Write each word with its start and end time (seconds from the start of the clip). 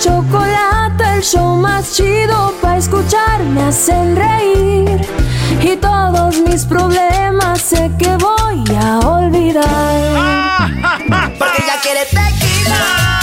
chocolate, 0.00 1.04
el 1.16 1.22
show 1.22 1.56
más 1.56 1.94
chido 1.94 2.54
para 2.60 2.78
escuchar. 2.78 3.42
Me 3.44 3.62
hacen 3.62 4.16
reír 4.16 5.00
y 5.62 5.76
todos 5.76 6.38
mis 6.40 6.64
problemas 6.64 7.60
sé 7.60 7.90
que 7.98 8.16
voy 8.16 8.64
a 8.76 8.98
olvidar. 8.98 10.70
Porque 11.38 11.62
ya 11.66 11.80
quiere 11.80 12.04
tequila. 12.06 13.20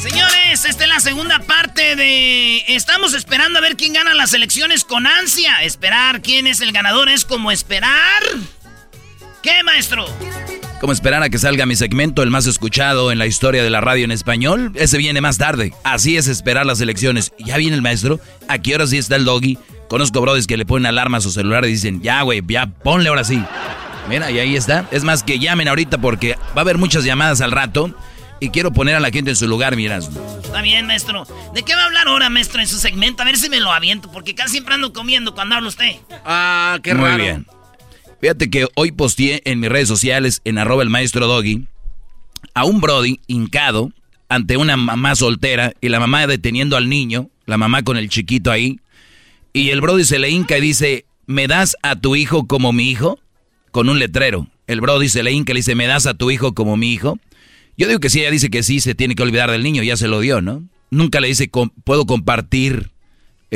Señores, 0.00 0.64
esta 0.64 0.84
es 0.84 0.88
la 0.88 1.00
segunda 1.00 1.38
parte 1.40 1.96
de... 1.96 2.64
Estamos 2.68 3.14
esperando 3.14 3.58
a 3.58 3.62
ver 3.62 3.76
quién 3.76 3.92
gana 3.92 4.14
las 4.14 4.34
elecciones 4.34 4.84
con 4.84 5.06
ansia. 5.06 5.62
Esperar 5.62 6.22
quién 6.22 6.46
es 6.46 6.60
el 6.60 6.72
ganador 6.72 7.08
es 7.08 7.24
como 7.24 7.50
esperar... 7.50 8.22
¿Qué, 9.42 9.62
maestro? 9.62 10.06
Como 10.80 10.92
esperar 10.92 11.22
a 11.22 11.30
que 11.30 11.38
salga 11.38 11.64
mi 11.64 11.74
segmento, 11.74 12.22
el 12.22 12.30
más 12.30 12.46
escuchado 12.46 13.10
en 13.10 13.18
la 13.18 13.26
historia 13.26 13.62
de 13.62 13.70
la 13.70 13.80
radio 13.80 14.04
en 14.04 14.10
español, 14.10 14.72
ese 14.74 14.98
viene 14.98 15.22
más 15.22 15.38
tarde. 15.38 15.72
Así 15.84 16.18
es 16.18 16.28
esperar 16.28 16.66
las 16.66 16.80
elecciones. 16.82 17.32
Ya 17.38 17.56
viene 17.56 17.74
el 17.76 17.82
maestro, 17.82 18.20
¿a 18.46 18.58
qué 18.58 18.74
hora 18.74 18.86
sí 18.86 18.98
está 18.98 19.16
el 19.16 19.24
doggy? 19.24 19.58
Conozco 19.88 20.20
brothers 20.20 20.46
que 20.46 20.58
le 20.58 20.66
ponen 20.66 20.86
alarma 20.86 21.18
a 21.18 21.20
su 21.22 21.30
celular 21.30 21.64
y 21.64 21.68
dicen, 21.68 22.02
ya, 22.02 22.20
güey, 22.22 22.42
ya, 22.46 22.66
ponle 22.66 23.08
ahora 23.08 23.24
sí. 23.24 23.42
Mira, 24.08 24.30
y 24.30 24.38
ahí 24.38 24.54
está. 24.54 24.86
Es 24.90 25.02
más, 25.02 25.22
que 25.22 25.38
llamen 25.38 25.66
ahorita 25.66 25.98
porque 25.98 26.34
va 26.54 26.58
a 26.58 26.60
haber 26.60 26.76
muchas 26.76 27.04
llamadas 27.04 27.40
al 27.40 27.52
rato. 27.52 27.94
Y 28.38 28.50
quiero 28.50 28.70
poner 28.70 28.94
a 28.96 29.00
la 29.00 29.10
gente 29.10 29.30
en 29.30 29.36
su 29.36 29.48
lugar, 29.48 29.76
miras. 29.76 30.10
Está 30.44 30.60
bien, 30.60 30.86
maestro. 30.86 31.26
¿De 31.54 31.62
qué 31.62 31.74
va 31.74 31.82
a 31.82 31.86
hablar 31.86 32.06
ahora, 32.06 32.28
maestro, 32.28 32.60
en 32.60 32.66
su 32.66 32.76
segmento? 32.76 33.22
A 33.22 33.24
ver 33.26 33.38
si 33.38 33.48
me 33.48 33.60
lo 33.60 33.72
aviento, 33.72 34.12
porque 34.12 34.34
casi 34.34 34.50
siempre 34.52 34.74
ando 34.74 34.92
comiendo 34.92 35.34
cuando 35.34 35.54
habla 35.54 35.68
usted. 35.70 35.96
Ah, 36.26 36.78
qué 36.82 36.94
Muy 36.94 37.08
raro. 37.08 37.22
bien. 37.24 37.46
Fíjate 38.20 38.50
que 38.50 38.66
hoy 38.74 38.92
posteé 38.92 39.42
en 39.44 39.60
mis 39.60 39.70
redes 39.70 39.88
sociales, 39.88 40.40
en 40.44 40.58
arroba 40.58 40.82
el 40.82 40.90
maestro 40.90 41.26
Doggy, 41.26 41.66
a 42.54 42.64
un 42.64 42.80
Brody 42.80 43.20
hincado 43.26 43.92
ante 44.28 44.56
una 44.56 44.76
mamá 44.76 45.14
soltera 45.14 45.72
y 45.80 45.88
la 45.88 46.00
mamá 46.00 46.26
deteniendo 46.26 46.76
al 46.76 46.88
niño, 46.88 47.28
la 47.44 47.58
mamá 47.58 47.82
con 47.82 47.96
el 47.96 48.08
chiquito 48.08 48.50
ahí. 48.50 48.80
Y 49.52 49.70
el 49.70 49.80
Brody 49.80 50.04
se 50.04 50.18
le 50.18 50.30
hinca 50.30 50.58
y 50.58 50.60
dice, 50.60 51.04
¿me 51.26 51.46
das 51.46 51.76
a 51.82 51.96
tu 51.96 52.16
hijo 52.16 52.46
como 52.46 52.72
mi 52.72 52.90
hijo? 52.90 53.18
Con 53.70 53.88
un 53.88 53.98
letrero. 53.98 54.48
El 54.66 54.80
Brody 54.80 55.08
se 55.08 55.22
le 55.22 55.32
hinca 55.32 55.52
y 55.52 55.54
le 55.54 55.58
dice, 55.60 55.74
¿me 55.74 55.86
das 55.86 56.06
a 56.06 56.14
tu 56.14 56.30
hijo 56.30 56.54
como 56.54 56.76
mi 56.76 56.92
hijo? 56.92 57.18
Yo 57.76 57.86
digo 57.86 58.00
que 58.00 58.10
si 58.10 58.20
ella 58.20 58.30
dice 58.30 58.50
que 58.50 58.62
sí, 58.62 58.80
se 58.80 58.94
tiene 58.94 59.14
que 59.14 59.22
olvidar 59.22 59.50
del 59.50 59.62
niño, 59.62 59.82
ya 59.82 59.96
se 59.96 60.08
lo 60.08 60.20
dio, 60.20 60.40
¿no? 60.40 60.64
Nunca 60.90 61.20
le 61.20 61.28
dice, 61.28 61.48
"Com- 61.50 61.70
¿puedo 61.84 62.06
compartir? 62.06 62.90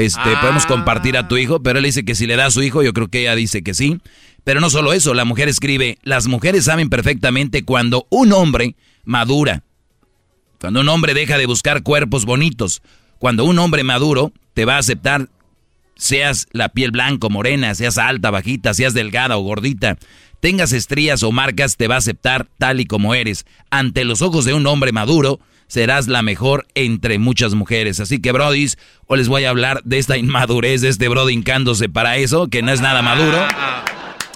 Este, 0.00 0.20
Ah. 0.24 0.40
podemos 0.40 0.66
compartir 0.66 1.16
a 1.16 1.28
tu 1.28 1.36
hijo, 1.36 1.62
pero 1.62 1.78
él 1.78 1.84
dice 1.84 2.04
que 2.04 2.14
si 2.14 2.26
le 2.26 2.36
da 2.36 2.46
a 2.46 2.50
su 2.50 2.62
hijo, 2.62 2.82
yo 2.82 2.92
creo 2.92 3.08
que 3.08 3.20
ella 3.22 3.34
dice 3.34 3.62
que 3.62 3.74
sí. 3.74 3.98
Pero 4.44 4.60
no 4.60 4.70
solo 4.70 4.92
eso, 4.92 5.12
la 5.14 5.24
mujer 5.26 5.48
escribe, 5.48 5.98
las 6.02 6.26
mujeres 6.26 6.64
saben 6.64 6.88
perfectamente 6.88 7.64
cuando 7.64 8.06
un 8.10 8.32
hombre 8.32 8.74
madura, 9.04 9.62
cuando 10.60 10.80
un 10.80 10.88
hombre 10.88 11.12
deja 11.14 11.36
de 11.36 11.46
buscar 11.46 11.82
cuerpos 11.82 12.24
bonitos, 12.24 12.82
cuando 13.18 13.44
un 13.44 13.58
hombre 13.58 13.84
maduro 13.84 14.32
te 14.54 14.64
va 14.64 14.76
a 14.76 14.78
aceptar, 14.78 15.28
seas 15.96 16.46
la 16.52 16.70
piel 16.70 16.90
blanca 16.90 17.26
o 17.26 17.30
morena, 17.30 17.74
seas 17.74 17.98
alta, 17.98 18.30
bajita, 18.30 18.72
seas 18.72 18.94
delgada 18.94 19.36
o 19.36 19.42
gordita, 19.42 19.98
tengas 20.40 20.72
estrías 20.72 21.22
o 21.22 21.32
marcas, 21.32 21.76
te 21.76 21.86
va 21.88 21.96
a 21.96 21.98
aceptar 21.98 22.48
tal 22.58 22.80
y 22.80 22.86
como 22.86 23.14
eres. 23.14 23.44
Ante 23.70 24.04
los 24.04 24.22
ojos 24.22 24.46
de 24.46 24.54
un 24.54 24.66
hombre 24.66 24.92
maduro, 24.92 25.38
serás 25.70 26.08
la 26.08 26.22
mejor 26.22 26.66
entre 26.74 27.20
muchas 27.20 27.54
mujeres. 27.54 28.00
Así 28.00 28.20
que, 28.20 28.32
brodis, 28.32 28.76
hoy 29.06 29.18
les 29.18 29.28
voy 29.28 29.44
a 29.44 29.50
hablar 29.50 29.82
de 29.84 29.98
esta 29.98 30.18
inmadurez 30.18 30.80
de 30.80 30.88
este 30.88 31.08
brody 31.08 31.32
hincándose 31.32 31.88
para 31.88 32.16
eso, 32.16 32.48
que 32.48 32.60
no 32.60 32.72
es 32.72 32.80
nada 32.80 33.02
maduro. 33.02 33.38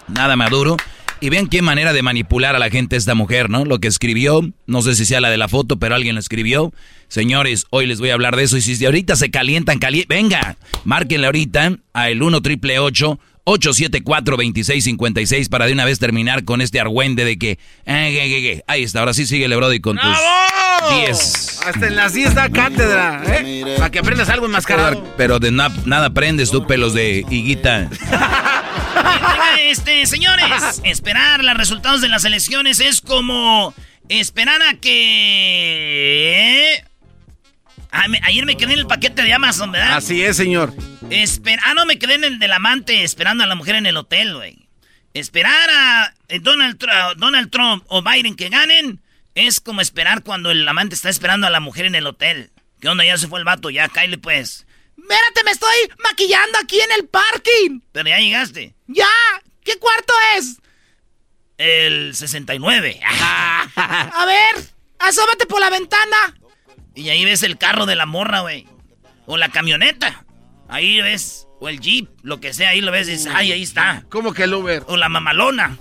Nada 0.06 0.36
maduro. 0.36 0.76
Y 1.20 1.30
vean 1.30 1.48
qué 1.48 1.60
manera 1.60 1.92
de 1.92 2.02
manipular 2.02 2.54
a 2.54 2.60
la 2.60 2.70
gente 2.70 2.94
esta 2.94 3.16
mujer, 3.16 3.50
¿no? 3.50 3.64
Lo 3.64 3.80
que 3.80 3.88
escribió, 3.88 4.42
no 4.66 4.82
sé 4.82 4.94
si 4.94 5.04
sea 5.04 5.20
la 5.20 5.30
de 5.30 5.36
la 5.36 5.48
foto, 5.48 5.78
pero 5.78 5.96
alguien 5.96 6.14
lo 6.14 6.20
escribió. 6.20 6.72
Señores, 7.08 7.66
hoy 7.70 7.86
les 7.86 7.98
voy 7.98 8.10
a 8.10 8.14
hablar 8.14 8.36
de 8.36 8.44
eso. 8.44 8.56
Y 8.56 8.60
si 8.60 8.84
ahorita 8.84 9.16
se 9.16 9.32
calientan, 9.32 9.80
cali 9.80 10.04
venga, 10.08 10.56
márquenle 10.84 11.26
ahorita 11.26 11.78
a 11.94 12.10
el 12.10 12.22
1 12.22 12.42
triple 12.42 12.78
874 12.78 13.33
2656 14.36 15.48
para 15.50 15.66
de 15.66 15.72
una 15.74 15.84
vez 15.84 15.98
terminar 15.98 16.44
con 16.44 16.60
este 16.62 16.80
argüende 16.80 17.24
de 17.24 17.38
que, 17.38 17.58
eh. 17.84 18.62
Ahí 18.66 18.82
está, 18.82 19.00
ahora 19.00 19.12
sí 19.14 19.26
sigue 19.26 19.48
Brody 19.56 19.80
con 19.80 19.98
tus 19.98 20.16
10. 21.06 21.60
Hasta 21.66 21.86
en 21.86 21.96
la 21.96 22.08
siesta 22.08 22.48
cátedra, 22.50 23.22
¿eh? 23.26 23.74
Para 23.76 23.90
que 23.90 23.98
aprendas 23.98 24.28
algo 24.30 24.46
enmascarado. 24.46 25.04
Pero 25.16 25.38
de 25.40 25.50
na- 25.50 25.72
nada 25.84 26.06
aprendes 26.06 26.50
tú, 26.50 26.66
pelos 26.66 26.94
de 26.94 27.24
higuita. 27.30 27.88
Este, 29.60 30.06
señores, 30.06 30.80
esperar 30.84 31.42
los 31.44 31.56
resultados 31.56 32.00
de 32.00 32.08
las 32.08 32.24
elecciones 32.24 32.80
es 32.80 33.00
como 33.00 33.74
esperar 34.08 34.60
a 34.62 34.74
que... 34.74 36.82
Ah, 37.96 38.08
me- 38.08 38.20
ayer 38.24 38.44
me 38.44 38.56
quedé 38.56 38.72
en 38.72 38.80
el 38.80 38.86
paquete 38.86 39.22
de 39.22 39.32
Amazon, 39.32 39.70
¿verdad? 39.70 39.96
Así 39.96 40.20
es, 40.22 40.36
señor. 40.36 40.74
Esper- 41.10 41.60
ah, 41.64 41.74
no, 41.74 41.86
me 41.86 41.98
quedé 41.98 42.14
en 42.14 42.24
el 42.24 42.38
del 42.40 42.52
amante 42.52 43.04
esperando 43.04 43.44
a 43.44 43.46
la 43.46 43.54
mujer 43.54 43.76
en 43.76 43.86
el 43.86 43.96
hotel, 43.96 44.34
güey. 44.34 44.68
Esperar 45.14 45.70
a 45.70 46.12
eh, 46.28 46.40
Donald, 46.40 46.76
Tr- 46.78 46.90
a 46.90 47.14
Donald 47.14 47.50
Trump 47.50 47.84
o 47.88 48.02
Biden 48.02 48.34
que 48.34 48.48
ganen 48.48 49.00
es 49.36 49.60
como 49.60 49.80
esperar 49.80 50.24
cuando 50.24 50.50
el 50.50 50.66
amante 50.66 50.96
está 50.96 51.08
esperando 51.08 51.46
a 51.46 51.50
la 51.50 51.60
mujer 51.60 51.84
en 51.86 51.94
el 51.94 52.06
hotel. 52.06 52.50
¿Qué 52.80 52.88
onda? 52.88 53.04
Ya 53.04 53.16
se 53.16 53.28
fue 53.28 53.38
el 53.38 53.44
vato, 53.44 53.70
ya, 53.70 53.88
Kyle, 53.88 54.18
pues. 54.18 54.66
Espérate, 54.98 55.44
me 55.44 55.50
estoy 55.52 55.76
maquillando 56.02 56.58
aquí 56.58 56.80
en 56.80 56.92
el 56.92 57.06
parking. 57.08 57.80
Pero 57.92 58.08
ya 58.08 58.18
llegaste. 58.18 58.74
¡Ya! 58.88 59.06
¿Qué 59.64 59.78
cuarto 59.78 60.12
es? 60.36 60.56
El 61.58 62.14
69. 62.14 63.00
a 63.76 64.24
ver, 64.26 64.64
asómate 64.98 65.46
por 65.46 65.60
la 65.60 65.70
ventana. 65.70 66.34
Y 66.94 67.08
ahí 67.08 67.24
ves 67.24 67.42
el 67.42 67.58
carro 67.58 67.86
de 67.86 67.96
la 67.96 68.06
morra, 68.06 68.40
güey. 68.40 68.66
O 69.26 69.36
la 69.36 69.48
camioneta. 69.48 70.24
Ahí 70.68 71.00
ves. 71.00 71.46
O 71.60 71.68
el 71.68 71.80
jeep, 71.80 72.08
lo 72.22 72.40
que 72.40 72.52
sea, 72.52 72.70
ahí 72.70 72.80
lo 72.80 72.92
ves 72.92 73.08
y 73.08 73.12
dices, 73.12 73.32
ay, 73.34 73.52
ahí 73.52 73.62
está. 73.62 74.04
¿Cómo 74.10 74.34
que 74.34 74.44
el 74.44 74.54
Uber? 74.54 74.82
O 74.86 74.96
la 74.96 75.08
mamalona. 75.08 75.78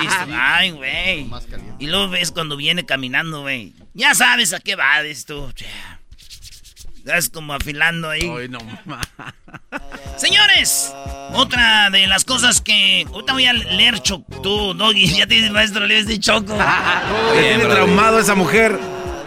Dices, 0.00 0.28
ay, 0.34 0.70
güey. 0.72 1.30
Y 1.78 1.86
luego 1.86 2.10
ves 2.10 2.30
cuando 2.30 2.56
viene 2.56 2.84
caminando, 2.84 3.42
güey. 3.42 3.72
Ya 3.94 4.14
sabes 4.14 4.52
a 4.52 4.60
qué 4.60 4.76
va, 4.76 5.02
dices 5.02 5.24
tú. 5.24 5.50
Es 7.06 7.30
como 7.30 7.54
afilando 7.54 8.10
ahí. 8.10 8.30
Ay, 8.38 8.48
no. 8.48 8.58
Señores, 10.16 10.94
otra 11.32 11.90
de 11.90 12.06
las 12.06 12.24
cosas 12.24 12.60
que. 12.60 13.06
Ahorita 13.12 13.32
voy 13.32 13.46
a 13.46 13.52
leer 13.52 14.00
Choc. 14.00 14.24
Tú, 14.42 14.74
Doggy, 14.74 15.06
ya 15.16 15.26
tienes 15.26 15.50
maestro, 15.50 15.86
lees 15.86 16.06
de 16.06 16.20
Choco. 16.20 16.54
Bien, 17.32 17.58
tiene 17.58 17.74
traumado 17.74 18.20
esa 18.20 18.34
mujer. 18.34 18.78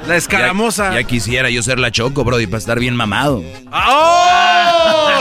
La 0.07 0.17
escaramoza. 0.17 0.91
Ya, 0.91 1.01
ya 1.01 1.07
quisiera 1.07 1.49
yo 1.49 1.63
ser 1.63 1.79
la 1.79 1.91
choco, 1.91 2.23
Brody, 2.23 2.45
para 2.47 2.59
estar 2.59 2.79
bien 2.79 2.95
mamado. 2.95 3.43
¡Oh! 3.71 5.11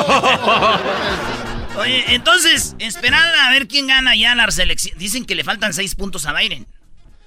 Oye, 1.79 2.05
entonces, 2.15 2.77
esperar 2.79 3.35
a 3.41 3.51
ver 3.51 3.67
quién 3.67 3.87
gana 3.87 4.15
ya 4.15 4.35
la 4.35 4.51
selección. 4.51 4.97
Dicen 4.99 5.25
que 5.25 5.35
le 5.35 5.45
faltan 5.45 5.73
seis 5.75 5.95
puntos 5.95 6.27
a 6.27 6.33
Biden. 6.33 6.67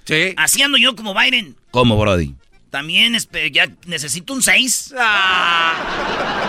Sí. 0.06 0.34
Así 0.38 0.62
ando 0.62 0.78
yo 0.78 0.96
como 0.96 1.14
Biden. 1.14 1.56
¿Cómo, 1.72 1.98
Brody? 1.98 2.36
También 2.70 3.18
ya 3.52 3.70
necesito 3.86 4.34
un 4.34 4.44
6. 4.44 4.94
Ah. 4.98 5.74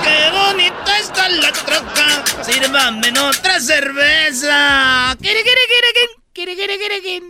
¡Qué 0.03 0.31
bonita 0.37 0.99
está 0.99 1.29
la 1.29 1.53
troca! 1.53 2.25
Sírvame 2.43 3.11
otra 3.19 3.61
cerveza. 3.61 5.17
¡Quiere, 5.21 5.43
quiere, 5.43 5.61
quiere, 5.69 5.87
quiere, 6.33 6.57
quiere, 6.57 6.79
quiere, 6.79 7.01
quiere! 7.01 7.27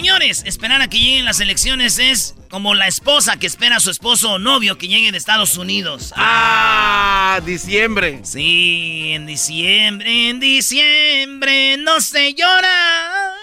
Señores, 0.00 0.44
esperar 0.46 0.80
a 0.80 0.88
que 0.88 0.98
lleguen 0.98 1.26
las 1.26 1.40
elecciones 1.40 1.98
es 1.98 2.34
como 2.48 2.74
la 2.74 2.88
esposa 2.88 3.38
que 3.38 3.46
espera 3.46 3.76
a 3.76 3.80
su 3.80 3.90
esposo 3.90 4.32
o 4.32 4.38
novio 4.38 4.78
que 4.78 4.88
llegue 4.88 5.12
de 5.12 5.18
Estados 5.18 5.58
Unidos. 5.58 6.14
Ah, 6.16 7.38
diciembre. 7.44 8.20
Sí, 8.22 9.10
en 9.12 9.26
diciembre, 9.26 10.30
en 10.30 10.40
diciembre 10.40 11.76
no 11.76 12.00
se 12.00 12.32
llora. 12.32 13.34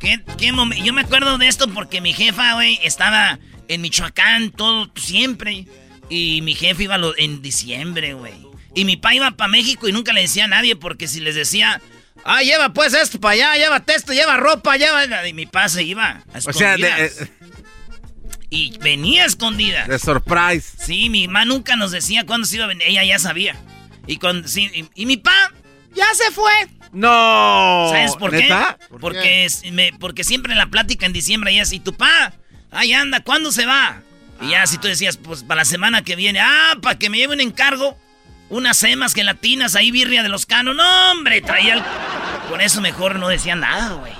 ¿Qué, 0.00 0.22
qué 0.36 0.52
Yo 0.82 0.92
me 0.92 1.02
acuerdo 1.02 1.38
de 1.38 1.46
esto 1.46 1.68
porque 1.72 2.00
mi 2.00 2.12
jefa, 2.12 2.54
güey, 2.54 2.80
estaba 2.82 3.38
en 3.68 3.82
Michoacán 3.82 4.50
todo 4.50 4.90
siempre. 4.96 5.66
Y 6.08 6.42
mi 6.42 6.56
jefe 6.56 6.82
iba 6.82 6.98
en 7.16 7.42
diciembre, 7.42 8.14
güey. 8.14 8.34
Y 8.74 8.84
mi 8.84 8.96
papá 8.96 9.14
iba 9.14 9.30
para 9.30 9.46
México 9.46 9.86
y 9.86 9.92
nunca 9.92 10.12
le 10.12 10.22
decía 10.22 10.46
a 10.46 10.48
nadie 10.48 10.74
porque 10.74 11.06
si 11.06 11.20
les 11.20 11.36
decía, 11.36 11.80
ah, 12.24 12.42
lleva 12.42 12.72
pues 12.72 12.94
esto 12.94 13.20
para 13.20 13.34
allá, 13.34 13.54
lleva 13.56 13.82
esto, 13.86 14.12
lleva 14.12 14.36
ropa, 14.36 14.76
lleva... 14.76 15.26
Y 15.26 15.32
mi 15.32 15.46
papá 15.46 15.68
se 15.68 15.82
iba 15.82 16.22
a 16.32 16.38
O 16.46 16.52
sea, 16.52 16.74
eh, 16.76 17.12
Y 18.50 18.76
venía 18.78 19.24
escondida. 19.24 19.86
De 19.86 19.98
surprise. 19.98 20.72
Sí, 20.78 21.08
mi 21.08 21.26
mamá 21.26 21.44
nunca 21.44 21.76
nos 21.76 21.90
decía 21.90 22.26
cuándo 22.26 22.46
se 22.46 22.56
iba 22.56 22.64
a 22.64 22.68
venir. 22.68 22.86
Ella 22.86 23.04
ya 23.04 23.18
sabía. 23.18 23.56
Y, 24.06 24.16
con, 24.16 24.48
sí, 24.48 24.88
y, 24.94 25.06
mi 25.06 25.16
papá 25.16 25.52
ya 25.94 26.06
se 26.14 26.30
fue. 26.32 26.52
No. 26.92 27.88
¿Sabes 27.90 28.16
por 28.16 28.30
qué? 28.32 28.52
porque, 29.00 29.46
Me, 29.72 29.92
porque 29.98 30.24
siempre 30.24 30.52
en 30.52 30.58
la 30.58 30.66
plática 30.66 31.06
en 31.06 31.12
diciembre 31.12 31.52
ella 31.52 31.62
y 31.70 31.80
tu 31.80 31.94
pa, 31.94 32.32
ahí 32.72 32.92
anda, 32.92 33.20
¿cuándo 33.20 33.52
se 33.52 33.66
va? 33.66 34.02
Y 34.40 34.50
ya 34.50 34.66
si 34.66 34.78
tú 34.78 34.88
decías, 34.88 35.16
pues 35.16 35.42
para 35.44 35.60
la 35.60 35.64
semana 35.64 36.02
que 36.02 36.16
viene, 36.16 36.40
ah, 36.40 36.76
para 36.80 36.98
que 36.98 37.10
me 37.10 37.18
lleve 37.18 37.34
un 37.34 37.40
encargo, 37.40 37.96
unas 38.50 38.76
semas 38.76 39.14
gelatinas 39.14 39.74
ahí 39.76 39.90
birria 39.90 40.22
de 40.22 40.28
los 40.28 40.44
canos. 40.44 40.76
No, 40.76 41.12
hombre, 41.12 41.40
traía 41.40 41.74
el... 41.74 41.82
Por 42.48 42.60
eso 42.60 42.80
mejor 42.80 43.18
no 43.18 43.28
decía 43.28 43.54
nada, 43.54 43.94
güey. 43.94 44.12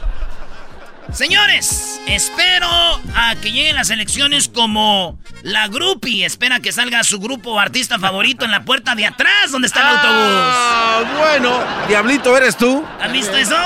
Señores, 1.13 2.01
espero 2.07 2.69
a 3.17 3.35
que 3.43 3.51
lleguen 3.51 3.75
las 3.75 3.91
elecciones 3.91 4.49
como 4.49 5.19
la 5.43 5.67
Grupi. 5.67 6.23
Espera 6.25 6.61
que 6.61 6.71
salga 6.71 7.03
su 7.03 7.19
grupo 7.19 7.59
artista 7.59 7.99
favorito 7.99 8.45
en 8.45 8.53
la 8.53 8.65
puerta 8.65 8.95
de 8.95 9.07
atrás 9.07 9.51
donde 9.51 9.67
está 9.67 9.81
el 9.81 9.97
autobús. 9.97 10.15
Ah, 10.15 11.03
bueno, 11.19 11.59
Diablito, 11.89 12.37
¿eres 12.37 12.57
tú? 12.57 12.85
¿Has 13.01 13.11
visto 13.11 13.37
eso? 13.37 13.57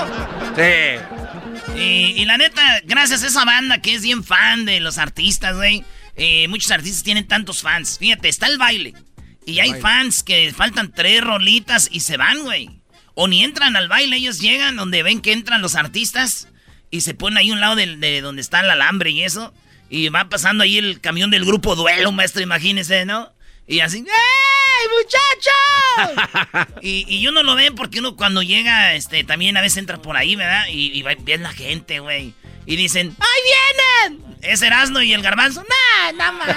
Sí. 0.56 1.76
Y, 1.76 2.25
la 2.25 2.38
neta, 2.38 2.81
gracias 2.84 3.22
a 3.25 3.26
esa 3.26 3.44
banda 3.44 3.82
que 3.82 3.94
es 3.94 4.02
bien 4.02 4.25
fan 4.25 4.64
de 4.64 4.81
los 4.81 4.96
artistas, 4.96 5.56
güey. 5.56 5.84
Eh, 6.17 6.49
muchos 6.49 6.70
artistas 6.70 7.02
tienen 7.02 7.26
tantos 7.26 7.60
fans. 7.60 7.99
Fíjate, 7.99 8.28
está 8.28 8.46
el 8.46 8.56
baile. 8.56 8.94
Y 9.46 9.61
hay 9.61 9.81
fans 9.81 10.23
que 10.23 10.52
faltan 10.56 10.93
tres 10.93 11.20
rolitas 11.23 11.88
y 11.91 12.00
se 12.00 12.17
van, 12.17 12.43
güey. 12.43 12.70
O 13.14 13.29
ni 13.29 13.44
entran 13.44 13.76
al 13.76 13.88
baile, 13.88 14.17
ellos 14.17 14.41
llegan 14.41 14.76
donde 14.76 15.02
ven 15.02 15.20
que 15.20 15.32
entran 15.32 15.62
los 15.62 15.76
artistas 15.76 16.49
y 16.91 17.02
se 17.02 17.14
ponen 17.14 17.38
ahí 17.38 17.50
un 17.50 17.61
lado 17.61 17.76
de, 17.76 18.20
donde 18.20 18.43
está 18.43 18.61
el 18.61 18.70
alambre 18.70 19.11
y 19.11 19.23
eso. 19.23 19.52
Y 19.91 20.08
va 20.08 20.29
pasando 20.29 20.64
ahí 20.64 20.79
el 20.79 21.00
camión 21.00 21.31
del 21.31 21.44
grupo 21.44 21.76
Duelo, 21.76 22.11
maestro, 22.11 22.43
imagínese, 22.43 23.05
¿no? 23.05 23.32
Y 23.67 23.81
así, 23.81 23.99
¡Ey, 23.99 24.88
muchachos! 26.08 26.79
y, 26.82 27.05
y, 27.08 27.26
uno 27.29 27.43
lo 27.43 27.55
ve 27.55 27.70
porque 27.70 28.00
uno 28.00 28.17
cuando 28.17 28.43
llega, 28.43 28.94
este, 28.94 29.25
también 29.25 29.56
a 29.56 29.61
veces 29.61 29.79
entra 29.79 30.02
por 30.02 30.17
ahí, 30.17 30.37
¿verdad? 30.37 30.67
Y, 30.70 30.93
y 30.93 31.02
va 31.02 31.14
bien 31.14 31.43
la 31.43 31.52
gente, 31.52 32.00
güey. 32.00 32.35
Y 32.66 32.76
dicen, 32.76 33.14
¡Ahí 33.19 34.08
vienen! 34.08 34.25
Es 34.43 34.62
Erasmo 34.62 35.00
y 35.00 35.12
el 35.12 35.22
garbanzo. 35.22 35.62
¡Nah, 35.62 36.12
nada 36.12 36.32
más! 36.32 36.49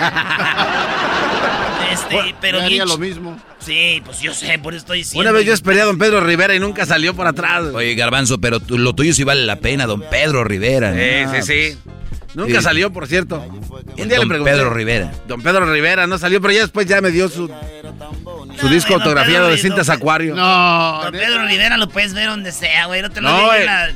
este, 1.91 2.35
pero 2.41 2.61
haría 2.61 2.85
lo 2.85 2.97
mismo. 2.97 3.39
Sí, 3.59 4.01
pues 4.05 4.19
yo 4.19 4.33
sé, 4.33 4.59
por 4.59 4.73
eso 4.73 4.81
estoy 4.81 4.99
diciendo. 4.99 5.21
Una 5.21 5.37
vez 5.37 5.45
yo 5.45 5.53
esperé 5.53 5.81
a 5.81 5.85
don 5.85 5.97
Pedro 5.97 6.21
Rivera 6.21 6.55
y 6.55 6.59
nunca 6.59 6.85
salió 6.85 7.13
por 7.13 7.27
atrás. 7.27 7.63
Oye, 7.73 7.95
garbanzo, 7.95 8.39
pero 8.39 8.61
lo 8.67 8.93
tuyo 8.93 9.13
sí 9.13 9.23
vale 9.23 9.45
la 9.45 9.57
pena, 9.57 9.85
don 9.85 10.01
Pedro 10.01 10.43
Rivera. 10.43 10.93
Sí, 10.93 11.41
sí, 11.41 11.41
sí. 11.41 11.77
Nunca 12.33 12.61
salió, 12.61 12.91
por 12.91 13.07
cierto. 13.07 13.37
Un 13.39 14.07
día 14.07 14.17
don 14.17 14.27
le 14.27 14.27
pregunté. 14.27 14.51
Pedro 14.51 14.69
Rivera. 14.69 15.11
Don 15.27 15.41
Pedro 15.41 15.71
Rivera 15.71 16.07
no 16.07 16.17
salió, 16.17 16.39
pero 16.41 16.53
ya 16.53 16.61
después 16.61 16.85
ya 16.85 17.01
me 17.01 17.11
dio 17.11 17.29
su, 17.29 17.49
su 18.59 18.69
disco 18.69 18.93
autografiado 18.93 19.47
de 19.47 19.57
cintas 19.57 19.89
Acuario. 19.89 20.35
No. 20.35 21.03
Don 21.03 21.11
Pedro 21.13 21.45
Rivera 21.45 21.77
lo 21.77 21.89
puedes 21.89 22.13
ver 22.13 22.29
donde 22.29 22.51
sea, 22.51 22.85
güey. 22.85 23.01
No 23.01 23.09
te 23.09 23.21
lo 23.21 23.29
no, 23.29 23.47
la 23.47 23.91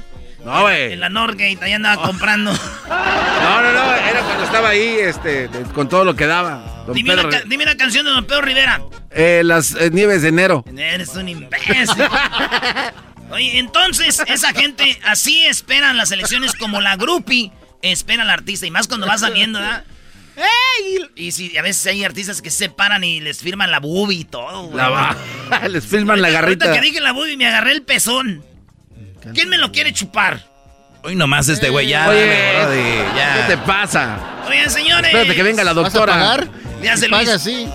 no, 0.45 0.61
güey. 0.61 0.93
En 0.93 0.99
la 0.99 1.09
Norgate, 1.09 1.59
ahí 1.61 1.73
andaba 1.73 2.01
comprando. 2.01 2.51
no, 2.89 3.61
no, 3.61 3.73
no, 3.73 3.93
era 3.95 4.21
cuando 4.21 4.43
estaba 4.43 4.69
ahí, 4.69 4.97
este, 4.99 5.49
con 5.73 5.87
todo 5.87 6.03
lo 6.03 6.15
que 6.15 6.25
daba. 6.25 6.85
dime, 6.93 7.13
una, 7.13 7.75
canción 7.75 8.05
de 8.05 8.11
Don 8.11 8.25
Pedro 8.25 8.41
Rivera. 8.41 8.81
Eh, 9.11 9.41
las 9.45 9.75
eh, 9.75 9.89
nieves 9.91 10.21
de 10.21 10.29
enero. 10.29 10.65
Eres 10.75 11.15
un 11.15 11.29
imbécil. 11.29 11.87
Oye, 13.31 13.59
entonces, 13.59 14.21
esa 14.27 14.53
gente 14.53 14.99
así 15.05 15.45
esperan 15.45 15.95
las 15.95 16.11
elecciones 16.11 16.53
como 16.53 16.81
la 16.81 16.97
grupi 16.97 17.51
espera 17.81 18.23
al 18.23 18.29
artista. 18.29 18.65
Y 18.65 18.71
más 18.71 18.87
cuando 18.87 19.07
va 19.07 19.17
saliendo, 19.17 19.59
¿verdad? 19.59 19.85
¡Ey! 20.35 21.09
Y 21.15 21.31
si 21.31 21.57
a 21.57 21.61
veces 21.61 21.85
hay 21.87 22.03
artistas 22.03 22.41
que 22.41 22.49
se 22.49 22.69
paran 22.69 23.03
y 23.03 23.19
les 23.19 23.39
firman 23.39 23.69
la 23.69 23.79
bubi 23.79 24.21
y 24.21 24.25
todo, 24.25 24.63
güey. 24.63 24.77
La, 24.77 25.17
les 25.69 25.85
firman 25.85 26.21
la 26.21 26.29
garrita. 26.29 26.65
Ahorita 26.65 26.81
que 26.81 26.87
dije 26.87 27.01
la 27.01 27.11
bubi 27.11 27.37
me 27.37 27.47
agarré 27.47 27.71
el 27.73 27.83
pezón. 27.83 28.43
¿Quién 29.33 29.49
me 29.49 29.57
lo 29.57 29.71
quiere 29.71 29.93
chupar? 29.93 30.41
Hoy 31.03 31.15
nomás 31.15 31.47
este 31.49 31.69
güey, 31.69 31.87
ya. 31.87 32.09
Oye, 32.09 33.03
ya. 33.15 33.47
¿Qué 33.47 33.55
te 33.55 33.57
pasa? 33.57 34.19
Oigan, 34.47 34.69
señores. 34.69 35.07
Espérate 35.07 35.35
que 35.35 35.43
venga 35.43 35.63
la 35.63 35.73
doctora. 35.73 36.15
¿Vas 36.15 36.23
a 36.23 36.37
pagar? 36.37 36.49
Ya 36.83 36.97
si 36.97 37.07
paga, 37.07 37.39
sí. 37.39 37.67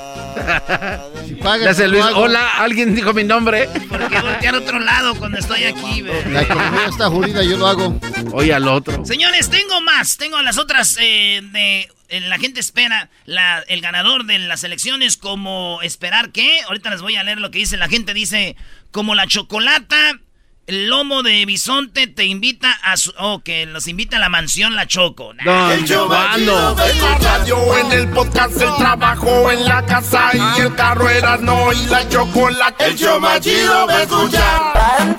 si 1.27 1.35
paga, 1.35 1.73
ya 1.73 1.87
Luis. 1.89 2.05
Hola, 2.15 2.59
alguien 2.59 2.95
dijo 2.95 3.13
mi 3.13 3.25
nombre. 3.25 3.69
¿Por 3.89 4.09
qué 4.09 4.21
voltear 4.21 4.55
a 4.55 4.59
otro 4.59 4.79
lado 4.79 5.17
cuando 5.17 5.39
estoy 5.39 5.65
aquí, 5.65 6.03
güey? 6.03 6.25
La 6.33 6.43
economía 6.43 6.87
está 6.89 7.09
jurida, 7.09 7.43
yo 7.43 7.57
lo 7.57 7.67
hago. 7.67 7.99
Oye, 8.33 8.55
al 8.55 8.69
otro. 8.69 9.05
Señores, 9.05 9.51
tengo 9.51 9.81
más. 9.81 10.19
Tengo 10.19 10.41
las 10.43 10.59
otras 10.59 10.97
eh, 11.01 11.41
de. 11.53 11.89
Eh, 12.09 12.21
la 12.21 12.39
gente 12.39 12.61
espera 12.61 13.11
la, 13.25 13.65
el 13.67 13.81
ganador 13.81 14.27
de 14.27 14.39
las 14.39 14.63
elecciones 14.63 15.17
como 15.17 15.81
esperar 15.83 16.31
que. 16.31 16.61
Ahorita 16.63 16.91
les 16.91 17.03
voy 17.03 17.17
a 17.17 17.25
leer 17.25 17.39
lo 17.39 17.51
que 17.51 17.59
dice. 17.59 17.77
La 17.77 17.89
gente 17.89 18.15
dice 18.15 18.57
como 18.93 19.17
la 19.17 19.27
chocolata 19.27 20.21
el 20.67 20.89
lomo 20.89 21.23
de 21.23 21.47
bisonte 21.47 22.09
te 22.09 22.25
invita 22.25 22.73
a 22.83 22.97
su... 22.97 23.13
Oh, 23.19 23.41
que 23.45 23.67
los 23.67 23.87
invita 23.87 24.17
a 24.17 24.21
la 24.21 24.29
mansión 24.29 24.75
La 24.75 24.87
Choco. 24.87 25.33
No, 25.35 25.71
el 25.71 25.85
show 25.85 26.13
En 26.13 26.47
la 26.47 27.19
radio, 27.21 27.79
en 27.79 27.93
el 27.93 28.09
podcast, 28.09 28.61
el 28.61 28.75
trabajo, 28.77 29.51
en 29.53 29.65
la 29.65 29.85
casa 29.87 30.31
y 30.35 30.61
el 30.61 30.75
carro 30.75 31.09
era 31.09 31.37
no 31.37 31.73
y 31.73 31.87
la 31.87 32.09
chocolate. 32.09 32.85
El 32.85 32.97
show 32.97 33.21
más 33.21 33.41
chido 33.41 33.87
para 33.87 34.03
escuchar. 34.03 35.17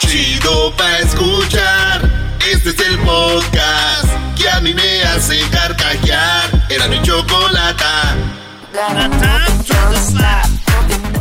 Chido 0.00 0.76
para 0.76 0.98
escuchar. 0.98 2.36
Este 2.52 2.68
es 2.68 2.80
el 2.80 2.98
podcast 2.98 4.08
que 4.36 4.50
a 4.50 4.60
mí 4.60 4.74
me 4.74 5.02
hace 5.04 5.40
carcajear. 5.50 6.66
Era 6.68 6.86
mi 6.88 7.00
chocolate. 7.00 7.84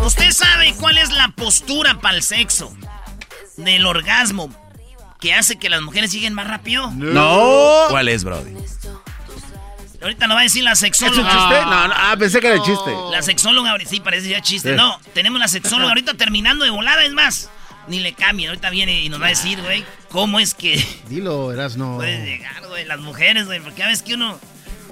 ¿Usted 0.04 0.32
sabe 0.32 0.74
cuál 0.78 0.98
es 0.98 1.10
la 1.12 1.30
postura 1.30 2.02
para 2.02 2.18
el 2.18 2.24
sexo? 2.24 2.76
Del 3.58 3.86
orgasmo 3.86 4.50
que 5.20 5.34
hace 5.34 5.58
que 5.58 5.70
las 5.70 5.82
mujeres 5.82 6.12
lleguen 6.12 6.34
más 6.34 6.48
rápido? 6.48 6.92
No. 6.92 7.86
¿Cuál 7.90 8.10
es, 8.10 8.24
Brody? 8.24 8.54
Ahorita 10.02 10.28
no 10.28 10.34
va 10.34 10.42
a 10.42 10.44
decir 10.44 10.64
la 10.64 10.76
sexóloga. 10.76 11.18
¿Es 11.18 11.24
un 11.24 11.32
chiste? 11.32 11.62
No, 11.64 11.88
no, 11.88 11.94
ah, 11.96 12.16
pensé 12.20 12.42
que 12.42 12.48
era 12.48 12.62
chiste. 12.62 12.92
La 13.10 13.22
sexóloga, 13.22 13.74
sí, 13.86 14.02
parece 14.02 14.28
ya 14.28 14.42
chiste. 14.42 14.76
No, 14.76 15.00
tenemos 15.14 15.40
la 15.40 15.48
sexóloga 15.48 15.90
ahorita 15.90 16.16
terminando 16.16 16.66
de 16.66 16.72
volada, 16.72 17.06
es 17.06 17.14
más. 17.14 17.50
Ni 17.88 18.00
le 18.00 18.14
cambien, 18.14 18.50
ahorita 18.50 18.70
viene 18.70 19.02
y 19.02 19.10
nos 19.10 19.22
va 19.22 19.28
a 19.28 19.30
decir, 19.30 19.62
güey, 19.62 19.86
cómo 20.10 20.40
es 20.40 20.54
que. 20.54 20.86
Dilo, 21.08 21.54
eras 21.54 21.78
no. 21.78 21.96
Puede 21.96 22.26
llegar, 22.26 22.66
güey, 22.68 22.86
las 22.86 23.00
mujeres, 23.00 23.46
güey, 23.46 23.62
porque 23.62 23.84
a 23.84 23.88
veces 23.88 24.04
que 24.04 24.16
uno. 24.16 24.40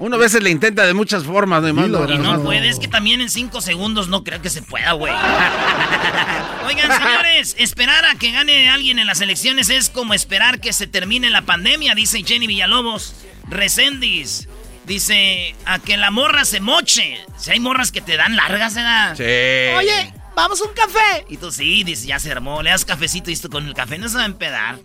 Uno 0.02 0.16
a 0.16 0.18
veces 0.18 0.42
le 0.42 0.50
intenta 0.50 0.84
de 0.84 0.94
muchas 0.94 1.22
formas, 1.22 1.62
¿no? 1.62 1.80
Dilo, 1.80 2.12
y 2.12 2.18
no 2.18 2.42
puede, 2.42 2.68
es 2.68 2.80
que 2.80 2.88
también 2.88 3.20
en 3.20 3.30
cinco 3.30 3.60
segundos 3.60 4.08
no 4.08 4.24
creo 4.24 4.42
que 4.42 4.50
se 4.50 4.60
pueda, 4.60 4.94
güey. 4.94 5.12
Oigan, 6.66 6.90
señores, 6.90 7.54
esperar 7.56 8.04
a 8.06 8.16
que 8.16 8.32
gane 8.32 8.68
alguien 8.68 8.98
en 8.98 9.06
las 9.06 9.20
elecciones 9.20 9.70
es 9.70 9.90
como 9.90 10.12
esperar 10.12 10.58
que 10.58 10.72
se 10.72 10.88
termine 10.88 11.30
la 11.30 11.42
pandemia, 11.42 11.94
dice 11.94 12.24
Jenny 12.24 12.48
Villalobos. 12.48 13.14
Recendis. 13.48 14.48
Dice, 14.86 15.54
a 15.66 15.78
que 15.78 15.96
la 15.96 16.10
morra 16.10 16.44
se 16.44 16.58
moche. 16.58 17.20
Si 17.38 17.52
hay 17.52 17.60
morras 17.60 17.92
que 17.92 18.00
te 18.00 18.16
dan 18.16 18.34
largas, 18.34 18.74
¿verdad? 18.74 19.14
Sí. 19.16 19.76
Oye, 19.76 20.12
vamos 20.34 20.60
a 20.62 20.64
un 20.64 20.74
café. 20.74 21.26
Y 21.28 21.36
tú 21.36 21.52
sí, 21.52 21.84
dice, 21.84 22.08
ya 22.08 22.18
se 22.18 22.32
armó. 22.32 22.60
Le 22.60 22.70
das 22.70 22.84
cafecito 22.84 23.30
y 23.30 23.34
esto 23.34 23.48
con 23.48 23.68
el 23.68 23.74
café 23.74 23.98
no 23.98 24.08
se 24.08 24.16
va 24.16 24.24
a 24.24 24.26
empedar. 24.26 24.80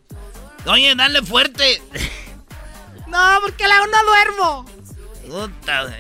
Oye, 0.67 0.93
dale 0.93 1.24
fuerte. 1.24 1.81
no, 3.07 3.39
porque 3.41 3.67
la 3.67 3.79
no 3.79 4.03
duermo. 4.05 4.76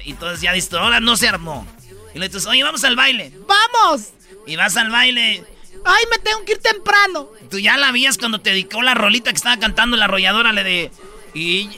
Y 0.05 0.11
entonces 0.11 0.41
ya 0.41 0.53
dice, 0.53 0.75
ahora 0.77 0.99
no 0.99 1.15
se 1.17 1.27
armó. 1.27 1.67
Y 2.15 2.19
le 2.19 2.27
dices, 2.27 2.45
oye, 2.45 2.63
vamos 2.63 2.83
al 2.83 2.95
baile. 2.95 3.31
¡Vamos! 3.47 4.09
Y 4.47 4.55
vas 4.55 4.75
al 4.77 4.89
baile. 4.89 5.43
Ay, 5.85 6.03
me 6.09 6.17
tengo 6.19 6.43
que 6.45 6.53
ir 6.53 6.57
temprano. 6.59 7.29
Tú 7.49 7.59
ya 7.59 7.77
la 7.77 7.91
vías 7.91 8.17
cuando 8.17 8.39
te 8.41 8.49
dedicó 8.51 8.81
la 8.81 8.93
rolita 8.93 9.29
que 9.31 9.37
estaba 9.37 9.57
cantando 9.57 9.95
la 9.97 10.05
arrolladora, 10.05 10.51
le 10.53 10.63
de... 10.63 10.91
Y, 11.33 11.69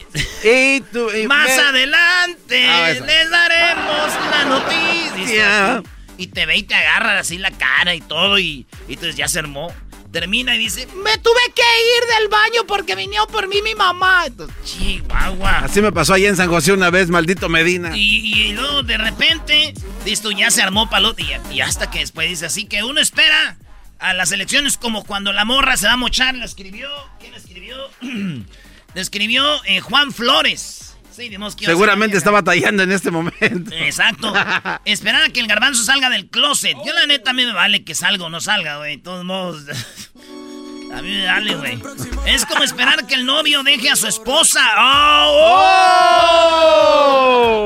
Y 0.44 0.82
tú, 0.94 1.10
y 1.12 1.28
más 1.28 1.48
me- 1.50 1.62
adelante 1.62 2.66
Ah, 2.70 2.90
les 3.06 3.30
daremos 3.30 4.14
la 4.32 4.46
noticia. 4.46 5.84
Y 6.18 6.28
te 6.28 6.46
ve 6.46 6.58
y 6.58 6.64
te 6.64 6.76
agarra 6.76 7.20
así 7.20 7.38
la 7.38 7.52
cara 7.52 7.94
y 7.96 8.02
todo 8.02 8.40
y, 8.40 8.66
y 8.88 8.94
entonces 8.94 9.16
ya 9.16 9.28
se 9.28 9.40
armó. 9.40 9.74
Termina 10.12 10.56
y 10.56 10.60
dice, 10.60 10.88
Me 10.88 11.18
tuve 11.20 11.40
que 11.54 11.62
ir 11.62 12.18
del 12.18 12.28
baño 12.30 12.68
porque 12.68 12.96
vino 12.96 13.28
por 13.28 13.48
mí 13.48 13.62
mi 13.62 13.76
mamá. 13.76 14.26
Entonces, 14.26 14.56
Chihuahua. 14.64 15.60
Así 15.60 15.82
me 15.82 15.92
pasó 15.92 16.14
allá 16.16 16.30
en 16.30 16.36
San 16.36 16.50
José 16.50 16.74
una 16.74 16.90
vez, 16.90 17.10
maldito 17.10 17.48
Medina. 17.48 17.96
Y, 17.96 18.48
y 18.48 18.54
luego 18.54 18.82
de 18.82 18.98
repente, 18.98 19.74
tú, 20.22 20.32
ya 20.32 20.50
se 20.50 20.64
armó 20.64 20.90
palote. 20.90 21.24
Y, 21.24 21.56
y 21.56 21.62
hasta 21.62 21.92
que 21.92 22.00
después 22.00 22.28
dice 22.28 22.48
así 22.48 22.66
que 22.66 22.84
uno 22.84 23.00
espera 23.00 23.58
a 24.00 24.14
las 24.14 24.32
elecciones 24.32 24.78
como 24.78 25.04
cuando 25.04 25.32
la 25.32 25.46
morra 25.46 25.78
se 25.78 25.86
va 25.86 25.94
a 25.94 25.98
mochar. 25.98 26.34
La 26.36 26.46
escribió, 26.46 26.90
¿quién 27.20 27.32
la 27.32 27.38
escribió? 27.38 27.78
la 28.96 29.02
escribió 29.02 29.64
eh, 29.66 29.80
Juan 29.80 30.12
Flores. 30.12 30.89
Sí, 31.20 31.30
que 31.58 31.66
Seguramente 31.66 32.16
está 32.16 32.32
batallando 32.32 32.84
en 32.84 32.94
este 32.94 33.12
momento. 33.12 33.72
Exacto. 33.74 34.34
Esperar 34.86 35.24
a 35.24 35.30
que 35.30 35.42
el 35.42 35.48
garbanzo 35.48 35.84
salga 35.84 36.10
del 36.10 36.30
closet. 36.30 36.78
Yo 36.86 36.94
la 36.94 37.06
neta 37.08 37.32
a 37.32 37.34
mí 37.34 37.46
me 37.46 37.52
vale 37.52 37.84
que 37.84 37.94
salga 37.94 38.24
o 38.26 38.30
no 38.30 38.40
salga, 38.40 38.78
güey. 38.78 38.96
De 38.98 39.04
todos 39.04 39.26
modos. 39.26 39.64
A 40.92 41.04
mí 41.04 41.10
me 41.10 41.26
vale, 41.28 41.56
güey. 41.56 41.80
Es 42.26 42.48
como 42.48 42.64
esperar 42.64 43.06
que 43.06 43.14
el 43.14 43.24
novio 43.24 43.62
deje 43.62 43.92
a 43.92 43.96
su 43.96 44.08
esposa. 44.08 44.60
¡Oh! 44.76 45.76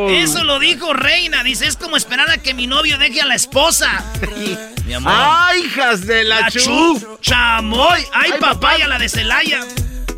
Eso 0.09 0.43
lo 0.43 0.59
dijo 0.59 0.93
Reina. 0.93 1.41
Dice, 1.41 1.65
es 1.67 1.77
como 1.77 1.95
esperar 1.95 2.29
a 2.29 2.39
que 2.39 2.53
mi 2.53 2.67
novio 2.67 2.97
deje 2.97 3.21
a 3.21 3.25
la 3.25 3.35
esposa. 3.35 4.03
Mi 4.85 4.93
amor. 4.93 5.13
¡Ay, 5.15 5.61
hijas 5.61 6.05
de 6.05 6.25
la, 6.25 6.41
La 6.41 6.51
chu! 6.51 6.59
chu, 6.59 7.17
chamoy, 7.21 8.05
ay 8.11 8.33
papaya, 8.41 8.89
la 8.89 8.99
de 8.99 9.07
Celaya. 9.07 9.65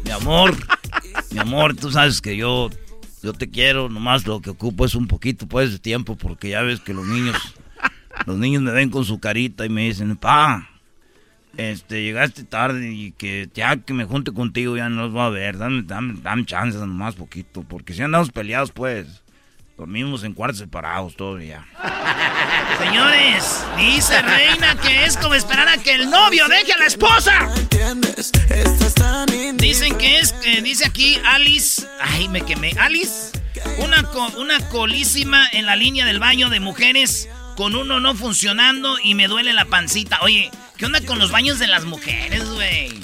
Mi 0.03 0.09
amor, 0.09 0.57
mi 1.29 1.37
amor, 1.37 1.75
tú 1.75 1.91
sabes 1.91 2.19
que 2.19 2.35
yo, 2.35 2.71
yo 3.25 3.33
te 3.33 3.49
quiero, 3.49 3.89
nomás 3.89 4.27
lo 4.27 4.39
que 4.39 4.51
ocupo 4.51 4.85
es 4.85 4.93
un 4.93 5.07
poquito 5.07 5.47
pues 5.47 5.71
de 5.71 5.79
tiempo, 5.79 6.15
porque 6.15 6.49
ya 6.49 6.61
ves 6.61 6.79
que 6.79 6.93
los 6.93 7.07
niños, 7.07 7.35
los 8.27 8.37
niños 8.37 8.61
me 8.61 8.71
ven 8.71 8.91
con 8.91 9.03
su 9.03 9.19
carita 9.19 9.65
y 9.65 9.69
me 9.69 9.85
dicen, 9.85 10.15
pa, 10.15 10.69
este, 11.57 12.03
llegaste 12.03 12.43
tarde 12.43 12.93
y 12.93 13.11
que 13.13 13.49
ya 13.51 13.77
que 13.77 13.93
me 13.95 14.05
junte 14.05 14.31
contigo 14.31 14.77
ya 14.77 14.89
no 14.89 15.01
los 15.01 15.11
voy 15.11 15.23
a 15.23 15.29
ver, 15.29 15.57
dame, 15.57 15.81
dame, 15.81 16.19
dame 16.21 16.45
chance 16.45 16.77
nomás 16.77 17.15
poquito, 17.15 17.63
porque 17.63 17.93
si 17.93 18.03
andamos 18.03 18.29
peleados 18.29 18.71
pues, 18.71 19.23
dormimos 19.77 20.23
en 20.23 20.33
cuartos 20.33 20.59
separados 20.59 21.15
todavía. 21.15 21.65
Señores, 22.79 23.63
dice 23.77 24.21
Reina 24.21 24.75
que 24.81 25.05
es 25.05 25.17
como 25.17 25.33
esperar 25.35 25.67
a 25.69 25.77
que 25.77 25.93
el 25.93 26.09
novio 26.09 26.47
deje 26.47 26.73
a 26.73 26.77
la 26.77 26.85
esposa. 26.85 27.49
Dicen 29.55 29.97
que 29.97 30.19
es, 30.19 30.31
que 30.33 30.61
dice 30.61 30.85
aquí 30.85 31.17
Alice, 31.25 31.87
ay 32.01 32.27
me 32.29 32.41
quemé, 32.41 32.73
Alice, 32.79 33.31
una, 33.79 34.03
co- 34.03 34.33
una 34.37 34.59
colísima 34.69 35.47
en 35.51 35.65
la 35.65 35.75
línea 35.75 36.05
del 36.05 36.19
baño 36.19 36.49
de 36.49 36.59
mujeres 36.59 37.29
con 37.55 37.75
uno 37.75 37.99
no 37.99 38.15
funcionando 38.15 38.97
y 39.01 39.13
me 39.15 39.27
duele 39.27 39.53
la 39.53 39.65
pancita. 39.65 40.19
Oye, 40.21 40.51
¿qué 40.77 40.85
onda 40.85 40.99
con 41.01 41.19
los 41.19 41.31
baños 41.31 41.57
de 41.59 41.67
las 41.67 41.85
mujeres, 41.85 42.45
güey? 42.49 42.99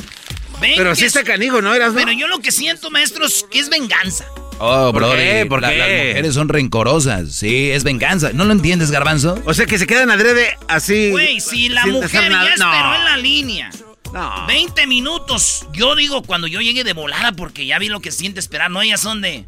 Pero 0.59 0.93
sí 0.95 1.05
es- 1.05 1.15
está 1.15 1.23
canijo, 1.29 1.61
¿no? 1.61 1.73
Eras, 1.73 1.93
no? 1.93 1.99
Pero 1.99 2.11
yo 2.11 2.27
lo 2.27 2.39
que 2.39 2.51
siento, 2.51 2.91
maestros, 2.91 3.45
que 3.49 3.59
es 3.59 3.69
venganza. 3.69 4.25
Oh, 4.63 4.91
¿Por 4.91 5.01
bro, 5.01 5.15
qué? 5.15 5.45
¿Por 5.49 5.59
qué? 5.61 5.77
las 5.77 5.87
mujeres 5.87 6.33
son 6.35 6.47
rencorosas. 6.49 7.31
Sí, 7.31 7.71
es 7.71 7.83
venganza. 7.83 8.31
¿No 8.33 8.45
lo 8.45 8.51
entiendes, 8.51 8.91
Garbanzo? 8.91 9.41
O 9.45 9.53
sea, 9.53 9.65
que 9.65 9.77
se 9.79 9.87
quedan 9.87 10.11
adrede 10.11 10.55
así. 10.67 11.09
Güey, 11.11 11.39
si 11.41 11.69
la 11.69 11.85
mujer 11.87 12.29
ya 12.31 12.43
esperó 12.43 12.69
No. 12.69 12.95
en 12.95 13.05
la 13.05 13.17
línea 13.17 13.69
No. 14.13 14.45
20 14.47 14.85
minutos. 14.87 15.65
Yo 15.73 15.95
digo 15.95 16.21
cuando 16.21 16.47
yo 16.47 16.61
llegue 16.61 16.83
de 16.83 16.93
volada 16.93 17.31
porque 17.31 17.65
ya 17.65 17.79
vi 17.79 17.87
lo 17.89 18.01
que 18.01 18.11
siente 18.11 18.39
esperar. 18.39 18.69
No, 18.71 18.81
ellas 18.81 19.01
son 19.01 19.21
de. 19.21 19.45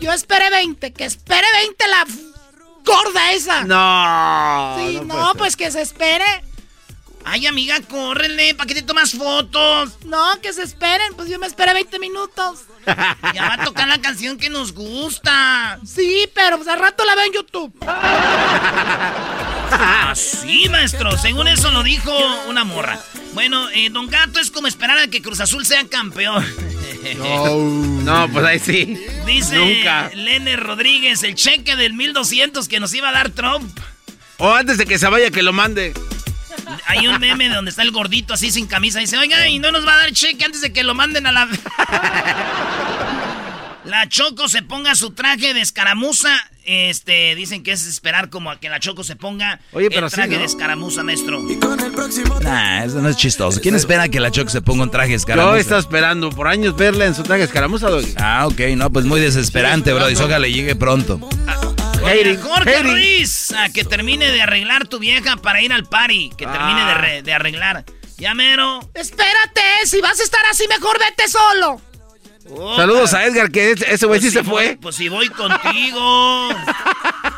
yo 0.00 0.12
esperé 0.12 0.50
20, 0.50 0.92
que 0.92 1.04
espere 1.04 1.46
20 1.62 1.84
la 1.88 2.06
gorda 2.84 3.32
esa. 3.32 3.64
No. 3.64 4.76
sí, 4.78 5.00
no 5.06 5.14
no, 5.28 5.34
pues 5.34 5.56
que 5.56 5.70
se 5.70 5.82
espere. 5.82 6.24
Ay, 7.24 7.46
amiga, 7.46 7.78
córrele, 7.88 8.54
¿para 8.54 8.66
qué 8.66 8.74
te 8.74 8.82
tomas 8.82 9.12
fotos? 9.12 9.90
No, 10.04 10.40
que 10.40 10.52
se 10.52 10.62
esperen, 10.62 11.14
pues 11.14 11.28
yo 11.28 11.38
me 11.38 11.46
esperé 11.46 11.74
20 11.74 11.98
minutos. 11.98 12.60
Ya 13.34 13.42
va 13.46 13.54
a 13.54 13.64
tocar 13.64 13.86
la 13.86 14.00
canción 14.00 14.38
que 14.38 14.50
nos 14.50 14.72
gusta. 14.72 15.78
Sí, 15.84 16.28
pero 16.34 16.56
pues 16.56 16.68
al 16.68 16.80
rato 16.80 17.04
la 17.04 17.14
veo 17.14 17.26
en 17.26 17.32
YouTube. 17.32 17.72
Así, 19.70 20.68
maestro. 20.68 21.16
Según 21.18 21.46
eso 21.46 21.70
lo 21.70 21.82
dijo 21.82 22.12
una 22.48 22.64
morra. 22.64 22.98
Bueno, 23.34 23.68
eh, 23.70 23.90
Don 23.90 24.08
Gato 24.08 24.40
es 24.40 24.50
como 24.50 24.66
esperar 24.66 24.98
a 24.98 25.08
que 25.08 25.22
Cruz 25.22 25.40
Azul 25.40 25.64
sea 25.64 25.86
campeón. 25.86 26.44
No, 28.04 28.28
pues 28.32 28.44
ahí 28.44 28.58
sí. 28.58 29.06
Dice 29.26 29.56
Nunca. 29.56 30.10
Lene 30.14 30.56
Rodríguez, 30.56 31.22
el 31.22 31.34
cheque 31.34 31.76
del 31.76 31.92
1200 31.94 32.66
que 32.66 32.80
nos 32.80 32.92
iba 32.94 33.10
a 33.10 33.12
dar 33.12 33.30
Trump. 33.30 33.78
O 34.38 34.52
antes 34.52 34.78
de 34.78 34.86
que 34.86 34.98
se 34.98 35.06
vaya, 35.08 35.30
que 35.30 35.42
lo 35.42 35.52
mande. 35.52 35.92
Hay 36.90 37.06
un 37.06 37.20
meme 37.20 37.48
donde 37.48 37.70
está 37.70 37.82
el 37.82 37.92
gordito 37.92 38.34
así 38.34 38.50
sin 38.50 38.66
camisa. 38.66 38.98
Dice, 38.98 39.16
oiga, 39.16 39.46
y 39.48 39.58
no 39.60 39.70
nos 39.70 39.86
va 39.86 39.94
a 39.94 39.98
dar 39.98 40.12
cheque 40.12 40.44
antes 40.44 40.60
de 40.60 40.72
que 40.72 40.82
lo 40.82 40.94
manden 40.94 41.24
a 41.26 41.32
la... 41.32 41.48
la 43.84 44.08
Choco 44.08 44.48
se 44.48 44.62
ponga 44.62 44.94
su 44.96 45.12
traje 45.12 45.54
de 45.54 45.60
escaramuza. 45.60 46.30
Este, 46.64 47.34
dicen 47.36 47.62
que 47.62 47.72
es 47.72 47.86
esperar 47.86 48.28
como 48.28 48.50
a 48.50 48.60
que 48.60 48.68
la 48.68 48.78
Choco 48.80 49.02
se 49.02 49.16
ponga 49.16 49.60
Oye, 49.72 49.88
pero 49.88 50.06
el 50.06 50.10
sí, 50.10 50.16
traje 50.16 50.32
¿no? 50.32 50.38
de 50.40 50.44
escaramuza, 50.44 51.02
maestro. 51.02 51.40
Nah, 52.42 52.84
eso 52.84 53.00
no 53.00 53.08
es 53.08 53.16
chistoso. 53.16 53.60
¿Quién 53.60 53.74
espera 53.76 54.08
que 54.08 54.20
la 54.20 54.30
Choc 54.30 54.48
se 54.48 54.60
ponga 54.60 54.82
un 54.82 54.90
traje 54.90 55.10
Yo 55.10 55.16
escaramuza? 55.16 55.58
estaba 55.58 55.80
esperando 55.80 56.30
por 56.30 56.48
años 56.48 56.76
verla 56.76 57.06
en 57.06 57.14
su 57.14 57.22
traje 57.22 57.44
escaramuza, 57.44 57.88
Doggy. 57.88 58.14
Ah, 58.16 58.46
ok, 58.46 58.60
no, 58.76 58.90
pues 58.90 59.04
muy 59.04 59.20
desesperante, 59.20 59.92
bro. 59.92 60.10
Y 60.10 60.16
ojalá 60.16 60.46
llegue 60.46 60.74
pronto. 60.76 61.20
Oye, 62.12 62.36
Jorge 62.38 62.76
hating. 62.76 62.90
Ruiz, 62.92 63.52
a 63.52 63.68
que 63.70 63.84
termine 63.84 64.30
de 64.30 64.42
arreglar 64.42 64.86
tu 64.88 64.98
vieja 64.98 65.36
para 65.36 65.62
ir 65.62 65.72
al 65.72 65.84
party. 65.84 66.30
Que 66.36 66.46
termine 66.46 66.84
de, 66.84 66.90
Ah. 66.92 66.98
re- 66.98 67.22
de 67.22 67.32
arreglar. 67.32 67.84
Ya 68.18 68.34
mero. 68.34 68.80
Espérate, 68.94 69.62
si 69.86 70.00
vas 70.00 70.20
a 70.20 70.22
estar 70.22 70.44
así, 70.50 70.66
mejor 70.68 70.98
vete 70.98 71.28
solo. 71.28 71.80
Oh, 72.52 72.76
Saludos 72.76 73.14
a 73.14 73.24
Edgar, 73.26 73.50
que 73.50 73.72
ese 73.72 74.06
güey 74.06 74.20
pues 74.20 74.22
sí 74.22 74.30
se 74.30 74.40
si 74.44 74.50
fue. 74.50 74.66
voy- 74.68 74.76
pues 74.76 74.96
si 74.96 75.08
voy 75.08 75.28
contigo. 75.28 76.48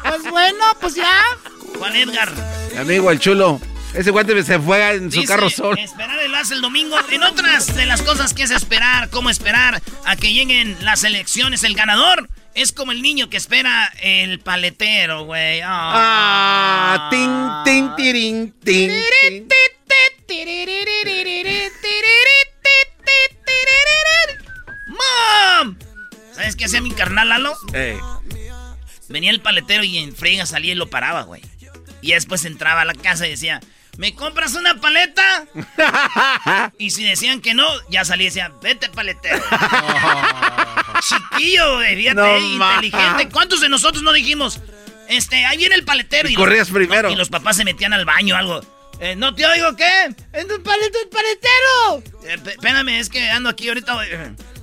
Pues 0.03 0.23
bueno, 0.31 0.65
pues 0.81 0.95
ya. 0.95 1.23
Juan 1.79 1.95
Edgar. 1.97 2.31
Mi 2.73 2.79
amigo, 2.79 3.11
el 3.11 3.19
chulo. 3.19 3.61
Ese 3.95 4.11
guante 4.11 4.43
se 4.43 4.59
fue 4.59 4.95
en 4.95 5.13
su 5.13 5.23
carro 5.25 5.49
solo. 5.51 5.77
Esperar 5.77 6.19
el 6.19 6.35
as 6.35 6.51
el 6.51 6.61
domingo. 6.61 6.97
En 7.11 7.23
otras 7.23 7.75
de 7.75 7.87
las 7.87 8.03
cosas 8.03 8.35
que 8.35 8.43
es 8.43 8.51
esperar, 8.51 9.11
cómo 9.11 9.31
esperar 9.31 9.81
a 10.05 10.17
que 10.17 10.33
lleguen 10.33 10.77
las 10.85 11.05
elecciones, 11.05 11.63
el 11.65 11.75
ganador 11.75 12.29
es 12.55 12.73
como 12.73 12.93
el 12.93 13.03
niño 13.03 13.29
que 13.31 13.37
espera 13.37 13.93
el 14.03 14.41
paletero, 14.41 15.25
güey. 15.25 15.61
Ah, 15.65 17.09
tin, 17.11 17.31
tin, 17.65 17.97
tirin, 17.97 18.55
tin, 18.65 18.91
tin. 19.21 19.49
¡Mom! 24.87 25.77
¿Sabes 26.35 26.57
qué 26.57 26.65
hacía 26.65 26.81
mi 26.81 26.91
carnal 26.93 27.29
Lalo? 27.29 27.55
Eh, 27.75 27.99
Venía 29.09 29.31
el 29.31 29.41
paletero 29.43 29.85
y 29.85 29.99
en 29.99 30.15
friega 30.15 30.47
salía 30.47 30.73
y 30.73 30.77
lo 30.77 30.89
paraba, 30.89 31.23
güey. 31.23 31.43
Y 32.01 32.13
después 32.13 32.45
entraba 32.45 32.81
a 32.81 32.85
la 32.85 32.95
casa 32.95 33.27
y 33.27 33.31
decía, 33.31 33.61
¿me 33.99 34.15
compras 34.15 34.55
una 34.55 34.81
paleta? 34.81 35.45
y 36.79 36.91
si 36.91 37.05
decían 37.05 37.41
que 37.41 37.53
no, 37.55 37.69
ya 37.91 38.05
salía 38.05 38.27
y 38.27 38.31
decía, 38.31 38.53
vete 38.63 38.89
paletero. 38.89 39.43
Chiquillo, 41.09 41.81
fíjate, 41.81 42.15
No, 42.15 42.27
eh, 42.27 42.41
inteligente. 42.41 43.29
¿Cuántos 43.31 43.61
de 43.61 43.69
nosotros 43.69 44.03
no 44.03 44.13
dijimos, 44.13 44.61
este, 45.09 45.45
ahí 45.45 45.57
viene 45.59 45.75
el 45.75 45.85
paletero? 45.85 46.29
Y 46.29 46.35
corrías 46.35 46.71
primero. 46.71 47.11
y 47.11 47.17
los 47.17 47.29
papás 47.29 47.57
se 47.57 47.65
metían 47.65 47.93
al 47.93 48.05
baño 48.05 48.35
o 48.35 48.39
algo. 48.39 48.61
Eh, 49.01 49.17
no 49.17 49.35
te 49.35 49.45
oigo, 49.45 49.75
¿qué? 49.75 50.15
¡Es 50.33 50.45
un 50.45 50.63
paletero, 50.63 51.03
el 51.03 51.09
paletero! 51.09 52.03
Eh, 52.25 52.39
espérame, 52.53 52.89
es 53.01 53.09
que 53.09 53.29
ando 53.31 53.49
aquí 53.49 53.69
ahorita. 53.69 53.95
güey. 53.95 54.09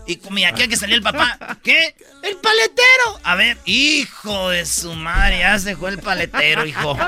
Y 0.07 0.15
como 0.15 0.37
aquí 0.47 0.67
que 0.67 0.77
salía 0.77 0.95
el 0.95 1.03
papá. 1.03 1.37
¿Qué? 1.63 1.93
¡El 2.23 2.37
paletero! 2.37 3.19
A 3.23 3.35
ver, 3.35 3.57
hijo 3.65 4.49
de 4.49 4.65
su 4.65 4.93
madre, 4.95 5.39
ya 5.39 5.59
se 5.59 5.75
fue 5.75 5.89
el 5.91 5.99
paletero, 5.99 6.65
hijo. 6.65 6.97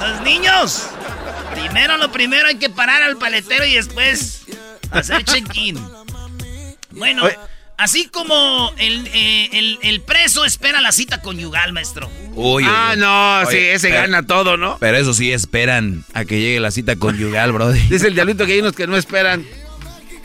Los 0.00 0.20
niños, 0.22 0.88
primero 1.54 1.96
lo 1.96 2.10
primero 2.12 2.48
hay 2.48 2.56
que 2.56 2.70
parar 2.70 3.02
al 3.02 3.16
paletero 3.16 3.64
y 3.64 3.74
después 3.74 4.42
hacer 4.90 5.24
check-in. 5.24 5.78
Bueno, 6.94 7.24
Oye. 7.24 7.36
así 7.78 8.08
como 8.08 8.72
el, 8.78 9.06
eh, 9.12 9.48
el- 9.52 9.78
el 9.82 10.00
preso 10.02 10.44
espera 10.44 10.80
la 10.80 10.92
cita 10.92 11.20
conyugal, 11.22 11.72
maestro. 11.72 12.10
Uy, 12.34 12.64
uy, 12.64 12.70
Ah, 12.72 12.94
no, 12.96 13.40
Oye, 13.48 13.50
sí, 13.50 13.58
ese 13.68 13.88
pero- 13.88 14.00
gana 14.02 14.26
todo, 14.26 14.56
¿no? 14.56 14.78
Pero 14.80 14.96
eso 14.96 15.12
sí, 15.14 15.32
esperan 15.32 16.04
a 16.14 16.24
que 16.24 16.40
llegue 16.40 16.60
la 16.60 16.70
cita 16.70 16.96
conyugal, 16.96 17.52
brody. 17.52 17.80
Dice 17.88 18.08
el 18.08 18.14
diablito 18.14 18.46
que 18.46 18.52
hay 18.54 18.60
unos 18.60 18.74
que 18.74 18.86
no 18.86 18.96
esperan. 18.96 19.44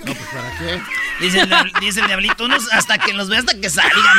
¿Para 0.05 0.57
qué? 0.59 0.79
Dice 1.19 1.39
el, 1.41 1.49
diabl- 1.49 1.79
dice 1.81 1.99
el 1.99 2.07
diablito, 2.07 2.45
unos 2.45 2.71
hasta 2.71 2.97
que 2.97 3.11
los 3.13 3.27
ve 3.29 3.37
hasta 3.37 3.59
que 3.59 3.69
salgan. 3.69 4.17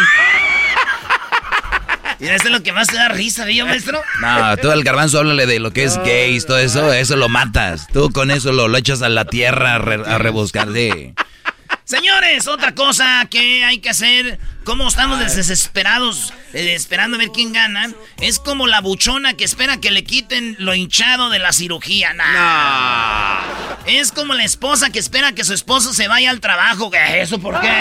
Y 2.20 2.26
eso 2.26 2.46
es 2.46 2.50
lo 2.50 2.62
que 2.64 2.72
más 2.72 2.88
te 2.88 2.96
da 2.96 3.08
risa, 3.08 3.44
¿vio, 3.44 3.64
maestro? 3.64 4.02
No, 4.20 4.56
tú 4.56 4.72
al 4.72 4.82
garbanzo 4.82 5.18
háblale 5.20 5.46
de 5.46 5.60
lo 5.60 5.70
que 5.70 5.84
es 5.84 5.96
gays, 5.98 6.46
todo 6.46 6.58
eso, 6.58 6.92
eso 6.92 7.14
lo 7.16 7.28
matas. 7.28 7.86
Tú 7.92 8.10
con 8.10 8.32
eso 8.32 8.50
lo, 8.52 8.66
lo 8.66 8.76
echas 8.76 9.02
a 9.02 9.08
la 9.08 9.24
tierra 9.24 9.76
a, 9.76 9.78
re- 9.78 10.02
a 10.04 10.18
rebuscar, 10.18 10.68
sí. 10.74 11.14
Señores, 11.92 12.46
otra 12.48 12.74
cosa 12.74 13.26
que 13.30 13.64
hay 13.64 13.78
que 13.78 13.88
hacer, 13.88 14.38
como 14.62 14.86
estamos 14.86 15.18
desesperados, 15.20 16.34
eh, 16.52 16.74
esperando 16.74 17.16
a 17.16 17.18
ver 17.18 17.30
quién 17.32 17.54
gana, 17.54 17.90
es 18.20 18.38
como 18.38 18.66
la 18.66 18.82
buchona 18.82 19.32
que 19.32 19.44
espera 19.44 19.78
que 19.80 19.90
le 19.90 20.04
quiten 20.04 20.54
lo 20.58 20.74
hinchado 20.74 21.30
de 21.30 21.38
la 21.38 21.50
cirugía. 21.54 22.12
Nah. 22.12 23.40
Es 23.86 24.12
como 24.12 24.34
la 24.34 24.44
esposa 24.44 24.90
que 24.90 24.98
espera 24.98 25.32
que 25.32 25.44
su 25.44 25.54
esposo 25.54 25.94
se 25.94 26.08
vaya 26.08 26.28
al 26.28 26.40
trabajo. 26.40 26.90
¿Qué? 26.90 27.22
¿Eso 27.22 27.38
por 27.38 27.58
qué? 27.62 27.72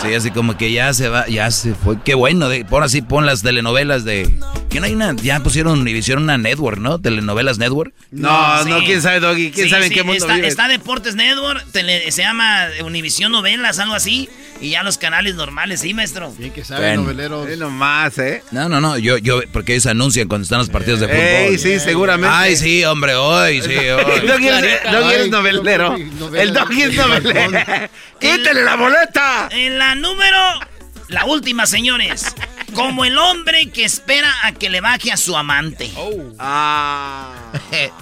Sí, 0.00 0.14
así 0.14 0.30
como 0.30 0.56
que 0.56 0.70
ya 0.70 0.94
se 0.94 1.08
va, 1.08 1.26
ya 1.26 1.50
se 1.50 1.74
fue. 1.74 1.96
Qué 2.04 2.14
bueno, 2.14 2.48
de, 2.48 2.64
por 2.64 2.84
así 2.84 3.02
pon 3.02 3.26
las 3.26 3.42
telenovelas 3.42 4.04
de... 4.04 4.38
Que 4.70 4.80
no 4.80 4.86
hay 4.86 4.94
una, 4.94 5.14
ya 5.14 5.40
pusieron, 5.40 5.86
hicieron 5.86 6.24
una 6.24 6.36
network, 6.36 6.78
¿no? 6.78 7.00
Telenovelas 7.00 7.58
network. 7.58 7.92
No, 8.10 8.62
Sí. 8.64 8.70
no, 8.70 8.78
quién 8.80 9.00
sabe, 9.02 9.20
Doggy. 9.20 9.50
¿Quién 9.52 9.66
Sí, 9.66 9.70
sabe 9.70 9.84
en 9.84 9.88
sí, 9.90 9.94
qué 9.94 10.02
mundo 10.02 10.28
está, 10.42 10.66
Deportes 10.68 11.14
Network, 11.14 11.64
tele- 11.72 12.10
se 12.10 12.22
llama 12.22 12.66
Univisión 12.84 13.32
Novelas, 13.32 13.78
algo 13.78 13.94
así. 13.94 14.28
Y 14.60 14.70
ya 14.70 14.82
los 14.82 14.98
canales 14.98 15.34
normales, 15.34 15.80
¿sí, 15.80 15.92
maestro? 15.94 16.30
Bien 16.38 16.52
que 16.52 16.64
sabe, 16.64 16.86
Bueno. 16.86 17.02
noveleros. 17.02 17.48
Sí, 17.50 17.56
nomás, 17.56 18.16
¿eh? 18.18 18.42
No, 18.52 18.68
no, 18.68 18.80
no, 18.80 18.96
yo, 18.98 19.18
yo, 19.18 19.40
porque 19.52 19.72
ellos 19.72 19.86
anuncian 19.86 20.28
cuando 20.28 20.44
están 20.44 20.58
los 20.58 20.70
partidos 20.70 21.00
de 21.00 21.08
fútbol. 21.08 21.18
Ey, 21.20 21.58
sí, 21.58 21.80
seguramente. 21.80 22.34
Ay, 22.34 22.56
sí, 22.56 22.84
hombre, 22.84 23.14
hoy, 23.16 23.60
sí, 23.62 23.74
hoy. 23.76 24.26
Doggy 24.26 24.48
eres, 24.48 24.82
Doggy 24.84 25.14
Ay, 25.14 25.30
novelero. 25.30 25.96
El 26.36 26.52
Doggy 26.54 26.82
es 26.82 26.94
novelero. 26.94 27.60
¡Quítale 28.20 28.64
la 28.64 28.76
boleta! 28.76 29.48
En 29.50 29.78
la 29.78 29.94
número, 29.96 30.38
la 31.08 31.24
última, 31.24 31.66
señores. 31.66 32.34
Como 32.74 33.04
el 33.04 33.18
hombre 33.18 33.70
que 33.70 33.84
espera 33.84 34.32
a 34.44 34.52
que 34.52 34.70
le 34.70 34.80
baje 34.80 35.12
a 35.12 35.16
su 35.16 35.36
amante. 35.36 35.90
Ah. 36.38 37.32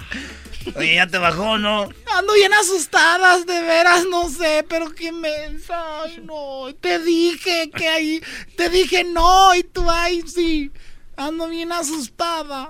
Oye, 0.75 0.95
ya 0.95 1.07
te 1.07 1.17
bajó, 1.17 1.57
¿no? 1.57 1.89
Ando 2.11 2.33
bien 2.33 2.53
asustadas, 2.53 3.45
de 3.45 3.61
veras, 3.61 4.05
no 4.09 4.29
sé, 4.29 4.65
pero 4.67 4.93
qué 4.93 5.11
mensa. 5.11 6.03
Ay, 6.03 6.21
no. 6.23 6.73
Te 6.79 6.99
dije 6.99 7.69
que 7.69 7.87
ahí. 7.87 8.21
Te 8.55 8.69
dije 8.69 9.03
no, 9.03 9.53
y 9.55 9.63
tú, 9.63 9.89
ay, 9.89 10.23
sí. 10.27 10.71
Ando 11.15 11.47
bien 11.47 11.71
asustada. 11.71 12.69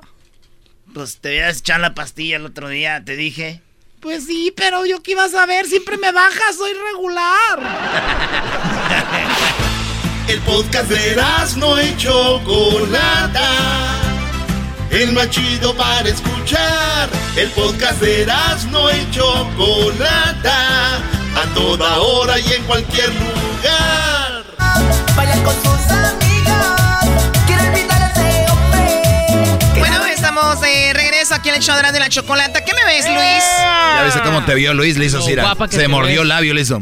Pues 0.93 1.19
te 1.19 1.29
voy 1.29 1.39
a 1.39 1.49
echar 1.49 1.79
la 1.79 1.93
pastilla 1.93 2.37
el 2.37 2.45
otro 2.45 2.69
día, 2.69 3.03
te 3.03 3.15
dije. 3.15 3.61
Pues 3.99 4.25
sí, 4.25 4.53
pero 4.55 4.85
yo 4.85 5.01
qué 5.01 5.11
iba 5.11 5.23
a 5.23 5.29
saber, 5.29 5.65
siempre 5.65 5.97
me 5.97 6.11
baja, 6.11 6.53
soy 6.57 6.73
regular. 6.73 7.59
El 10.27 10.39
podcast 10.41 10.89
de 10.89 11.15
no 11.57 11.81
y 11.81 11.97
Chocolata. 11.97 14.12
El 14.93 15.11
más 15.13 15.27
chido 15.31 15.75
para 15.75 16.07
escuchar. 16.07 17.09
El 17.35 17.49
podcast 17.49 17.99
de 17.99 18.27
no 18.69 18.91
y 18.91 19.09
Chocolata. 19.09 20.97
A 21.35 21.53
toda 21.55 21.97
hora 21.97 22.39
y 22.39 22.53
en 22.53 22.63
cualquier 22.65 23.09
lugar. 23.09 24.43
Vayan 25.15 25.43
con 25.43 25.55
sus 25.55 25.91
amigas. 25.91 27.07
Quiero 27.47 27.63
invitar 27.63 28.03
a 28.03 28.11
ese 28.11 28.51
hombre. 28.51 29.79
Bueno, 29.79 30.05
estamos 30.05 30.61
de 30.61 30.93
regreso 30.93 31.33
aquí 31.33 31.49
en 31.49 31.55
el 31.55 31.63
show 31.63 31.75
de 31.75 31.99
la 31.99 32.09
chocolata. 32.09 32.63
¿Qué 32.63 32.73
me 32.75 32.85
ves, 32.85 33.07
Luis? 33.07 33.43
Ya 33.95 34.03
viste 34.05 34.21
cómo 34.21 34.45
te 34.45 34.53
vio 34.53 34.75
Luis, 34.75 34.95
le 34.99 35.05
hizo 35.05 35.17
así, 35.17 35.35
se 35.71 35.87
mordió 35.87 36.21
el 36.21 36.27
labio, 36.27 36.53
le 36.53 36.61
hizo. 36.61 36.79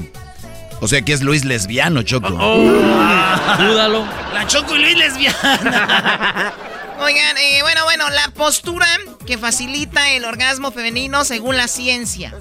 O 0.81 0.87
sea 0.89 1.01
que 1.01 1.13
es 1.13 1.21
Luis 1.21 1.45
lesbiano, 1.45 2.03
Choco. 2.03 2.27
Dúdalo. 3.59 4.05
La 4.33 4.45
Choco 4.47 4.75
y 4.75 4.81
Luis 4.81 4.97
lesbiana. 4.97 6.53
Oigan, 7.01 7.37
eh, 7.37 7.59
bueno, 7.61 7.83
bueno, 7.83 8.09
la 8.09 8.29
postura 8.29 8.87
que 9.25 9.37
facilita 9.37 10.09
el 10.11 10.25
orgasmo 10.25 10.71
femenino 10.71 11.23
según 11.25 11.57
la 11.57 11.67
ciencia. 11.67 12.33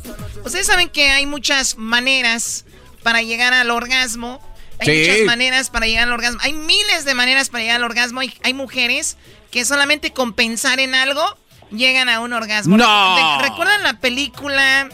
Ustedes 0.44 0.66
saben 0.66 0.88
que 0.88 1.10
hay 1.10 1.26
muchas 1.26 1.76
maneras 1.76 2.64
para 3.02 3.22
llegar 3.22 3.52
al 3.54 3.70
orgasmo. 3.70 4.40
Hay 4.78 4.86
Sí. 5.04 5.10
muchas 5.10 5.26
maneras 5.26 5.70
para 5.70 5.86
llegar 5.86 6.04
al 6.04 6.12
orgasmo. 6.12 6.40
Hay 6.42 6.52
miles 6.52 7.04
de 7.04 7.14
maneras 7.14 7.48
para 7.48 7.62
llegar 7.62 7.76
al 7.76 7.84
orgasmo. 7.84 8.20
Hay, 8.20 8.32
hay 8.42 8.54
mujeres 8.54 9.16
que 9.50 9.64
solamente 9.64 10.12
con 10.12 10.32
pensar 10.32 10.78
en 10.80 10.94
algo 10.94 11.36
llegan 11.70 12.08
a 12.08 12.20
un 12.20 12.32
orgasmo. 12.32 12.76
¡No! 12.76 13.38
Re- 13.40 13.48
¿Recuerdan 13.48 13.82
la 13.82 13.94
película? 14.00 14.88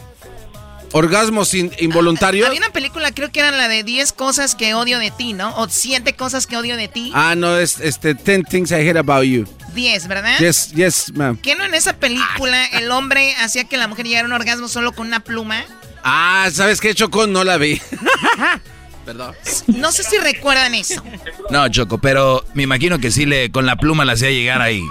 ¿Orgasmos 0.93 1.53
in- 1.53 1.71
involuntarios? 1.79 2.47
Había 2.47 2.59
una 2.59 2.69
película, 2.71 3.11
creo 3.11 3.31
que 3.31 3.39
era 3.39 3.51
la 3.51 3.67
de 3.67 3.83
10 3.83 4.11
cosas 4.13 4.55
que 4.55 4.73
odio 4.73 4.99
de 4.99 5.11
ti, 5.11 5.33
¿no? 5.33 5.55
O 5.57 5.67
7 5.69 6.13
cosas 6.15 6.47
que 6.47 6.55
odio 6.57 6.77
de 6.77 6.87
ti. 6.87 7.11
Ah, 7.13 7.35
no, 7.35 7.57
es 7.57 7.79
este 7.79 8.13
10 8.13 8.43
things 8.49 8.71
I 8.71 8.75
hate 8.75 8.97
about 8.97 9.23
you. 9.23 9.45
10, 9.73 10.07
¿verdad? 10.07 10.39
Yes, 10.39 10.71
yes, 10.73 11.11
ma'am. 11.13 11.37
¿Qué 11.41 11.55
no 11.55 11.65
en 11.65 11.73
esa 11.73 11.93
película 11.93 12.65
el 12.67 12.89
hombre 12.91 13.35
hacía 13.35 13.65
que 13.65 13.77
la 13.77 13.87
mujer 13.87 14.05
llegara 14.07 14.23
a 14.25 14.27
un 14.27 14.33
orgasmo 14.33 14.67
solo 14.67 14.91
con 14.93 15.07
una 15.07 15.19
pluma? 15.19 15.63
Ah, 16.03 16.49
¿sabes 16.53 16.79
qué, 16.81 16.95
Choco? 16.95 17.27
No 17.27 17.43
la 17.43 17.57
vi. 17.57 17.79
Perdón. 19.05 19.35
No 19.67 19.91
sé 19.91 20.03
si 20.03 20.17
recuerdan 20.17 20.73
eso. 20.75 21.01
No, 21.49 21.67
Choco, 21.69 21.97
pero 21.97 22.43
me 22.53 22.63
imagino 22.63 22.99
que 22.99 23.11
sí 23.11 23.25
le 23.25 23.51
con 23.51 23.65
la 23.65 23.75
pluma 23.77 24.03
la 24.03 24.13
hacía 24.13 24.29
llegar 24.31 24.61
ahí. 24.61 24.81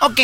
Ok, 0.00 0.20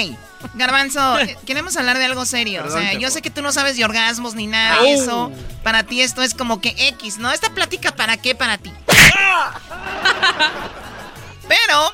Garbanzo, 0.54 1.18
eh, 1.20 1.37
queremos 1.46 1.76
hablar 1.76 1.98
de 1.98 2.04
algo 2.04 2.24
serio. 2.24 2.64
o 2.66 2.70
sea, 2.70 2.94
yo 2.94 3.11
sé 3.11 3.22
que 3.22 3.30
tú 3.30 3.42
no 3.42 3.52
sabes 3.52 3.76
de 3.76 3.85
orgasmos 3.85 4.35
ni 4.35 4.46
nada 4.46 4.82
de 4.82 4.94
eso. 4.94 5.32
Para 5.62 5.85
ti 5.85 6.00
esto 6.00 6.22
es 6.22 6.35
como 6.35 6.61
que 6.61 6.74
X, 6.76 7.18
¿no? 7.18 7.30
Esta 7.30 7.50
plática, 7.50 7.94
¿para 7.94 8.16
qué 8.16 8.35
para 8.35 8.59
ti? 8.59 8.72
Pero 11.48 11.92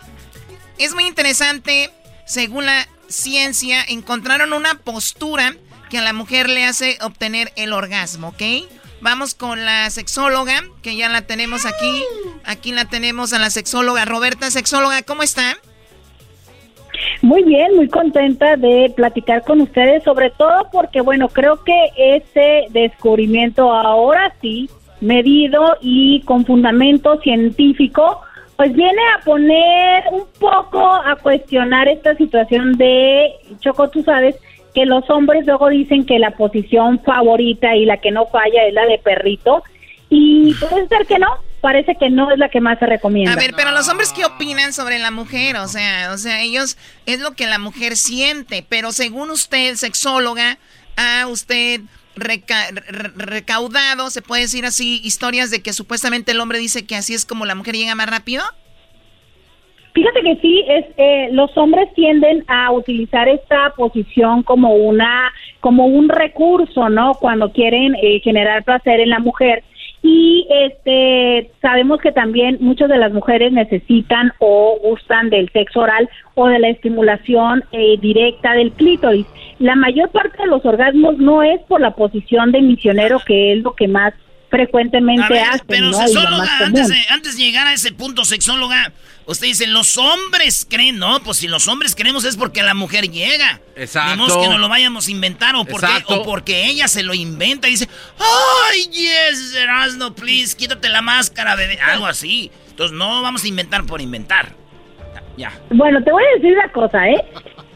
es 0.79 0.95
muy 0.95 1.07
interesante, 1.07 1.93
según 2.27 2.67
la 2.67 2.89
ciencia, 3.09 3.85
encontraron 3.87 4.53
una 4.53 4.75
postura 4.75 5.55
que 5.91 5.99
a 5.99 6.03
la 6.03 6.13
mujer 6.13 6.49
le 6.49 6.65
hace 6.65 6.99
obtener 7.03 7.53
el 7.57 7.73
orgasmo, 7.73 8.29
¿ok? 8.29 8.43
Vamos 9.03 9.35
con 9.35 9.65
la 9.65 9.91
sexóloga, 9.91 10.63
que 10.81 10.95
ya 10.95 11.09
la 11.09 11.23
tenemos 11.23 11.67
aquí. 11.67 12.05
Aquí 12.45 12.71
la 12.71 12.85
tenemos 12.85 13.33
a 13.33 13.41
la 13.41 13.51
sexóloga 13.51 14.05
Roberta. 14.05 14.49
Sexóloga, 14.51 15.03
¿cómo 15.03 15.25
está? 15.25 15.59
Muy 17.23 17.43
bien, 17.45 17.77
muy 17.77 17.89
contenta 17.89 18.57
de 18.57 18.93
platicar 18.95 19.43
con 19.45 19.61
ustedes, 19.61 20.03
sobre 20.03 20.31
todo 20.31 20.69
porque, 20.73 21.01
bueno, 21.01 21.29
creo 21.29 21.63
que 21.65 21.75
este 21.97 22.67
descubrimiento 22.71 23.73
ahora 23.73 24.35
sí, 24.41 24.69
medido 25.01 25.77
y 25.81 26.21
con 26.23 26.45
fundamento 26.45 27.19
científico, 27.21 28.21
pues 28.57 28.73
viene 28.75 29.03
a 29.17 29.25
poner 29.25 30.05
un 30.13 30.25
poco 30.39 30.87
a 30.87 31.17
cuestionar 31.17 31.89
esta 31.89 32.15
situación 32.17 32.73
de, 32.77 33.33
Choco, 33.61 33.89
tú 33.89 34.03
sabes, 34.03 34.37
que 34.75 34.87
los 34.87 35.09
hombres 35.11 35.47
luego 35.47 35.69
dicen 35.69 36.07
que 36.07 36.19
la 36.19 36.31
posición 36.31 37.01
favorita 37.01 37.75
y 37.77 37.85
la 37.85 37.99
que 37.99 38.11
no 38.11 38.27
falla 38.27 38.67
es 38.67 38.75
la 38.75 38.87
de 38.87 38.99
perrito, 38.99 39.63
y 40.09 40.55
puede 40.55 40.87
ser 40.89 41.07
que 41.07 41.19
no, 41.19 41.29
parece 41.63 41.97
que 41.99 42.11
no 42.11 42.31
es 42.31 42.39
la 42.39 42.51
que 42.51 42.61
más 42.61 42.79
se 42.79 42.85
recomienda. 42.85 43.33
A 43.33 43.37
ver, 43.37 43.55
pero 43.57 43.71
los 43.71 43.89
hombres 43.89 44.13
qué 44.13 44.27
opinan 44.27 44.75
sobre 44.75 44.99
la 44.99 45.11
mujer, 45.11 45.57
o 45.57 45.67
sea, 45.69 46.11
o 46.13 46.19
sea, 46.19 46.43
ellos 46.43 46.77
es 47.07 47.21
lo 47.21 47.31
que 47.33 47.47
la 47.47 47.59
mujer 47.59 47.97
siente, 47.97 48.67
pero 48.69 48.93
según 48.93 49.31
usted, 49.31 49.77
sexóloga, 49.77 50.59
ha 50.97 51.27
usted 51.29 51.81
reca- 52.17 52.71
re- 52.75 53.13
recaudado, 53.17 54.11
se 54.11 54.21
puede 54.21 54.43
decir 54.43 54.67
así, 54.67 55.01
historias 55.03 55.51
de 55.51 55.63
que 55.63 55.73
supuestamente 55.73 56.33
el 56.33 56.41
hombre 56.41 56.59
dice 56.59 56.85
que 56.85 56.97
así 56.97 57.15
es 57.15 57.25
como 57.25 57.47
la 57.47 57.55
mujer 57.55 57.75
llega 57.77 57.95
más 57.95 58.11
rápido. 58.11 58.43
Fíjate 59.95 60.23
que 60.23 60.37
sí, 60.41 60.65
es 60.69 60.87
eh, 60.97 61.29
los 61.33 61.51
hombres 61.57 61.87
tienden 61.95 62.45
a 62.49 62.73
utilizar 62.73 63.29
esta 63.29 63.75
posición 63.77 64.43
como 64.43 64.75
una 64.75 65.31
como 65.61 65.87
un 65.87 66.09
recurso, 66.09 66.89
¿no? 66.89 67.13
Cuando 67.15 67.53
quieren 67.53 67.95
eh, 68.03 68.19
generar 68.25 68.65
placer 68.65 69.01
en 69.01 69.11
la 69.11 69.19
mujer 69.19 69.63
y 70.03 70.47
este 70.51 71.51
sabemos 71.61 72.01
que 72.01 72.11
también 72.11 72.59
muchas 72.61 72.89
de 72.89 72.99
las 72.99 73.13
mujeres 73.13 73.53
necesitan 73.53 74.33
o 74.41 74.79
gustan 74.83 75.31
del 75.31 75.49
sexo 75.51 75.81
oral 75.81 76.11
o 76.35 76.49
de 76.49 76.59
la 76.59 76.69
estimulación 76.71 77.63
eh, 77.71 77.97
directa 78.01 78.53
del 78.55 78.73
clítoris. 78.73 79.27
La 79.61 79.77
mayor 79.77 80.11
parte 80.11 80.43
de 80.43 80.49
los 80.49 80.65
orgasmos 80.67 81.19
no 81.19 81.43
es 81.43 81.61
por 81.63 81.81
la 81.81 81.95
posición 81.95 82.51
de 82.51 82.63
misionero 82.63 83.21
que 83.25 83.53
es 83.53 83.63
lo 83.63 83.75
que 83.75 83.87
más 83.87 84.13
frecuentemente 84.53 85.33
ver, 85.33 85.49
hacen, 85.49 85.67
pero 85.67 85.87
¿no? 85.87 85.89
Y 85.89 85.93
lo 85.93 86.07
sexóloga, 86.07 86.59
antes 86.59 86.89
de, 86.89 86.97
antes 87.09 87.37
de 87.39 87.43
llegar 87.43 87.67
a 87.67 87.73
ese 87.73 87.91
punto, 87.91 88.27
sexóloga, 88.27 88.93
usted 89.25 89.47
dice, 89.47 89.67
los 89.67 89.97
hombres 89.97 90.67
creen, 90.69 90.99
no, 90.99 91.21
pues 91.21 91.39
si 91.39 91.49
los 91.49 91.69
hombres 91.69 91.97
creemos 91.97 92.27
es 92.27 92.37
porque 92.37 92.63
la 92.63 92.75
mujer 92.75 93.11
llega. 93.11 93.61
Exacto. 93.75 94.17
Modo 94.19 94.43
que 94.43 94.49
no 94.49 94.59
lo 94.59 94.69
vayamos 94.69 95.09
a 95.09 95.11
inventar 95.11 95.57
o 95.57 95.65
porque, 95.65 95.87
Exacto. 95.87 96.21
o 96.21 96.23
porque 96.23 96.67
ella 96.67 96.87
se 96.87 97.03
lo 97.03 97.15
inventa 97.15 97.67
y 97.67 97.73
dice, 97.73 97.89
ay, 98.19 98.91
yes, 98.91 99.55
Erasno, 99.55 100.15
please, 100.15 100.55
quítate 100.55 100.91
la 100.91 101.01
máscara, 101.01 101.57
bebé. 101.57 101.81
Algo 101.81 102.07
así. 102.07 102.51
Entonces 102.69 102.95
no 102.97 103.23
vamos 103.23 103.45
a 103.45 103.49
inventar 103.49 103.85
por 103.87 104.03
inventar. 104.03 104.55
Ya. 105.39 105.51
Bueno, 105.71 106.03
te 106.05 106.13
voy 106.13 106.23
a 106.23 106.37
decir 106.37 106.53
una 106.53 106.71
cosa, 106.73 107.09
¿eh? 107.09 107.25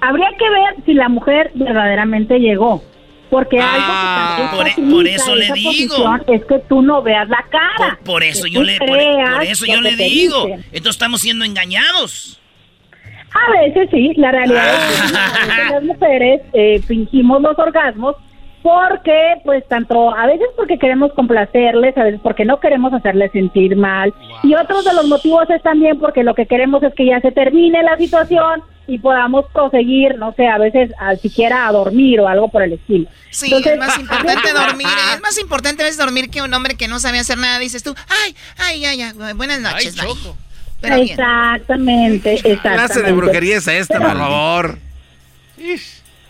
Habría 0.03 0.29
que 0.39 0.51
ver 0.51 0.85
si 0.85 0.93
la 0.93 1.09
mujer 1.09 1.51
verdaderamente 1.55 2.39
llegó. 2.39 2.85
Porque 3.31 3.59
Ah, 3.61 4.37
algo 4.37 4.51
que 4.53 4.55
también 4.55 4.77
por 4.79 4.85
e- 4.87 4.91
por 4.93 5.07
eso 5.09 5.35
le 5.35 5.53
digo. 5.53 6.17
Es 6.29 6.45
que 6.45 6.59
tú 6.69 6.81
no 6.83 7.03
veas 7.03 7.29
la 7.29 7.45
cara. 7.51 7.97
Por, 7.97 7.99
por 8.05 8.23
eso 8.23 8.47
yo 8.47 8.63
le, 8.63 8.79
por, 8.79 8.89
por 8.89 9.43
eso 9.43 9.67
yo 9.67 9.81
le 9.81 9.97
digo. 9.97 10.47
dicen. 10.47 10.65
Entonces 10.67 10.91
estamos 10.91 11.21
siendo 11.23 11.45
engañados. 11.45 12.41
A 13.33 13.51
veces 13.61 13.89
sí, 13.91 14.13
la 14.17 14.31
realidad 14.33 14.75
es 14.75 15.03
que 15.03 15.09
sí, 15.09 15.15
a 15.15 15.47
veces 15.47 15.71
las 15.73 15.83
mujeres 15.83 16.41
eh, 16.55 16.81
fingimos 16.87 17.43
los 17.43 17.59
orgasmos 17.59 18.17
porque, 18.67 19.41
pues, 19.45 19.63
tanto 19.69 20.13
a 20.13 20.27
veces 20.27 20.49
porque 20.57 20.77
queremos 20.77 21.13
complacerles, 21.13 21.97
a 21.97 22.03
veces 22.03 22.19
porque 22.21 22.45
no 22.45 22.59
queremos 22.59 22.93
hacerles 22.93 23.31
sentir 23.31 23.77
mal, 23.77 24.13
y 24.43 24.57
otros 24.57 24.85
de 24.85 24.93
los 24.93 25.07
motivos 25.07 25.49
es 25.51 25.63
también 25.63 26.01
porque 26.01 26.25
lo 26.25 26.35
que 26.35 26.47
queremos 26.47 26.83
es 26.83 26.93
que 26.95 27.07
ya 27.07 27.21
se 27.21 27.31
termine 27.31 27.81
la 27.85 27.97
situación 27.97 28.65
y 28.89 28.99
podamos 28.99 29.45
proseguir, 29.53 30.19
no 30.19 30.33
sé, 30.33 30.49
a 30.49 30.59
veces 30.59 30.91
a, 30.99 31.15
siquiera 31.15 31.69
a 31.69 31.73
dormir 31.73 32.19
o 32.19 32.27
algo 32.27 32.49
por 32.49 32.61
el 32.61 32.73
estilo. 32.73 33.09
Sí, 33.31 33.55
es 33.55 33.79
más 33.79 33.97
importante 34.01 34.53
dormir, 34.53 34.89
es 35.15 35.21
más 35.21 35.39
importante 35.39 35.83
a 35.83 35.87
veces 35.87 35.99
dormir 35.99 36.29
que 36.29 36.43
un 36.43 36.53
hombre 36.53 36.75
que 36.75 36.89
no 36.89 36.99
sabe 36.99 37.21
hacer 37.21 37.39
nada, 37.39 37.61
dices 37.61 37.85
tú, 37.85 37.95
ay, 38.25 38.35
ay, 38.59 38.85
ay, 38.85 39.01
ay 39.01 39.33
buenas 39.35 39.61
noches, 39.61 39.95
bye". 39.95 40.09
Pero. 40.81 40.97
Exactamente, 40.97 42.35
exactamente. 42.35 42.61
clase 42.63 43.03
de 43.03 43.13
brujería 43.13 43.59
es 43.59 43.69
esta, 43.69 44.01
por 44.01 44.17
favor? 44.17 44.79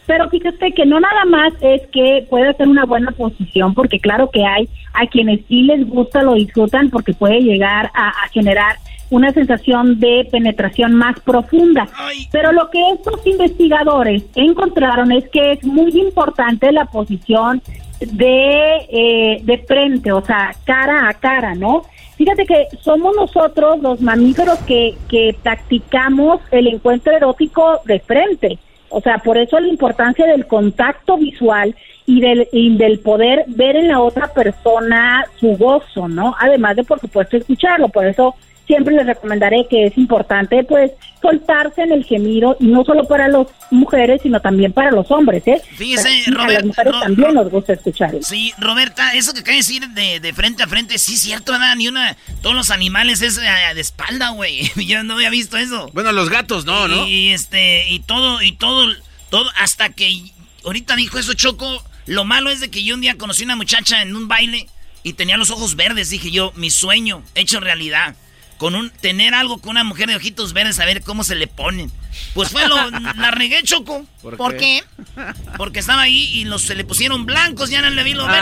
Pero 0.07 0.29
fíjate 0.29 0.73
que 0.73 0.87
no 0.87 1.01
nada 1.01 1.25
más 1.25 1.53
es 1.61 1.83
que 1.89 2.27
puede 2.31 2.55
ser 2.55 2.69
una 2.69 2.85
buena 2.85 3.11
posición, 3.11 3.75
porque 3.75 3.99
claro 3.99 4.31
que 4.31 4.45
hay 4.45 4.69
a 4.95 5.07
quienes 5.07 5.41
sí 5.49 5.63
les 5.63 5.89
gusta, 5.89 6.23
lo 6.23 6.35
disfrutan, 6.35 6.91
porque 6.91 7.13
puede 7.13 7.41
llegar 7.41 7.91
a, 7.95 8.09
a 8.09 8.29
generar 8.33 8.77
una 9.11 9.33
sensación 9.33 10.01
de 10.01 10.29
penetración 10.31 10.95
más 10.95 11.19
profunda. 11.21 11.89
Pero 12.33 12.53
lo 12.53 12.71
que 12.71 12.83
estos 12.91 13.27
investigadores 13.27 14.25
encontraron 14.35 15.13
es 15.13 15.29
que 15.29 15.53
es 15.53 15.65
muy 15.65 15.91
importante 15.99 16.73
la 16.73 16.87
posición 16.87 17.63
de, 18.01 18.87
eh, 18.91 19.41
de 19.43 19.59
frente, 19.59 20.13
o 20.13 20.25
sea, 20.25 20.55
cara 20.65 21.09
a 21.09 21.15
cara, 21.15 21.55
¿no? 21.55 21.83
Fíjate 22.17 22.47
que 22.47 22.67
somos 22.81 23.15
nosotros 23.15 23.81
los 23.81 24.01
mamíferos 24.01 24.59
que, 24.61 24.95
que 25.09 25.37
practicamos 25.43 26.41
el 26.51 26.67
encuentro 26.67 27.15
erótico 27.15 27.81
de 27.85 28.01
frente. 28.01 28.59
O 28.97 29.01
sea, 29.03 29.19
por 29.19 29.37
eso 29.37 29.61
la 29.61 29.69
importancia 29.69 30.27
del 30.27 30.47
contacto 30.47 31.19
visual 31.19 31.77
y 32.07 32.19
del, 32.23 32.49
y 32.51 32.79
del 32.79 32.99
poder 33.01 33.45
ver 33.47 33.77
en 33.77 33.89
la 33.89 34.01
otra 34.01 34.33
persona 34.33 35.23
su 35.39 35.55
gozo, 35.59 36.09
¿no? 36.09 36.35
Además 36.41 36.77
de, 36.77 36.85
por 36.85 36.99
supuesto, 36.99 37.37
escucharlo. 37.37 37.91
Por 37.91 38.07
eso 38.07 38.35
siempre 38.67 38.95
les 38.95 39.07
recomendaré 39.07 39.67
que 39.71 39.87
es 39.87 39.97
importante, 39.99 40.65
pues, 40.65 40.93
soltarse 41.23 41.83
en 41.83 41.93
el 41.93 42.05
gemido 42.05 42.57
y 42.61 42.67
no 42.67 42.85
solo 42.85 43.05
para 43.05 43.29
las 43.29 43.47
mujeres, 43.71 44.21
sino 44.23 44.41
también 44.41 44.73
para 44.73 44.91
los 44.91 45.11
hombres, 45.11 45.43
¿eh? 45.47 45.61
Fíjese, 45.77 46.09
a 46.39 46.49
las 46.49 46.65
mujeres 46.65 46.93
Ro- 46.93 47.01
también 47.01 47.35
nos 47.35 47.51
gusta 47.51 47.73
escucharlo. 47.73 48.21
Sí, 48.23 48.53
Roberta, 48.59 49.15
eso 49.15 49.33
que 49.33 49.41
acaba 49.41 49.53
de 49.53 49.59
decir 49.59 49.89
de, 49.89 50.21
de 50.21 50.33
frente 50.33 50.63
a 50.63 50.67
frente, 50.69 50.99
sí 50.99 51.15
es 51.15 51.21
cierto, 51.21 51.53
¿verdad? 51.53 51.75
Ni 51.77 51.89
una... 51.89 52.17
Todos 52.43 52.55
los 52.55 52.71
animales 52.71 53.23
es 53.23 53.39
eh, 53.39 53.75
de 53.75 53.81
espalda, 53.81 54.31
güey. 54.31 54.71
Yo 54.87 55.03
no 55.03 55.15
había 55.15 55.31
visto 55.31 55.57
eso. 55.57 55.91
Bueno, 55.93 56.13
los 56.13 56.29
gatos 56.31 56.65
no, 56.65 56.87
¿no? 56.89 57.07
Y, 57.07 57.31
este, 57.31 57.89
y 57.89 58.01
todo, 58.01 58.41
y 58.43 58.53
todo, 58.53 58.93
todo, 59.31 59.51
hasta 59.59 59.89
que 59.91 60.23
ahorita 60.65 60.95
dijo 60.97 61.19
eso 61.19 61.35
Choco, 61.35 61.83
lo 62.07 62.25
malo 62.25 62.51
es 62.51 62.61
de 62.61 62.71
que 62.71 62.85
yo 62.85 62.95
un 62.95 63.01
día 63.01 63.17
conocí 63.19 63.43
una 63.45 63.57
muchacha 63.57 64.01
en 64.03 64.15
un 64.15 64.29
baile 64.29 64.69
y 65.03 65.15
tenía 65.15 65.37
los 65.37 65.51
ojos 65.51 65.75
verdes, 65.77 66.11
dije 66.11 66.31
yo, 66.31 66.53
mi 66.57 66.71
sueño 66.71 67.23
hecho 67.35 67.59
realidad. 67.59 68.15
Con 68.59 68.75
un, 68.75 68.91
tener 68.91 69.35
algo 69.35 69.59
con 69.59 69.73
una 69.73 69.85
mujer 69.85 70.09
de 70.09 70.17
ojitos 70.17 70.53
verdes, 70.55 70.81
a 70.81 70.87
ver 70.87 71.03
cómo 71.03 71.25
se 71.25 71.35
le 71.35 71.47
ponen. 71.47 71.93
Pues 72.35 72.51
fue 72.51 72.67
lo, 72.67 72.91
la 73.17 73.31
regué, 73.31 73.63
Choco. 73.63 74.07
¿Por 74.23 74.37
¿Por 74.37 74.57
qué? 74.57 74.83
qué? 74.95 75.23
Porque 75.57 75.81
estaba 75.81 76.03
ahí 76.03 76.31
y 76.33 76.45
los, 76.45 76.63
se 76.63 76.75
le 76.75 76.85
pusieron 76.85 77.27
blancos, 77.27 77.71
ya 77.71 77.83
no 77.83 77.91
le 77.91 78.03
vi 78.03 78.15
lo 78.15 78.27
verde. 78.27 78.41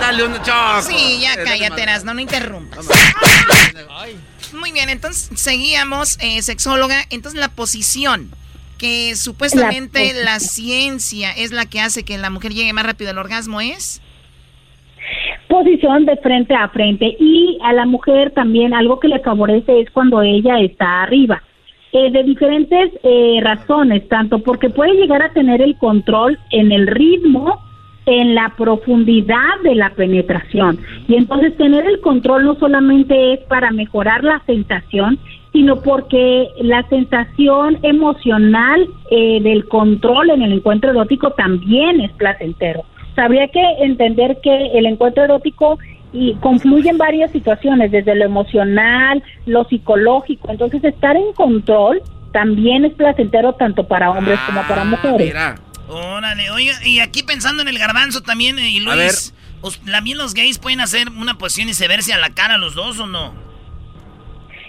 Dale 0.00 0.24
un 0.24 0.42
choco. 0.42 0.82
Sí, 0.82 1.20
ya 1.20 1.42
cállate, 1.44 1.86
no, 2.04 2.14
no 2.14 2.20
interrumpas. 2.20 2.86
Muy 4.52 4.72
bien, 4.72 4.88
entonces 4.88 5.30
seguíamos, 5.38 6.16
eh, 6.20 6.42
sexóloga. 6.42 7.06
Entonces 7.10 7.38
la 7.38 7.48
posición, 7.48 8.34
que 8.78 9.14
supuestamente 9.14 10.14
La 10.14 10.24
la, 10.24 10.40
ciencia 10.40 11.30
es 11.32 11.52
la 11.52 11.66
que 11.66 11.80
hace 11.80 12.02
que 12.02 12.16
la 12.16 12.30
mujer 12.30 12.54
llegue 12.54 12.72
más 12.72 12.86
rápido 12.86 13.10
al 13.10 13.18
orgasmo, 13.18 13.60
¿es? 13.60 14.00
Posición 15.48 16.04
de 16.06 16.16
frente 16.16 16.54
a 16.54 16.68
frente. 16.68 17.16
Y 17.18 17.58
a 17.62 17.72
la 17.72 17.86
mujer 17.86 18.30
también 18.30 18.74
algo 18.74 19.00
que 19.00 19.08
le 19.08 19.20
favorece 19.20 19.80
es 19.80 19.90
cuando 19.90 20.22
ella 20.22 20.60
está 20.60 21.02
arriba. 21.02 21.42
Eh, 21.92 22.12
de 22.12 22.22
diferentes 22.22 22.92
eh, 23.02 23.40
razones, 23.42 24.06
tanto 24.08 24.38
porque 24.38 24.70
puede 24.70 24.92
llegar 24.92 25.22
a 25.22 25.32
tener 25.32 25.60
el 25.60 25.76
control 25.76 26.38
en 26.52 26.70
el 26.70 26.86
ritmo, 26.86 27.58
en 28.06 28.36
la 28.36 28.54
profundidad 28.56 29.60
de 29.64 29.74
la 29.74 29.90
penetración. 29.90 30.78
Y 31.08 31.16
entonces 31.16 31.56
tener 31.56 31.84
el 31.86 32.00
control 32.00 32.44
no 32.44 32.54
solamente 32.54 33.32
es 33.32 33.40
para 33.40 33.72
mejorar 33.72 34.22
la 34.22 34.40
sensación, 34.46 35.18
sino 35.52 35.80
porque 35.82 36.48
la 36.60 36.88
sensación 36.88 37.78
emocional 37.82 38.86
eh, 39.10 39.40
del 39.42 39.66
control 39.66 40.30
en 40.30 40.42
el 40.42 40.52
encuentro 40.52 40.90
erótico 40.90 41.30
también 41.32 42.00
es 42.00 42.12
placentero. 42.12 42.84
Habría 43.20 43.48
que 43.48 43.62
entender 43.80 44.38
que 44.42 44.72
el 44.78 44.86
encuentro 44.86 45.24
erótico 45.24 45.78
y 46.12 46.34
confluye 46.36 46.90
en 46.90 46.98
varias 46.98 47.30
situaciones, 47.30 47.92
desde 47.92 48.14
lo 48.16 48.24
emocional, 48.24 49.22
lo 49.46 49.64
psicológico. 49.64 50.50
Entonces, 50.50 50.82
estar 50.82 51.16
en 51.16 51.32
control 51.34 52.02
también 52.32 52.84
es 52.84 52.94
placentero 52.94 53.52
tanto 53.54 53.86
para 53.86 54.10
hombres 54.10 54.38
como 54.46 54.62
para 54.66 54.84
mujeres. 54.84 55.28
Mira. 55.28 55.54
Órale, 55.88 56.50
oiga, 56.50 56.74
y 56.84 57.00
aquí 57.00 57.22
pensando 57.24 57.62
en 57.62 57.68
el 57.68 57.78
garbanzo 57.78 58.20
también, 58.22 58.58
eh, 58.60 58.70
y. 58.70 58.78
Luis, 58.80 59.34
os- 59.60 59.80
¿también 59.80 60.18
los 60.18 60.34
gays 60.34 60.58
pueden 60.58 60.80
hacer 60.80 61.08
una 61.10 61.34
posición 61.38 61.68
y 61.68 61.74
se 61.74 61.88
verse 61.88 62.12
a 62.12 62.18
la 62.18 62.30
cara 62.30 62.58
los 62.58 62.74
dos 62.76 62.98
o 63.00 63.06
no? 63.08 63.32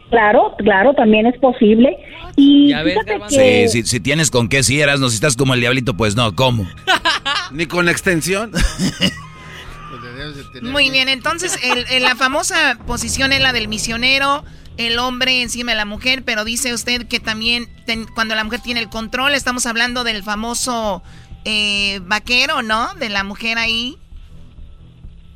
Claro, 0.10 0.56
claro, 0.58 0.94
también 0.94 1.26
es 1.26 1.38
posible. 1.40 1.96
Y 2.36 2.70
Ya 2.70 2.84
ves, 2.84 2.98
que 3.06 3.68
Sí, 3.70 3.84
si, 3.84 3.88
si 3.88 4.00
tienes 4.00 4.30
con 4.32 4.50
qué 4.50 4.64
si 4.64 4.82
eras, 4.82 5.00
no, 5.00 5.10
si 5.10 5.16
estás 5.16 5.38
como 5.38 5.54
el 5.54 5.60
diablito, 5.62 5.96
pues 5.96 6.16
no, 6.16 6.36
¿cómo? 6.36 6.66
Ni 7.52 7.66
con 7.66 7.90
extensión. 7.90 8.52
Pues 10.52 10.64
Muy 10.64 10.90
bien, 10.90 11.10
entonces 11.10 11.58
el, 11.64 11.86
el- 11.90 12.04
la 12.04 12.16
famosa 12.16 12.78
posición 12.88 13.34
es 13.34 13.42
la 13.42 13.52
del 13.54 13.68
misionero, 13.68 14.44
el 14.78 14.98
hombre 15.00 15.42
encima 15.42 15.72
de 15.72 15.78
la 15.78 15.86
mujer, 15.86 16.24
pero 16.24 16.46
dice 16.46 16.74
usted 16.74 17.08
que 17.08 17.20
también 17.20 17.68
ten- 17.86 18.06
cuando 18.16 18.36
la 18.36 18.44
mujer 18.44 18.62
tiene 18.62 18.80
el 18.80 18.90
control, 18.90 19.34
estamos 19.34 19.66
hablando 19.66 20.04
del 20.04 20.24
famoso 20.24 21.04
eh, 21.44 22.00
vaquero, 22.06 22.62
¿no? 22.62 22.94
De 22.96 23.10
la 23.10 23.24
mujer 23.24 23.58
ahí. 23.58 23.98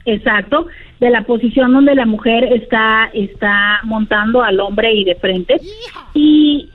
Exacto, 0.06 0.68
de 1.00 1.10
la 1.10 1.24
posición 1.24 1.74
donde 1.74 1.96
la 1.96 2.06
mujer 2.06 2.46
está 2.54 3.10
está 3.14 3.80
montando 3.84 4.42
al 4.42 4.60
hombre 4.60 4.94
y 4.94 5.04
de 5.04 5.16
frente. 5.16 5.56
Y, 6.14 6.70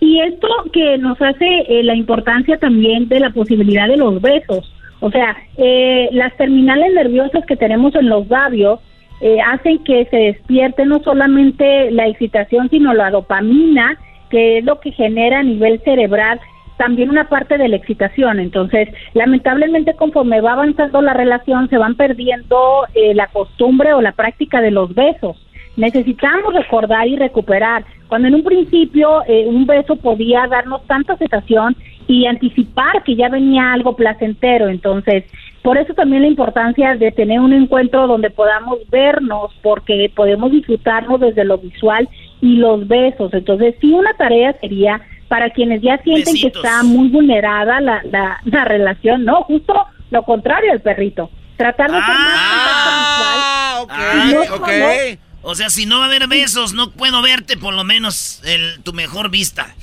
y- 0.00 0.20
esto 0.20 0.48
que 0.72 0.96
nos 0.98 1.20
hace 1.20 1.44
eh, 1.68 1.82
la 1.82 1.94
importancia 1.96 2.56
también 2.58 3.08
de 3.08 3.18
la 3.20 3.30
posibilidad 3.30 3.88
de 3.88 3.96
los 3.96 4.20
besos. 4.22 4.72
O 5.00 5.10
sea, 5.10 5.36
eh, 5.56 6.08
las 6.12 6.36
terminales 6.36 6.94
nerviosas 6.94 7.44
que 7.46 7.56
tenemos 7.56 7.94
en 7.96 8.08
los 8.08 8.28
labios 8.28 8.78
eh, 9.20 9.38
hacen 9.40 9.82
que 9.82 10.04
se 10.06 10.16
despierte 10.16 10.86
no 10.86 11.02
solamente 11.02 11.90
la 11.90 12.06
excitación, 12.06 12.68
sino 12.70 12.94
la 12.94 13.10
dopamina, 13.10 13.98
que 14.30 14.58
es 14.58 14.64
lo 14.64 14.78
que 14.80 14.92
genera 14.92 15.40
a 15.40 15.42
nivel 15.42 15.80
cerebral 15.80 16.38
también 16.76 17.10
una 17.10 17.28
parte 17.28 17.58
de 17.58 17.68
la 17.68 17.76
excitación. 17.76 18.40
Entonces, 18.40 18.88
lamentablemente, 19.14 19.94
conforme 19.94 20.40
va 20.40 20.52
avanzando 20.52 21.00
la 21.02 21.14
relación, 21.14 21.68
se 21.68 21.78
van 21.78 21.94
perdiendo 21.94 22.86
eh, 22.94 23.14
la 23.14 23.26
costumbre 23.28 23.92
o 23.94 24.00
la 24.00 24.12
práctica 24.12 24.60
de 24.60 24.70
los 24.70 24.94
besos. 24.94 25.36
Necesitamos 25.76 26.54
recordar 26.54 27.08
y 27.08 27.16
recuperar. 27.16 27.84
Cuando 28.08 28.28
en 28.28 28.34
un 28.36 28.44
principio 28.44 29.22
eh, 29.26 29.46
un 29.46 29.66
beso 29.66 29.96
podía 29.96 30.46
darnos 30.46 30.86
tanta 30.86 31.16
sensación 31.16 31.76
y 32.06 32.26
anticipar 32.26 33.02
que 33.02 33.16
ya 33.16 33.28
venía 33.28 33.72
algo 33.72 33.96
placentero. 33.96 34.68
Entonces, 34.68 35.24
por 35.62 35.78
eso 35.78 35.94
también 35.94 36.22
la 36.22 36.28
importancia 36.28 36.94
de 36.94 37.10
tener 37.10 37.40
un 37.40 37.52
encuentro 37.52 38.06
donde 38.06 38.30
podamos 38.30 38.78
vernos, 38.90 39.50
porque 39.62 40.12
podemos 40.14 40.52
disfrutarnos 40.52 41.20
desde 41.20 41.44
lo 41.44 41.58
visual 41.58 42.08
y 42.40 42.56
los 42.56 42.86
besos. 42.86 43.32
Entonces, 43.32 43.74
sí, 43.80 43.92
una 43.92 44.12
tarea 44.14 44.52
sería 44.60 45.00
para 45.28 45.50
quienes 45.50 45.82
ya 45.82 45.98
sienten 45.98 46.34
que 46.34 46.46
está 46.48 46.82
muy 46.82 47.08
vulnerada 47.08 47.80
la, 47.80 48.02
la, 48.10 48.40
la 48.44 48.64
relación, 48.64 49.24
no, 49.24 49.42
justo 49.42 49.74
lo 50.10 50.22
contrario 50.22 50.72
al 50.72 50.80
perrito. 50.80 51.30
Tratar 51.56 51.90
de 51.90 51.96
ser 51.96 52.04
Ah, 52.08 53.78
ok, 53.82 53.90
más 53.90 54.24
visual. 54.26 54.48
ok. 54.60 54.68
No, 54.68 55.50
O 55.50 55.54
sea, 55.54 55.68
si 55.70 55.86
no 55.86 55.98
va 55.98 56.04
a 56.04 56.08
haber 56.08 56.26
besos, 56.26 56.72
no 56.74 56.90
puedo 56.90 57.20
verte 57.22 57.56
por 57.56 57.74
lo 57.74 57.84
menos 57.84 58.42
el, 58.44 58.82
tu 58.82 58.92
mejor 58.92 59.30
vista. 59.30 59.74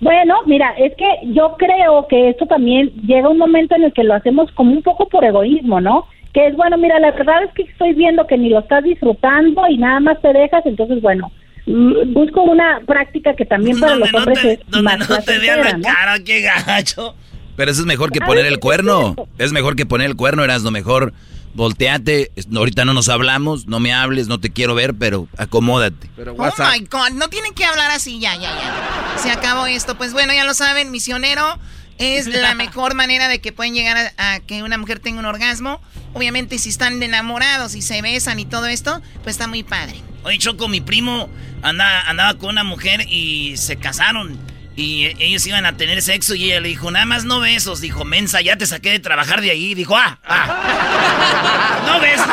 Bueno, 0.00 0.36
mira, 0.46 0.70
es 0.78 0.94
que 0.96 1.04
yo 1.34 1.56
creo 1.58 2.06
que 2.08 2.30
esto 2.30 2.46
también 2.46 2.90
llega 3.06 3.28
un 3.28 3.36
momento 3.36 3.74
en 3.74 3.84
el 3.84 3.92
que 3.92 4.02
lo 4.04 4.14
hacemos 4.14 4.50
como 4.52 4.72
un 4.72 4.82
poco 4.82 5.08
por 5.08 5.24
egoísmo, 5.24 5.80
¿no? 5.80 6.06
Que 6.32 6.46
es, 6.46 6.56
bueno, 6.56 6.78
mira, 6.78 6.98
la 7.00 7.10
verdad 7.10 7.42
es 7.44 7.52
que 7.52 7.62
estoy 7.64 7.92
viendo 7.92 8.26
que 8.26 8.38
ni 8.38 8.48
lo 8.48 8.60
estás 8.60 8.82
disfrutando 8.84 9.66
y 9.68 9.76
nada 9.76 10.00
más 10.00 10.20
te 10.22 10.32
dejas, 10.32 10.64
entonces, 10.64 11.02
bueno, 11.02 11.30
busco 11.66 12.42
una 12.42 12.80
práctica 12.86 13.34
que 13.36 13.44
también 13.44 13.78
para 13.78 13.96
los 13.96 14.12
no 14.12 14.18
hombres 14.18 14.40
te, 14.40 14.52
es 14.52 14.60
donde 14.68 14.82
más 14.82 15.08
no 15.08 15.22
te 15.22 15.38
vean 15.38 15.60
la 15.60 15.80
cara, 15.80 16.18
qué 16.24 16.40
gacho. 16.40 17.14
Pero 17.56 17.70
eso 17.70 17.80
es 17.80 17.86
mejor 17.86 18.10
que 18.10 18.20
poner 18.20 18.46
el 18.46 18.58
cuerno. 18.58 19.14
Es 19.38 19.52
mejor 19.52 19.76
que 19.76 19.86
poner 19.86 20.08
el 20.08 20.16
cuerno, 20.16 20.42
eras 20.44 20.62
lo 20.62 20.70
mejor. 20.70 21.12
volteate, 21.54 22.30
ahorita 22.54 22.84
no 22.84 22.94
nos 22.94 23.08
hablamos, 23.08 23.66
no 23.66 23.80
me 23.80 23.92
hables, 23.92 24.28
no 24.28 24.40
te 24.40 24.50
quiero 24.50 24.74
ver, 24.74 24.94
pero 24.94 25.28
acomódate. 25.36 26.08
oh 26.18 26.52
my 26.58 26.86
God, 26.90 27.10
no 27.14 27.28
tienen 27.28 27.52
que 27.54 27.64
hablar 27.64 27.90
así, 27.90 28.18
ya, 28.18 28.34
ya, 28.34 28.50
ya. 28.50 29.18
Se 29.18 29.30
acabó 29.30 29.66
esto. 29.66 29.96
Pues 29.98 30.12
bueno, 30.12 30.32
ya 30.32 30.44
lo 30.44 30.54
saben, 30.54 30.90
misionero 30.90 31.58
es 32.00 32.26
la 32.26 32.54
mejor 32.56 32.94
manera 32.94 33.28
de 33.28 33.40
que 33.40 33.52
pueden 33.52 33.74
llegar 33.74 34.12
a, 34.16 34.40
que 34.40 34.62
una 34.62 34.78
mujer 34.78 34.98
tenga 34.98 35.20
un 35.20 35.26
orgasmo. 35.26 35.80
Obviamente, 36.14 36.58
si 36.58 36.70
están 36.70 37.00
enamorados 37.00 37.76
y 37.76 37.82
se 37.82 38.02
besan 38.02 38.40
y 38.40 38.46
todo 38.46 38.66
esto, 38.66 39.00
pues 39.22 39.36
está 39.36 39.46
muy 39.46 39.62
padre. 39.62 40.02
Oye, 40.24 40.38
Choco, 40.38 40.68
mi 40.68 40.80
primo 40.80 41.28
andaba, 41.62 42.02
andaba 42.08 42.38
con 42.38 42.50
una 42.50 42.64
mujer 42.64 43.00
y 43.08 43.56
se 43.56 43.76
casaron. 43.76 44.38
Y 44.76 45.08
ellos 45.18 45.46
iban 45.46 45.66
a 45.66 45.76
tener 45.76 46.00
sexo 46.00 46.34
y 46.34 46.44
ella 46.44 46.60
le 46.60 46.68
dijo, 46.68 46.90
nada 46.90 47.04
más 47.04 47.24
no 47.24 47.40
besos. 47.40 47.80
Dijo, 47.80 48.04
mensa, 48.04 48.40
ya 48.40 48.56
te 48.56 48.66
saqué 48.66 48.90
de 48.90 48.98
trabajar 48.98 49.40
de 49.40 49.50
ahí. 49.50 49.74
Dijo, 49.74 49.96
ah, 49.96 50.18
ah. 50.24 51.82
no 51.86 52.00
besos. 52.00 52.26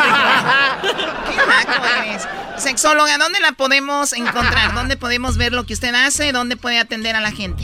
Qué 1.26 2.10
eres. 2.10 2.28
Sexóloga, 2.58 3.18
¿dónde 3.18 3.40
la 3.40 3.52
podemos 3.52 4.14
encontrar? 4.14 4.74
¿Dónde 4.74 4.98
podemos 4.98 5.38
ver 5.38 5.54
lo 5.54 5.66
que 5.66 5.74
usted 5.74 5.94
hace? 5.94 6.32
¿Dónde 6.32 6.58
puede 6.58 6.80
atender 6.80 7.16
a 7.16 7.22
la 7.22 7.32
gente? 7.32 7.64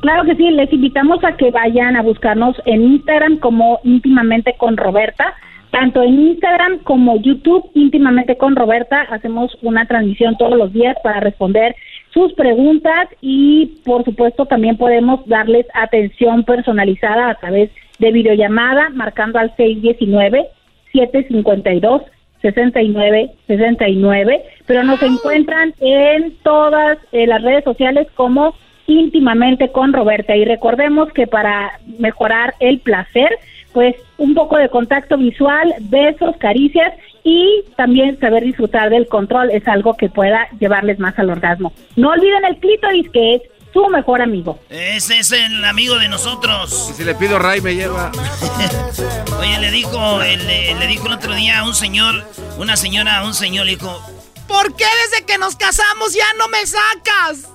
Claro 0.00 0.24
que 0.24 0.36
sí, 0.36 0.50
les 0.50 0.72
invitamos 0.72 1.24
a 1.24 1.36
que 1.36 1.50
vayan 1.50 1.96
a 1.96 2.02
buscarnos 2.02 2.56
en 2.66 2.82
Instagram 2.82 3.38
como 3.38 3.80
íntimamente 3.82 4.54
con 4.56 4.76
Roberta. 4.76 5.34
Tanto 5.70 6.02
en 6.02 6.18
Instagram 6.18 6.78
como 6.78 7.20
YouTube, 7.20 7.70
íntimamente 7.74 8.36
con 8.36 8.56
Roberta, 8.56 9.02
hacemos 9.10 9.56
una 9.62 9.86
transmisión 9.86 10.36
todos 10.38 10.56
los 10.56 10.72
días 10.72 10.96
para 11.02 11.20
responder 11.20 11.76
sus 12.12 12.32
preguntas 12.32 13.08
y 13.20 13.80
por 13.84 14.04
supuesto 14.04 14.46
también 14.46 14.76
podemos 14.76 15.26
darles 15.26 15.66
atención 15.74 16.44
personalizada 16.44 17.30
a 17.30 17.34
través 17.34 17.70
de 17.98 18.12
videollamada 18.12 18.88
marcando 18.90 19.38
al 19.38 19.54
619 19.56 20.46
752 20.92 22.02
69 22.40 23.30
69, 23.46 24.42
pero 24.66 24.84
nos 24.84 25.02
encuentran 25.02 25.74
en 25.80 26.34
todas 26.42 26.98
eh, 27.12 27.26
las 27.26 27.42
redes 27.42 27.64
sociales 27.64 28.06
como 28.14 28.54
íntimamente 28.86 29.70
con 29.70 29.92
Roberta. 29.92 30.36
Y 30.36 30.44
recordemos 30.44 31.12
que 31.12 31.26
para 31.26 31.78
mejorar 31.98 32.54
el 32.60 32.80
placer, 32.80 33.38
pues 33.72 33.96
un 34.16 34.34
poco 34.34 34.56
de 34.56 34.68
contacto 34.68 35.16
visual, 35.16 35.74
besos, 35.80 36.36
caricias 36.38 36.94
y 37.24 37.64
también 37.76 38.18
saber 38.20 38.42
disfrutar 38.42 38.90
del 38.90 39.06
control 39.06 39.50
es 39.50 39.66
algo 39.68 39.94
que 39.96 40.08
pueda 40.08 40.48
llevarles 40.58 40.98
más 40.98 41.18
al 41.18 41.30
orgasmo. 41.30 41.72
No 41.96 42.10
olviden 42.10 42.44
el 42.44 42.56
clítoris 42.56 43.10
que 43.10 43.34
es 43.34 43.42
su 43.72 43.86
mejor 43.88 44.22
amigo. 44.22 44.58
Ese 44.70 45.18
es 45.18 45.32
el 45.32 45.64
amigo 45.64 45.98
de 45.98 46.08
nosotros. 46.08 46.88
Y 46.90 46.94
si 46.94 47.04
le 47.04 47.14
pido 47.14 47.38
Ray 47.38 47.60
me 47.60 47.74
lleva. 47.74 48.10
Oye, 49.38 49.58
le 49.60 49.70
dijo, 49.70 50.18
le, 50.20 50.74
le, 50.74 50.86
dijo 50.86 51.06
el 51.06 51.12
otro 51.12 51.34
día 51.34 51.60
a 51.60 51.64
un 51.64 51.74
señor, 51.74 52.24
una 52.58 52.76
señora 52.76 53.18
a 53.18 53.26
un 53.26 53.34
señor 53.34 53.66
le 53.66 53.72
dijo, 53.72 54.02
¿por 54.46 54.74
qué 54.74 54.86
desde 55.04 55.26
que 55.26 55.38
nos 55.38 55.56
casamos 55.56 56.14
ya 56.14 56.26
no 56.38 56.48
me 56.48 56.64
sacas? 56.66 57.50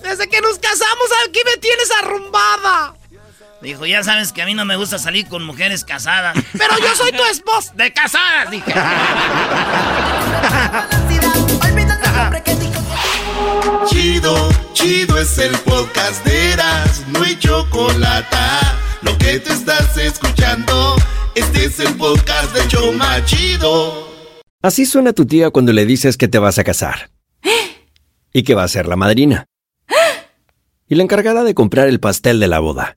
Desde 0.00 0.28
que 0.28 0.40
nos 0.40 0.58
casamos 0.58 1.08
aquí 1.26 1.40
me 1.44 1.56
tienes 1.56 1.90
arrumbada. 2.02 2.94
Dijo, 3.62 3.86
ya 3.86 4.02
sabes 4.04 4.32
que 4.32 4.42
a 4.42 4.46
mí 4.46 4.54
no 4.54 4.64
me 4.64 4.76
gusta 4.76 4.98
salir 4.98 5.26
con 5.28 5.44
mujeres 5.44 5.84
casadas. 5.84 6.36
Pero 6.52 6.78
yo 6.78 6.94
soy 6.94 7.12
tu 7.12 7.24
esposa. 7.24 7.72
De 7.74 7.92
casadas, 7.92 8.50
dije. 8.50 8.72
chido, 13.86 14.48
chido 14.72 15.18
es 15.18 15.38
el 15.38 15.56
podcast 15.58 16.24
de 16.24 16.52
Eras, 16.52 17.04
no 17.08 17.22
hay 17.22 17.38
chocolate. 17.38 18.36
Lo 19.02 19.16
que 19.18 19.38
te 19.40 19.52
estás 19.52 19.96
escuchando, 19.96 20.96
este 21.34 21.64
es 21.64 21.80
el 21.80 21.94
podcast 21.94 22.54
de 22.54 22.66
Choma 22.68 23.24
Chido. 23.24 24.06
Así 24.62 24.86
suena 24.86 25.12
tu 25.12 25.26
tía 25.26 25.50
cuando 25.50 25.72
le 25.72 25.86
dices 25.86 26.16
que 26.16 26.28
te 26.28 26.38
vas 26.38 26.58
a 26.58 26.64
casar. 26.64 27.10
Y 28.32 28.42
que 28.42 28.54
va 28.54 28.64
a 28.64 28.68
ser 28.68 28.86
la 28.86 28.96
madrina. 28.96 29.46
Y 30.88 30.94
la 30.94 31.02
encargada 31.02 31.44
de 31.44 31.54
comprar 31.54 31.88
el 31.88 32.00
pastel 32.00 32.38
de 32.40 32.48
la 32.48 32.58
boda. 32.58 32.96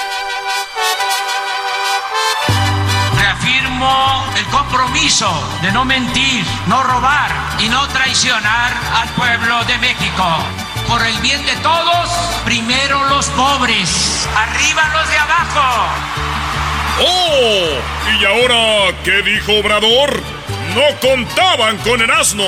compromiso 5.11 5.59
de 5.61 5.71
no 5.71 5.85
mentir, 5.85 6.45
no 6.67 6.83
robar 6.83 7.31
y 7.59 7.67
no 7.69 7.87
traicionar 7.89 8.73
al 8.95 9.09
pueblo 9.09 9.63
de 9.65 9.77
México. 9.79 10.25
Por 10.87 11.05
el 11.05 11.17
bien 11.19 11.45
de 11.45 11.55
todos, 11.57 12.09
primero 12.45 13.03
los 13.05 13.25
pobres, 13.27 14.27
arriba 14.35 14.89
los 14.93 15.09
de 15.09 15.17
abajo. 15.17 15.87
¡Oh! 17.03 17.79
¿Y 18.19 18.25
ahora 18.25 18.95
qué 19.03 19.21
dijo 19.21 19.53
Obrador? 19.59 20.21
No 20.75 20.99
contaban 21.01 21.77
con 21.79 22.01
el 22.01 22.11
asno. 22.11 22.43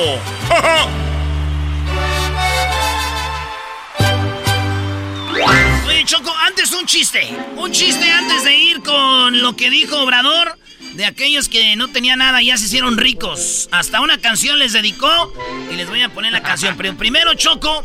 Oye, 5.88 6.06
Choco, 6.06 6.34
antes 6.46 6.72
un 6.72 6.86
chiste. 6.86 7.38
Un 7.56 7.72
chiste 7.72 8.10
antes 8.12 8.44
de 8.44 8.54
ir 8.54 8.82
con 8.84 9.42
lo 9.42 9.56
que 9.56 9.70
dijo 9.70 10.02
Obrador. 10.02 10.58
De 10.94 11.06
aquellos 11.06 11.50
que 11.50 11.76
no 11.76 11.88
tenían 11.88 12.20
nada 12.20 12.42
y 12.42 12.48
ya 12.48 12.58
se 12.58 12.66
hicieron 12.66 12.98
ricos. 12.98 13.68
Hasta 13.72 14.02
una 14.02 14.20
canción 14.20 14.60
les 14.60 14.74
dedicó. 14.74 15.34
Y 15.72 15.76
les 15.76 15.90
voy 15.90 16.02
a 16.02 16.10
poner 16.10 16.32
la 16.32 16.44
canción. 16.44 16.78
Pero 16.78 16.96
primero, 16.96 17.34
Choco. 17.34 17.84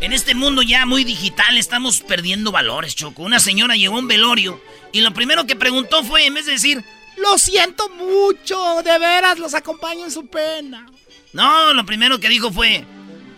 En 0.00 0.12
este 0.12 0.34
mundo 0.34 0.60
ya 0.60 0.84
muy 0.84 1.04
digital 1.04 1.56
estamos 1.56 2.00
perdiendo 2.00 2.52
valores, 2.52 2.94
Choco. 2.94 3.22
Una 3.22 3.40
señora 3.40 3.76
llegó 3.76 3.96
a 3.96 4.00
un 4.00 4.08
velorio. 4.08 4.60
Y 4.92 5.00
lo 5.00 5.14
primero 5.14 5.46
que 5.46 5.56
preguntó 5.56 6.04
fue, 6.04 6.26
en 6.26 6.34
vez 6.34 6.46
de 6.46 6.52
decir, 6.52 6.84
Lo 7.16 7.38
siento 7.38 7.88
mucho, 7.88 8.82
de 8.82 8.98
veras, 8.98 9.38
los 9.38 9.54
acompaño 9.54 10.04
en 10.04 10.10
su 10.10 10.26
pena. 10.26 10.86
No, 11.32 11.72
lo 11.72 11.86
primero 11.86 12.20
que 12.20 12.28
dijo 12.28 12.52
fue, 12.52 12.84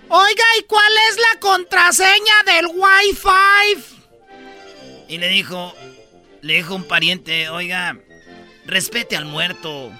Oiga, 0.09 0.45
¿y 0.59 0.63
cuál 0.65 0.93
es 1.11 1.17
la 1.17 1.39
contraseña 1.39 2.35
del 2.47 2.67
Wi-Fi? 2.67 3.97
Y 5.09 5.19
le 5.19 5.29
dijo, 5.29 5.75
Le 6.43 6.55
dijo 6.55 6.75
un 6.75 6.85
pariente, 6.85 7.49
oiga, 7.51 7.97
respete 8.69 9.17
al 9.17 9.25
muerto. 9.25 9.91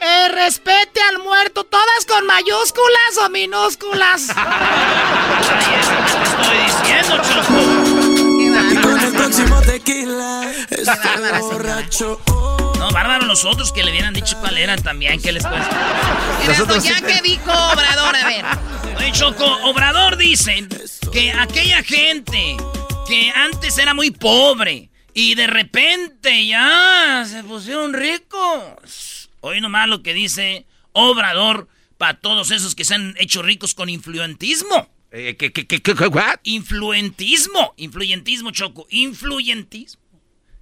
Eh, 0.00 0.28
respete 0.28 1.00
al 1.10 1.18
muerto, 1.18 1.64
todas 1.64 2.06
con 2.06 2.26
mayúsculas 2.26 3.18
o 3.24 3.28
minúsculas. 3.28 4.28
Ay, 4.36 5.74
eso 5.80 5.90
que 5.96 6.12
te 6.12 6.24
estoy 6.24 6.58
diciendo, 6.66 7.22
Choco. 7.22 8.82
Con 8.82 9.00
el 9.00 9.12
próximo 9.12 9.60
tequila. 9.62 10.52
No, 12.78 12.90
bárbaro 12.90 13.26
los 13.26 13.44
otros 13.44 13.72
que 13.72 13.82
le 13.82 13.90
hubieran 13.90 14.14
dicho 14.14 14.38
cuál 14.38 14.58
eran 14.58 14.80
también, 14.82 15.20
¿qué 15.20 15.32
les 15.32 15.44
cuesta? 15.44 15.70
Ya 16.82 17.00
que 17.00 17.20
dijo 17.22 17.50
Obrador, 17.50 18.14
a 18.14 18.26
ver. 18.26 18.44
Oye, 18.98 19.12
Choco, 19.12 19.44
Obrador 19.64 20.16
dice 20.16 20.68
que 21.12 21.32
aquella 21.32 21.82
gente 21.82 22.56
que 23.08 23.32
antes 23.34 23.78
era 23.78 23.94
muy 23.94 24.10
pobre 24.10 24.90
y 25.14 25.34
de 25.36 25.46
repente 25.46 26.46
ya 26.46 27.24
se 27.26 27.42
pusieron 27.44 27.94
ricos. 27.94 29.30
Hoy 29.40 29.60
nomás 29.60 29.88
lo 29.88 30.02
que 30.02 30.12
dice 30.14 30.66
Obrador 30.92 31.68
para 31.98 32.18
todos 32.20 32.50
esos 32.50 32.74
que 32.74 32.84
se 32.84 32.94
han 32.94 33.14
hecho 33.18 33.42
ricos 33.42 33.74
con 33.74 33.88
influentismo. 33.88 34.90
Eh, 35.12 35.36
¿Qué, 35.38 35.52
qué, 35.52 35.66
qué, 35.66 35.80
qué, 35.80 35.92
what? 36.08 36.40
Influentismo. 36.42 37.72
Influyentismo, 37.76 38.50
Choco. 38.50 38.86
Influyentismo. 38.90 40.02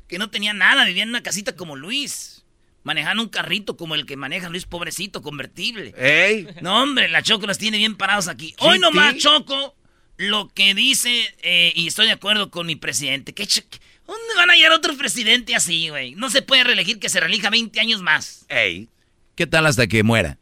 Que 0.08 0.18
no 0.18 0.28
tenía 0.30 0.52
nada, 0.52 0.84
vivía 0.84 1.04
en 1.04 1.08
una 1.08 1.22
casita 1.22 1.56
como 1.56 1.74
Luis. 1.74 2.44
Manejando 2.84 3.22
un 3.22 3.28
carrito 3.28 3.76
como 3.76 3.94
el 3.94 4.04
que 4.04 4.16
maneja 4.16 4.48
Luis, 4.50 4.66
pobrecito, 4.66 5.22
convertible. 5.22 5.94
Ey. 5.96 6.48
No, 6.60 6.82
hombre, 6.82 7.08
la 7.08 7.22
Choco 7.22 7.46
los 7.46 7.56
tiene 7.56 7.78
bien 7.78 7.96
parados 7.96 8.28
aquí. 8.28 8.54
Hoy 8.58 8.78
nomás, 8.78 9.16
Choco, 9.16 9.74
lo 10.16 10.48
que 10.48 10.74
dice, 10.74 11.34
eh, 11.42 11.72
y 11.76 11.86
estoy 11.86 12.06
de 12.06 12.12
acuerdo 12.12 12.50
con 12.50 12.66
mi 12.66 12.76
presidente, 12.76 13.32
que 13.32 13.44
ch- 13.44 13.64
¿dónde 14.06 14.34
van 14.36 14.50
a 14.50 14.52
hallar 14.54 14.72
otro 14.72 14.96
presidente 14.96 15.54
así, 15.54 15.88
güey? 15.88 16.14
No 16.14 16.30
se 16.30 16.42
puede 16.42 16.64
reelegir 16.64 16.98
que 16.98 17.08
se 17.08 17.20
reelija 17.20 17.50
20 17.50 17.78
años 17.80 18.00
más. 18.02 18.44
Ey. 18.48 18.88
¿Qué 19.34 19.46
tal 19.46 19.66
hasta 19.66 19.86
que 19.86 20.02
muera? 20.02 20.38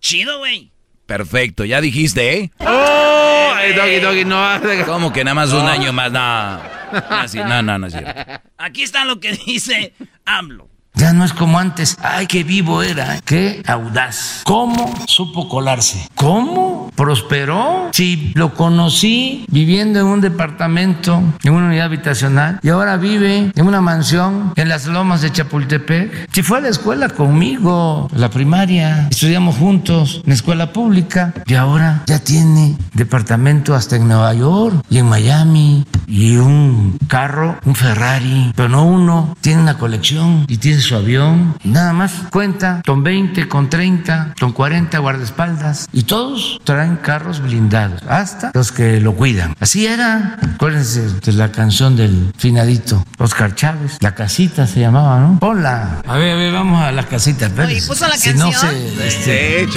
Chido, 0.00 0.38
güey. 0.38 0.70
Perfecto, 1.06 1.64
ya 1.64 1.80
dijiste, 1.80 2.34
¿eh? 2.38 2.50
¡Oh! 2.58 3.54
Ey, 3.60 3.72
doggy, 3.72 3.98
doggy, 4.00 4.24
no. 4.24 4.60
¿Cómo 4.86 5.12
que 5.12 5.24
nada 5.24 5.34
más 5.34 5.50
un 5.52 5.64
No. 5.64 5.68
año 5.68 5.92
más? 5.92 6.12
No, 6.12 6.58
no, 6.58 7.16
así- 7.16 7.38
no, 7.38 7.62
no, 7.62 7.78
no 7.78 7.86
es 7.88 7.92
cierto. 7.94 8.42
Aquí 8.56 8.82
está 8.82 9.04
lo 9.04 9.18
que 9.18 9.32
dice 9.46 9.94
AMLO. 10.24 10.68
Ya 10.98 11.12
no 11.12 11.24
es 11.24 11.32
como 11.32 11.60
antes. 11.60 11.96
Ay, 12.02 12.26
qué 12.26 12.42
vivo 12.42 12.82
era. 12.82 13.20
Qué 13.24 13.62
audaz. 13.68 14.40
¿Cómo 14.42 14.92
supo 15.06 15.48
colarse? 15.48 16.08
¿Cómo 16.16 16.90
prosperó? 16.96 17.90
Si 17.92 18.32
lo 18.34 18.52
conocí 18.54 19.44
viviendo 19.48 20.00
en 20.00 20.06
un 20.06 20.20
departamento, 20.20 21.22
en 21.44 21.52
una 21.52 21.68
unidad 21.68 21.86
habitacional, 21.86 22.58
y 22.64 22.70
ahora 22.70 22.96
vive 22.96 23.52
en 23.54 23.66
una 23.66 23.80
mansión 23.80 24.52
en 24.56 24.68
las 24.68 24.86
lomas 24.86 25.22
de 25.22 25.30
Chapultepec. 25.30 26.28
Si 26.32 26.42
fue 26.42 26.58
a 26.58 26.62
la 26.62 26.68
escuela 26.68 27.08
conmigo, 27.10 28.08
la 28.12 28.28
primaria, 28.30 29.06
estudiamos 29.08 29.54
juntos 29.54 30.22
en 30.26 30.32
escuela 30.32 30.72
pública, 30.72 31.32
y 31.46 31.54
ahora 31.54 32.02
ya 32.06 32.18
tiene 32.18 32.76
departamento 32.94 33.76
hasta 33.76 33.94
en 33.94 34.08
Nueva 34.08 34.34
York 34.34 34.82
y 34.90 34.98
en 34.98 35.06
Miami, 35.06 35.86
y 36.08 36.36
un 36.36 36.98
carro, 37.06 37.56
un 37.64 37.76
Ferrari, 37.76 38.52
pero 38.56 38.68
no 38.68 38.84
uno, 38.84 39.36
tiene 39.40 39.62
una 39.62 39.78
colección 39.78 40.44
y 40.48 40.56
tiene 40.56 40.87
su 40.88 40.96
avión, 40.96 41.56
y 41.62 41.68
nada 41.68 41.92
más 41.92 42.12
cuenta 42.30 42.82
con 42.86 43.02
20, 43.02 43.46
con 43.48 43.68
30, 43.68 44.34
con 44.40 44.52
40 44.52 44.98
guardaespaldas, 44.98 45.86
y 45.92 46.04
todos 46.04 46.60
traen 46.64 46.96
carros 46.96 47.40
blindados, 47.40 48.02
hasta 48.08 48.50
los 48.54 48.72
que 48.72 49.00
lo 49.00 49.14
cuidan. 49.14 49.54
Así 49.60 49.86
era, 49.86 50.38
acuérdense 50.54 51.08
de 51.20 51.32
la 51.32 51.52
canción 51.52 51.96
del 51.96 52.32
finadito, 52.38 53.04
Oscar 53.18 53.54
Chávez, 53.54 53.98
la 54.00 54.14
casita 54.14 54.66
se 54.66 54.80
llamaba, 54.80 55.20
¿no? 55.20 55.38
Ponla. 55.38 56.02
A 56.06 56.16
ver, 56.16 56.32
a 56.32 56.36
ver, 56.36 56.52
vamos 56.52 56.82
a 56.82 56.90
la 56.92 57.02
casita, 57.04 57.46
espérense. 57.46 57.86
¿puso 57.86 58.08
la 58.08 58.16
Si 58.16 58.32
no 58.34 58.50
canción? 58.50 58.72
se, 58.72 59.06
este, 59.08 59.68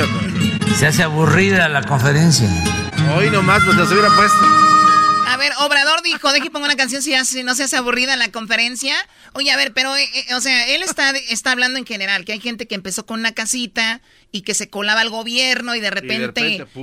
se 0.77 0.87
hace 0.87 1.03
aburrida 1.03 1.67
la 1.67 1.83
conferencia. 1.83 2.47
Hoy 3.17 3.29
nomás, 3.29 3.61
pues 3.65 3.75
los 3.77 3.91
hubiera 3.91 4.07
puesto. 4.09 4.70
A 5.27 5.37
ver, 5.37 5.53
Obrador 5.59 6.01
dijo, 6.03 6.31
deje 6.33 6.49
pongo 6.51 6.65
una 6.65 6.75
canción 6.75 7.01
si, 7.01 7.11
ya 7.11 7.23
se- 7.23 7.43
no 7.43 7.55
se 7.55 7.63
hace 7.63 7.77
aburrida 7.77 8.15
la 8.17 8.31
conferencia. 8.31 8.95
Oye, 9.33 9.49
a 9.51 9.55
ver, 9.57 9.73
pero, 9.73 9.95
eh, 9.95 10.09
eh, 10.13 10.35
o 10.35 10.41
sea, 10.41 10.67
él 10.67 10.81
está, 10.83 11.11
está 11.11 11.51
hablando 11.51 11.79
en 11.79 11.85
general, 11.85 12.25
que 12.25 12.33
hay 12.33 12.39
gente 12.41 12.67
que 12.67 12.75
empezó 12.75 13.05
con 13.05 13.19
una 13.21 13.31
casita 13.33 14.01
y 14.31 14.41
que 14.41 14.53
se 14.53 14.69
colaba 14.69 15.01
al 15.01 15.09
gobierno 15.09 15.73
y 15.75 15.79
de 15.79 15.89
repente, 15.89 16.41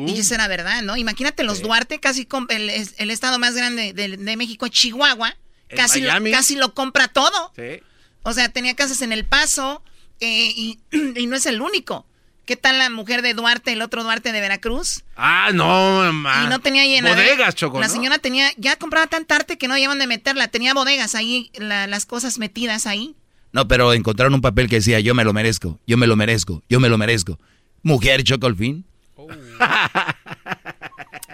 y 0.08 0.20
eso 0.20 0.34
era 0.34 0.48
verdad, 0.48 0.82
¿no? 0.82 0.96
Imagínate 0.96 1.42
los 1.44 1.58
Duarte, 1.60 2.00
casi 2.00 2.26
el, 2.48 2.70
el 2.96 3.10
estado 3.10 3.38
más 3.38 3.54
grande 3.54 3.92
de, 3.92 4.16
de 4.16 4.36
México, 4.36 4.66
Chihuahua, 4.68 5.36
casi, 5.76 6.00
lo- 6.00 6.08
casi 6.32 6.56
lo 6.56 6.74
compra 6.74 7.08
todo. 7.08 7.52
Sí. 7.54 7.82
O 8.22 8.32
sea, 8.32 8.48
tenía 8.48 8.74
casas 8.74 9.02
en 9.02 9.12
El 9.12 9.24
Paso 9.26 9.82
eh, 10.20 10.52
y, 10.56 10.78
y 11.16 11.26
no 11.26 11.36
es 11.36 11.44
el 11.46 11.60
único. 11.60 12.06
¿Qué 12.48 12.56
tal 12.56 12.78
la 12.78 12.88
mujer 12.88 13.20
de 13.20 13.34
Duarte, 13.34 13.72
el 13.74 13.82
otro 13.82 14.02
Duarte 14.04 14.32
de 14.32 14.40
Veracruz? 14.40 15.04
Ah, 15.16 15.50
no, 15.52 15.98
mamá. 16.00 16.44
Y 16.46 16.48
no 16.48 16.60
tenía 16.60 16.86
llenadera. 16.86 17.20
Bodegas, 17.22 17.54
Choco, 17.54 17.78
La 17.78 17.88
¿no? 17.88 17.92
señora 17.92 18.16
tenía, 18.16 18.50
ya 18.56 18.74
compraba 18.76 19.06
tanta 19.06 19.36
arte 19.36 19.58
que 19.58 19.68
no 19.68 19.76
llevan 19.76 19.98
de 19.98 20.06
meterla. 20.06 20.48
Tenía 20.48 20.72
bodegas 20.72 21.14
ahí, 21.14 21.50
la- 21.58 21.86
las 21.86 22.06
cosas 22.06 22.38
metidas 22.38 22.86
ahí. 22.86 23.14
No, 23.52 23.68
pero 23.68 23.92
encontraron 23.92 24.32
un 24.32 24.40
papel 24.40 24.66
que 24.66 24.76
decía, 24.76 24.98
yo 24.98 25.14
me 25.14 25.24
lo 25.24 25.34
merezco, 25.34 25.78
yo 25.86 25.98
me 25.98 26.06
lo 26.06 26.16
merezco, 26.16 26.62
yo 26.70 26.80
me 26.80 26.88
lo 26.88 26.96
merezco. 26.96 27.38
Mujer, 27.82 28.24
Choco, 28.24 28.46
al 28.46 28.56
fin. 28.56 28.86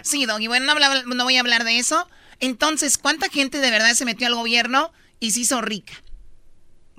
Sí, 0.03 0.27
Doggy, 0.27 0.49
bueno, 0.49 0.75
no 1.07 1.25
voy 1.25 1.37
a 1.37 1.41
hablar 1.41 1.63
de 1.65 1.79
eso. 1.79 2.09
Entonces, 2.41 2.99
¿cuánta 2.99 3.29
gente 3.31 3.59
de 3.59 3.71
verdad 3.71 3.95
se 3.95 4.05
metió 4.05 4.27
al 4.27 4.35
gobierno 4.35 4.93
y 5.21 5.31
se 5.31 5.41
hizo 5.41 5.61
rica? 5.63 5.95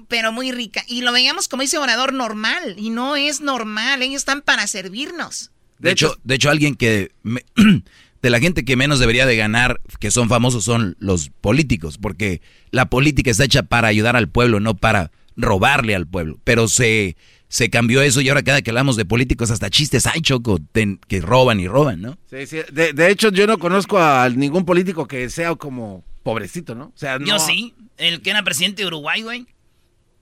Pero 0.07 0.31
muy 0.31 0.51
rica. 0.51 0.83
Y 0.87 1.01
lo 1.01 1.11
veíamos 1.11 1.47
como 1.47 1.61
dice 1.61 1.77
orador 1.77 2.13
normal. 2.13 2.75
Y 2.77 2.89
no 2.89 3.15
es 3.15 3.41
normal. 3.41 4.01
Ellos 4.01 4.17
están 4.21 4.41
para 4.41 4.67
servirnos. 4.67 5.51
De 5.79 5.91
hecho, 5.91 6.17
de 6.23 6.35
hecho 6.35 6.49
alguien 6.49 6.75
que 6.75 7.11
me- 7.23 7.43
de 8.21 8.29
la 8.29 8.39
gente 8.39 8.65
que 8.65 8.75
menos 8.75 8.99
debería 8.99 9.25
de 9.25 9.35
ganar, 9.35 9.81
que 9.99 10.09
son 10.11 10.29
famosos, 10.29 10.63
son 10.63 10.95
los 10.99 11.29
políticos, 11.41 11.97
porque 11.99 12.41
la 12.71 12.85
política 12.89 13.29
está 13.29 13.43
hecha 13.43 13.63
para 13.63 13.87
ayudar 13.87 14.15
al 14.15 14.29
pueblo, 14.29 14.59
no 14.59 14.75
para 14.75 15.11
robarle 15.35 15.95
al 15.95 16.07
pueblo. 16.07 16.39
Pero 16.43 16.67
se, 16.67 17.17
se 17.49 17.69
cambió 17.69 18.01
eso 18.01 18.21
y 18.21 18.29
ahora 18.29 18.41
cada 18.43 18.61
que 18.61 18.71
hablamos 18.71 18.95
de 18.95 19.05
políticos, 19.05 19.51
hasta 19.51 19.69
chistes 19.69 20.07
hay, 20.07 20.21
Choco, 20.21 20.59
ten- 20.71 20.99
que 21.07 21.19
roban 21.21 21.59
y 21.59 21.67
roban, 21.67 22.01
¿no? 22.01 22.17
Sí, 22.29 22.47
sí. 22.47 22.59
De, 22.71 22.93
de 22.93 23.11
hecho, 23.11 23.29
yo 23.31 23.45
no 23.47 23.57
conozco 23.59 23.99
a 23.99 24.29
ningún 24.29 24.65
político 24.65 25.07
que 25.07 25.29
sea 25.29 25.53
como 25.55 26.03
pobrecito, 26.23 26.73
¿no? 26.73 26.85
O 26.85 26.93
sea, 26.97 27.19
no. 27.19 27.25
Yo 27.27 27.37
sí, 27.39 27.73
el 27.97 28.21
que 28.21 28.31
era 28.31 28.43
presidente 28.43 28.81
de 28.81 28.87
Uruguay, 28.87 29.21
güey. 29.21 29.45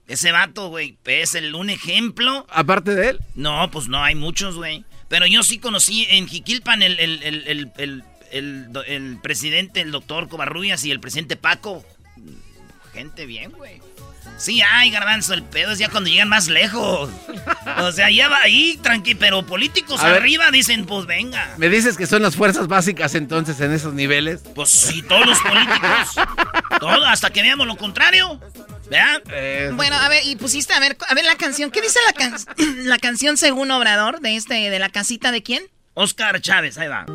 Ese 0.06 0.32
vato, 0.32 0.68
güey, 0.68 0.96
es 1.06 1.34
el, 1.34 1.54
un 1.54 1.70
ejemplo. 1.70 2.46
Aparte 2.50 2.94
de 2.94 3.10
él. 3.10 3.20
No, 3.34 3.70
pues 3.70 3.88
no, 3.88 4.02
hay 4.02 4.14
muchos, 4.14 4.54
güey. 4.56 4.84
Pero 5.08 5.26
yo 5.26 5.42
sí 5.42 5.58
conocí 5.58 6.06
en 6.10 6.28
Jiquilpan 6.28 6.82
el, 6.82 6.98
el, 7.00 7.22
el, 7.22 7.44
el, 7.46 7.72
el, 7.78 8.04
el 8.32 8.72
do- 8.72 8.84
el 8.84 9.18
presidente, 9.22 9.80
el 9.80 9.90
doctor 9.92 10.28
Covarrubias 10.28 10.84
y 10.84 10.90
el 10.90 11.00
presidente 11.00 11.36
Paco. 11.36 11.84
Gente 12.92 13.26
bien, 13.26 13.50
güey. 13.52 13.80
Sí, 14.36 14.60
ay, 14.62 14.90
garbanzo, 14.90 15.32
el 15.34 15.42
pedo 15.44 15.72
es 15.72 15.78
ya 15.78 15.88
cuando 15.88 16.10
llegan 16.10 16.28
más 16.28 16.48
lejos. 16.48 17.08
O 17.78 17.92
sea, 17.92 18.10
ya 18.10 18.28
va 18.28 18.40
ahí, 18.42 18.78
tranqui, 18.82 19.14
pero 19.14 19.46
políticos 19.46 20.00
A 20.00 20.08
ver. 20.08 20.16
arriba 20.22 20.50
dicen, 20.50 20.86
pues 20.86 21.06
venga. 21.06 21.54
Me 21.56 21.68
dices 21.68 21.96
que 21.96 22.06
son 22.06 22.22
las 22.22 22.34
fuerzas 22.34 22.66
básicas 22.66 23.14
entonces 23.14 23.60
en 23.60 23.72
esos 23.72 23.94
niveles. 23.94 24.42
Pues 24.54 24.70
sí, 24.70 25.02
todos 25.02 25.26
los 25.26 25.38
políticos. 25.40 26.16
Todo, 26.80 27.04
hasta 27.06 27.30
que 27.30 27.42
veamos 27.42 27.66
lo 27.66 27.76
contrario. 27.76 28.40
¿Verdad? 28.90 29.22
Eh, 29.32 29.70
Bueno, 29.74 29.96
a 29.96 30.08
ver, 30.08 30.22
y 30.24 30.36
pusiste, 30.36 30.72
a 30.74 30.80
ver, 30.80 30.96
a 31.08 31.14
ver 31.14 31.24
la 31.24 31.36
canción. 31.36 31.70
¿Qué 31.70 31.80
dice 31.80 31.98
la, 32.06 32.12
can- 32.12 32.36
la 32.86 32.98
canción 32.98 33.36
según 33.36 33.70
Obrador 33.70 34.20
de 34.20 34.36
este, 34.36 34.54
de 34.70 34.78
la 34.78 34.88
casita 34.90 35.32
de 35.32 35.42
quién? 35.42 35.62
Oscar 35.94 36.40
Chávez, 36.40 36.76
ahí 36.78 36.88
va. 36.88 37.06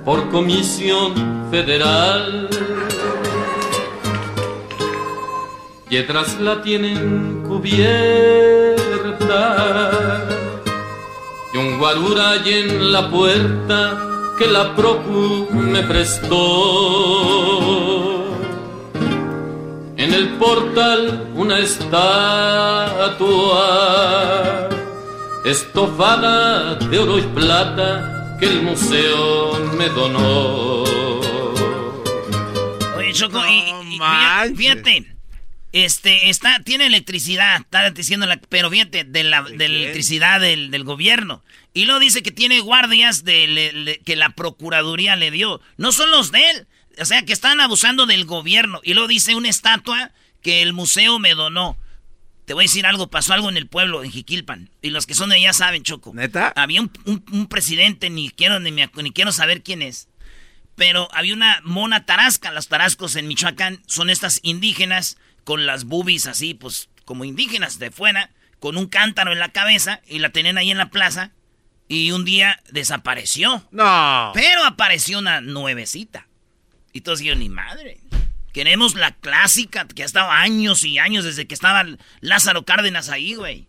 por 0.04 0.28
comisión 0.30 1.46
federal. 1.50 2.48
Piedras 5.88 6.40
la 6.40 6.62
tienen 6.62 7.44
cubierta 7.46 8.76
y 11.56 11.58
un 11.58 11.78
guarura 11.78 12.32
hay 12.32 12.52
en 12.52 12.92
la 12.92 13.08
puerta 13.10 13.98
que 14.38 14.46
la 14.46 14.74
procu 14.76 15.48
me 15.52 15.82
prestó. 15.82 16.36
En 19.96 20.12
el 20.12 20.28
portal 20.36 21.30
una 21.34 21.58
estatua 21.58 22.28
estofada 25.46 26.74
de 26.74 26.98
oro 26.98 27.18
y 27.18 27.22
plata 27.22 28.36
que 28.38 28.46
el 28.46 28.62
museo 28.62 29.58
me 29.78 29.88
donó. 29.88 30.82
Oye, 32.98 33.12
Choco, 33.14 33.40
y, 33.48 33.94
y- 33.94 33.98
fíjate, 34.54 35.06
este, 35.72 36.28
está, 36.30 36.60
tiene 36.64 36.86
electricidad, 36.86 37.56
está 37.60 37.90
diciendo 37.90 38.26
la, 38.26 38.38
pero 38.48 38.70
fíjate, 38.70 39.04
de 39.04 39.24
la, 39.24 39.42
de 39.42 39.68
la 39.68 39.74
electricidad 39.76 40.40
del, 40.40 40.70
del 40.70 40.84
gobierno. 40.84 41.42
Y 41.76 41.84
luego 41.84 42.00
dice 42.00 42.22
que 42.22 42.30
tiene 42.30 42.60
guardias 42.60 43.22
de, 43.22 43.46
le- 43.46 43.72
le- 43.74 43.98
que 43.98 44.16
la 44.16 44.30
procuraduría 44.30 45.14
le 45.14 45.30
dio. 45.30 45.60
No 45.76 45.92
son 45.92 46.10
los 46.10 46.32
de 46.32 46.48
él. 46.50 46.66
O 46.98 47.04
sea, 47.04 47.22
que 47.26 47.34
están 47.34 47.60
abusando 47.60 48.06
del 48.06 48.24
gobierno. 48.24 48.80
Y 48.82 48.94
luego 48.94 49.08
dice 49.08 49.34
una 49.34 49.50
estatua 49.50 50.10
que 50.42 50.62
el 50.62 50.72
museo 50.72 51.18
me 51.18 51.34
donó. 51.34 51.76
Te 52.46 52.54
voy 52.54 52.64
a 52.64 52.68
decir 52.68 52.86
algo, 52.86 53.08
pasó 53.10 53.34
algo 53.34 53.50
en 53.50 53.58
el 53.58 53.66
pueblo, 53.66 54.02
en 54.02 54.10
Jiquilpan. 54.10 54.70
Y 54.80 54.88
los 54.88 55.04
que 55.04 55.12
son 55.14 55.28
de 55.28 55.36
allá 55.36 55.52
saben, 55.52 55.82
Choco. 55.82 56.12
¿Neta? 56.14 56.50
Había 56.56 56.80
un, 56.80 56.90
un- 57.04 57.22
un 57.30 57.46
presidente, 57.46 58.08
ni 58.08 58.30
quiero, 58.30 58.58
ni, 58.58 58.70
me 58.72 58.88
ni 59.02 59.10
quiero 59.12 59.30
saber 59.32 59.62
quién 59.62 59.82
es. 59.82 60.08
Pero 60.76 61.08
había 61.12 61.34
una 61.34 61.60
mona 61.62 62.06
tarasca. 62.06 62.52
Los 62.52 62.68
tarascos 62.68 63.16
en 63.16 63.28
Michoacán 63.28 63.82
son 63.86 64.08
estas 64.08 64.40
indígenas 64.42 65.18
con 65.44 65.66
las 65.66 65.84
boobies 65.84 66.26
así, 66.26 66.54
pues 66.54 66.88
como 67.04 67.26
indígenas 67.26 67.78
de 67.78 67.90
fuera, 67.90 68.30
con 68.60 68.78
un 68.78 68.86
cántaro 68.86 69.32
en 69.32 69.38
la 69.40 69.52
cabeza 69.52 70.00
y 70.08 70.20
la 70.20 70.30
tenían 70.30 70.56
ahí 70.56 70.70
en 70.70 70.78
la 70.78 70.88
plaza. 70.88 71.32
Y 71.88 72.10
un 72.10 72.24
día 72.24 72.60
desapareció. 72.70 73.64
No. 73.70 74.30
Pero 74.34 74.64
apareció 74.64 75.18
una 75.18 75.40
nuevecita. 75.40 76.26
Y 76.92 77.02
todos 77.02 77.20
dijeron, 77.20 77.40
ni 77.40 77.48
madre. 77.48 78.00
Queremos 78.52 78.94
la 78.94 79.12
clásica 79.12 79.86
que 79.86 80.02
ha 80.02 80.06
estado 80.06 80.30
años 80.30 80.82
y 80.84 80.98
años 80.98 81.24
desde 81.24 81.46
que 81.46 81.54
estaba 81.54 81.84
Lázaro 82.20 82.64
Cárdenas 82.64 83.10
ahí, 83.10 83.34
güey. 83.34 83.68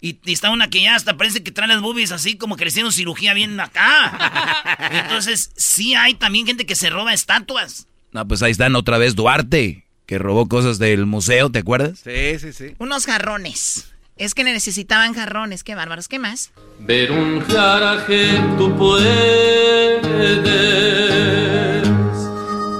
Y, 0.00 0.18
y 0.24 0.32
está 0.32 0.50
una 0.50 0.70
que 0.70 0.82
ya 0.82 0.94
hasta 0.94 1.16
parece 1.16 1.42
que 1.42 1.52
trae 1.52 1.68
las 1.68 1.82
boobies 1.82 2.12
así 2.12 2.36
como 2.36 2.56
que 2.56 2.64
le 2.64 2.70
hicieron 2.70 2.92
cirugía 2.92 3.34
bien 3.34 3.58
acá. 3.60 4.78
Entonces, 5.02 5.50
sí 5.56 5.94
hay 5.94 6.14
también 6.14 6.46
gente 6.46 6.64
que 6.64 6.76
se 6.76 6.88
roba 6.90 7.12
estatuas. 7.12 7.86
No, 8.12 8.26
pues 8.26 8.42
ahí 8.42 8.52
están 8.52 8.76
otra 8.76 8.98
vez 8.98 9.14
Duarte, 9.14 9.84
que 10.06 10.18
robó 10.18 10.48
cosas 10.48 10.78
del 10.78 11.06
museo, 11.06 11.50
¿te 11.50 11.58
acuerdas? 11.58 12.00
Sí, 12.02 12.38
sí, 12.38 12.52
sí. 12.52 12.74
Unos 12.78 13.06
jarrones. 13.06 13.89
Es 14.20 14.34
que 14.34 14.44
necesitaban 14.44 15.14
jarrones. 15.14 15.64
Qué 15.64 15.74
bárbaros. 15.74 16.06
¿Qué 16.06 16.18
más? 16.18 16.52
Ver 16.78 17.10
un 17.10 17.42
garaje 17.48 18.38
tú 18.58 18.76
puedes, 18.76 20.02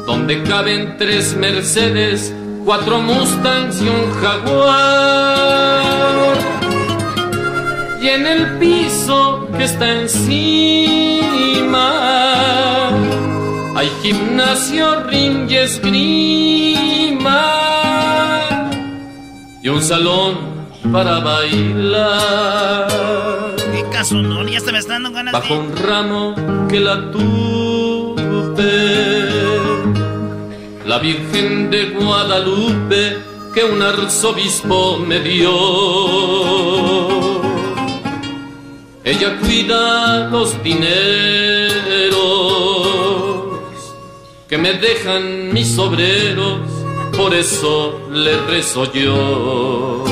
donde 0.04 0.42
caben 0.42 0.98
tres 0.98 1.34
Mercedes, 1.34 2.34
cuatro 2.66 3.00
Mustangs 3.00 3.80
y 3.80 3.88
un 3.88 4.12
Jaguar. 4.20 5.16
Y 8.02 8.08
en 8.08 8.26
el 8.26 8.58
piso 8.58 9.48
que 9.56 9.64
está 9.64 9.92
encima 10.02 11.30
hay 13.74 13.88
gimnasio, 14.02 15.04
ring 15.04 15.50
y 15.50 15.56
esgrima 15.56 17.46
y 19.62 19.68
un 19.70 19.82
salón 19.82 20.59
para 20.92 21.18
bailar. 21.20 22.88
¿Qué 23.72 23.84
caso 23.90 24.16
no? 24.16 24.46
Ya 24.48 24.60
se 24.60 24.72
me 24.72 24.78
están 24.78 25.02
dando 25.02 25.16
ganas 25.16 25.32
Bajo 25.32 25.54
de... 25.54 25.60
un 25.60 25.76
ramo 25.76 26.34
que 26.68 26.80
la 26.80 27.10
tuve, 27.10 28.60
la 30.86 30.98
Virgen 30.98 31.70
de 31.70 31.90
Guadalupe 31.90 33.18
que 33.54 33.64
un 33.64 33.82
arzobispo 33.82 34.98
me 34.98 35.20
dio. 35.20 35.50
Ella 39.02 39.38
cuida 39.40 40.28
los 40.28 40.62
dineros 40.62 41.80
que 44.48 44.58
me 44.58 44.72
dejan 44.74 45.52
mis 45.52 45.78
obreros, 45.78 46.60
por 47.16 47.34
eso 47.34 48.00
le 48.10 48.36
rezo 48.42 48.92
yo. 48.92 50.09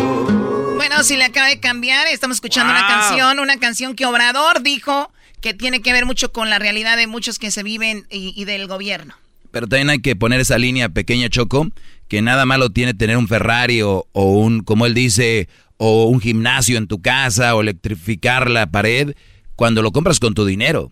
Bueno, 0.88 1.04
si 1.04 1.16
le 1.16 1.24
acaba 1.24 1.48
de 1.48 1.60
cambiar, 1.60 2.06
estamos 2.06 2.36
escuchando 2.38 2.72
una 2.72 2.86
canción, 2.86 3.38
una 3.40 3.58
canción 3.58 3.94
que 3.94 4.06
Obrador 4.06 4.62
dijo 4.62 5.12
que 5.40 5.52
tiene 5.54 5.82
que 5.82 5.92
ver 5.92 6.06
mucho 6.06 6.32
con 6.32 6.48
la 6.50 6.58
realidad 6.58 6.96
de 6.96 7.06
muchos 7.06 7.38
que 7.38 7.50
se 7.50 7.62
viven 7.62 8.06
y, 8.10 8.32
y 8.40 8.44
del 8.46 8.66
gobierno. 8.66 9.14
Pero 9.50 9.66
también 9.66 9.90
hay 9.90 10.00
que 10.00 10.16
poner 10.16 10.40
esa 10.40 10.56
línea 10.58 10.88
pequeña, 10.88 11.28
Choco, 11.28 11.68
que 12.08 12.22
nada 12.22 12.46
malo 12.46 12.70
tiene 12.70 12.94
tener 12.94 13.16
un 13.18 13.28
Ferrari 13.28 13.82
o, 13.82 14.06
o 14.12 14.32
un, 14.38 14.62
como 14.62 14.86
él 14.86 14.94
dice, 14.94 15.48
o 15.76 16.06
un 16.06 16.20
gimnasio 16.20 16.78
en 16.78 16.86
tu 16.86 17.00
casa 17.02 17.54
o 17.54 17.60
electrificar 17.60 18.50
la 18.50 18.66
pared 18.70 19.14
cuando 19.56 19.82
lo 19.82 19.92
compras 19.92 20.18
con 20.20 20.34
tu 20.34 20.44
dinero. 20.46 20.90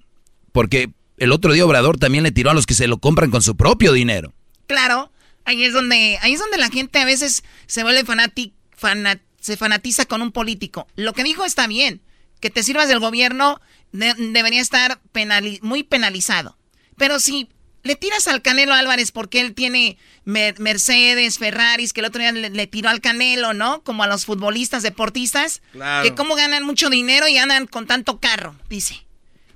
Porque 0.52 0.90
el 1.16 1.32
otro 1.32 1.52
día 1.54 1.64
Obrador 1.66 1.98
también 1.98 2.22
le 2.22 2.32
tiró 2.32 2.50
a 2.50 2.54
los 2.54 2.66
que 2.66 2.74
se 2.74 2.86
lo 2.86 2.98
compran 2.98 3.30
con 3.30 3.40
su 3.42 3.56
propio 3.56 3.92
dinero. 3.92 4.32
Claro, 4.66 5.10
ahí 5.44 5.64
es 5.64 5.72
donde, 5.72 6.18
ahí 6.20 6.34
es 6.34 6.38
donde 6.40 6.58
la 6.58 6.68
gente 6.68 6.98
a 6.98 7.04
veces 7.06 7.44
se 7.66 7.82
vuelve 7.82 8.04
fanati- 8.04 8.52
fana- 8.78 9.20
se 9.46 9.56
fanatiza 9.56 10.04
con 10.06 10.22
un 10.22 10.32
político. 10.32 10.86
Lo 10.96 11.12
que 11.12 11.22
dijo 11.24 11.44
está 11.44 11.66
bien, 11.66 12.02
que 12.40 12.50
te 12.50 12.62
sirvas 12.62 12.88
del 12.88 12.98
gobierno 12.98 13.60
de- 13.92 14.14
debería 14.14 14.60
estar 14.60 15.00
penali- 15.12 15.60
muy 15.62 15.82
penalizado. 15.84 16.58
Pero 16.96 17.20
si 17.20 17.48
le 17.82 17.94
tiras 17.94 18.26
al 18.26 18.42
Canelo 18.42 18.74
Álvarez 18.74 19.12
porque 19.12 19.40
él 19.40 19.54
tiene 19.54 19.96
Mer- 20.24 20.58
Mercedes, 20.58 21.38
Ferraris, 21.38 21.92
que 21.92 22.00
el 22.00 22.06
otro 22.06 22.20
día 22.20 22.32
le, 22.32 22.50
le 22.50 22.66
tiró 22.66 22.88
al 22.88 23.00
Canelo, 23.00 23.54
¿no? 23.54 23.82
Como 23.84 24.02
a 24.02 24.08
los 24.08 24.26
futbolistas, 24.26 24.82
deportistas, 24.82 25.62
Claro. 25.70 26.02
que 26.02 26.14
cómo 26.16 26.34
ganan 26.34 26.64
mucho 26.64 26.90
dinero 26.90 27.28
y 27.28 27.38
andan 27.38 27.66
con 27.68 27.86
tanto 27.86 28.18
carro, 28.18 28.56
dice. 28.68 29.06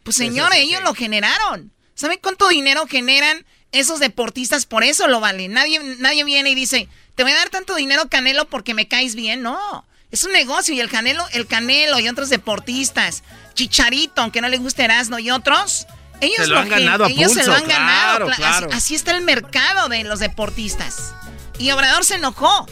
Pues 0.05 0.16
señores, 0.16 0.59
sí, 0.61 0.64
ellos 0.68 0.82
lo 0.84 0.95
generaron. 0.95 1.72
¿Saben 1.95 2.18
cuánto 2.22 2.49
dinero 2.49 2.86
generan 2.86 3.45
esos 3.72 3.99
deportistas? 4.01 4.64
Por 4.64 4.84
eso 4.84 5.09
lo 5.09 5.20
valen. 5.20 5.53
Nadie, 5.53 5.80
nadie 5.99 6.24
viene 6.24 6.51
y 6.51 6.55
dice, 6.55 6.88
te 7.15 7.23
voy 7.23 7.33
a 7.33 7.37
dar 7.37 7.49
tanto 7.51 7.75
dinero, 7.75 8.09
Canelo, 8.09 8.47
porque 8.49 8.75
me 8.75 8.89
caes 8.89 9.15
bien. 9.15 9.43
No. 9.43 9.85
Es 10.11 10.25
un 10.25 10.33
negocio 10.33 10.75
y 10.75 10.81
el 10.81 10.89
Canelo, 10.91 11.25
el 11.33 11.47
Canelo 11.47 11.99
y 12.01 12.09
otros 12.09 12.31
deportistas, 12.31 13.23
Chicharito, 13.55 14.23
aunque 14.23 14.41
no 14.41 14.49
le 14.49 14.59
guste 14.59 14.83
Erasmo 14.85 15.19
y 15.21 15.31
otros, 15.31 15.87
ellos 16.21 16.39
Se 16.39 16.47
lo 16.49 16.59
han 16.59 16.69
ganado 16.69 17.05
a 17.05 17.09
ellos 17.09 17.33
se 17.33 17.47
lo 17.47 17.55
han 17.55 17.67
ganado. 17.69 18.27
claro, 18.27 18.29
cla- 18.29 18.37
claro. 18.37 18.67
Así, 18.69 18.77
así 18.77 18.95
está 18.97 19.13
el 19.17 19.23
mercado 19.23 19.89
de 19.89 20.03
los 20.05 20.19
deportistas. 20.19 21.15
Y 21.59 21.71
Obrador 21.71 22.05
se 22.05 22.17
enojó. 22.17 22.67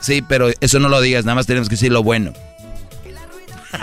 Sí, 0.00 0.22
pero 0.22 0.50
eso 0.60 0.78
no 0.78 0.88
lo 0.88 1.00
digas, 1.00 1.24
nada 1.24 1.34
más 1.34 1.46
tenemos 1.46 1.68
que 1.68 1.74
decir 1.74 1.90
lo 1.90 2.02
bueno. 2.02 2.32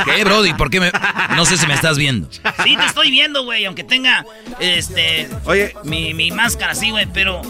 ¿Qué, 0.06 0.24
Brody? 0.24 0.54
¿Por 0.54 0.70
qué 0.70 0.80
me.? 0.80 0.92
No 1.36 1.46
sé 1.46 1.58
si 1.58 1.68
me 1.68 1.74
estás 1.74 1.98
viendo. 1.98 2.30
Sí, 2.64 2.78
te 2.78 2.86
estoy 2.86 3.12
viendo, 3.12 3.44
güey, 3.44 3.66
aunque 3.66 3.84
tenga, 3.84 4.26
este... 4.60 5.30
Oye. 5.44 5.76
Mi, 5.84 6.14
mi 6.14 6.32
máscara, 6.32 6.76
sí, 6.76 6.92
güey, 6.92 7.08
pero... 7.08 7.42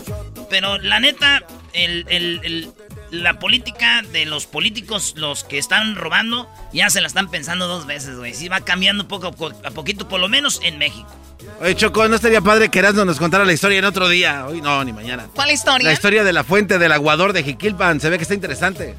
Pero 0.50 0.78
la 0.80 1.00
neta, 1.00 1.44
el, 1.74 2.06
el- 2.10 2.40
el- 2.44 2.72
la 3.12 3.40
política 3.40 4.02
de 4.14 4.26
los 4.26 4.46
políticos, 4.46 5.14
los 5.18 5.44
que 5.44 5.58
están 5.58 5.96
robando, 5.96 6.50
ya 6.72 6.90
se 6.90 7.02
la 7.02 7.08
están 7.08 7.30
pensando 7.30 7.68
dos 7.68 7.86
veces, 7.86 8.18
güey. 8.18 8.34
Sí 8.34 8.48
va 8.48 8.62
cambiando 8.62 9.08
poco 9.08 9.28
a 9.28 9.32
po- 9.32 9.52
a 9.66 9.72
poquito, 9.72 10.08
por 10.08 10.20
lo 10.20 10.30
menos 10.30 10.60
en 10.64 10.78
México. 10.78 11.10
Oye, 11.60 11.76
Choco, 11.76 12.08
¿no 12.08 12.16
estaría 12.16 12.40
padre 12.40 12.70
que 12.70 12.80
Erasmo 12.80 13.04
nos 13.04 13.18
contara 13.18 13.44
la 13.46 13.52
historia 13.54 13.80
en 13.80 13.86
otro 13.86 14.08
día? 14.08 14.46
Hoy 14.48 14.62
no, 14.62 14.84
ni 14.86 14.94
mañana. 14.94 15.28
¿Cuál 15.34 15.52
historia? 15.52 15.86
La 15.88 15.94
historia 15.94 16.24
de 16.24 16.32
la 16.34 16.44
fuente 16.44 16.78
del 16.80 16.92
aguador 16.92 17.34
de 17.34 17.44
Jiquilpan. 17.44 18.00
Se 18.00 18.10
ve 18.10 18.18
que 18.18 18.24
está 18.24 18.36
interesante. 18.36 18.96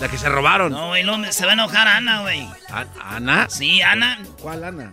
La 0.00 0.08
que 0.08 0.18
se 0.18 0.28
robaron. 0.28 0.72
No, 0.72 0.88
güey, 0.88 1.04
no, 1.04 1.30
se 1.32 1.44
va 1.44 1.50
a 1.52 1.54
enojar 1.54 1.86
Ana, 1.86 2.22
güey. 2.22 2.44
¿Ana? 3.04 3.46
Sí, 3.48 3.82
Ana. 3.82 4.18
¿Cuál 4.40 4.64
Ana? 4.64 4.92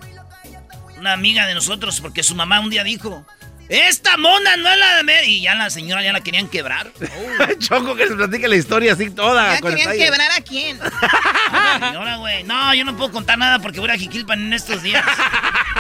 Una 1.00 1.14
amiga 1.14 1.48
de 1.48 1.56
nosotros, 1.56 2.00
porque 2.02 2.22
su 2.24 2.36
mamá 2.36 2.60
un 2.60 2.70
día 2.70 2.84
dijo... 2.84 3.26
Esta 3.70 4.18
mona 4.18 4.58
no 4.58 4.68
es 4.68 4.78
la 4.78 4.96
de... 4.96 5.04
Mer-". 5.04 5.28
Y 5.28 5.42
ya 5.42 5.54
la 5.56 5.70
señora 5.70 6.02
ya 6.04 6.12
la 6.12 6.22
querían 6.22 6.48
quebrar. 6.48 6.92
Choco, 7.60 7.96
que 7.96 8.08
se 8.08 8.16
platique 8.16 8.48
la 8.48 8.56
historia 8.56 8.94
así 8.94 9.12
toda. 9.12 9.56
¿Ya 9.56 9.62
con 9.62 9.76
querían 9.76 9.96
quebrar 9.96 10.32
a 10.32 10.42
quién? 10.42 10.80
Señora, 11.80 12.18
güey. 12.18 12.44
No, 12.44 12.74
yo 12.74 12.84
no 12.84 12.98
puedo 12.98 13.12
contar 13.12 13.38
nada 13.38 13.60
porque 13.60 13.80
voy 13.80 13.90
a 13.92 13.98
Jiquilpan 13.98 14.40
en 14.40 14.54
estos 14.54 14.82
días. 14.84 15.06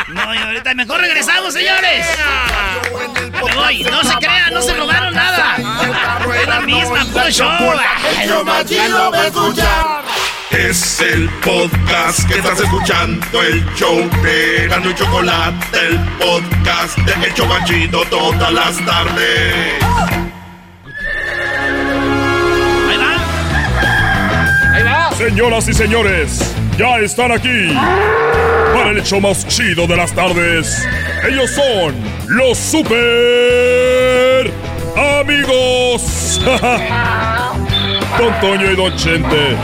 No, 0.07 0.33
y 0.33 0.37
ahorita 0.37 0.73
mejor 0.73 1.01
regresamos, 1.01 1.53
señores. 1.53 2.05
Me 3.31 3.53
voy. 3.53 3.83
No 3.83 4.03
se 4.03 4.15
crean, 4.15 4.53
no 4.53 4.61
se 4.61 4.73
robaron 4.73 5.13
nada. 5.13 5.57
Es 6.41 6.47
la 6.47 6.61
misma, 6.61 7.05
puro 7.05 7.29
show. 7.29 7.49
Va. 10.51 10.57
Es 10.57 10.99
el 11.01 11.29
podcast 11.43 12.27
que 12.27 12.39
estás 12.39 12.59
escuchando, 12.59 13.41
el 13.41 13.63
show 13.75 13.97
de 14.23 14.67
Gano 14.67 14.89
y 14.89 14.95
Chocolate, 14.95 15.77
el 15.87 15.99
podcast 16.17 16.97
de 16.97 17.27
El 17.27 17.33
Chobachito 17.33 18.01
todas 18.09 18.51
las 18.51 18.77
tardes. 18.85 19.83
Ahí 24.73 24.83
va. 24.83 25.11
Señoras 25.15 25.67
y 25.67 25.73
señores, 25.73 26.55
ya 26.77 26.99
están 26.99 27.31
aquí 27.31 27.73
para 28.73 28.91
el 28.91 29.03
show 29.03 29.21
más 29.21 29.47
chido 29.47 29.87
de 29.87 29.97
las 29.97 30.13
tardes. 30.13 30.87
Ellos 31.27 31.51
son 31.51 31.95
los 32.27 32.57
super 32.57 34.51
amigos. 35.19 36.41
Don 38.17 38.39
Toño 38.41 38.71
y 38.71 38.75
Don 38.75 38.95
Chente. 38.97 39.55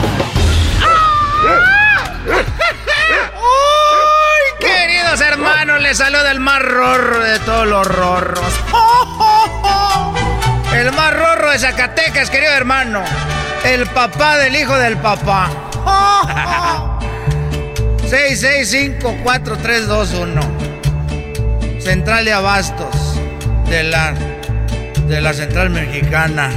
¡Ay, 3.34 4.46
queridos 4.58 5.20
hermanos! 5.20 5.80
Les 5.80 5.98
saluda 5.98 6.30
el 6.30 6.40
más 6.40 6.62
rorro 6.62 7.20
de 7.20 7.38
todos 7.40 7.66
los 7.66 7.86
rorros. 7.86 8.46
El 10.74 10.92
más 10.92 11.14
rorro 11.14 11.50
de 11.50 11.58
Zacatecas, 11.58 12.30
querido 12.30 12.52
hermano. 12.52 13.02
El 13.64 13.86
papá 13.86 14.38
del 14.38 14.56
hijo 14.56 14.76
del 14.76 14.96
papá. 14.98 15.50
6654321. 18.10 20.40
Central 21.80 22.24
de 22.24 22.32
Abastos 22.32 23.20
de 23.68 23.84
la 23.84 24.14
de 25.06 25.20
la 25.20 25.32
Central 25.32 25.70
Mexicana. 25.70 26.50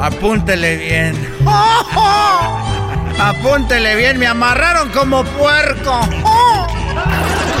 Apúntele 0.00 0.76
bien. 0.76 1.36
Apúntele 3.18 3.96
bien, 3.96 4.18
me 4.18 4.26
amarraron 4.26 4.90
como 4.90 5.24
puerco. 5.24 6.00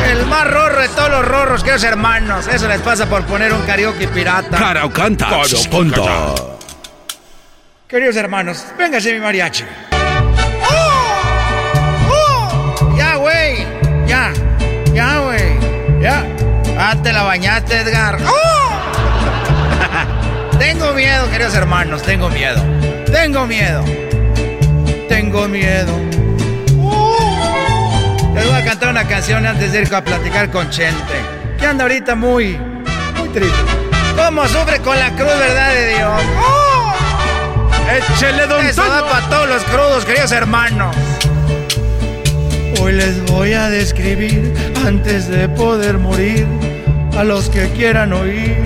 El 0.08 0.24
más 0.26 0.48
rorro 0.48 0.80
de 0.80 0.88
todos 0.88 1.10
los 1.10 1.24
rorros, 1.26 1.62
queridos 1.62 1.82
hermanos. 1.84 2.46
Eso 2.46 2.68
les 2.68 2.80
pasa 2.80 3.06
por 3.06 3.24
poner 3.24 3.52
un 3.52 3.60
karaoke 3.62 4.08
pirata. 4.08 4.56
Caraucanta. 4.56 5.28
Punto. 5.70 6.58
Queridos 7.88 8.16
hermanos, 8.16 8.64
véngase 8.78 9.12
mi 9.12 9.20
mariachi. 9.20 9.64
Ya, 12.96 13.16
güey. 13.16 13.66
Ya. 14.06 14.32
Ya, 14.94 15.18
güey. 15.18 16.00
Ya. 16.00 16.24
Ah, 16.78 16.94
te 17.02 17.12
la 17.12 17.24
bañaste, 17.24 17.80
Edgar. 17.80 18.18
Tengo 20.58 20.92
miedo, 20.92 21.30
queridos 21.30 21.54
hermanos. 21.54 22.02
Tengo 22.02 22.28
miedo. 22.28 22.62
Tengo 23.06 23.46
miedo. 23.46 23.84
Tengo 25.08 25.48
miedo. 25.48 25.92
Les 28.34 28.46
voy 28.46 28.54
a 28.54 28.64
cantar 28.64 28.90
una 28.90 29.04
canción 29.06 29.46
antes 29.46 29.72
de 29.72 29.82
ir 29.82 29.94
a 29.94 30.02
platicar 30.02 30.50
con 30.50 30.68
Chente. 30.70 31.14
Que 31.58 31.66
anda 31.66 31.84
ahorita 31.84 32.14
muy, 32.14 32.58
muy 33.16 33.28
triste. 33.30 33.58
¿Cómo 34.16 34.46
sufre 34.48 34.80
con 34.80 34.98
la 34.98 35.10
cruz, 35.10 35.38
verdad 35.38 35.72
de 35.72 35.94
Dios? 35.94 36.22
Échele, 37.96 38.46
don 38.46 38.66
Eso 38.66 38.82
da 38.82 39.08
para 39.08 39.26
todos 39.28 39.48
los 39.48 39.62
crudos, 39.64 40.04
queridos 40.04 40.32
hermanos. 40.32 40.94
Hoy 42.80 42.92
les 42.92 43.24
voy 43.26 43.54
a 43.54 43.70
describir, 43.70 44.54
antes 44.86 45.28
de 45.28 45.48
poder 45.48 45.98
morir, 45.98 46.46
a 47.16 47.24
los 47.24 47.48
que 47.48 47.68
quieran 47.70 48.12
oír, 48.12 48.56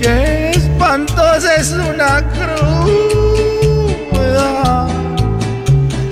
que 0.00 0.35
espantosa 0.86 1.56
es 1.56 1.72
una 1.72 2.22
cruda. 2.28 2.86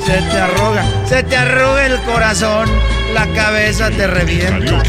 Se 0.04 0.20
te 0.20 0.38
arruga, 0.38 0.84
se 1.06 1.22
te 1.22 1.36
arruga 1.36 1.86
el 1.86 2.02
corazón, 2.02 2.68
la 3.14 3.28
cabeza 3.34 3.88
te 3.90 4.08
revienta. 4.08 4.82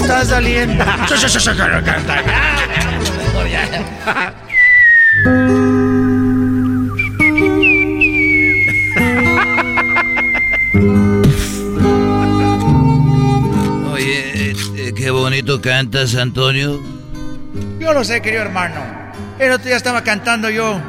Está 0.00 0.24
saliendo. 0.24 0.84
Oye, 13.92 14.50
eh, 14.50 14.92
qué 14.96 15.10
bonito 15.10 15.60
cantas, 15.60 16.16
Antonio. 16.16 16.82
Yo 17.78 17.92
lo 17.92 18.02
sé, 18.04 18.20
querido 18.20 18.42
hermano. 18.42 19.01
El 19.38 19.52
otro 19.52 19.66
día 19.66 19.76
estaba 19.76 20.02
cantando 20.02 20.50
yo. 20.50 20.80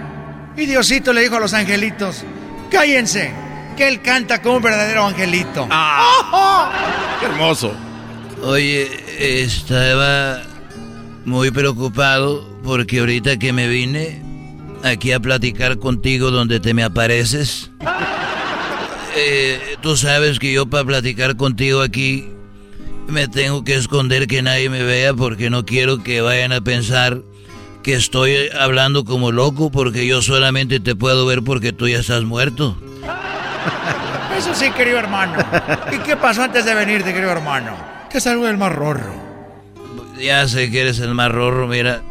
Y 0.55 0.65
Diosito 0.65 1.13
le 1.13 1.21
dijo 1.21 1.37
a 1.37 1.39
los 1.39 1.53
angelitos: 1.53 2.23
Cállense, 2.69 3.31
que 3.75 3.87
él 3.87 4.01
canta 4.01 4.41
como 4.41 4.57
un 4.57 4.63
verdadero 4.63 5.05
angelito. 5.05 5.67
Qué 7.19 7.25
hermoso. 7.25 7.73
Oye, 8.43 8.89
estaba 9.17 10.41
muy 11.25 11.51
preocupado 11.51 12.47
porque 12.63 12.99
ahorita 12.99 13.37
que 13.37 13.53
me 13.53 13.67
vine 13.67 14.21
aquí 14.83 15.13
a 15.13 15.19
platicar 15.19 15.79
contigo 15.79 16.29
donde 16.29 16.59
te 16.59 16.73
me 16.73 16.83
apareces, 16.83 17.71
eh, 19.15 19.77
tú 19.81 19.95
sabes 19.95 20.39
que 20.39 20.51
yo 20.51 20.65
para 20.65 20.83
platicar 20.83 21.37
contigo 21.37 21.81
aquí 21.81 22.27
me 23.07 23.27
tengo 23.27 23.63
que 23.63 23.75
esconder 23.75 24.27
que 24.27 24.41
nadie 24.41 24.69
me 24.69 24.83
vea 24.83 25.13
porque 25.13 25.49
no 25.49 25.65
quiero 25.65 26.03
que 26.03 26.21
vayan 26.21 26.51
a 26.51 26.61
pensar 26.61 27.21
que 27.83 27.93
estoy 27.93 28.49
hablando 28.57 29.03
como 29.03 29.31
loco 29.31 29.69
porque 29.69 30.07
yo 30.07 30.21
solamente 30.21 30.79
te 30.79 30.95
puedo 30.95 31.25
ver 31.25 31.43
porque 31.43 31.73
tú 31.73 31.87
ya 31.87 31.99
estás 31.99 32.23
muerto. 32.23 32.77
Eso 34.37 34.55
sí, 34.55 34.71
querido 34.71 34.97
hermano. 34.97 35.37
¿Y 35.91 35.97
qué 35.99 36.15
pasó 36.15 36.43
antes 36.43 36.65
de 36.65 36.73
venirte, 36.73 37.13
querido 37.13 37.31
hermano? 37.31 37.75
Te 38.09 38.19
saludé 38.19 38.49
el 38.49 38.57
más 38.57 38.73
rorro. 38.73 39.13
Ya 40.19 40.47
sé 40.47 40.71
que 40.71 40.81
eres 40.81 40.99
el 40.99 41.13
más 41.13 41.31
rorro, 41.31 41.67
mira. 41.67 42.01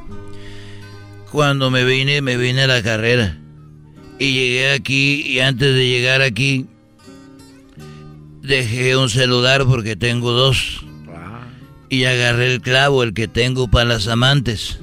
Cuando 1.32 1.70
me 1.70 1.84
vine, 1.84 2.20
me 2.20 2.36
vine 2.36 2.64
a 2.64 2.66
la 2.66 2.82
carrera. 2.82 3.38
Y 4.18 4.34
llegué 4.34 4.72
aquí 4.72 5.22
y 5.22 5.40
antes 5.40 5.74
de 5.74 5.86
llegar 5.88 6.20
aquí, 6.20 6.66
dejé 8.42 8.96
un 8.96 9.08
celular 9.08 9.64
porque 9.64 9.96
tengo 9.96 10.32
dos. 10.32 10.84
Y 11.88 12.04
agarré 12.04 12.52
el 12.54 12.60
clavo, 12.60 13.02
el 13.02 13.14
que 13.14 13.28
tengo 13.28 13.68
para 13.68 13.86
las 13.86 14.06
amantes. 14.08 14.78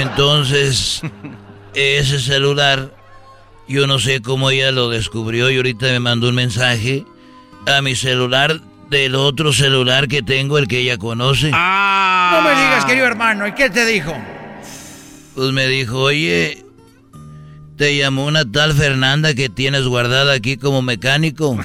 Entonces, 0.00 1.02
ese 1.74 2.18
celular, 2.20 2.94
yo 3.68 3.86
no 3.86 3.98
sé 3.98 4.22
cómo 4.22 4.50
ella 4.50 4.72
lo 4.72 4.90
descubrió 4.90 5.50
y 5.50 5.56
ahorita 5.56 5.86
me 5.86 6.00
mandó 6.00 6.28
un 6.28 6.34
mensaje 6.34 7.04
a 7.66 7.80
mi 7.80 7.94
celular 7.94 8.60
del 8.90 9.14
otro 9.14 9.52
celular 9.52 10.08
que 10.08 10.22
tengo, 10.22 10.58
el 10.58 10.68
que 10.68 10.80
ella 10.80 10.98
conoce. 10.98 11.50
No 11.50 12.42
me 12.42 12.50
digas, 12.50 12.84
querido 12.84 13.06
hermano. 13.06 13.46
¿Y 13.46 13.52
qué 13.52 13.70
te 13.70 13.86
dijo? 13.86 14.12
Pues 15.34 15.52
me 15.52 15.66
dijo, 15.68 15.98
oye, 15.98 16.64
te 17.76 17.96
llamó 17.96 18.26
una 18.26 18.44
tal 18.50 18.72
Fernanda 18.74 19.34
que 19.34 19.48
tienes 19.48 19.86
guardada 19.86 20.34
aquí 20.34 20.56
como 20.56 20.82
mecánico. 20.82 21.56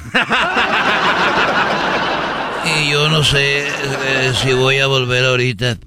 y 2.64 2.90
yo 2.90 3.08
no 3.08 3.22
sé 3.24 3.66
eh, 3.68 4.32
si 4.42 4.52
voy 4.52 4.78
a 4.78 4.86
volver 4.86 5.24
ahorita. 5.24 5.78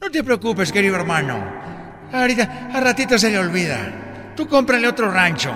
No 0.00 0.10
te 0.10 0.22
preocupes, 0.22 0.70
querido 0.70 0.96
hermano. 0.96 1.63
Ahorita, 2.14 2.70
a 2.72 2.80
ratito 2.80 3.18
se 3.18 3.28
le 3.30 3.38
olvida. 3.38 4.32
Tú 4.36 4.46
cómprale 4.46 4.86
otro 4.86 5.10
rancho. 5.10 5.52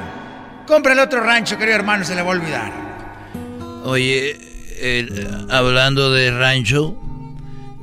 Cómprale 0.67 1.01
otro 1.03 1.21
rancho, 1.21 1.57
querido 1.57 1.77
hermano, 1.77 2.05
se 2.05 2.17
le 2.17 2.23
va 2.23 2.29
a 2.29 2.33
olvidar. 2.33 2.73
Oye, 3.85 4.37
eh, 4.81 5.29
hablando 5.51 6.11
de 6.13 6.33
rancho, 6.33 7.01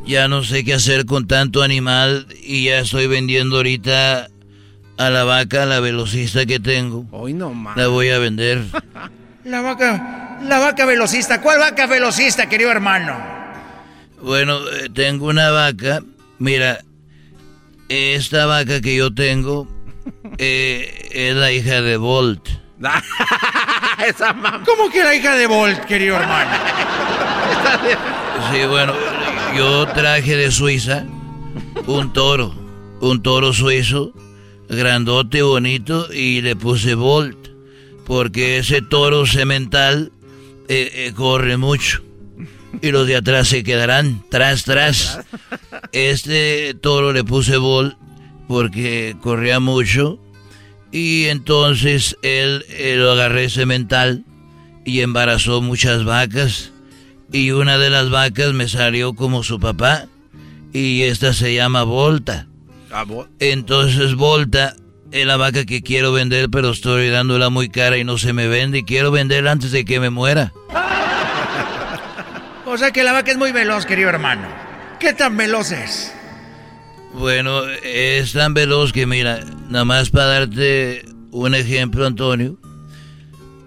ya 0.05 0.27
no 0.27 0.43
sé 0.43 0.65
qué 0.65 0.73
hacer 0.73 1.05
con 1.05 1.25
tanto 1.25 1.63
animal 1.63 2.27
y 2.43 2.65
ya 2.65 2.79
estoy 2.79 3.07
vendiendo 3.07 3.55
ahorita 3.57 4.27
a 4.97 5.09
la 5.09 5.23
vaca, 5.23 5.65
la 5.65 5.79
velocista 5.79 6.45
que 6.45 6.59
tengo. 6.59 7.05
Hoy 7.11 7.33
no 7.33 7.53
más. 7.53 7.77
La 7.77 7.87
voy 7.87 8.09
a 8.09 8.19
vender. 8.19 8.61
La 9.45 9.61
vaca, 9.61 10.39
la 10.41 10.57
vaca 10.57 10.87
velocista. 10.87 11.39
¿Cuál 11.39 11.59
vaca 11.59 11.85
velocista, 11.85 12.49
querido 12.49 12.71
hermano? 12.71 13.15
Bueno, 14.19 14.57
eh, 14.71 14.89
tengo 14.91 15.27
una 15.27 15.51
vaca. 15.51 16.01
Mira, 16.39 16.79
esta 17.89 18.45
vaca 18.45 18.81
que 18.81 18.95
yo 18.95 19.13
tengo 19.13 19.67
eh, 20.37 21.09
es 21.11 21.35
la 21.35 21.51
hija 21.51 21.81
de 21.81 21.97
Bolt. 21.97 22.47
¿Cómo 24.65 24.89
que 24.91 25.03
la 25.03 25.15
hija 25.15 25.35
de 25.35 25.47
Bolt, 25.47 25.85
querido 25.85 26.17
hermano? 26.17 26.51
Sí, 28.51 28.65
bueno, 28.67 28.93
yo 29.55 29.87
traje 29.87 30.35
de 30.35 30.51
Suiza 30.51 31.05
un 31.87 32.13
toro, 32.13 32.53
un 33.01 33.21
toro 33.21 33.53
suizo, 33.53 34.11
grandote, 34.67 35.41
bonito, 35.41 36.11
y 36.11 36.41
le 36.41 36.55
puse 36.55 36.95
Bolt, 36.95 37.37
porque 38.05 38.57
ese 38.57 38.81
toro 38.81 39.25
semental 39.25 40.11
eh, 40.67 40.91
eh, 40.93 41.13
corre 41.15 41.57
mucho. 41.57 42.04
Y 42.81 42.91
los 42.91 43.07
de 43.07 43.15
atrás 43.15 43.47
se 43.47 43.63
quedarán 43.63 44.23
tras, 44.29 44.63
tras. 44.63 45.19
Este 45.91 46.73
toro 46.73 47.13
le 47.13 47.23
puse 47.23 47.57
bol 47.57 47.97
porque 48.47 49.15
corría 49.21 49.59
mucho 49.59 50.19
y 50.91 51.25
entonces 51.25 52.17
él, 52.21 52.65
él 52.69 53.01
lo 53.01 53.11
agarré 53.11 53.49
cemental 53.49 54.23
y 54.85 55.01
embarazó 55.01 55.61
muchas 55.61 56.05
vacas 56.05 56.71
y 57.31 57.51
una 57.51 57.77
de 57.77 57.89
las 57.89 58.09
vacas 58.09 58.53
me 58.53 58.67
salió 58.69 59.13
como 59.13 59.43
su 59.43 59.59
papá 59.59 60.07
y 60.73 61.03
esta 61.03 61.33
se 61.33 61.53
llama 61.53 61.83
Volta. 61.83 62.47
Ah, 62.91 63.05
Entonces 63.39 64.15
Volta 64.15 64.75
es 65.11 65.25
la 65.25 65.37
vaca 65.37 65.65
que 65.65 65.81
quiero 65.81 66.11
vender, 66.11 66.49
pero 66.49 66.71
estoy 66.71 67.09
dándola 67.09 67.49
muy 67.49 67.69
cara 67.69 67.97
y 67.97 68.03
no 68.03 68.17
se 68.17 68.33
me 68.33 68.47
vende 68.47 68.79
y 68.79 68.83
quiero 68.83 69.11
venderla 69.11 69.51
antes 69.51 69.71
de 69.71 69.85
que 69.85 69.99
me 69.99 70.09
muera. 70.09 70.53
O 72.75 72.77
sea 72.77 72.91
que 72.91 73.05
la 73.05 73.13
vaca 73.13 73.31
es 73.31 73.37
muy 73.37 73.53
veloz, 73.53 73.85
querido 73.85 74.09
hermano. 74.09 74.49
¿Qué 74.99 75.13
tan 75.13 75.37
veloz 75.37 75.71
es? 75.71 76.13
Bueno, 77.13 77.63
es 77.69 78.33
tan 78.33 78.53
veloz 78.53 78.91
que 78.91 79.05
mira, 79.05 79.39
nada 79.69 79.85
más 79.85 80.09
para 80.09 80.25
darte 80.25 81.05
un 81.31 81.55
ejemplo, 81.55 82.05
Antonio. 82.05 82.57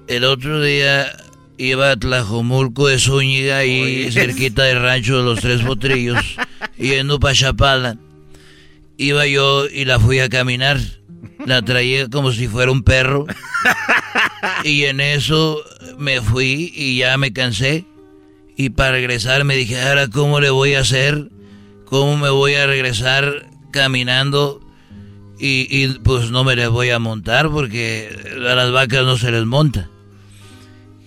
El 0.09 0.25
otro 0.25 0.61
día 0.61 1.11
iba 1.57 1.93
a 1.93 1.97
Tlajomulco 1.97 2.89
de 2.89 2.99
Zúñiga 2.99 3.65
y 3.65 4.13
cerquita 4.13 4.65
del 4.65 4.83
rancho 4.83 5.17
de 5.17 5.23
los 5.23 5.41
Tres 5.41 5.63
Potrillos, 5.63 6.37
yendo 6.77 7.19
para 7.19 7.35
Chapala. 7.35 7.97
Iba 8.99 9.27
yo 9.27 9.69
y 9.69 9.87
la 9.87 9.99
fui 9.99 10.19
a 10.19 10.29
caminar. 10.29 10.81
La 11.47 11.63
traía 11.63 12.11
como 12.11 12.31
si 12.31 12.47
fuera 12.47 12.71
un 12.71 12.83
perro. 12.83 13.25
Y 14.65 14.85
en 14.85 15.01
eso 15.01 15.63
me 15.97 16.21
fui 16.21 16.73
y 16.75 16.99
ya 16.99 17.17
me 17.17 17.33
cansé. 17.33 17.87
Y 18.61 18.71
para 18.71 18.91
regresar 18.91 19.45
me 19.45 19.55
dije, 19.55 19.81
ahora 19.81 20.09
cómo 20.09 20.41
le 20.41 20.51
voy 20.51 20.75
a 20.75 20.81
hacer, 20.81 21.29
cómo 21.85 22.17
me 22.17 22.29
voy 22.29 22.55
a 22.55 22.67
regresar 22.67 23.47
caminando 23.71 24.61
y, 25.39 25.69
y, 25.71 25.87
pues 26.01 26.33
no 26.33 26.43
me 26.43 26.57
les 26.57 26.69
voy 26.69 26.91
a 26.91 26.99
montar 26.99 27.51
porque 27.51 28.11
a 28.37 28.55
las 28.57 28.73
vacas 28.73 29.05
no 29.05 29.17
se 29.17 29.31
les 29.31 29.45
monta. 29.47 29.89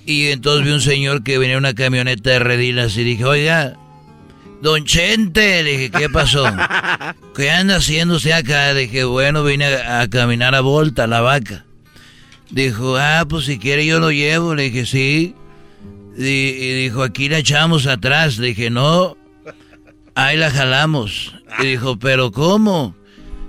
Y 0.06 0.28
entonces 0.28 0.66
vi 0.66 0.72
un 0.72 0.80
señor 0.80 1.24
que 1.24 1.38
venía 1.38 1.56
en 1.56 1.60
una 1.60 1.74
camioneta 1.74 2.30
de 2.30 2.40
redilas 2.40 2.96
y 2.96 3.04
dije, 3.04 3.26
oiga, 3.26 3.76
don 4.62 4.86
Chente, 4.86 5.62
le 5.62 5.72
dije, 5.72 5.92
¿qué 5.92 6.08
pasó? 6.08 6.46
¿Qué 7.36 7.52
anda 7.52 7.76
haciendo 7.76 8.16
usted 8.16 8.32
acá? 8.32 8.74
Dije, 8.74 9.04
bueno, 9.04 9.44
vine 9.44 9.66
a, 9.66 10.00
a 10.00 10.10
caminar 10.10 10.56
a 10.56 10.62
Volta, 10.62 11.06
la 11.06 11.20
vaca. 11.20 11.66
Dijo, 12.50 12.96
ah, 12.96 13.26
pues 13.28 13.44
si 13.44 13.60
quiere 13.60 13.86
yo 13.86 14.00
lo 14.00 14.10
llevo. 14.10 14.56
Le 14.56 14.64
dije, 14.70 14.86
sí. 14.86 15.36
Y, 16.18 16.74
dijo, 16.84 17.04
aquí 17.04 17.30
la 17.30 17.40
echamos 17.40 17.88
atrás. 17.88 18.38
Dije, 18.38 18.70
no, 18.70 19.18
ahí 20.16 20.38
la 20.38 20.52
jalamos. 20.52 21.36
Y 21.60 21.68
dijo, 21.68 21.98
pero 21.98 22.32
¿cómo? 22.32 22.96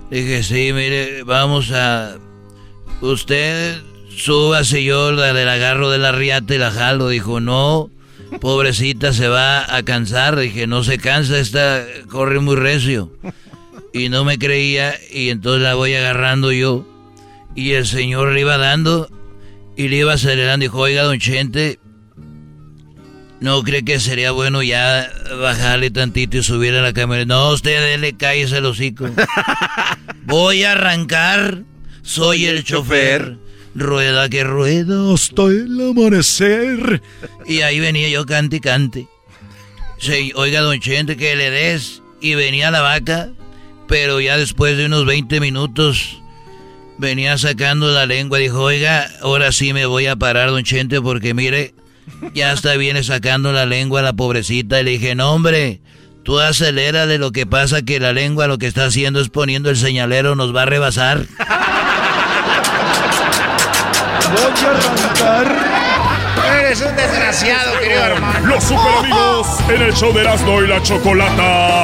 Dije, 0.09 0.43
sí, 0.43 0.71
mire, 0.73 1.23
vamos 1.23 1.71
a... 1.71 2.17
Usted 3.01 3.81
súbase 4.15 4.83
yo 4.83 5.11
la 5.11 5.33
del 5.33 5.49
agarro 5.49 5.89
de 5.89 5.97
la 5.97 6.11
riata 6.11 6.55
y 6.55 6.57
la 6.57 6.71
jalo. 6.71 7.09
Dijo, 7.09 7.39
no, 7.39 7.89
pobrecita 8.39 9.11
se 9.13 9.27
va 9.27 9.75
a 9.75 9.83
cansar. 9.83 10.37
Dije, 10.37 10.67
no 10.67 10.83
se 10.83 10.97
cansa, 10.97 11.39
esta 11.39 11.85
corre 12.09 12.39
muy 12.39 12.55
recio. 12.55 13.11
Y 13.91 14.09
no 14.09 14.23
me 14.23 14.39
creía 14.39 14.95
y 15.11 15.29
entonces 15.29 15.61
la 15.61 15.75
voy 15.75 15.93
agarrando 15.93 16.51
yo. 16.51 16.87
Y 17.55 17.73
el 17.73 17.85
señor 17.85 18.31
le 18.31 18.41
iba 18.41 18.57
dando 18.57 19.09
y 19.75 19.87
le 19.89 19.97
iba 19.97 20.13
acelerando. 20.13 20.63
Dijo, 20.63 20.79
oiga, 20.79 21.03
don 21.03 21.19
Chente, 21.19 21.79
¿no 23.43 23.61
cree 23.61 23.83
que 23.83 23.99
sería 23.99 24.31
bueno 24.31 24.63
ya 24.63 25.11
bajarle 25.37 25.91
tantito 25.91 26.37
y 26.37 26.43
subir 26.43 26.73
a 26.75 26.81
la 26.81 26.93
camioneta? 26.93 27.35
No, 27.35 27.49
usted 27.51 27.99
le 27.99 28.15
cállese 28.15 28.59
el 28.59 28.65
hocico. 28.65 29.05
Voy 30.23 30.63
a 30.63 30.71
arrancar, 30.71 31.63
soy 32.03 32.45
el 32.45 32.63
chofer. 32.63 33.37
Rueda 33.75 34.29
que 34.29 34.45
rueda 34.45 35.13
hasta 35.13 35.43
el 35.47 35.77
amanecer. 35.89 37.01
Y 37.45 37.61
ahí 37.61 37.81
venía 37.81 38.07
yo 38.07 38.25
cante 38.25 38.57
y 38.57 38.59
cante. 38.61 39.07
Sí, 39.99 40.31
oiga, 40.35 40.61
don 40.61 40.79
Chente, 40.79 41.17
que 41.17 41.35
le 41.35 41.51
des. 41.51 42.01
Y 42.21 42.35
venía 42.35 42.71
la 42.71 42.81
vaca, 42.81 43.31
pero 43.89 44.21
ya 44.21 44.37
después 44.37 44.77
de 44.77 44.85
unos 44.85 45.05
20 45.05 45.41
minutos 45.41 46.21
venía 46.97 47.37
sacando 47.37 47.91
la 47.91 48.05
lengua. 48.05 48.37
Dijo, 48.37 48.61
oiga, 48.61 49.09
ahora 49.21 49.51
sí 49.51 49.73
me 49.73 49.85
voy 49.85 50.05
a 50.05 50.15
parar, 50.15 50.51
don 50.51 50.63
Chente, 50.63 51.01
porque 51.01 51.33
mire, 51.33 51.73
ya 52.33 52.51
hasta 52.51 52.75
viene 52.75 53.03
sacando 53.03 53.51
la 53.51 53.65
lengua 53.65 54.01
la 54.01 54.13
pobrecita. 54.13 54.79
Y 54.79 54.83
le 54.83 54.91
dije, 54.91 55.15
no, 55.15 55.33
hombre, 55.33 55.81
tú 56.23 56.39
acelera 56.39 57.05
de 57.05 57.17
lo 57.17 57.31
que 57.31 57.45
pasa 57.45 57.81
que 57.81 57.99
la 57.99 58.13
lengua 58.13 58.47
lo 58.47 58.57
que 58.57 58.67
está 58.67 58.85
haciendo 58.85 59.19
es 59.19 59.29
poniendo 59.29 59.69
el 59.69 59.77
señalero, 59.77 60.35
nos 60.35 60.55
va 60.55 60.63
a 60.63 60.65
rebasar. 60.65 61.25
Voy 64.31 64.65
a 64.65 64.71
arrancar. 64.71 65.73
Eres 66.59 66.81
un 66.81 66.95
desgraciado, 66.95 67.79
querido 67.79 68.03
hermano. 68.03 68.47
Los 68.47 68.63
super 68.63 68.93
amigos 68.99 69.47
en 69.69 69.81
el 69.81 69.93
show 69.93 70.13
de 70.13 70.21
Erasmo 70.21 70.61
y 70.61 70.67
la 70.67 70.81
Chocolata. 70.81 71.83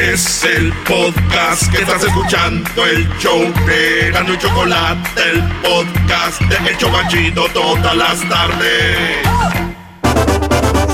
Es 0.00 0.44
el 0.44 0.72
podcast 0.84 1.72
que 1.72 1.78
estás 1.78 2.04
escuchando, 2.04 2.86
el 2.86 3.08
show 3.18 3.40
de 3.66 4.12
Gano 4.12 4.32
y 4.32 4.38
Chocolate, 4.38 5.22
el 5.28 5.42
podcast 5.60 6.40
de 6.42 6.70
El 6.70 6.78
Chobachito 6.78 7.48
todas 7.48 7.96
las 7.96 8.20
tardes. 8.28 8.96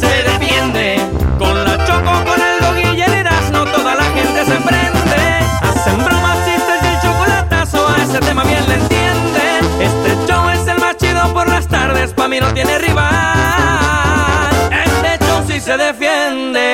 Se 0.00 0.30
defiende 0.30 0.98
con 1.38 1.54
la 1.64 1.86
choco, 1.86 2.24
con 2.24 2.40
el 2.40 2.60
dog 2.60 2.96
y 2.96 3.02
el 3.02 3.12
Erasmo, 3.12 3.66
toda 3.66 3.94
la 3.94 4.04
gente 4.04 4.42
se 4.46 4.54
prende. 4.54 5.44
Hacen 5.60 6.02
bromas, 6.02 6.38
chistes 6.46 6.82
y 6.82 6.86
el 6.86 7.00
chocolatazo, 7.02 7.86
a 7.86 8.02
ese 8.02 8.20
tema 8.20 8.42
bien 8.44 8.66
le 8.66 8.74
entienden. 8.74 9.82
Este 9.82 10.32
show 10.32 10.48
es 10.48 10.66
el 10.66 10.78
más 10.78 10.96
chido 10.96 11.30
por 11.34 11.46
las 11.46 11.68
tardes, 11.68 12.14
pa' 12.14 12.26
mí 12.26 12.40
no 12.40 12.54
tiene 12.54 12.78
rival. 12.78 13.10
Este 14.72 15.24
show 15.26 15.44
sí 15.46 15.60
se 15.60 15.76
defiende. 15.76 16.73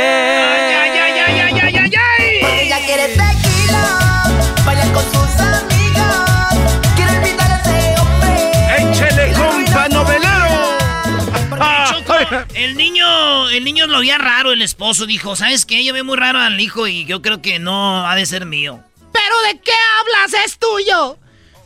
El 12.64 12.76
niño, 12.76 13.48
el 13.50 13.64
niño 13.64 13.86
lo 13.86 14.00
veía 14.00 14.18
raro, 14.18 14.52
el 14.52 14.62
esposo 14.62 15.06
dijo, 15.06 15.36
¿sabes 15.36 15.66
qué? 15.66 15.84
Yo 15.84 15.92
veo 15.92 16.04
muy 16.04 16.16
raro 16.16 16.38
al 16.38 16.60
hijo 16.60 16.86
y 16.86 17.04
yo 17.04 17.22
creo 17.22 17.40
que 17.42 17.58
no 17.58 18.06
ha 18.06 18.14
de 18.14 18.26
ser 18.26 18.46
mío. 18.46 18.82
¿Pero 19.12 19.40
de 19.52 19.60
qué 19.60 19.72
hablas? 20.00 20.44
¡Es 20.44 20.58
tuyo! 20.58 21.18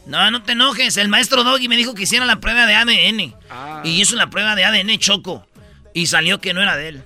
No, 0.07 0.31
no 0.31 0.43
te 0.43 0.53
enojes, 0.53 0.97
el 0.99 1.09
maestro 1.09 1.45
Doggy 1.45 1.69
me 1.69 1.77
dijo 1.77 1.95
que 1.95 2.03
hiciera 2.03 2.25
la 2.27 2.41
prueba 2.41 2.67
de 2.67 2.75
ADN. 2.75 3.35
Y 3.85 4.01
hizo 4.01 4.17
la 4.17 4.29
prueba 4.31 4.55
de 4.55 4.65
ADN 4.65 4.99
Choco. 4.99 5.47
Y 5.95 6.07
salió 6.07 6.41
que 6.41 6.53
no 6.55 6.61
era 6.63 6.77
de 6.77 6.89
él. 6.89 7.03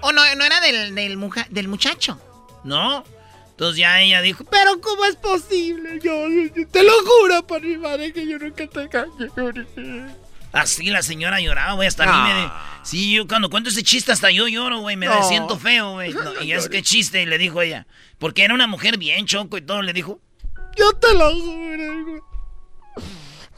¿O 0.00 0.12
no, 0.12 0.22
no 0.36 0.44
era 0.44 0.60
del, 0.60 0.94
del, 0.94 1.16
muja- 1.16 1.46
del 1.50 1.68
muchacho? 1.68 2.20
¿No? 2.64 3.04
Entonces 3.50 3.78
ya 3.78 4.00
ella 4.00 4.20
dijo, 4.20 4.44
¿Pero 4.44 4.80
cómo 4.80 5.04
es 5.06 5.16
posible? 5.16 5.98
Yo, 6.02 6.28
yo- 6.28 6.68
te 6.70 6.82
lo 6.82 6.92
juro 7.04 7.46
por 7.46 7.60
mi 7.62 7.76
madre 7.76 8.12
que 8.12 8.26
yo 8.26 8.38
nunca 8.38 8.66
te 8.66 8.82
engañé. 8.82 10.06
Así 10.52 10.90
la 10.90 11.02
señora 11.02 11.40
lloraba, 11.40 11.74
güey, 11.74 11.88
hasta 11.88 12.04
a 12.04 12.06
mí 12.06 12.32
me... 12.32 12.50
Sí, 12.82 13.12
yo 13.12 13.26
cuando 13.26 13.50
cuento 13.50 13.68
ese 13.68 13.82
chiste 13.82 14.12
hasta 14.12 14.30
yo 14.30 14.48
lloro, 14.48 14.78
güey, 14.78 14.96
me 14.96 15.08
siento 15.24 15.58
feo, 15.58 15.92
güey. 15.92 16.14
y 16.42 16.52
es 16.52 16.68
que 16.68 16.82
chiste, 16.82 17.22
y 17.22 17.26
le 17.26 17.38
dijo 17.38 17.60
ella. 17.60 17.86
Porque 18.18 18.44
era 18.44 18.54
una 18.54 18.66
mujer 18.66 18.98
bien 18.98 19.26
choco 19.26 19.58
y 19.58 19.62
todo, 19.62 19.82
le 19.82 19.92
dijo... 19.92 20.20
Yo 20.76 20.92
te 20.94 21.12
lo 21.14 21.34
juro, 21.34 22.04
güey. 22.04 22.20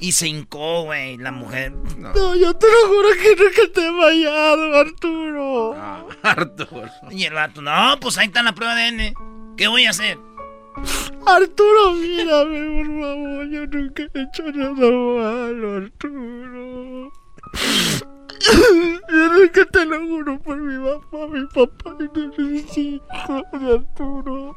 Y 0.01 0.13
se 0.13 0.29
hincó, 0.29 0.85
güey, 0.85 1.19
la 1.19 1.31
mujer. 1.31 1.73
No. 1.73 2.35
yo 2.35 2.55
te 2.55 2.67
lo 2.67 2.89
juro 2.89 3.09
que 3.23 3.37
nunca 3.37 3.73
te 3.75 3.87
he 3.87 3.93
fallado, 3.93 4.75
Arturo. 4.79 5.75
Arturo. 6.23 6.91
Y 7.11 7.25
el 7.25 7.35
vato, 7.35 7.61
no, 7.61 7.99
pues 8.01 8.17
ahí 8.17 8.29
está 8.29 8.43
la 8.43 8.55
prueba 8.55 8.75
de 8.75 8.89
N. 8.89 9.15
¿Qué 9.59 9.69
voy 9.69 9.85
a 9.85 9.91
hacer? 9.91 10.19
Arturo, 11.27 11.93
mírame, 11.93 12.61
por 12.77 12.87
favor. 13.01 13.49
Yo 13.49 13.67
nunca 13.67 14.03
he 14.03 14.23
hecho 14.23 14.43
nada 14.53 14.73
malo, 14.73 15.77
Arturo. 15.77 17.13
Yo 19.11 19.33
nunca 19.33 19.65
te 19.67 19.85
lo 19.85 20.01
juro 20.01 20.41
por 20.41 20.57
mi 20.57 20.75
mamá, 20.79 21.27
mi 21.33 21.47
papá 21.47 21.97
y 22.01 22.43
mis 22.43 22.79
hijos 22.79 23.43
de 23.53 23.75
Arturo. 23.75 24.57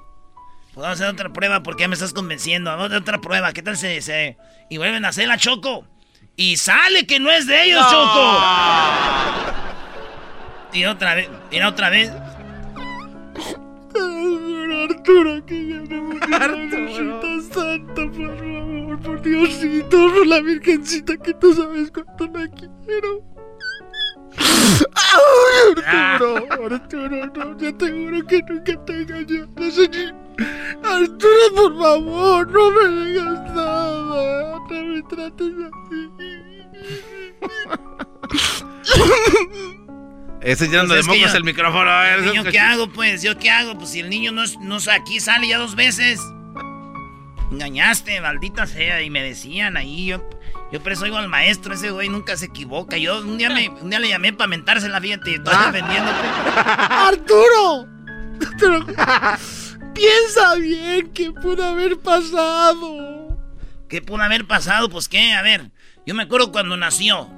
Vamos 0.76 0.88
a 0.88 0.91
hacer 0.91 1.07
otra 1.07 1.32
prueba 1.32 1.61
porque 1.61 1.82
ya 1.82 1.88
me 1.88 1.93
estás 1.93 2.14
convenciendo. 2.14 2.72
Vamos 2.72 2.86
a 2.86 2.88
hacer 2.88 3.01
otra 3.01 3.22
prueba. 3.22 3.53
¿Qué 3.53 3.61
tal 3.61 3.78
se, 3.78 4.01
se... 4.01 4.38
Y 4.70 4.78
vuelven 4.78 5.05
a 5.05 5.09
hacer 5.09 5.28
la 5.28 5.38
Choco. 5.38 5.86
Y 6.36 6.57
sale 6.57 7.05
que 7.05 7.20
no 7.20 7.30
es 7.30 7.45
de 7.45 7.66
ellos, 7.66 7.86
Choco. 7.91 8.39
Y 10.74 10.86
otra 10.86 11.14
vez. 11.14 11.30
Y 11.51 11.61
otra 11.61 11.89
vez. 11.91 12.11
Arturo, 14.72 15.45
que 15.45 15.68
ya 15.68 15.82
me 15.82 16.36
Arturo. 16.36 17.41
Santa, 17.41 18.11
por 18.11 18.38
favor, 18.38 18.99
por 19.01 19.22
Diosito, 19.22 19.97
por 20.14 20.28
la 20.28 20.41
Virgencita, 20.41 21.18
que 21.18 21.34
tú 21.34 21.53
sabes 21.53 21.91
cuánto 21.91 22.26
la 22.28 22.47
quiero. 22.47 23.24
Arturo, 25.86 26.66
Arturo, 26.66 27.28
no, 27.28 27.57
yo 27.57 27.76
te 27.76 27.91
juro 27.91 28.26
que 28.26 28.41
nunca 28.49 28.86
te 28.86 29.01
engañé. 29.01 29.45
Arturo, 30.84 31.55
por 31.55 31.78
favor, 31.78 32.51
no 32.51 32.72
me 32.72 33.05
digas 33.05 33.55
nada. 33.55 34.59
No 34.70 34.84
me 34.86 35.01
trates 35.03 35.53
así. 35.70 36.09
Ese 40.43 40.67
llenando 40.67 40.93
pues 40.93 41.07
de 41.07 41.13
mocos 41.13 41.33
el 41.35 41.43
micrófono. 41.43 41.89
A 41.89 42.03
ver, 42.03 42.33
¿Yo 42.33 42.43
qué 42.43 42.59
hago, 42.59 42.87
pues? 42.87 43.21
¿Yo 43.21 43.37
qué 43.37 43.49
hago? 43.49 43.77
Pues 43.77 43.91
si 43.91 44.01
el 44.01 44.09
niño 44.09 44.31
no, 44.31 44.43
no 44.59 44.77
aquí 44.91 45.19
sale 45.19 45.47
ya 45.47 45.57
dos 45.57 45.75
veces. 45.75 46.19
Engañaste, 47.51 48.19
maldita 48.19 48.67
sea. 48.67 49.01
Y 49.01 49.09
me 49.09 49.23
decían 49.23 49.77
ahí, 49.77 50.07
yo, 50.07 50.29
yo 50.71 50.81
por 50.81 50.91
eso 50.91 51.05
oigo 51.05 51.17
al 51.17 51.29
maestro, 51.29 51.73
ese 51.73 51.91
güey 51.91 52.09
nunca 52.09 52.35
se 52.35 52.47
equivoca. 52.47 52.97
Yo 52.97 53.21
un 53.21 53.37
día, 53.37 53.49
me, 53.49 53.69
un 53.69 53.89
día 53.89 53.99
le 53.99 54.09
llamé 54.09 54.33
para 54.33 54.49
mentarse 54.49 54.89
la 54.89 54.99
fíjate 54.99 55.31
y 55.31 55.35
estoy 55.35 55.53
ah. 55.55 55.71
defendiéndote. 55.71 56.27
¡Arturo! 56.89 57.87
Piensa 59.93 60.55
bien 60.55 61.11
qué 61.13 61.31
pudo 61.31 61.63
haber 61.63 61.97
pasado. 61.99 63.37
¿Qué 63.87 64.01
pudo 64.01 64.23
haber 64.23 64.45
pasado? 64.45 64.89
Pues 64.89 65.07
qué, 65.07 65.33
a 65.33 65.41
ver. 65.41 65.71
Yo 66.05 66.15
me 66.15 66.23
acuerdo 66.23 66.51
cuando 66.51 66.75
nació. 66.75 67.29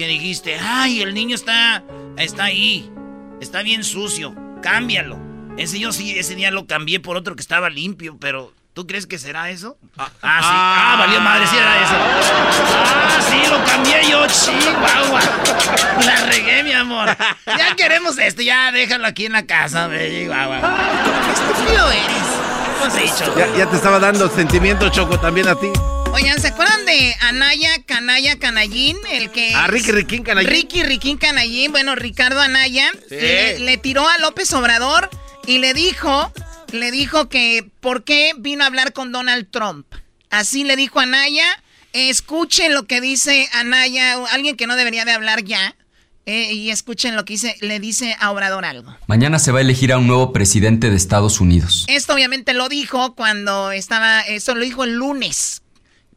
Que 0.00 0.06
dijiste, 0.06 0.56
ay, 0.58 1.02
el 1.02 1.12
niño 1.12 1.34
está, 1.34 1.84
está 2.16 2.44
ahí. 2.44 2.90
Está 3.38 3.60
bien 3.60 3.84
sucio. 3.84 4.34
Cámbialo. 4.62 5.18
Ese 5.58 5.78
yo 5.78 5.92
sí, 5.92 6.18
ese 6.18 6.36
día 6.36 6.50
lo 6.50 6.66
cambié 6.66 7.00
por 7.00 7.18
otro 7.18 7.36
que 7.36 7.42
estaba 7.42 7.68
limpio, 7.68 8.16
pero 8.18 8.50
¿Tú 8.72 8.86
crees 8.86 9.06
que 9.06 9.18
será 9.18 9.50
eso? 9.50 9.76
Ah, 9.98 10.08
sí. 10.08 10.22
Ah, 10.22 10.96
valió 11.00 11.20
madre, 11.20 11.46
sí 11.46 11.54
era 11.54 11.82
eso. 11.82 11.92
Ah, 11.92 13.18
sí, 13.28 13.42
lo 13.50 13.62
cambié 13.62 14.08
yo, 14.08 14.26
chihuahua. 14.26 15.20
La 16.06 16.24
regué, 16.24 16.62
mi 16.62 16.72
amor. 16.72 17.14
Ya 17.46 17.76
queremos 17.76 18.16
esto, 18.16 18.40
ya 18.40 18.72
déjalo 18.72 19.06
aquí 19.06 19.26
en 19.26 19.32
la 19.32 19.44
casa, 19.44 19.90
chihuahua. 19.90 20.60
Qué 21.26 21.32
estúpido 21.32 21.90
eres. 21.90 23.02
dicho? 23.02 23.36
Ya, 23.36 23.54
ya 23.54 23.66
te 23.68 23.76
estaba 23.76 23.98
dando 23.98 24.30
sentimiento, 24.30 24.88
Choco, 24.88 25.20
también 25.20 25.48
a 25.48 25.56
ti. 25.56 25.70
Oigan, 26.12 26.40
¿se 26.40 26.48
acuerdan 26.48 26.84
de 26.86 27.14
Anaya 27.20 27.70
Canaya 27.86 28.38
Canallín? 28.38 28.96
El 29.10 29.30
que. 29.30 29.54
Ah, 29.54 29.66
Ricky 29.66 29.92
Riquín 29.92 30.22
Canallín. 30.22 30.50
Ricky 30.50 30.82
Riquín 30.82 31.18
Canallín. 31.18 31.72
Bueno, 31.72 31.94
Ricardo 31.94 32.40
Anaya 32.40 32.90
le 33.10 33.78
tiró 33.78 34.08
a 34.08 34.18
López 34.18 34.52
Obrador 34.52 35.10
y 35.46 35.58
le 35.58 35.74
dijo 35.74 36.32
le 36.72 36.90
dijo 36.90 37.28
que 37.28 37.68
por 37.80 38.04
qué 38.04 38.32
vino 38.38 38.64
a 38.64 38.66
hablar 38.66 38.92
con 38.92 39.12
Donald 39.12 39.48
Trump. 39.50 39.86
Así 40.30 40.64
le 40.64 40.76
dijo 40.76 41.00
a 41.00 41.04
Anaya. 41.04 41.44
Escuchen 41.92 42.74
lo 42.74 42.84
que 42.86 43.00
dice 43.00 43.48
Anaya, 43.52 44.24
alguien 44.32 44.56
que 44.56 44.68
no 44.68 44.76
debería 44.76 45.04
de 45.04 45.12
hablar 45.12 45.42
ya. 45.42 45.74
Eh, 46.26 46.52
y 46.52 46.70
escuchen 46.70 47.16
lo 47.16 47.24
que 47.24 47.32
dice, 47.32 47.56
le 47.60 47.80
dice 47.80 48.14
a 48.20 48.30
Obrador 48.30 48.64
algo. 48.64 48.94
Mañana 49.08 49.40
se 49.40 49.50
va 49.50 49.58
a 49.58 49.62
elegir 49.62 49.92
a 49.92 49.98
un 49.98 50.06
nuevo 50.06 50.32
presidente 50.32 50.90
de 50.90 50.96
Estados 50.96 51.40
Unidos. 51.40 51.86
Esto 51.88 52.14
obviamente 52.14 52.52
lo 52.52 52.68
dijo 52.68 53.16
cuando 53.16 53.72
estaba, 53.72 54.20
eso 54.20 54.54
lo 54.54 54.64
dijo 54.64 54.84
el 54.84 54.94
lunes, 54.94 55.62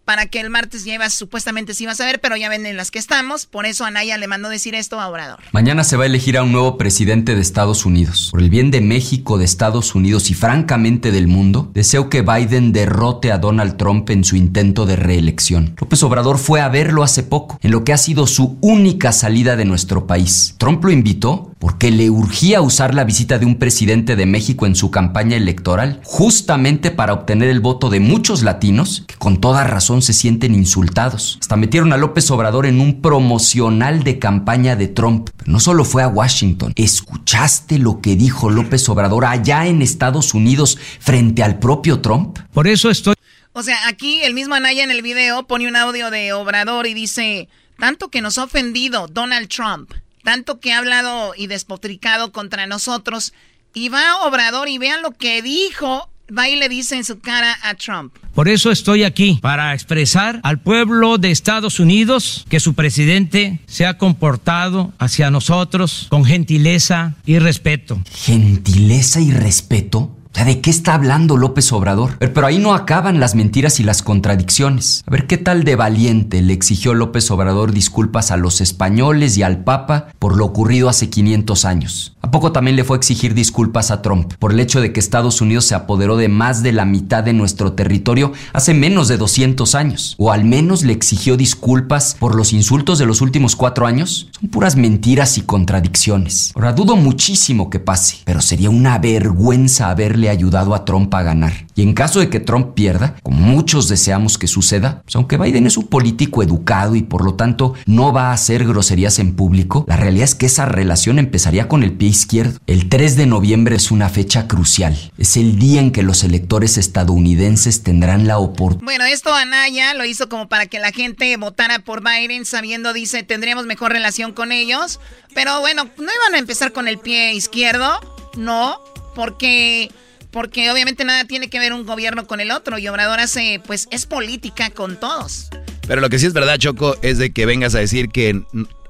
para 0.06 0.26
que 0.26 0.40
el 0.40 0.50
martes 0.50 0.84
llevas, 0.84 1.14
supuestamente 1.14 1.74
sí 1.74 1.86
vas 1.86 2.00
a 2.02 2.06
ver, 2.06 2.20
pero 2.20 2.36
ya 2.36 2.50
ven 2.50 2.66
en 2.66 2.78
las 2.78 2.92
que 2.92 3.00
estamos. 3.00 3.46
Por 3.46 3.66
eso 3.66 3.86
Anaya 3.86 4.18
le 4.18 4.28
mandó 4.28 4.50
decir 4.50 4.76
esto 4.76 5.00
a 5.00 5.08
Obrador. 5.08 5.40
Mañana 5.52 5.84
se 5.84 5.98
va 5.98 6.04
a 6.04 6.08
elegir 6.08 6.38
a 6.38 6.44
un 6.44 6.52
nuevo 6.52 6.78
presidente 6.78 7.36
de 7.36 7.42
Estados 7.42 7.86
Unidos. 7.86 8.30
Por 8.32 8.42
el 8.42 8.50
bien 8.50 8.72
de 8.72 8.82
México, 8.82 9.38
de 9.38 9.46
Estados 9.46 9.96
Unidos 9.96 10.30
y 10.30 10.34
francamente 10.34 11.12
del 11.12 11.28
mundo, 11.28 11.72
deseo 11.74 12.10
que 12.10 12.22
Biden 12.22 12.74
derrote 12.74 13.32
a 13.32 13.38
Donald 13.38 13.78
Trump 13.78 14.10
en 14.10 14.24
su 14.24 14.36
intento 14.36 14.86
de 14.86 14.96
reelección. 14.96 15.76
López 15.80 16.04
Obrador 16.04 16.38
fue 16.38 16.62
a 16.62 16.70
verlo 16.70 17.04
hace 17.04 17.24
poco, 17.24 17.60
en 17.62 17.72
lo 17.72 17.84
que 17.84 17.94
ha 17.94 17.98
sido 17.98 18.28
su 18.28 18.58
única 18.62 19.12
salida 19.12 19.56
de 19.56 19.66
nuestro 19.66 20.08
país. 20.08 20.56
Trump 20.58 20.84
lo 20.84 20.92
invitó 20.92 21.53
porque 21.64 21.92
le 21.92 22.10
urgía 22.10 22.60
usar 22.60 22.94
la 22.94 23.06
visita 23.06 23.40
de 23.40 23.46
un 23.46 23.58
presidente 23.58 24.18
de 24.18 24.26
México 24.26 24.66
en 24.66 24.76
su 24.76 24.92
campaña 24.92 25.38
electoral, 25.38 26.02
justamente 26.04 26.92
para 26.92 27.14
obtener 27.14 27.48
el 27.48 27.62
voto 27.62 27.90
de 27.90 28.02
muchos 28.02 28.44
latinos 28.44 29.06
que 29.08 29.16
con 29.16 29.40
toda 29.40 29.64
razón 29.64 30.02
se 30.02 30.12
sienten 30.12 30.56
insultados. 30.56 31.38
Hasta 31.40 31.56
metieron 31.56 31.94
a 31.94 31.98
López 31.98 32.30
Obrador 32.32 32.66
en 32.66 32.82
un 32.82 33.02
promocional 33.02 34.04
de 34.04 34.20
campaña 34.20 34.76
de 34.76 34.90
Trump. 34.90 35.30
Pero 35.38 35.54
no 35.54 35.62
solo 35.62 35.86
fue 35.86 36.04
a 36.04 36.10
Washington. 36.10 36.74
¿Escuchaste 36.76 37.80
lo 37.80 38.02
que 38.02 38.18
dijo 38.18 38.50
López 38.50 38.90
Obrador 38.90 39.24
allá 39.24 39.66
en 39.66 39.82
Estados 39.82 40.34
Unidos 40.34 40.78
frente 41.00 41.44
al 41.44 41.60
propio 41.60 42.02
Trump? 42.02 42.40
Por 42.52 42.68
eso 42.68 42.90
estoy... 42.90 43.16
O 43.54 43.64
sea, 43.64 43.88
aquí 43.88 44.20
el 44.24 44.34
mismo 44.34 44.56
Anaya 44.56 44.84
en 44.84 44.92
el 44.92 45.02
video 45.02 45.48
pone 45.48 45.70
un 45.70 45.78
audio 45.78 46.12
de 46.12 46.34
Obrador 46.34 46.88
y 46.88 46.94
dice, 46.94 47.48
tanto 47.80 48.10
que 48.10 48.20
nos 48.20 48.38
ha 48.38 48.44
ofendido 48.44 49.08
Donald 49.08 49.48
Trump 49.48 49.94
tanto 50.24 50.60
que 50.60 50.74
ha 50.74 50.80
hablado 50.80 51.34
y 51.38 51.48
despotricado 51.48 52.32
contra 52.32 52.66
nosotros. 52.68 53.34
Y 53.74 53.90
va 53.90 54.26
Obrador 54.26 54.70
y 54.70 54.78
vean 54.78 55.02
lo 55.02 55.12
que 55.12 55.42
dijo, 55.42 56.10
va 56.36 56.50
y 56.50 56.56
le 56.56 56.70
dice 56.70 56.96
en 56.96 57.04
su 57.04 57.20
cara 57.20 57.58
a 57.64 57.76
Trump. 57.76 58.14
Por 58.34 58.48
eso 58.48 58.72
estoy 58.72 59.04
aquí, 59.04 59.40
para 59.42 59.74
expresar 59.74 60.40
al 60.44 60.60
pueblo 60.60 61.18
de 61.18 61.32
Estados 61.32 61.80
Unidos 61.80 62.46
que 62.50 62.60
su 62.60 62.74
presidente 62.74 63.60
se 63.68 63.86
ha 63.86 63.98
comportado 63.98 64.94
hacia 64.98 65.30
nosotros 65.30 66.08
con 66.10 66.26
gentileza 66.26 67.16
y 67.26 67.38
respeto. 67.40 68.02
¿Gentileza 68.12 69.22
y 69.22 69.32
respeto? 69.32 70.18
¿De 70.34 70.60
qué 70.60 70.70
está 70.70 70.96
hablando 70.96 71.38
López 71.38 71.72
Obrador? 71.72 72.18
Pero 72.18 72.46
ahí 72.46 72.60
no 72.60 72.74
acaban 72.74 73.20
las 73.20 73.34
mentiras 73.34 73.80
y 73.80 73.84
las 73.84 74.02
contradicciones. 74.02 75.04
A 75.08 75.12
ver, 75.12 75.26
¿qué 75.26 75.38
tal 75.38 75.64
de 75.64 75.76
valiente 75.76 76.42
le 76.42 76.54
exigió 76.54 76.94
López 76.94 77.32
Obrador 77.32 77.72
disculpas 77.72 78.30
a 78.32 78.38
los 78.38 78.60
españoles 78.60 79.38
y 79.38 79.44
al 79.44 79.64
Papa 79.64 80.08
por 80.20 80.36
lo 80.36 80.46
ocurrido 80.46 80.90
hace 80.90 81.10
500 81.10 81.66
años? 81.66 82.13
¿A 82.26 82.32
poco 82.32 82.54
también 82.54 82.78
le 82.78 82.86
fue 82.86 82.96
a 82.96 83.00
exigir 83.00 83.34
disculpas 83.34 83.92
a 83.92 84.02
Trump 84.02 84.34
por 84.40 84.54
el 84.54 84.62
hecho 84.62 84.80
de 84.80 84.94
que 84.94 85.02
Estados 85.02 85.42
Unidos 85.42 85.66
se 85.66 85.76
apoderó 85.76 86.16
de 86.16 86.30
más 86.30 86.64
de 86.64 86.72
la 86.72 86.86
mitad 86.86 87.22
de 87.22 87.34
nuestro 87.34 87.74
territorio 87.74 88.32
hace 88.54 88.74
menos 88.74 89.10
de 89.10 89.18
200 89.18 89.76
años? 89.76 90.16
¿O 90.18 90.32
al 90.32 90.46
menos 90.46 90.84
le 90.84 90.94
exigió 90.94 91.36
disculpas 91.36 92.16
por 92.18 92.36
los 92.36 92.54
insultos 92.54 92.98
de 92.98 93.06
los 93.06 93.20
últimos 93.20 93.58
cuatro 93.58 93.86
años? 93.86 94.30
Son 94.40 94.50
puras 94.50 94.78
mentiras 94.78 95.38
y 95.38 95.42
contradicciones. 95.42 96.54
Ahora 96.56 96.72
dudo 96.72 96.96
muchísimo 96.96 97.70
que 97.70 97.82
pase, 97.82 98.20
pero 98.24 98.40
sería 98.40 98.70
una 98.70 98.98
vergüenza 99.00 99.90
haberle 99.90 100.30
ayudado 100.30 100.76
a 100.76 100.86
Trump 100.86 101.14
a 101.16 101.24
ganar. 101.24 101.68
Y 101.76 101.82
en 101.82 101.94
caso 101.94 102.22
de 102.22 102.30
que 102.30 102.40
Trump 102.40 102.74
pierda, 102.74 103.16
como 103.22 103.42
muchos 103.42 103.90
deseamos 103.90 104.38
que 104.38 104.48
suceda, 104.48 105.02
pues 105.04 105.18
aunque 105.18 105.38
Biden 105.38 105.68
es 105.68 105.76
un 105.76 105.88
político 105.88 106.42
educado 106.42 106.96
y 106.96 107.02
por 107.02 107.26
lo 107.26 107.34
tanto 107.34 107.74
no 107.86 108.14
va 108.14 108.30
a 108.30 108.34
hacer 108.34 108.66
groserías 108.66 109.20
en 109.20 109.36
público, 109.36 109.84
la 109.90 109.98
realidad 109.98 110.24
es 110.24 110.36
que 110.36 110.46
esa 110.46 110.66
relación 110.66 111.20
empezaría 111.20 111.68
con 111.68 111.84
el 111.84 111.92
pie 111.92 112.13
izquierdo. 112.14 112.60
El 112.68 112.90
3 112.90 113.18
de 113.18 113.26
noviembre 113.26 113.76
es 113.76 113.92
una 113.92 114.08
fecha 114.08 114.48
crucial. 114.48 115.12
Es 115.18 115.36
el 115.36 115.58
día 115.58 115.82
en 115.82 115.92
que 115.92 116.04
los 116.04 116.24
electores 116.24 116.78
estadounidenses 116.78 117.84
tendrán 117.84 118.28
la 118.28 118.38
oportunidad. 118.38 118.86
Bueno, 118.86 119.06
esto 119.06 119.34
Anaya 119.34 119.94
lo 119.96 120.06
hizo 120.06 120.30
como 120.30 120.48
para 120.48 120.68
que 120.68 120.80
la 120.80 120.92
gente 120.92 121.36
votara 121.38 121.80
por 121.80 122.04
Biden 122.04 122.46
sabiendo, 122.46 122.94
dice, 122.94 123.24
tendríamos 123.24 123.66
mejor 123.66 123.92
relación 123.92 124.32
con 124.32 124.52
ellos. 124.52 125.00
Pero 125.34 125.60
bueno, 125.60 125.86
no 125.98 126.04
iban 126.22 126.36
a 126.36 126.38
empezar 126.38 126.72
con 126.72 126.88
el 126.88 127.00
pie 127.00 127.34
izquierdo, 127.34 128.00
no, 128.38 128.80
porque 129.16 129.92
porque 130.32 130.72
obviamente 130.72 131.06
nada 131.06 131.26
tiene 131.26 131.48
que 131.50 131.60
ver 131.60 131.74
un 131.74 131.86
gobierno 131.86 132.26
con 132.26 132.40
el 132.40 132.50
otro 132.52 132.80
y 132.80 132.88
Obrador 132.88 133.20
hace, 133.20 133.62
pues 133.66 133.88
es 133.92 134.08
política 134.08 134.72
con 134.72 135.00
todos. 135.00 135.50
Pero 135.88 136.02
lo 136.02 136.10
que 136.10 136.18
sí 136.18 136.26
es 136.26 136.34
verdad, 136.34 136.58
Choco, 136.58 136.96
es 137.02 137.18
de 137.20 137.32
que 137.32 137.46
vengas 137.46 137.76
a 137.76 137.80
decir 137.80 138.10
que 138.10 138.42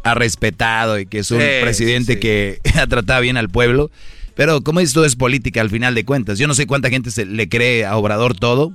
ha 0.04 0.14
respetado 0.14 1.00
y 1.00 1.06
que 1.06 1.20
es 1.20 1.32
un 1.32 1.40
presidente 1.40 2.20
que 2.20 2.60
ha 2.76 2.88
tratado 2.88 3.22
bien 3.22 3.38
al 3.38 3.50
pueblo. 3.50 3.90
Pero 4.36 4.62
como 4.62 4.80
esto 4.80 5.06
es 5.06 5.16
política 5.16 5.62
al 5.62 5.70
final 5.70 5.96
de 5.96 6.06
cuentas. 6.06 6.40
Yo 6.40 6.48
no 6.48 6.56
sé 6.56 6.66
cuánta 6.66 6.90
gente 6.90 7.12
se 7.12 7.26
le 7.26 7.48
cree 7.50 7.86
a 7.86 7.96
Obrador 7.98 8.36
todo, 8.36 8.74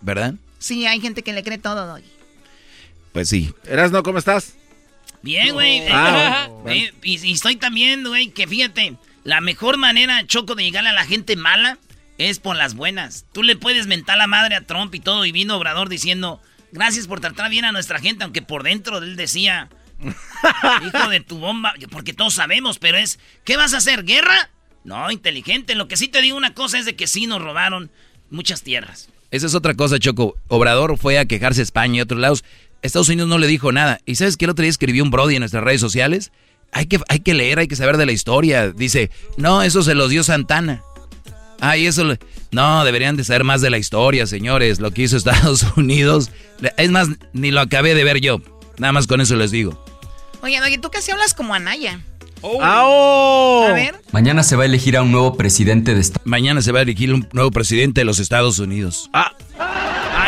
¿verdad? 0.00 0.34
Sí, 0.58 0.86
hay 0.86 1.00
gente 1.00 1.22
que 1.22 1.32
le 1.32 1.42
cree 1.42 1.58
todo, 1.58 1.86
Doggy. 1.86 2.04
Pues 3.12 3.28
sí. 3.28 3.52
Erasno, 3.66 4.02
¿cómo 4.02 4.18
estás? 4.18 4.54
Bien, 5.22 5.52
güey. 5.52 5.82
Ah, 5.90 6.48
eh, 6.66 6.92
y, 7.02 7.32
estoy 7.32 7.56
también, 7.56 8.04
güey, 8.04 8.28
que 8.28 8.46
fíjate, 8.46 8.96
la 9.24 9.40
mejor 9.40 9.78
manera, 9.78 10.26
Choco, 10.26 10.54
de 10.54 10.64
llegar 10.64 10.86
a 10.86 10.92
la 10.92 11.04
gente 11.04 11.36
mala 11.36 11.78
es 12.18 12.38
por 12.38 12.56
las 12.56 12.74
buenas. 12.74 13.24
Tú 13.32 13.42
le 13.42 13.56
puedes 13.56 13.86
mentar 13.86 14.18
la 14.18 14.26
madre 14.26 14.56
a 14.56 14.62
Trump 14.62 14.94
y 14.94 15.00
todo, 15.00 15.24
y 15.24 15.32
vino 15.32 15.56
Obrador 15.56 15.88
diciendo, 15.88 16.40
gracias 16.72 17.06
por 17.06 17.20
tratar 17.20 17.50
bien 17.50 17.64
a 17.64 17.72
nuestra 17.72 17.98
gente, 17.98 18.24
aunque 18.24 18.42
por 18.42 18.62
dentro 18.62 18.98
él 18.98 19.16
decía, 19.16 19.68
hijo 20.86 21.08
de 21.08 21.20
tu 21.20 21.38
bomba, 21.38 21.74
porque 21.90 22.12
todos 22.12 22.34
sabemos, 22.34 22.78
pero 22.78 22.98
es, 22.98 23.18
¿qué 23.44 23.56
vas 23.56 23.74
a 23.74 23.78
hacer? 23.78 24.04
¿Guerra? 24.04 24.50
No, 24.84 25.10
inteligente. 25.10 25.74
Lo 25.74 25.88
que 25.88 25.96
sí 25.96 26.08
te 26.08 26.20
digo 26.22 26.36
una 26.36 26.54
cosa 26.54 26.78
es 26.78 26.86
de 26.86 26.96
que 26.96 27.06
sí 27.06 27.26
nos 27.26 27.40
robaron 27.40 27.90
muchas 28.30 28.62
tierras. 28.62 29.08
Esa 29.30 29.46
es 29.46 29.54
otra 29.54 29.74
cosa, 29.74 29.98
Choco. 29.98 30.36
Obrador 30.48 30.98
fue 30.98 31.18
a 31.18 31.24
quejarse 31.24 31.60
a 31.60 31.64
España 31.64 31.98
y 31.98 32.00
otros 32.00 32.20
lados. 32.20 32.44
Estados 32.82 33.08
Unidos 33.08 33.28
no 33.28 33.38
le 33.38 33.46
dijo 33.46 33.72
nada. 33.72 34.00
¿Y 34.04 34.16
sabes 34.16 34.36
qué 34.36 34.44
el 34.44 34.50
otro 34.50 34.62
día 34.62 34.70
escribió 34.70 35.02
un 35.04 35.10
Brody 35.10 35.36
en 35.36 35.40
nuestras 35.40 35.64
redes 35.64 35.80
sociales? 35.80 36.32
Hay 36.72 36.86
que, 36.86 37.00
hay 37.08 37.20
que 37.20 37.34
leer, 37.34 37.58
hay 37.58 37.68
que 37.68 37.76
saber 37.76 37.96
de 37.96 38.06
la 38.06 38.12
historia. 38.12 38.70
Dice, 38.70 39.10
no, 39.36 39.62
eso 39.62 39.82
se 39.82 39.94
los 39.94 40.10
dio 40.10 40.24
Santana. 40.24 40.82
Ay, 41.60 41.86
eso... 41.86 42.16
No, 42.50 42.84
deberían 42.84 43.16
de 43.16 43.24
saber 43.24 43.44
más 43.44 43.62
de 43.62 43.70
la 43.70 43.78
historia, 43.78 44.26
señores. 44.26 44.80
Lo 44.80 44.90
que 44.90 45.02
hizo 45.02 45.16
Estados 45.16 45.64
Unidos. 45.76 46.30
Es 46.76 46.90
más, 46.90 47.08
ni 47.32 47.50
lo 47.50 47.60
acabé 47.60 47.94
de 47.94 48.04
ver 48.04 48.20
yo. 48.20 48.42
Nada 48.78 48.92
más 48.92 49.06
con 49.06 49.20
eso 49.20 49.36
les 49.36 49.50
digo. 49.50 49.82
Oye, 50.42 50.60
Doggy, 50.60 50.78
tú 50.78 50.90
casi 50.90 51.12
hablas 51.12 51.34
como 51.34 51.54
Anaya. 51.54 52.00
Oh. 52.40 52.58
oh. 52.60 53.66
A 53.68 53.72
ver. 53.72 53.94
Mañana 54.10 54.42
se 54.42 54.56
va 54.56 54.64
a 54.64 54.66
elegir 54.66 54.96
a 54.96 55.02
un 55.02 55.12
nuevo 55.12 55.36
presidente 55.36 55.94
de 55.94 56.04
Mañana 56.24 56.60
se 56.60 56.72
va 56.72 56.80
a 56.80 56.82
elegir 56.82 57.14
un 57.14 57.28
nuevo 57.32 57.52
presidente 57.52 58.00
de 58.00 58.04
los 58.04 58.18
Estados 58.18 58.58
Unidos. 58.58 59.08
Ah. 59.12 59.32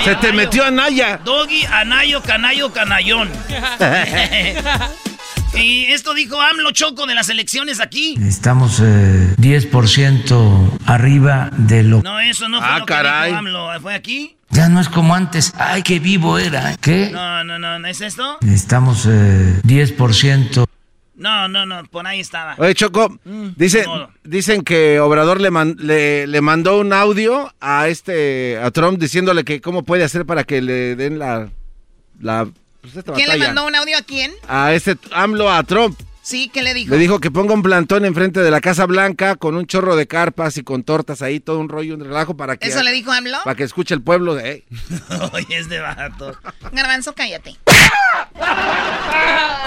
se 0.04 0.14
te 0.14 0.32
metió 0.32 0.64
Anaya. 0.64 1.20
Doggy, 1.24 1.64
Anayo, 1.64 2.22
Canayo, 2.22 2.72
Canayón. 2.72 3.28
y 5.54 5.86
esto 5.86 6.14
dijo 6.14 6.40
AMLO 6.40 6.70
Choco 6.70 7.06
de 7.06 7.16
las 7.16 7.28
elecciones 7.28 7.80
aquí. 7.80 8.16
Estamos 8.22 8.80
10% 8.80 10.68
eh, 10.70 10.78
arriba 10.86 11.50
de 11.56 11.82
lo. 11.82 12.02
No, 12.02 12.20
eso 12.20 12.48
no 12.48 12.60
fue 12.60 12.68
ah, 12.70 12.78
lo 12.78 12.86
caray. 12.86 13.22
que 13.22 13.26
dijo 13.26 13.38
AMLO. 13.38 13.80
¿Fue 13.80 13.94
aquí? 13.94 14.36
Ya 14.54 14.68
no 14.68 14.80
es 14.80 14.88
como 14.88 15.16
antes. 15.16 15.52
Ay, 15.58 15.82
qué 15.82 15.98
vivo 15.98 16.38
era. 16.38 16.76
¿Qué? 16.76 17.10
No, 17.10 17.42
no, 17.42 17.58
no, 17.58 17.80
¿no 17.80 17.88
es 17.88 18.00
esto? 18.00 18.38
Estamos 18.46 19.04
eh, 19.10 19.60
10%. 19.64 20.64
No, 21.16 21.48
no, 21.48 21.66
no, 21.66 21.84
por 21.86 22.06
ahí 22.06 22.20
estaba. 22.20 22.54
Oye, 22.58 22.72
Choco, 22.74 23.18
mm, 23.24 23.48
dicen 24.22 24.62
que 24.62 25.00
Obrador 25.00 25.40
le, 25.40 26.26
le, 26.28 26.40
mandó 26.40 26.78
un 26.78 26.92
audio 26.92 27.52
a 27.60 27.88
este 27.88 28.56
a 28.58 28.70
Trump 28.70 29.00
diciéndole 29.00 29.42
que 29.42 29.60
cómo 29.60 29.82
puede 29.82 30.04
hacer 30.04 30.24
para 30.24 30.44
que 30.44 30.62
le 30.62 30.94
den 30.94 31.18
la... 31.18 31.48
la 32.20 32.46
pues 32.80 33.04
¿Quién 33.12 33.28
le 33.28 33.38
mandó 33.38 33.66
un 33.66 33.74
audio 33.74 33.98
a 33.98 34.02
quién? 34.02 34.30
A 34.46 34.72
este 34.72 34.96
AMLO 35.10 35.50
a 35.50 35.64
Trump. 35.64 35.98
Sí, 36.24 36.50
¿qué 36.50 36.62
le 36.62 36.72
dijo? 36.72 36.90
Le 36.90 36.96
dijo 36.96 37.20
que 37.20 37.30
ponga 37.30 37.52
un 37.52 37.62
plantón 37.62 38.06
enfrente 38.06 38.40
de 38.40 38.50
la 38.50 38.62
Casa 38.62 38.86
Blanca 38.86 39.36
con 39.36 39.56
un 39.56 39.66
chorro 39.66 39.94
de 39.94 40.06
carpas 40.06 40.56
y 40.56 40.62
con 40.62 40.82
tortas 40.82 41.20
ahí, 41.20 41.38
todo 41.38 41.58
un 41.58 41.68
rollo, 41.68 41.94
un 41.94 42.00
relajo 42.00 42.34
para 42.34 42.56
que... 42.56 42.66
¿Eso 42.66 42.82
le 42.82 42.92
dijo 42.92 43.12
AMLO? 43.12 43.40
Para 43.44 43.54
que 43.54 43.62
escuche 43.62 43.94
el 43.94 44.00
pueblo 44.00 44.34
de... 44.34 44.64
Oye, 45.34 45.58
es 45.58 45.68
de 45.68 45.80
vato. 45.80 46.34
Garbanzo, 46.72 47.14
cállate. 47.14 47.56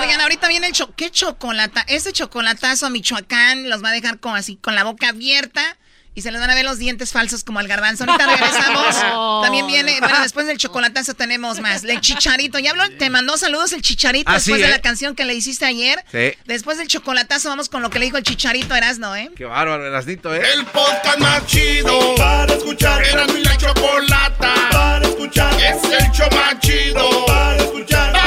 Oigan, 0.02 0.20
ahorita 0.20 0.48
viene 0.48 0.66
el 0.66 0.74
cho 0.74 0.96
¿Qué 0.96 1.12
chocolate? 1.12 1.82
Ese 1.90 2.12
chocolatazo 2.12 2.88
a 2.88 2.90
Michoacán 2.90 3.70
los 3.70 3.84
va 3.84 3.90
a 3.90 3.94
dejar 3.94 4.20
como 4.20 4.34
así, 4.34 4.56
con 4.56 4.74
la 4.74 4.84
boca 4.84 5.10
abierta 5.10 5.78
y 6.18 6.24
se 6.24 6.32
les 6.32 6.42
van 6.42 6.50
a 6.50 6.56
ver 6.56 6.66
los 6.66 6.80
dientes 6.80 7.12
falsos 7.12 7.44
como 7.44 7.60
al 7.60 7.68
garbanzo. 7.68 8.04
Ahorita 8.04 8.26
regresamos. 8.26 8.96
También 9.44 9.68
viene, 9.68 10.00
bueno, 10.00 10.20
después 10.24 10.48
del 10.48 10.58
chocolatazo 10.58 11.14
tenemos 11.14 11.60
más. 11.60 11.84
El 11.84 12.02
chicharito. 12.02 12.58
Ya 12.58 12.72
habló, 12.72 12.90
te 12.98 13.12
mandó 13.12 13.38
saludos 13.38 13.72
el 13.72 13.84
chicharito 13.84 14.32
ah, 14.32 14.34
después 14.34 14.60
de 14.60 14.68
la 14.68 14.78
¿eh? 14.78 14.82
canción 14.82 15.14
que 15.14 15.26
le 15.26 15.36
hiciste 15.36 15.66
ayer. 15.66 16.04
Sí. 16.12 16.34
Después 16.46 16.80
del 16.80 16.88
chocolatazo 16.88 17.50
vamos 17.50 17.70
con 17.70 17.84
lo 17.84 17.92
que 17.92 18.00
le 18.00 18.06
dijo 18.06 18.18
el 18.18 18.24
chicharito 18.24 18.76
Erasno, 18.76 19.16
¿eh? 19.16 19.30
Qué 19.36 19.46
bárbaro, 19.46 19.86
Erasnito, 19.86 20.34
¿eh? 20.34 20.42
El 20.56 20.66
podcast 20.66 21.20
más 21.20 21.46
chido 21.46 22.16
para 22.16 22.52
escuchar. 22.52 23.06
Era 23.06 23.28
mi 23.28 23.44
la 23.44 23.56
chocolata 23.56 24.56
para 24.72 25.08
escuchar. 25.08 25.54
Es 25.62 25.84
el 25.84 26.12
show 26.14 26.30
más 26.32 26.60
chido 26.62 27.28
para 27.28 27.58
escuchar. 27.58 28.12
Para 28.14 28.27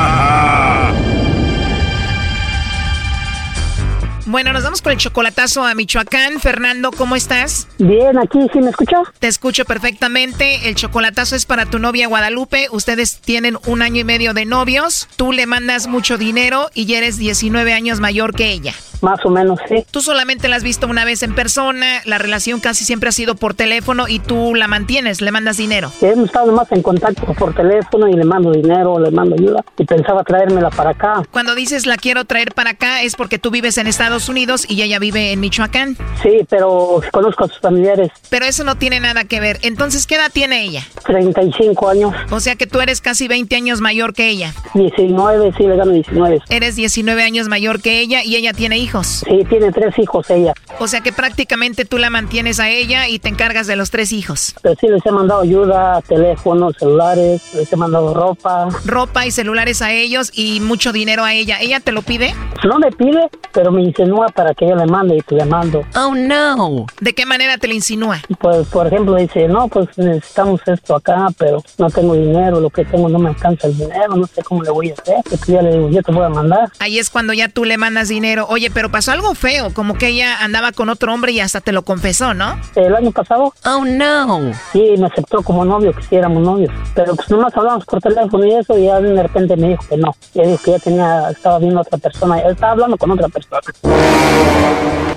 Bueno, 4.31 4.53
nos 4.53 4.63
vamos 4.63 4.81
con 4.81 4.93
el 4.93 4.97
chocolatazo 4.97 5.65
a 5.65 5.75
Michoacán. 5.75 6.39
Fernando, 6.39 6.93
¿cómo 6.93 7.17
estás? 7.17 7.67
Bien, 7.79 8.17
aquí 8.17 8.39
sí 8.53 8.59
me 8.59 8.69
escuchó. 8.69 9.03
Te 9.19 9.27
escucho 9.27 9.65
perfectamente. 9.65 10.69
El 10.69 10.75
chocolatazo 10.75 11.35
es 11.35 11.45
para 11.45 11.65
tu 11.65 11.79
novia 11.79 12.07
Guadalupe. 12.07 12.69
Ustedes 12.71 13.19
tienen 13.19 13.57
un 13.65 13.81
año 13.81 13.99
y 13.99 14.03
medio 14.05 14.33
de 14.33 14.45
novios. 14.45 15.09
Tú 15.17 15.33
le 15.33 15.47
mandas 15.47 15.87
mucho 15.87 16.17
dinero 16.17 16.69
y 16.73 16.93
eres 16.93 17.17
19 17.17 17.73
años 17.73 17.99
mayor 17.99 18.33
que 18.33 18.53
ella. 18.53 18.73
Más 19.01 19.25
o 19.25 19.29
menos, 19.29 19.59
sí. 19.67 19.83
Tú 19.89 20.01
solamente 20.01 20.47
la 20.47 20.55
has 20.55 20.63
visto 20.63 20.87
una 20.87 21.05
vez 21.05 21.23
en 21.23 21.33
persona, 21.33 22.01
la 22.05 22.17
relación 22.17 22.59
casi 22.59 22.85
siempre 22.85 23.09
ha 23.09 23.11
sido 23.11 23.35
por 23.35 23.53
teléfono 23.53 24.07
y 24.07 24.19
tú 24.19 24.53
la 24.55 24.67
mantienes, 24.67 25.21
le 25.21 25.31
mandas 25.31 25.57
dinero. 25.57 25.91
Hemos 26.01 26.25
estado 26.25 26.51
más 26.51 26.71
en 26.71 26.81
contacto 26.83 27.33
por 27.33 27.53
teléfono 27.55 28.07
y 28.07 28.13
le 28.13 28.23
mando 28.23 28.51
dinero, 28.51 28.99
le 28.99 29.11
mando 29.11 29.35
ayuda 29.35 29.63
y 29.77 29.85
pensaba 29.85 30.23
traérmela 30.23 30.69
para 30.69 30.91
acá. 30.91 31.23
Cuando 31.31 31.55
dices 31.55 31.85
la 31.85 31.97
quiero 31.97 32.25
traer 32.25 32.53
para 32.53 32.71
acá 32.71 33.01
es 33.01 33.15
porque 33.15 33.39
tú 33.39 33.49
vives 33.49 33.77
en 33.77 33.87
Estados 33.87 34.29
Unidos 34.29 34.65
y 34.69 34.81
ella 34.83 34.99
vive 34.99 35.31
en 35.31 35.39
Michoacán. 35.39 35.97
Sí, 36.21 36.45
pero 36.49 37.01
conozco 37.11 37.45
a 37.45 37.47
sus 37.47 37.59
familiares. 37.59 38.11
Pero 38.29 38.45
eso 38.45 38.63
no 38.63 38.75
tiene 38.75 38.99
nada 38.99 39.23
que 39.25 39.39
ver. 39.39 39.59
Entonces, 39.63 40.05
¿qué 40.05 40.15
edad 40.15 40.31
tiene 40.31 40.63
ella? 40.63 40.85
35 41.05 41.89
años. 41.89 42.13
O 42.29 42.39
sea 42.39 42.55
que 42.55 42.67
tú 42.67 42.79
eres 42.81 43.01
casi 43.01 43.27
20 43.27 43.55
años 43.55 43.81
mayor 43.81 44.13
que 44.13 44.29
ella. 44.29 44.53
19, 44.75 45.53
sí, 45.57 45.63
le 45.63 45.75
gano 45.75 45.91
19. 45.91 46.41
Eres 46.49 46.75
19 46.75 47.23
años 47.23 47.47
mayor 47.47 47.81
que 47.81 47.99
ella 47.99 48.23
y 48.23 48.35
ella 48.35 48.53
tiene 48.53 48.77
hijos. 48.77 48.90
Sí, 48.99 49.45
tiene 49.49 49.71
tres 49.71 49.97
hijos 49.97 50.29
ella. 50.29 50.53
O 50.79 50.87
sea 50.87 51.01
que 51.01 51.13
prácticamente 51.13 51.85
tú 51.85 51.97
la 51.97 52.09
mantienes 52.09 52.59
a 52.59 52.69
ella 52.69 53.07
y 53.07 53.19
te 53.19 53.29
encargas 53.29 53.67
de 53.67 53.75
los 53.75 53.89
tres 53.89 54.11
hijos. 54.11 54.53
Pero 54.61 54.75
sí, 54.79 54.87
les 54.87 55.05
he 55.05 55.11
mandado 55.11 55.41
ayuda, 55.41 56.01
teléfonos, 56.01 56.75
celulares, 56.77 57.53
les 57.53 57.71
he 57.71 57.77
mandado 57.77 58.13
ropa. 58.13 58.67
Ropa 58.85 59.25
y 59.25 59.31
celulares 59.31 59.81
a 59.81 59.91
ellos 59.91 60.31
y 60.33 60.59
mucho 60.59 60.91
dinero 60.91 61.23
a 61.23 61.33
ella. 61.33 61.57
¿Ella 61.61 61.79
te 61.79 61.91
lo 61.91 62.01
pide? 62.01 62.33
No 62.65 62.79
me 62.79 62.91
pide, 62.91 63.29
pero 63.53 63.71
me 63.71 63.81
insinúa 63.81 64.27
para 64.27 64.53
que 64.53 64.67
yo 64.67 64.75
le 64.75 64.85
mande 64.85 65.17
y 65.17 65.21
te 65.21 65.35
le 65.35 65.45
mando. 65.45 65.83
Oh, 65.95 66.13
no. 66.13 66.85
¿De 66.99 67.13
qué 67.13 67.25
manera 67.25 67.57
te 67.57 67.67
le 67.67 67.75
insinúa? 67.75 68.21
Pues, 68.39 68.67
por 68.67 68.87
ejemplo, 68.87 69.15
dice, 69.15 69.47
no, 69.47 69.67
pues 69.67 69.87
necesitamos 69.97 70.61
esto 70.67 70.95
acá, 70.95 71.27
pero 71.37 71.63
no 71.77 71.89
tengo 71.89 72.13
dinero, 72.13 72.59
lo 72.59 72.69
que 72.69 72.85
tengo 72.85 73.07
no 73.09 73.19
me 73.19 73.29
alcanza 73.29 73.67
el 73.67 73.77
dinero, 73.77 74.15
no 74.15 74.27
sé 74.27 74.43
cómo 74.43 74.63
le 74.63 74.69
voy 74.69 74.89
a 74.89 74.93
hacer. 74.93 75.15
Pues 75.27 75.45
ya 75.45 75.61
le 75.61 75.71
digo, 75.73 75.89
yo 75.89 76.01
te 76.01 76.11
voy 76.11 76.25
a 76.25 76.29
mandar. 76.29 76.71
Ahí 76.79 76.99
es 76.99 77.09
cuando 77.09 77.33
ya 77.33 77.47
tú 77.47 77.65
le 77.65 77.77
mandas 77.77 78.09
dinero. 78.09 78.45
Oye, 78.49 78.69
pero 78.71 78.80
pasó 78.89 79.11
algo 79.11 79.35
feo, 79.35 79.73
como 79.73 79.95
que 79.95 80.07
ella 80.07 80.43
andaba 80.43 80.71
con 80.71 80.89
otro 80.89 81.13
hombre 81.13 81.31
y 81.33 81.39
hasta 81.39 81.61
te 81.61 81.71
lo 81.71 81.83
confesó, 81.83 82.33
¿no? 82.33 82.59
El 82.75 82.95
año 82.95 83.11
pasado. 83.11 83.53
Oh, 83.65 83.85
no. 83.85 84.51
Sí, 84.71 84.95
me 84.97 85.07
aceptó 85.07 85.41
como 85.43 85.65
novio, 85.65 85.93
que 85.93 86.03
sí 86.03 86.15
éramos 86.15 86.43
novios. 86.43 86.71
Pero 86.95 87.15
pues 87.15 87.29
nomás 87.29 87.55
hablamos 87.55 87.85
por 87.85 87.99
teléfono 88.01 88.45
y 88.45 88.53
eso, 88.53 88.77
y 88.77 88.85
ya 88.85 88.99
de 88.99 89.21
repente 89.21 89.55
me 89.57 89.69
dijo 89.69 89.83
que 89.89 89.97
no. 89.97 90.15
Ya 90.33 90.43
dijo 90.43 90.63
que 90.63 90.71
ya 90.71 90.79
tenía, 90.79 91.29
estaba 91.29 91.59
viendo 91.59 91.79
a 91.79 91.81
otra 91.81 91.97
persona, 91.97 92.39
él 92.39 92.53
estaba 92.53 92.71
hablando 92.73 92.97
con 92.97 93.11
otra 93.11 93.27
persona. 93.27 93.61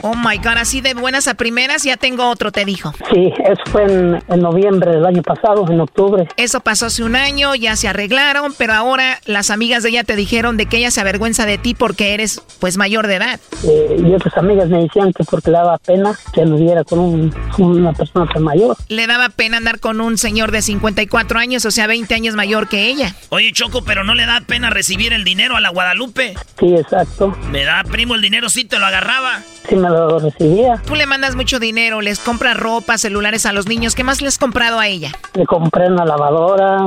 Oh 0.02 0.14
my 0.14 0.36
god, 0.38 0.58
así 0.58 0.80
de 0.80 0.92
buenas 0.92 1.28
a 1.28 1.34
primeras 1.34 1.82
ya 1.82 1.96
tengo 1.96 2.28
otro, 2.28 2.52
te 2.52 2.64
dijo. 2.64 2.92
Sí, 3.12 3.32
eso 3.38 3.62
fue 3.70 3.84
en, 3.84 4.22
en 4.28 4.40
noviembre 4.40 4.90
del 4.90 5.06
año 5.06 5.22
pasado, 5.22 5.64
en 5.70 5.80
octubre. 5.80 6.28
Eso 6.36 6.60
pasó 6.60 6.86
hace 6.86 7.04
un 7.04 7.16
año, 7.16 7.54
ya 7.54 7.74
se 7.76 7.88
arreglaron, 7.88 8.54
pero 8.58 8.74
ahora 8.74 9.18
las 9.24 9.50
amigas 9.50 9.82
de 9.82 9.90
ella 9.90 10.04
te 10.04 10.16
dijeron 10.16 10.56
de 10.56 10.66
que 10.66 10.76
ella 10.76 10.90
se 10.90 11.00
avergüenza 11.00 11.46
de 11.46 11.56
ti 11.56 11.74
porque 11.74 12.14
eres 12.14 12.42
pues 12.60 12.76
mayor 12.76 13.06
de 13.06 13.14
edad. 13.14 13.40
Eh, 13.62 13.96
y 13.98 14.14
otras 14.14 14.36
amigas 14.36 14.68
me 14.68 14.82
decían 14.82 15.12
que 15.12 15.24
porque 15.24 15.50
le 15.50 15.59
daba 15.59 15.78
pena 15.78 16.18
que 16.32 16.42
anduviera 16.42 16.84
con 16.84 16.98
un, 16.98 17.34
una 17.59 17.92
persona 17.92 18.26
tan 18.32 18.42
mayor. 18.42 18.76
Le 18.88 19.07
daba 19.07 19.28
pena 19.28 19.59
andar 19.59 19.80
con 19.80 20.00
un 20.00 20.18
señor 20.18 20.50
de 20.50 20.62
54 20.62 21.38
años, 21.38 21.64
o 21.64 21.70
sea, 21.70 21.86
20 21.86 22.14
años 22.14 22.34
mayor 22.34 22.68
que 22.68 22.86
ella. 22.88 23.14
Oye, 23.30 23.52
Choco, 23.52 23.82
pero 23.84 24.05
no 24.05 24.14
le 24.14 24.26
da 24.26 24.40
pena 24.40 24.70
recibir 24.70 25.12
el 25.12 25.24
dinero 25.24 25.57
a 25.57 25.61
la 25.61 25.70
Guadalupe. 25.70 26.34
Sí, 26.59 26.74
exacto. 26.74 27.36
Me 27.50 27.64
da, 27.64 27.84
primo, 27.84 28.14
el 28.14 28.22
dinero 28.22 28.48
sí 28.48 28.64
te 28.64 28.78
lo 28.78 28.86
agarraba. 28.86 29.40
Sí, 29.68 29.76
me 29.76 29.88
lo 29.88 30.18
recibía. 30.18 30.80
Tú 30.86 30.94
le 30.94 31.07
mandas 31.07 31.36
mucho 31.36 31.59
dinero, 31.59 32.00
les 32.00 32.18
compras 32.18 32.57
ropa, 32.57 32.98
celulares 32.98 33.46
a 33.46 33.52
los 33.52 33.66
niños. 33.66 33.94
¿Qué 33.94 34.05
más 34.05 34.20
le 34.20 34.28
has 34.28 34.38
comprado 34.38 34.78
a 34.78 34.88
ella? 34.88 35.11
Le 35.34 35.46
compré 35.46 35.86
una 35.88 36.05
lavadora. 36.05 36.86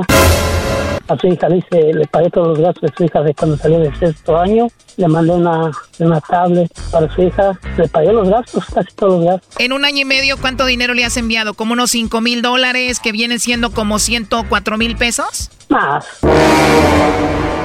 A 1.08 1.16
su 1.16 1.26
hija 1.26 1.48
le, 1.48 1.64
le 1.94 2.06
pagué 2.06 2.28
todos 2.30 2.48
los 2.48 2.58
gastos 2.60 2.82
de 2.82 2.96
su 2.96 3.04
hija 3.04 3.22
de 3.22 3.32
cuando 3.34 3.56
salió 3.56 3.80
del 3.80 3.98
sexto 3.98 4.38
año. 4.38 4.68
Le 4.96 5.08
mandé 5.08 5.32
una, 5.32 5.70
una 6.00 6.20
tablet 6.20 6.57
para 6.90 7.14
su 7.14 7.22
hija. 7.22 7.58
Le 7.76 7.88
pagué 7.88 8.12
los 8.12 8.28
gastos, 8.28 8.64
casi 8.74 8.94
todos 8.94 9.14
los 9.14 9.24
gastos. 9.24 9.54
En 9.58 9.72
un 9.72 9.84
año 9.84 10.00
y 10.00 10.04
medio, 10.04 10.36
¿cuánto 10.38 10.66
dinero 10.66 10.94
le 10.94 11.04
has 11.04 11.16
enviado? 11.16 11.54
¿Como 11.54 11.72
unos 11.72 11.90
5 11.90 12.20
mil 12.20 12.42
dólares 12.42 13.00
que 13.00 13.12
vienen 13.12 13.38
siendo 13.38 13.70
como 13.70 13.98
104 13.98 14.78
mil 14.78 14.96
pesos? 14.96 15.50
Más. 15.68 16.06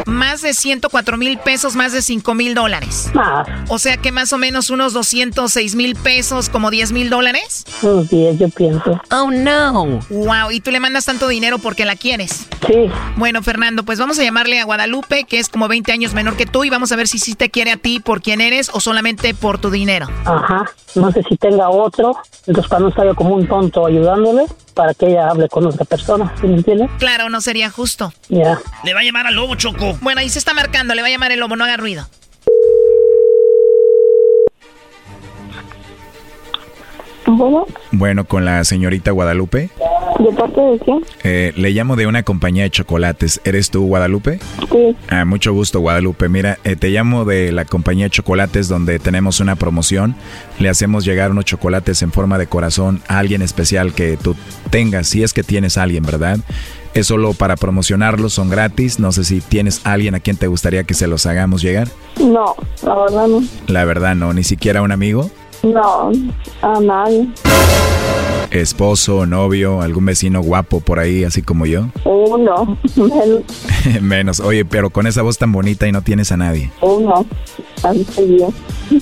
Más 0.06 0.42
de 0.42 0.54
104 0.54 1.18
mil 1.18 1.38
pesos, 1.40 1.76
más 1.76 1.92
de 1.92 2.02
5 2.02 2.34
mil 2.34 2.54
dólares. 2.54 3.10
Más. 3.14 3.48
O 3.70 3.80
sea 3.80 3.98
que 3.98 4.12
más 4.12 4.34
o 4.34 4.38
menos 4.38 4.70
unos 4.70 4.94
206 4.94 5.76
mil 5.76 5.96
pesos, 5.96 6.50
como 6.50 6.72
10 6.72 6.92
mil 6.92 7.10
dólares. 7.10 7.66
Unos 7.82 8.10
10, 8.10 8.40
yo 8.40 8.50
pienso. 8.50 9.02
Oh, 9.12 9.32
no. 9.32 10.00
Wow, 10.10 10.52
¿y 10.52 10.60
tú 10.60 10.72
le 10.72 10.80
mandas 10.80 11.06
tanto 11.06 11.28
dinero 11.28 11.60
porque 11.60 11.86
la 11.86 11.96
quieres? 11.96 12.48
Sí. 12.68 12.90
Bueno, 13.16 13.42
Fernando, 13.44 13.84
pues 13.84 14.00
vamos 14.00 14.20
a 14.20 14.24
llamarle 14.24 14.60
a 14.60 14.66
Guadalupe, 14.66 15.24
que 15.26 15.40
es 15.40 15.50
como 15.50 15.68
20 15.68 15.92
años 15.92 16.14
menor 16.14 16.36
que 16.36 16.46
tú, 16.46 16.64
y 16.64 16.70
vamos 16.70 16.92
a 16.92 16.96
ver 16.96 17.08
si 17.08 17.20
sí 17.20 17.36
te 17.36 17.50
quiere 17.50 17.72
a 17.72 17.78
ti 17.78 18.00
por 18.00 18.22
quién 18.22 18.42
eres 18.42 18.70
o 18.74 18.80
solamente 18.80 19.34
por 19.34 19.58
tu 19.58 19.70
dinero. 19.70 20.08
Ajá. 20.26 20.70
No 20.96 21.12
sé 21.12 21.24
si 21.28 21.38
tenga 21.38 21.70
otro, 21.70 22.16
entonces 22.46 22.70
para 22.70 22.82
no 22.82 22.90
estar 22.90 23.06
yo 23.06 23.16
como 23.16 23.36
un 23.36 23.48
tonto 23.48 23.86
ayudándole, 23.86 24.46
para 24.74 24.94
que 24.94 25.08
ella 25.08 25.30
hable 25.30 25.48
con 25.50 25.66
otra 25.66 25.86
persona, 25.86 26.34
¿sí 26.40 26.48
me 26.48 26.56
entiendes? 26.58 26.90
Claro, 27.00 27.30
no 27.30 27.42
sería 27.42 27.70
justo. 27.70 28.14
Ya. 28.30 28.60
Le 28.84 28.94
va 28.94 29.02
a 29.02 29.04
llamar 29.04 29.28
al 29.28 29.36
lobo, 29.36 29.56
Choco. 29.56 29.98
Bueno, 30.02 30.22
ahí 30.22 30.30
se 30.30 30.40
está 30.40 30.54
marcando, 30.54 30.94
le 30.96 31.02
va 31.02 31.08
a 31.08 31.12
llamar 31.12 31.32
el 31.32 31.40
lobo, 31.40 31.56
no 31.56 31.64
haga 31.64 31.78
ruido. 31.78 32.08
Bueno, 37.26 37.66
Bueno, 37.92 38.26
con 38.26 38.46
la 38.46 38.64
señorita 38.64 39.12
Guadalupe. 39.12 39.70
¿de 40.20 40.32
parte 40.38 40.62
de 40.62 40.80
quién? 40.80 41.02
Eh, 41.24 41.54
le 41.56 41.72
llamo 41.72 41.96
de 41.96 42.08
una 42.08 42.24
compañía 42.24 42.64
de 42.64 42.70
chocolates. 42.70 43.42
¿Eres 43.44 43.70
tú, 43.70 43.86
Guadalupe? 43.88 44.40
Sí. 44.72 44.96
Ah, 45.10 45.26
mucho 45.26 45.54
gusto, 45.54 45.80
Guadalupe. 45.80 46.30
Mira, 46.30 46.60
eh, 46.64 46.76
te 46.76 46.90
llamo 46.90 47.26
de 47.26 47.52
la 47.52 47.66
compañía 47.66 48.06
de 48.06 48.10
chocolates 48.12 48.68
donde 48.68 49.00
tenemos 49.00 49.40
una 49.40 49.56
promoción. 49.56 50.16
Le 50.60 50.70
hacemos 50.70 51.04
llegar 51.06 51.32
unos 51.32 51.46
chocolates 51.46 52.02
en 52.04 52.12
forma 52.12 52.38
de 52.38 52.48
corazón 52.48 53.02
a 53.08 53.20
alguien 53.20 53.42
especial 53.42 53.94
que 53.94 54.18
tú 54.18 54.36
tengas, 54.70 55.08
si 55.08 55.24
es 55.24 55.34
que 55.34 55.44
tienes 55.44 55.78
a 55.78 55.84
alguien, 55.84 56.04
¿verdad? 56.04 56.40
Es 56.94 57.08
solo 57.08 57.34
para 57.34 57.56
promocionarlos, 57.56 58.34
son 58.34 58.50
gratis. 58.50 59.00
No 59.00 59.12
sé 59.12 59.24
si 59.24 59.42
tienes 59.42 59.82
a 59.84 59.94
alguien 59.94 60.14
a 60.16 60.20
quien 60.20 60.38
te 60.38 60.48
gustaría 60.48 60.84
que 60.84 60.94
se 60.94 61.08
los 61.08 61.26
hagamos 61.26 61.62
llegar. 61.62 61.88
No, 62.20 62.56
la 62.84 62.96
verdad 62.96 63.28
no. 63.28 63.44
La 63.68 63.84
verdad, 63.86 64.16
no, 64.16 64.32
ni 64.34 64.44
siquiera 64.44 64.84
un 64.84 64.92
amigo, 64.92 65.32
No, 65.64 66.12
a 66.62 66.80
nadie. 66.82 67.30
esposo, 68.52 69.26
novio, 69.26 69.82
algún 69.82 70.06
vecino 70.06 70.42
guapo 70.42 70.80
por 70.82 71.00
ahí, 71.00 71.24
así 71.24 71.42
como 71.42 71.66
yo. 71.66 71.88
Uno, 72.06 72.78
menos 72.98 73.44
Menos, 74.02 74.40
oye, 74.40 74.66
pero 74.66 74.90
con 74.90 75.08
esa 75.08 75.22
voz 75.22 75.38
tan 75.38 75.52
bonita 75.52 75.88
y 75.88 75.92
no 75.92 76.02
tienes 76.02 76.32
a 76.32 76.38
nadie. 76.38 76.72
uno. 76.82 77.26
Bien. 78.18 78.50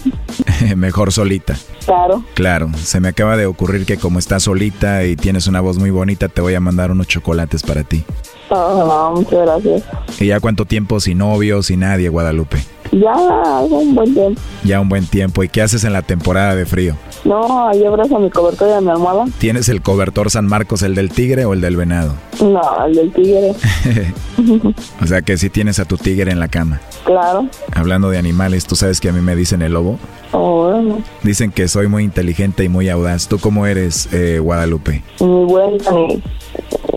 Mejor 0.79 1.11
solita. 1.11 1.55
Claro. 1.85 2.23
Claro, 2.35 2.69
se 2.77 2.99
me 2.99 3.09
acaba 3.09 3.35
de 3.37 3.45
ocurrir 3.47 3.85
que 3.85 3.97
como 3.97 4.19
estás 4.19 4.43
solita 4.43 5.03
y 5.03 5.15
tienes 5.15 5.47
una 5.47 5.61
voz 5.61 5.77
muy 5.79 5.89
bonita, 5.89 6.29
te 6.29 6.41
voy 6.41 6.53
a 6.55 6.59
mandar 6.59 6.91
unos 6.91 7.07
chocolates 7.07 7.63
para 7.63 7.83
ti. 7.83 8.03
No, 8.49 8.85
no, 8.85 9.11
muchas 9.15 9.39
gracias. 9.41 9.83
¿Y 10.19 10.27
ya 10.27 10.39
cuánto 10.39 10.65
tiempo 10.65 10.99
sin 10.99 11.17
novio, 11.19 11.63
sin 11.63 11.81
nadie, 11.81 12.09
Guadalupe? 12.09 12.57
Ya, 12.91 13.13
hace 13.13 13.73
un 13.73 13.95
buen 13.95 14.13
tiempo. 14.13 14.41
Ya 14.63 14.81
un 14.81 14.89
buen 14.89 15.05
tiempo. 15.05 15.43
¿Y 15.43 15.49
qué 15.49 15.61
haces 15.61 15.83
en 15.83 15.93
la 15.93 16.01
temporada 16.01 16.55
de 16.55 16.65
frío? 16.65 16.95
No, 17.23 17.69
ahí 17.69 17.85
abrazo 17.85 18.19
mi 18.19 18.29
cobertor 18.29 18.69
y 18.69 18.73
a 18.73 18.81
mi 18.81 18.89
almohada. 18.89 19.25
¿Tienes 19.37 19.69
el 19.69 19.81
cobertor 19.81 20.29
San 20.29 20.45
Marcos, 20.45 20.81
el 20.81 20.95
del 20.95 21.09
tigre 21.09 21.45
o 21.45 21.53
el 21.53 21.61
del 21.61 21.77
venado? 21.77 22.15
No, 22.41 22.61
el 22.85 22.95
del 22.95 23.13
tigre. 23.13 23.53
O 25.01 25.05
sea 25.05 25.21
que 25.21 25.37
sí 25.37 25.49
tienes 25.51 25.77
a 25.79 25.85
tu 25.85 25.97
tigre 25.97 26.31
en 26.31 26.39
la 26.39 26.47
cama. 26.47 26.81
Claro. 27.05 27.47
Hablando 27.75 28.09
de 28.09 28.17
animales, 28.17 28.65
¿tú 28.65 28.75
sabes 28.75 28.99
que 28.99 29.09
a 29.09 29.11
mí 29.11 29.21
me 29.21 29.35
dicen 29.35 29.61
el 29.61 29.73
lobo? 29.73 29.99
Oh. 30.33 30.99
Dicen 31.23 31.51
que 31.51 31.67
soy 31.67 31.87
muy 31.87 32.03
inteligente 32.03 32.63
y 32.63 32.69
muy 32.69 32.89
audaz. 32.89 33.27
¿Tú 33.27 33.37
cómo 33.39 33.65
eres, 33.65 34.07
eh, 34.13 34.39
Guadalupe? 34.39 35.03
Ni 35.19 35.45
buena 35.45 35.91
ni, 35.91 36.23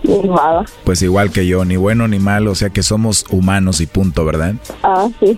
ni 0.03 0.29
mala. 0.29 0.65
Pues 0.83 1.01
igual 1.01 1.31
que 1.31 1.45
yo, 1.45 1.65
ni 1.65 1.75
bueno 1.75 2.07
ni 2.07 2.19
malo, 2.19 2.51
o 2.51 2.55
sea 2.55 2.69
que 2.69 2.81
somos 2.83 3.25
humanos 3.29 3.81
y 3.81 3.87
punto, 3.87 4.23
¿verdad? 4.25 4.55
Ah, 4.83 5.07
sí. 5.19 5.37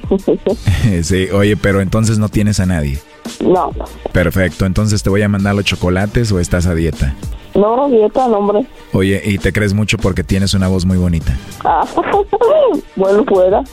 sí, 1.03 1.27
oye, 1.33 1.57
pero 1.57 1.81
entonces 1.81 2.19
no 2.19 2.29
tienes 2.29 2.59
a 2.59 2.65
nadie. 2.65 2.99
no. 3.41 3.71
Perfecto, 4.11 4.65
entonces 4.65 5.03
te 5.03 5.09
voy 5.09 5.21
a 5.21 5.29
mandar 5.29 5.53
los 5.55 5.65
chocolates 5.65 6.31
o 6.31 6.39
estás 6.39 6.65
a 6.65 6.73
dieta. 6.75 7.15
No, 7.55 7.87
dieta, 7.89 8.27
no, 8.27 8.37
hombre. 8.37 8.65
Oye, 8.93 9.21
y 9.25 9.37
te 9.39 9.51
crees 9.51 9.73
mucho 9.73 9.97
porque 9.97 10.23
tienes 10.23 10.53
una 10.53 10.67
voz 10.67 10.85
muy 10.85 10.97
bonita. 10.97 11.35
Ah, 11.63 11.83
bueno, 12.95 13.23
fuera. 13.25 13.63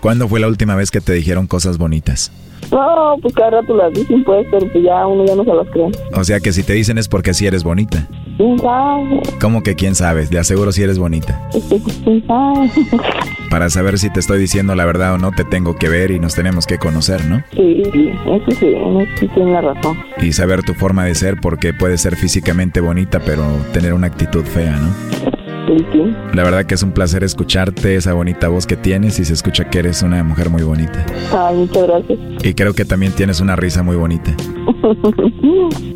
¿Cuándo 0.00 0.28
fue 0.28 0.40
la 0.40 0.48
última 0.48 0.74
vez 0.74 0.90
que 0.90 1.00
te 1.00 1.12
dijeron 1.12 1.46
cosas 1.46 1.78
bonitas? 1.78 2.32
No, 2.70 3.16
pues 3.22 3.34
cada 3.34 3.50
rato 3.50 3.74
las 3.74 3.92
dicen, 3.92 4.22
pues, 4.24 4.46
pero 4.50 4.70
pues 4.70 4.84
ya 4.84 5.06
uno 5.06 5.24
ya 5.24 5.34
no 5.34 5.44
se 5.44 5.54
las 5.54 5.68
cree. 5.68 5.90
O 6.14 6.24
sea 6.24 6.40
que 6.40 6.52
si 6.52 6.62
te 6.62 6.74
dicen 6.74 6.98
es 6.98 7.08
porque 7.08 7.34
sí 7.34 7.46
eres 7.46 7.64
bonita. 7.64 8.06
¿Quién 8.36 8.58
sabe? 8.58 9.20
¿Cómo 9.40 9.62
que 9.62 9.74
quién 9.74 9.94
sabe? 9.94 10.26
De 10.26 10.38
aseguro 10.38 10.70
si 10.72 10.82
eres 10.82 10.98
bonita. 10.98 11.48
Pues, 11.50 11.82
¿Quién 12.04 12.24
sabe? 12.26 12.70
Para 13.50 13.70
saber 13.70 13.98
si 13.98 14.12
te 14.12 14.20
estoy 14.20 14.38
diciendo 14.38 14.74
la 14.74 14.84
verdad 14.84 15.14
o 15.14 15.18
no, 15.18 15.30
te 15.32 15.44
tengo 15.44 15.74
que 15.76 15.88
ver 15.88 16.10
y 16.10 16.18
nos 16.18 16.34
tenemos 16.34 16.66
que 16.66 16.78
conocer, 16.78 17.24
¿no? 17.24 17.42
Sí, 17.52 17.82
eso 17.82 18.50
sí, 18.58 18.66
en 18.66 19.00
eso 19.00 19.10
sí 19.18 19.28
tiene 19.28 19.52
la 19.52 19.62
razón. 19.62 19.98
Y 20.20 20.32
saber 20.32 20.62
tu 20.62 20.74
forma 20.74 21.04
de 21.06 21.14
ser 21.14 21.40
porque 21.40 21.72
puedes 21.72 22.02
ser 22.02 22.16
físicamente 22.16 22.80
bonita 22.80 23.20
pero 23.24 23.42
tener 23.72 23.94
una 23.94 24.08
actitud 24.08 24.44
fea, 24.44 24.76
¿no? 24.76 25.37
Sí, 25.68 25.86
sí. 25.92 26.16
La 26.32 26.44
verdad 26.44 26.64
que 26.64 26.74
es 26.74 26.82
un 26.82 26.92
placer 26.92 27.22
escucharte, 27.22 27.94
esa 27.94 28.14
bonita 28.14 28.48
voz 28.48 28.66
que 28.66 28.76
tienes 28.76 29.18
y 29.20 29.24
se 29.26 29.34
escucha 29.34 29.68
que 29.68 29.80
eres 29.80 30.02
una 30.02 30.24
mujer 30.24 30.48
muy 30.48 30.62
bonita. 30.62 31.04
Ay, 31.30 31.56
muchas 31.56 31.86
gracias. 31.86 32.18
Y 32.42 32.54
creo 32.54 32.72
que 32.72 32.86
también 32.86 33.12
tienes 33.12 33.40
una 33.40 33.54
risa 33.54 33.82
muy 33.82 33.96
bonita. 33.96 34.34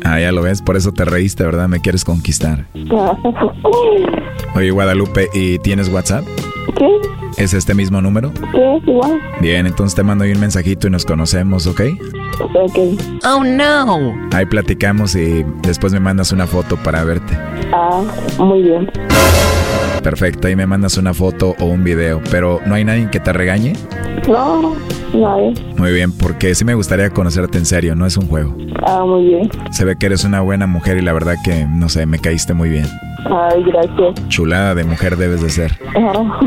Ah, 0.05 0.19
ya 0.19 0.31
lo 0.31 0.41
ves, 0.41 0.61
por 0.61 0.75
eso 0.75 0.91
te 0.91 1.05
reíste, 1.05 1.43
¿verdad? 1.45 1.67
Me 1.69 1.79
quieres 1.79 2.03
conquistar. 2.03 2.65
Oye, 4.55 4.71
Guadalupe, 4.71 5.29
¿y 5.33 5.57
tienes 5.59 5.87
WhatsApp? 5.89 6.25
¿Qué? 6.77 6.87
¿Es 7.41 7.53
este 7.53 7.73
mismo 7.73 8.01
número? 8.01 8.31
¿Qué? 8.51 8.79
Igual. 8.85 9.19
Bien, 9.39 9.65
entonces 9.65 9.95
te 9.95 10.03
mando 10.03 10.25
ahí 10.25 10.31
un 10.33 10.41
mensajito 10.41 10.87
y 10.87 10.91
nos 10.91 11.05
conocemos, 11.05 11.65
¿ok? 11.67 11.81
Ok. 12.39 12.77
Oh, 13.25 13.43
no. 13.43 14.13
Ahí 14.33 14.45
platicamos 14.45 15.15
y 15.15 15.45
después 15.61 15.93
me 15.93 15.99
mandas 15.99 16.31
una 16.31 16.47
foto 16.47 16.77
para 16.77 17.03
verte. 17.03 17.37
Ah, 17.73 18.01
muy 18.39 18.63
bien. 18.63 18.89
Perfecto, 20.01 20.47
ahí 20.47 20.55
me 20.55 20.67
mandas 20.67 20.97
una 20.97 21.13
foto 21.13 21.55
o 21.59 21.65
un 21.65 21.83
video, 21.83 22.21
pero 22.29 22.59
¿no 22.65 22.75
hay 22.75 22.83
nadie 22.83 23.09
que 23.09 23.21
te 23.21 23.31
regañe? 23.31 23.73
No, 24.27 24.75
nadie. 25.13 25.53
Muy 25.77 25.93
bien, 25.93 26.11
porque 26.11 26.53
sí 26.55 26.65
me 26.65 26.73
gustaría 26.73 27.09
conocerte 27.09 27.57
en 27.57 27.65
serio, 27.65 27.95
no 27.95 28.05
es 28.05 28.17
un 28.17 28.27
juego. 28.27 28.55
Ah, 28.85 29.05
muy 29.05 29.23
bien. 29.25 29.49
Se 29.71 29.85
ve 29.85 29.95
que 29.95 30.07
eres 30.07 30.25
una 30.25 30.41
buena 30.41 30.67
mujer 30.67 30.97
y 30.97 31.01
la 31.01 31.13
verdad 31.13 31.35
que, 31.45 31.65
no 31.69 31.87
sé, 31.87 32.05
me 32.05 32.19
caíste 32.19 32.53
muy 32.53 32.69
bien. 32.69 32.85
Ay, 33.25 33.63
gracias. 33.63 34.27
Chulada 34.29 34.75
de 34.75 34.83
mujer 34.83 35.15
debes 35.17 35.41
de 35.41 35.49
ser. 35.49 35.79
Ah, 35.95 36.39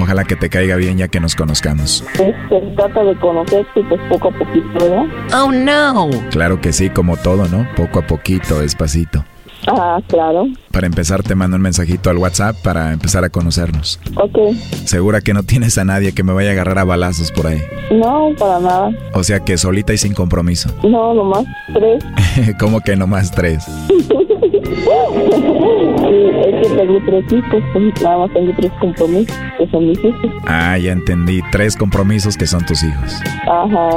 Ojalá 0.00 0.24
que 0.24 0.36
te 0.36 0.48
caiga 0.48 0.76
bien 0.76 0.98
ya 0.98 1.08
que 1.08 1.20
nos 1.20 1.34
conozcamos. 1.34 2.04
este, 2.14 2.60
trata 2.76 3.04
de 3.04 3.14
conocerte 3.16 3.82
pues 3.88 4.00
poco 4.08 4.28
a 4.28 4.32
poquito, 4.32 4.68
¿verdad? 4.74 5.04
Oh, 5.42 5.52
no. 5.52 6.10
Claro 6.30 6.60
que 6.60 6.72
sí, 6.72 6.90
como 6.90 7.16
todo, 7.16 7.46
¿no? 7.48 7.66
Poco 7.76 7.98
a 8.00 8.06
poquito, 8.06 8.60
despacito. 8.60 9.24
Ah, 9.68 10.00
claro. 10.08 10.46
Para 10.72 10.86
empezar 10.88 11.22
te 11.22 11.36
mando 11.36 11.56
un 11.56 11.62
mensajito 11.62 12.10
al 12.10 12.16
WhatsApp 12.18 12.56
para 12.64 12.92
empezar 12.92 13.22
a 13.24 13.28
conocernos. 13.30 14.00
Ok. 14.16 14.56
Segura 14.86 15.20
que 15.20 15.34
no 15.34 15.44
tienes 15.44 15.78
a 15.78 15.84
nadie 15.84 16.12
que 16.14 16.24
me 16.24 16.32
vaya 16.32 16.48
a 16.48 16.52
agarrar 16.52 16.80
a 16.80 16.84
balazos 16.84 17.30
por 17.30 17.46
ahí. 17.46 17.62
No, 17.92 18.30
para 18.36 18.58
nada. 18.58 18.90
O 19.14 19.22
sea 19.22 19.38
que 19.40 19.56
solita 19.58 19.92
y 19.92 19.98
sin 19.98 20.14
compromiso. 20.14 20.68
No, 20.82 21.14
nomás 21.14 21.44
tres. 21.72 22.02
¿Cómo 22.58 22.80
que 22.80 22.96
nomás 22.96 23.30
tres? 23.30 23.64
Es 24.64 26.68
que 26.68 26.76
tengo 26.76 26.98
tres 27.06 27.32
hijos, 27.32 27.62
pues 27.72 28.02
nada 28.02 28.18
más 28.18 28.32
tengo 28.32 28.52
tres 28.56 28.72
compromisos, 28.80 29.36
que 29.58 29.66
son 29.70 29.88
mis 29.88 29.98
hijos. 30.04 30.30
Ah, 30.46 30.78
ya 30.78 30.92
entendí. 30.92 31.40
Tres 31.50 31.76
compromisos 31.76 32.36
que 32.36 32.46
son 32.46 32.64
tus 32.64 32.82
hijos. 32.82 33.20
Ajá. 33.46 33.90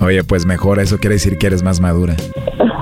Oye, 0.00 0.24
pues 0.24 0.46
mejor, 0.46 0.80
eso 0.80 0.98
quiere 0.98 1.14
decir 1.14 1.38
que 1.38 1.46
eres 1.46 1.62
más 1.62 1.80
madura. 1.80 2.16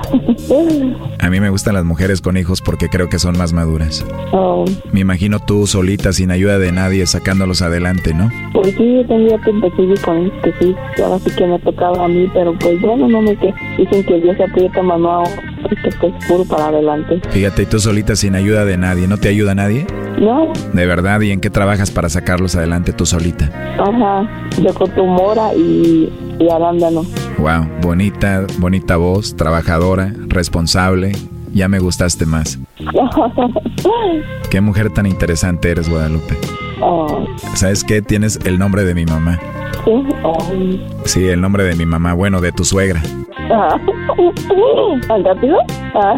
A 1.19 1.29
mí 1.29 1.39
me 1.39 1.49
gustan 1.49 1.73
las 1.73 1.83
mujeres 1.85 2.21
con 2.21 2.37
hijos 2.37 2.61
porque 2.61 2.89
creo 2.89 3.09
que 3.09 3.19
son 3.19 3.37
más 3.37 3.53
maduras. 3.53 4.05
Oh. 4.31 4.65
Me 4.91 4.99
imagino 4.99 5.39
tú 5.39 5.65
solita, 5.65 6.13
sin 6.13 6.31
ayuda 6.31 6.59
de 6.59 6.71
nadie, 6.71 7.05
sacándolos 7.07 7.61
adelante, 7.61 8.13
¿no? 8.13 8.29
Pues 8.53 8.75
sí, 8.75 8.95
yo 8.95 9.07
tenía 9.07 9.37
sí, 9.43 10.01
con 10.03 10.29
que 10.41 10.53
sí, 10.59 10.75
ahora 11.03 11.19
sí 11.19 11.31
que 11.35 11.47
me 11.47 11.59
tocaba 11.59 12.05
a 12.05 12.07
mí, 12.07 12.29
pero 12.33 12.53
pues 12.59 12.79
bueno, 12.81 13.07
no 13.07 13.21
me 13.21 13.35
que 13.37 13.53
dicen 13.77 14.03
que 14.05 14.21
Dios 14.21 14.37
se 14.37 14.43
aprieta 14.43 14.81
mano 14.81 15.23
que 15.69 15.89
pues 15.99 16.13
puro 16.27 16.45
para 16.45 16.67
adelante. 16.67 17.21
Fíjate, 17.29 17.63
y 17.63 17.65
tú 17.65 17.79
solita 17.79 18.15
sin 18.15 18.35
ayuda 18.35 18.65
de 18.65 18.77
nadie, 18.77 19.07
¿no 19.07 19.17
te 19.17 19.29
ayuda 19.29 19.55
nadie? 19.55 19.87
No, 20.19 20.53
De 20.73 20.85
verdad, 20.85 21.19
¿y 21.21 21.31
en 21.31 21.41
qué 21.41 21.49
trabajas 21.49 21.91
para 21.91 22.07
sacarlos 22.09 22.55
adelante 22.55 22.93
tú 22.93 23.05
solita? 23.05 23.49
ajá, 23.77 24.29
de 24.61 24.73
Cotumora 24.73 25.53
y, 25.53 26.09
y 26.39 26.49
Arándano. 26.49 27.03
Wow, 27.37 27.67
bonita, 27.81 28.45
bonita 28.57 28.97
voz, 28.97 29.35
trabajadora, 29.35 30.13
responsable. 30.27 31.11
Ya 31.53 31.67
me 31.69 31.79
gustaste 31.79 32.25
más. 32.25 32.59
Qué 34.51 34.61
mujer 34.61 34.89
tan 34.91 35.05
interesante 35.05 35.71
eres, 35.71 35.89
Guadalupe. 35.89 36.37
Oh, 36.81 37.25
¿Sabes 37.53 37.83
qué? 37.83 38.01
Tienes 38.01 38.39
el 38.45 38.59
nombre 38.59 38.83
de 38.83 38.93
mi 38.93 39.05
mamá. 39.05 39.39
sí, 39.85 39.91
oh. 40.23 40.37
Sí, 41.05 41.25
el 41.27 41.39
nombre 41.39 41.63
de 41.63 41.75
mi 41.75 41.85
mamá, 41.85 42.13
bueno, 42.13 42.41
de 42.41 42.51
tu 42.51 42.65
suegra. 42.65 43.01
Ah. 43.51 43.77
¿Tan 45.07 45.23
rápido? 45.23 45.57
Ah, 45.93 46.15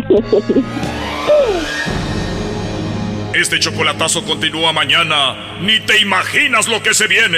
Este 3.36 3.60
chocolatazo 3.60 4.24
continúa 4.26 4.74
mañana. 4.74 5.36
Ni 5.62 5.80
te 5.82 6.00
imaginas 6.02 6.68
lo 6.68 6.82
que 6.82 6.94
se 6.96 7.08
viene. 7.08 7.38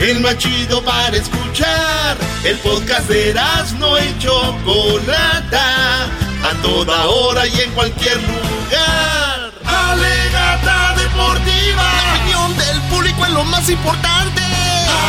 El 0.00 0.20
más 0.20 0.38
chido 0.38 0.82
para 0.82 1.14
escuchar. 1.14 2.16
El 2.42 2.56
podcast 2.60 3.06
de 3.06 3.34
no 3.78 3.98
y 3.98 4.18
Chocolata. 4.18 6.04
A 6.42 6.62
toda 6.62 7.06
hora 7.06 7.46
y 7.46 7.60
en 7.60 7.70
cualquier 7.72 8.16
lugar. 8.16 9.52
Alegata 9.62 10.94
deportiva. 10.96 11.82
La 11.82 12.14
opinión 12.14 12.56
del 12.56 12.80
público 12.88 13.26
es 13.26 13.30
lo 13.32 13.44
más 13.44 13.68
importante. 13.68 14.40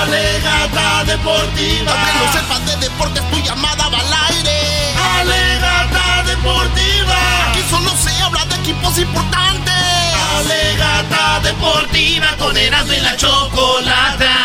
Alegata 0.01 1.05
deportiva. 1.05 1.93
Aunque 1.93 2.13
no 2.19 2.33
sepas 2.33 2.65
de 2.65 2.75
deportes, 2.89 3.31
tu 3.31 3.37
llamada 3.37 3.87
va 3.87 3.97
al 3.97 4.35
aire. 4.35 4.93
Alegata 5.21 6.23
deportiva. 6.25 7.49
Aquí 7.49 7.61
solo 7.69 7.91
se 7.95 8.21
habla 8.21 8.43
de 8.43 8.55
equipos 8.55 8.99
importantes. 8.99 9.90
Alegata 10.37 11.39
deportiva 11.43 12.35
con 12.37 12.55
Erasmo 12.57 12.93
y 12.93 12.99
la 13.01 13.15
Chocolata. 13.17 14.37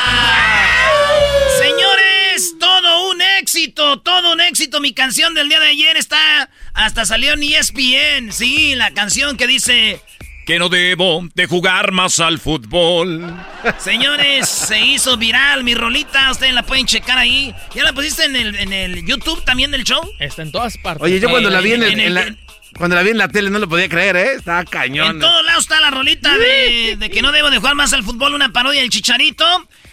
Señores, 1.58 2.54
todo 2.58 3.10
un 3.10 3.22
éxito, 3.40 4.00
todo 4.00 4.32
un 4.32 4.40
éxito. 4.40 4.80
Mi 4.80 4.92
canción 4.92 5.34
del 5.34 5.48
día 5.48 5.60
de 5.60 5.68
ayer 5.68 5.96
está, 5.96 6.50
hasta 6.74 7.04
salió 7.04 7.32
en 7.34 7.42
ESPN. 7.42 8.32
Sí, 8.32 8.74
la 8.74 8.90
canción 8.92 9.36
que 9.36 9.46
dice... 9.46 10.00
Que 10.46 10.60
no 10.60 10.68
debo 10.68 11.26
de 11.34 11.46
jugar 11.46 11.90
más 11.90 12.20
al 12.20 12.38
fútbol. 12.38 13.34
Señores, 13.78 14.48
se 14.48 14.78
hizo 14.78 15.16
viral 15.16 15.64
mi 15.64 15.74
rolita. 15.74 16.30
Ustedes 16.30 16.52
la 16.54 16.62
pueden 16.62 16.86
checar 16.86 17.18
ahí. 17.18 17.52
¿Ya 17.74 17.82
la 17.82 17.92
pusiste 17.92 18.24
en 18.26 18.36
el, 18.36 18.54
en 18.54 18.72
el 18.72 19.04
YouTube 19.04 19.42
también 19.44 19.72
del 19.72 19.82
show? 19.82 20.08
Está 20.20 20.42
en 20.42 20.52
todas 20.52 20.78
partes. 20.78 21.02
Oye, 21.02 21.18
yo 21.18 21.28
cuando 21.30 21.50
la 21.50 21.60
vi 21.60 21.72
en, 21.72 21.82
el- 21.82 21.98
en 21.98 22.14
la, 22.14 22.36
cuando 22.76 22.96
la 22.96 23.02
vi 23.02 23.10
en 23.10 23.18
la 23.18 23.28
tele 23.28 23.50
no 23.50 23.58
lo 23.58 23.68
podía 23.68 23.88
creer, 23.88 24.16
¿eh? 24.16 24.32
Estaba 24.34 24.64
cañón. 24.64 25.12
En 25.16 25.20
todos 25.20 25.44
lados 25.44 25.62
está 25.64 25.80
la 25.80 25.90
rolita 25.90 26.36
de, 26.36 26.96
de 26.98 27.10
que 27.10 27.22
no 27.22 27.32
debo 27.32 27.50
de 27.50 27.58
jugar 27.58 27.74
más 27.74 27.92
al 27.92 28.02
fútbol, 28.04 28.34
una 28.34 28.52
parodia 28.52 28.80
del 28.82 28.90
chicharito. 28.90 29.44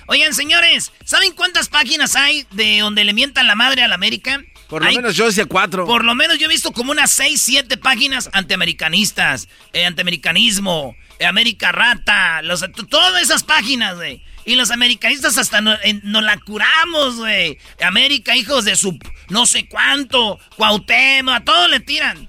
Oigan, 0.08 0.34
señores, 0.34 0.92
¿saben 1.06 1.32
cuántas 1.34 1.70
páginas 1.70 2.16
hay 2.16 2.46
de 2.52 2.80
donde 2.80 3.04
le 3.06 3.14
mientan 3.14 3.48
la 3.48 3.56
madre 3.56 3.84
a 3.84 3.88
la 3.88 3.96
América? 3.96 4.44
Por 4.68 4.82
lo 4.82 4.90
Hay- 4.90 4.96
menos 4.98 5.16
yo 5.16 5.26
decía 5.28 5.46
cuatro. 5.46 5.86
Por 5.86 6.04
lo 6.04 6.14
menos 6.16 6.38
yo 6.40 6.46
he 6.46 6.50
visto 6.50 6.72
como 6.74 6.92
unas 6.92 7.12
6, 7.12 7.42
7 7.42 7.78
páginas 7.78 8.30
antiamericanistas, 8.34 9.48
eh, 9.72 9.86
antiamericanismo, 9.86 10.96
eh, 11.20 11.26
América 11.26 11.72
Rata, 11.72 12.42
los, 12.42 12.66
todas 12.90 13.22
esas 13.22 13.44
páginas, 13.44 13.96
güey. 13.96 14.22
Y 14.46 14.56
los 14.56 14.72
americanistas 14.72 15.38
hasta 15.38 15.62
no- 15.62 15.78
en- 15.84 16.02
nos 16.04 16.24
la 16.24 16.38
curamos, 16.38 17.16
güey. 17.16 17.58
América, 17.82 18.36
hijos 18.36 18.66
de 18.66 18.76
su 18.76 18.98
no 19.30 19.46
sé 19.46 19.68
cuánto, 19.70 20.38
Cuauhtémoc, 20.58 21.34
a 21.36 21.44
todos 21.46 21.70
le 21.70 21.80
tiran. 21.80 22.28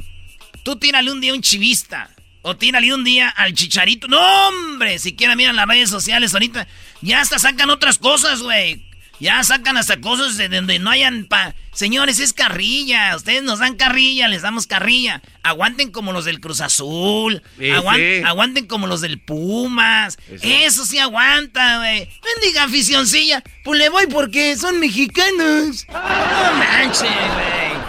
Tú 0.64 0.76
tírale 0.76 1.12
un 1.12 1.20
día 1.20 1.30
a 1.32 1.34
un 1.34 1.42
chivista. 1.42 2.10
O 2.42 2.56
tírale 2.56 2.92
un 2.92 3.04
día 3.04 3.28
al 3.28 3.54
chicharito. 3.54 4.08
No, 4.08 4.18
hombre. 4.48 4.98
Siquiera 4.98 5.36
miran 5.36 5.56
las 5.56 5.66
redes 5.68 5.88
sociales 5.90 6.34
ahorita. 6.34 6.66
Ya 7.00 7.20
hasta 7.20 7.38
sacan 7.38 7.70
otras 7.70 7.98
cosas, 7.98 8.42
güey. 8.42 8.84
Ya 9.20 9.42
sacan 9.44 9.76
hasta 9.76 10.00
cosas 10.00 10.36
de 10.36 10.48
donde 10.48 10.78
no 10.78 10.90
hayan... 10.90 11.24
Pa 11.26 11.54
Señores, 11.72 12.18
es 12.20 12.32
carrilla. 12.32 13.16
Ustedes 13.16 13.42
nos 13.42 13.58
dan 13.60 13.76
carrilla, 13.76 14.28
les 14.28 14.42
damos 14.42 14.66
carrilla. 14.66 15.22
Aguanten 15.42 15.90
como 15.90 16.12
los 16.12 16.24
del 16.24 16.38
Cruz 16.40 16.60
Azul. 16.60 17.42
Sí, 17.58 17.64
Aguan- 17.70 17.96
sí. 17.96 18.22
Aguanten 18.26 18.66
como 18.66 18.86
los 18.86 19.00
del 19.00 19.18
Pumas. 19.20 20.18
Eso 20.42 20.84
sí 20.84 20.98
aguanta, 20.98 21.78
güey. 21.78 22.08
Bendiga 22.40 22.64
aficioncilla. 22.64 23.42
Pues 23.64 23.78
le 23.80 23.88
voy 23.88 24.06
porque 24.06 24.56
son 24.56 24.78
mexicanos. 24.78 25.86
No 25.88 26.54
manches, 26.58 27.00
güey. 27.00 27.83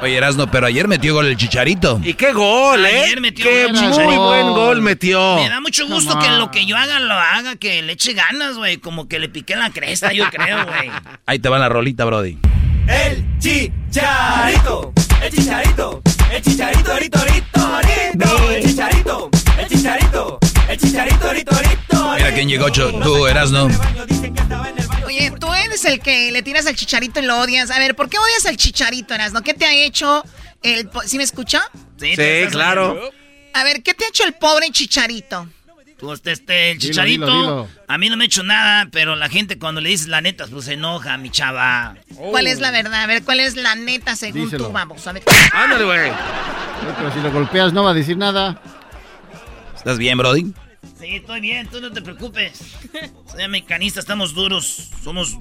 Oye, 0.00 0.16
Erasno, 0.16 0.48
pero 0.48 0.66
ayer 0.66 0.86
metió 0.86 1.12
gol 1.14 1.26
el 1.26 1.36
Chicharito. 1.36 2.00
¿Y 2.04 2.14
qué 2.14 2.32
gol, 2.32 2.86
eh? 2.86 3.02
Ayer 3.04 3.20
metió 3.20 3.44
qué 3.44 3.64
gol 3.64 3.66
el 3.66 3.72
muy 3.82 3.90
Chicharito. 3.90 4.26
buen 4.28 4.46
gol 4.52 4.80
metió. 4.82 5.36
Me 5.36 5.48
da 5.48 5.60
mucho 5.60 5.88
gusto 5.88 6.16
que 6.20 6.30
lo 6.30 6.50
que 6.52 6.66
yo 6.66 6.76
haga 6.76 7.00
lo 7.00 7.14
haga, 7.14 7.56
que 7.56 7.82
le 7.82 7.94
eche 7.94 8.12
ganas, 8.14 8.56
güey. 8.56 8.76
Como 8.78 9.08
que 9.08 9.18
le 9.18 9.28
piqué 9.28 9.56
la 9.56 9.70
cresta, 9.70 10.12
yo 10.12 10.24
creo, 10.30 10.64
güey. 10.66 10.90
Ahí 11.26 11.40
te 11.40 11.48
va 11.48 11.58
la 11.58 11.68
rolita, 11.68 12.04
Brody. 12.04 12.38
El 12.86 13.24
chicharito, 13.38 14.92
el 15.22 15.30
chicharito, 15.32 16.02
el 16.32 16.42
chicharito, 16.42 16.96
rito, 16.98 17.18
rito, 17.24 17.80
rito, 17.82 18.50
el 18.50 18.62
chicharito, 18.64 19.30
el 19.58 19.66
chicharito, 19.68 20.38
el 20.68 20.78
chicharito, 20.78 21.32
rito, 21.32 21.56
rito. 21.58 22.14
Mira 22.16 22.32
quién 22.32 22.48
llegó, 22.48 22.68
Cho- 22.70 22.92
tú, 23.00 23.26
Erasno. 23.26 23.68
Oye, 25.08 25.32
tú 25.40 25.52
eres 25.54 25.84
el 25.86 26.00
que 26.00 26.30
le 26.30 26.42
tiras 26.42 26.66
al 26.66 26.76
chicharito 26.76 27.20
y 27.20 27.22
lo 27.22 27.38
odias. 27.40 27.70
A 27.70 27.78
ver, 27.78 27.96
¿por 27.96 28.10
qué 28.10 28.18
odias 28.18 28.44
al 28.44 28.58
chicharito, 28.58 29.14
Erasno? 29.14 29.42
¿Qué 29.42 29.54
te 29.54 29.64
ha 29.64 29.72
hecho 29.72 30.22
el... 30.62 30.90
¿Sí 31.06 31.16
me 31.16 31.22
escucha? 31.24 31.62
Sí, 31.98 32.14
Sí, 32.14 32.46
claro. 32.50 33.10
A 33.54 33.64
ver, 33.64 33.82
¿qué 33.82 33.94
te 33.94 34.04
ha 34.04 34.08
hecho 34.08 34.24
el 34.24 34.34
pobre 34.34 34.70
chicharito? 34.70 35.48
Tú, 35.96 36.12
este, 36.12 36.72
el 36.72 36.78
chicharito, 36.78 37.24
dilo, 37.24 37.40
dilo. 37.40 37.68
a 37.88 37.98
mí 37.98 38.10
no 38.10 38.16
me 38.18 38.24
ha 38.24 38.26
hecho 38.26 38.42
nada, 38.42 38.86
pero 38.92 39.16
la 39.16 39.30
gente 39.30 39.58
cuando 39.58 39.80
le 39.80 39.88
dices 39.88 40.08
la 40.08 40.20
neta, 40.20 40.46
pues 40.46 40.66
se 40.66 40.74
enoja, 40.74 41.16
mi 41.16 41.30
chava. 41.30 41.96
¿Cuál 42.14 42.46
es 42.46 42.60
la 42.60 42.70
verdad? 42.70 43.02
A 43.02 43.06
ver, 43.06 43.24
¿cuál 43.24 43.40
es 43.40 43.56
la 43.56 43.74
neta 43.74 44.14
según 44.14 44.44
Díselo. 44.44 44.66
tú? 44.66 44.72
Vamos, 44.72 45.04
a 45.06 45.12
ver. 45.12 45.22
Ándale, 45.52 45.84
güey. 45.84 46.12
Pero 46.98 47.12
si 47.14 47.20
lo 47.20 47.32
golpeas 47.32 47.72
no 47.72 47.82
va 47.82 47.90
a 47.90 47.94
decir 47.94 48.16
nada. 48.16 48.60
¿Estás 49.74 49.96
bien, 49.98 50.18
Brody? 50.18 50.52
Sí, 51.00 51.16
estoy 51.16 51.40
bien, 51.40 51.68
tú 51.68 51.80
no 51.80 51.92
te 51.92 52.02
preocupes. 52.02 52.60
Soy 53.30 53.42
americanista, 53.42 54.00
estamos 54.00 54.34
duros, 54.34 54.90
somos 55.04 55.36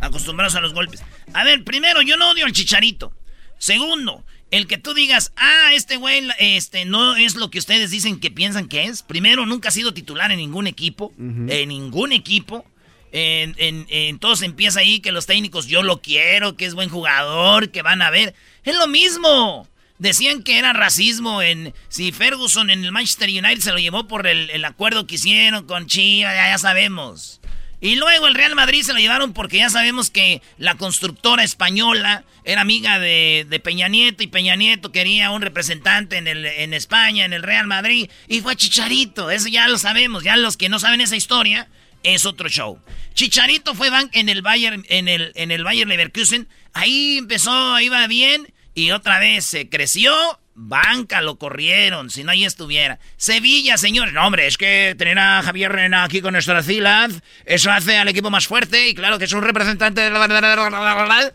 acostumbrados 0.00 0.54
a 0.54 0.60
los 0.60 0.72
golpes. 0.72 1.02
A 1.34 1.44
ver, 1.44 1.62
primero, 1.64 2.00
yo 2.02 2.16
no 2.16 2.30
odio 2.30 2.46
al 2.46 2.52
chicharito. 2.52 3.12
Segundo, 3.58 4.24
el 4.50 4.66
que 4.66 4.78
tú 4.78 4.94
digas, 4.94 5.32
ah, 5.36 5.72
este 5.74 5.96
güey 5.96 6.26
este, 6.38 6.84
no 6.84 7.16
es 7.16 7.34
lo 7.34 7.50
que 7.50 7.58
ustedes 7.58 7.90
dicen 7.90 8.18
que 8.20 8.30
piensan 8.30 8.68
que 8.68 8.84
es. 8.84 9.02
Primero, 9.02 9.44
nunca 9.46 9.68
ha 9.68 9.72
sido 9.72 9.92
titular 9.92 10.30
en 10.30 10.38
ningún 10.38 10.66
equipo. 10.66 11.12
En 11.50 11.68
ningún 11.68 12.12
equipo. 12.12 12.64
En, 13.10 13.54
en- 13.58 13.86
en 13.88 14.18
todos 14.18 14.42
empieza 14.42 14.80
ahí 14.80 15.00
que 15.00 15.12
los 15.12 15.26
técnicos, 15.26 15.66
yo 15.66 15.82
lo 15.82 16.00
quiero, 16.02 16.56
que 16.56 16.66
es 16.66 16.74
buen 16.74 16.88
jugador, 16.90 17.70
que 17.70 17.82
van 17.82 18.00
a 18.02 18.10
ver. 18.10 18.34
Es 18.64 18.76
lo 18.76 18.86
mismo. 18.86 19.66
Decían 19.98 20.42
que 20.42 20.58
era 20.58 20.72
racismo 20.72 21.42
en 21.42 21.74
si 21.88 22.12
Ferguson 22.12 22.70
en 22.70 22.84
el 22.84 22.92
Manchester 22.92 23.28
United 23.28 23.60
se 23.60 23.72
lo 23.72 23.78
llevó 23.78 24.06
por 24.06 24.26
el, 24.26 24.50
el 24.50 24.64
acuerdo 24.64 25.06
que 25.06 25.16
hicieron 25.16 25.66
con 25.66 25.86
Chivas, 25.86 26.34
ya, 26.34 26.48
ya 26.48 26.58
sabemos. 26.58 27.40
Y 27.80 27.94
luego 27.94 28.26
el 28.26 28.34
Real 28.34 28.56
Madrid 28.56 28.82
se 28.82 28.92
lo 28.92 28.98
llevaron 28.98 29.32
porque 29.32 29.58
ya 29.58 29.70
sabemos 29.70 30.10
que 30.10 30.42
la 30.56 30.74
constructora 30.74 31.44
española 31.44 32.24
era 32.44 32.60
amiga 32.60 32.98
de, 32.98 33.46
de 33.48 33.60
Peña 33.60 33.86
Nieto 33.86 34.22
y 34.22 34.26
Peña 34.26 34.56
Nieto 34.56 34.90
quería 34.90 35.30
un 35.30 35.42
representante 35.42 36.16
en, 36.16 36.26
el, 36.26 36.44
en 36.44 36.74
España, 36.74 37.24
en 37.24 37.32
el 37.32 37.42
Real 37.42 37.68
Madrid, 37.68 38.10
y 38.26 38.40
fue 38.40 38.56
Chicharito. 38.56 39.30
Eso 39.30 39.48
ya 39.48 39.68
lo 39.68 39.78
sabemos. 39.78 40.24
Ya 40.24 40.36
los 40.36 40.56
que 40.56 40.68
no 40.68 40.80
saben 40.80 41.00
esa 41.00 41.14
historia, 41.14 41.68
es 42.02 42.26
otro 42.26 42.48
show. 42.48 42.80
Chicharito 43.14 43.74
fue 43.74 43.90
en 44.12 44.28
el 44.28 44.42
Bayern, 44.42 44.84
en 44.88 45.06
el, 45.06 45.32
en 45.34 45.50
el 45.50 45.62
Bayern 45.62 45.90
Leverkusen. 45.90 46.48
Ahí 46.72 47.18
empezó, 47.18 47.78
iba 47.80 48.06
bien. 48.06 48.52
Y 48.78 48.92
otra 48.92 49.18
vez 49.18 49.44
se 49.44 49.68
creció, 49.68 50.14
banca, 50.54 51.20
lo 51.20 51.36
corrieron, 51.36 52.10
si 52.10 52.22
no 52.22 52.30
ahí 52.30 52.44
estuviera. 52.44 53.00
Sevilla, 53.16 53.76
señores, 53.76 54.12
no 54.12 54.24
hombre, 54.24 54.46
es 54.46 54.56
que 54.56 54.94
tener 54.96 55.18
a 55.18 55.42
Javier 55.42 55.72
Rena 55.72 56.04
aquí 56.04 56.20
con 56.20 56.30
nuestra 56.30 56.62
ciudad, 56.62 57.10
eso 57.44 57.72
hace 57.72 57.96
al 57.96 58.06
equipo 58.06 58.30
más 58.30 58.46
fuerte 58.46 58.88
y 58.88 58.94
claro 58.94 59.18
que 59.18 59.24
es 59.24 59.32
un 59.32 59.42
representante 59.42 60.00
de 60.00 60.10
la... 60.10 61.32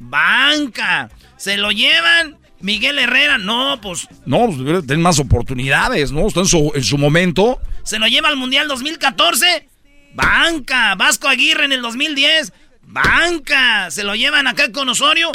Banca, 0.00 1.08
se 1.36 1.56
lo 1.56 1.70
llevan 1.70 2.38
Miguel 2.58 2.98
Herrera, 2.98 3.38
no, 3.38 3.80
pues. 3.80 4.08
No, 4.26 4.46
pues 4.46 4.84
tener 4.84 4.98
más 4.98 5.20
oportunidades, 5.20 6.10
¿no? 6.10 6.26
Está 6.26 6.40
en 6.40 6.46
su, 6.46 6.72
en 6.74 6.82
su 6.82 6.98
momento. 6.98 7.60
Se 7.84 8.00
lo 8.00 8.08
lleva 8.08 8.28
al 8.28 8.36
Mundial 8.36 8.66
2014. 8.66 9.68
Banca. 10.14 10.96
Vasco 10.96 11.28
Aguirre 11.28 11.64
en 11.64 11.72
el 11.74 11.82
2010. 11.82 12.52
Banca. 12.88 13.88
Se 13.92 14.02
lo 14.02 14.16
llevan 14.16 14.48
acá 14.48 14.72
con 14.72 14.88
Osorio. 14.88 15.30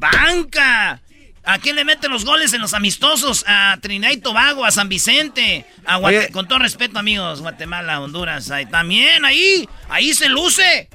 Banca. 0.00 1.00
¿A 1.44 1.58
quién 1.58 1.76
le 1.76 1.84
meten 1.84 2.10
los 2.10 2.24
goles 2.24 2.52
en 2.52 2.60
los 2.60 2.74
amistosos? 2.74 3.44
A 3.46 3.78
Trinidad 3.80 4.12
y 4.12 4.18
Tobago, 4.18 4.64
a 4.64 4.70
San 4.70 4.88
Vicente. 4.88 5.64
A 5.86 6.00
con 6.32 6.48
todo 6.48 6.58
respeto, 6.58 6.98
amigos, 6.98 7.40
Guatemala, 7.40 8.00
Honduras. 8.00 8.50
Ahí, 8.50 8.66
también 8.66 9.24
ahí. 9.24 9.68
Ahí 9.88 10.12
se 10.12 10.28
luce. 10.28 10.88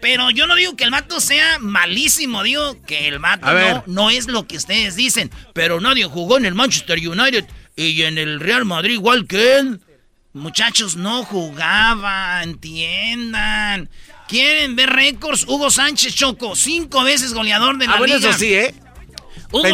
Pero 0.00 0.30
yo 0.30 0.46
no 0.46 0.54
digo 0.54 0.76
que 0.76 0.84
el 0.84 0.90
mato 0.90 1.20
sea 1.20 1.58
malísimo, 1.58 2.42
digo 2.42 2.80
que 2.86 3.06
el 3.06 3.20
mato 3.20 3.46
no, 3.52 3.84
no, 3.86 4.10
es 4.10 4.28
lo 4.28 4.46
que 4.46 4.56
ustedes 4.56 4.96
dicen. 4.96 5.30
Pero 5.52 5.80
nadie 5.80 6.06
jugó 6.06 6.38
en 6.38 6.46
el 6.46 6.54
Manchester 6.54 6.98
United 6.98 7.44
y 7.76 8.02
en 8.02 8.16
el 8.16 8.40
Real 8.40 8.64
Madrid 8.64 8.94
igual 8.94 9.26
que 9.26 9.58
él. 9.58 9.80
Muchachos, 10.32 10.96
no 10.96 11.24
jugaba, 11.24 12.42
entiendan. 12.42 13.90
¿Quieren 14.30 14.76
ver 14.76 14.90
récords? 14.90 15.44
Hugo 15.48 15.72
Sánchez 15.72 16.14
Choco, 16.14 16.54
cinco 16.54 17.02
veces 17.02 17.34
goleador 17.34 17.78
de 17.78 17.88
la 17.88 17.94
ah, 17.94 17.98
bueno, 17.98 18.16
liga. 18.16 18.30
eso 18.30 18.38
sí, 18.38 18.54
¿eh? 18.54 18.72
Hugo, 19.50 19.66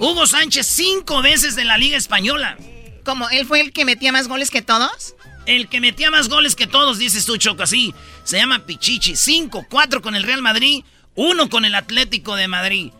Hugo 0.00 0.26
Sánchez, 0.26 0.66
cinco 0.66 1.20
veces 1.20 1.54
de 1.54 1.66
la 1.66 1.76
Liga 1.76 1.98
Española. 1.98 2.56
¿Cómo? 3.04 3.28
¿Él 3.28 3.44
fue 3.44 3.60
el 3.60 3.74
que 3.74 3.84
metía 3.84 4.10
más 4.10 4.26
goles 4.26 4.50
que 4.50 4.62
todos? 4.62 5.14
El 5.44 5.68
que 5.68 5.82
metía 5.82 6.10
más 6.10 6.30
goles 6.30 6.56
que 6.56 6.66
todos, 6.66 6.98
dices 6.98 7.26
tú, 7.26 7.36
Choco, 7.36 7.64
así. 7.64 7.94
Se 8.24 8.38
llama 8.38 8.64
Pichichi. 8.64 9.16
Cinco, 9.16 9.66
cuatro 9.68 10.00
con 10.00 10.14
el 10.14 10.22
Real 10.22 10.40
Madrid, 10.40 10.82
uno 11.14 11.50
con 11.50 11.66
el 11.66 11.74
Atlético 11.74 12.36
de 12.36 12.48
Madrid. 12.48 12.90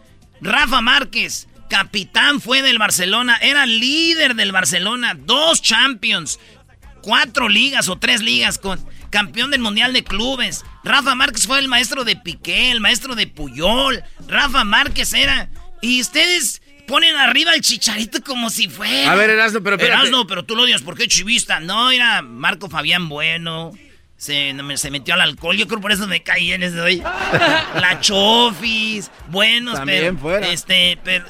Rafa 0.42 0.82
Márquez, 0.82 1.48
capitán 1.70 2.42
fue 2.42 2.60
del 2.60 2.78
Barcelona, 2.78 3.38
era 3.40 3.64
líder 3.64 4.34
del 4.34 4.52
Barcelona, 4.52 5.16
dos 5.18 5.62
Champions, 5.62 6.38
cuatro 7.00 7.48
ligas 7.48 7.88
o 7.88 7.96
tres 7.96 8.20
ligas 8.20 8.58
con 8.58 8.84
campeón 9.14 9.52
del 9.52 9.60
Mundial 9.60 9.92
de 9.92 10.02
Clubes. 10.02 10.64
Rafa 10.82 11.14
Márquez 11.14 11.46
fue 11.46 11.60
el 11.60 11.68
maestro 11.68 12.02
de 12.02 12.16
Piqué, 12.16 12.72
el 12.72 12.80
maestro 12.80 13.14
de 13.14 13.28
Puyol. 13.28 14.02
Rafa 14.26 14.64
Márquez 14.64 15.14
era... 15.14 15.48
Y 15.80 16.00
ustedes 16.00 16.60
ponen 16.88 17.14
arriba 17.14 17.54
el 17.54 17.60
chicharito 17.60 18.24
como 18.24 18.50
si 18.50 18.68
fuera. 18.68 19.12
A 19.12 19.14
ver, 19.14 19.30
Erasno, 19.30 19.62
pero 19.62 19.76
espérate. 19.76 20.00
Erasno, 20.00 20.26
pero 20.26 20.42
tú 20.44 20.56
lo 20.56 20.64
odias, 20.64 20.82
¿por 20.82 20.96
qué 20.96 21.06
chivista? 21.06 21.60
No, 21.60 21.92
era 21.92 22.22
Marco 22.22 22.68
Fabián 22.68 23.08
Bueno. 23.08 23.70
Se, 24.16 24.52
se 24.76 24.90
metió 24.90 25.14
al 25.14 25.20
alcohol, 25.20 25.56
yo 25.56 25.68
creo 25.68 25.80
por 25.80 25.92
eso 25.92 26.08
me 26.08 26.22
caí 26.22 26.52
en 26.52 26.62
ese 26.62 26.80
hoy. 26.80 27.02
La 27.74 27.98
Chofis, 28.00 29.10
buenos, 29.28 29.74
También 29.76 30.16
pero. 30.16 30.46
Este, 30.46 30.98
pero, 31.04 31.26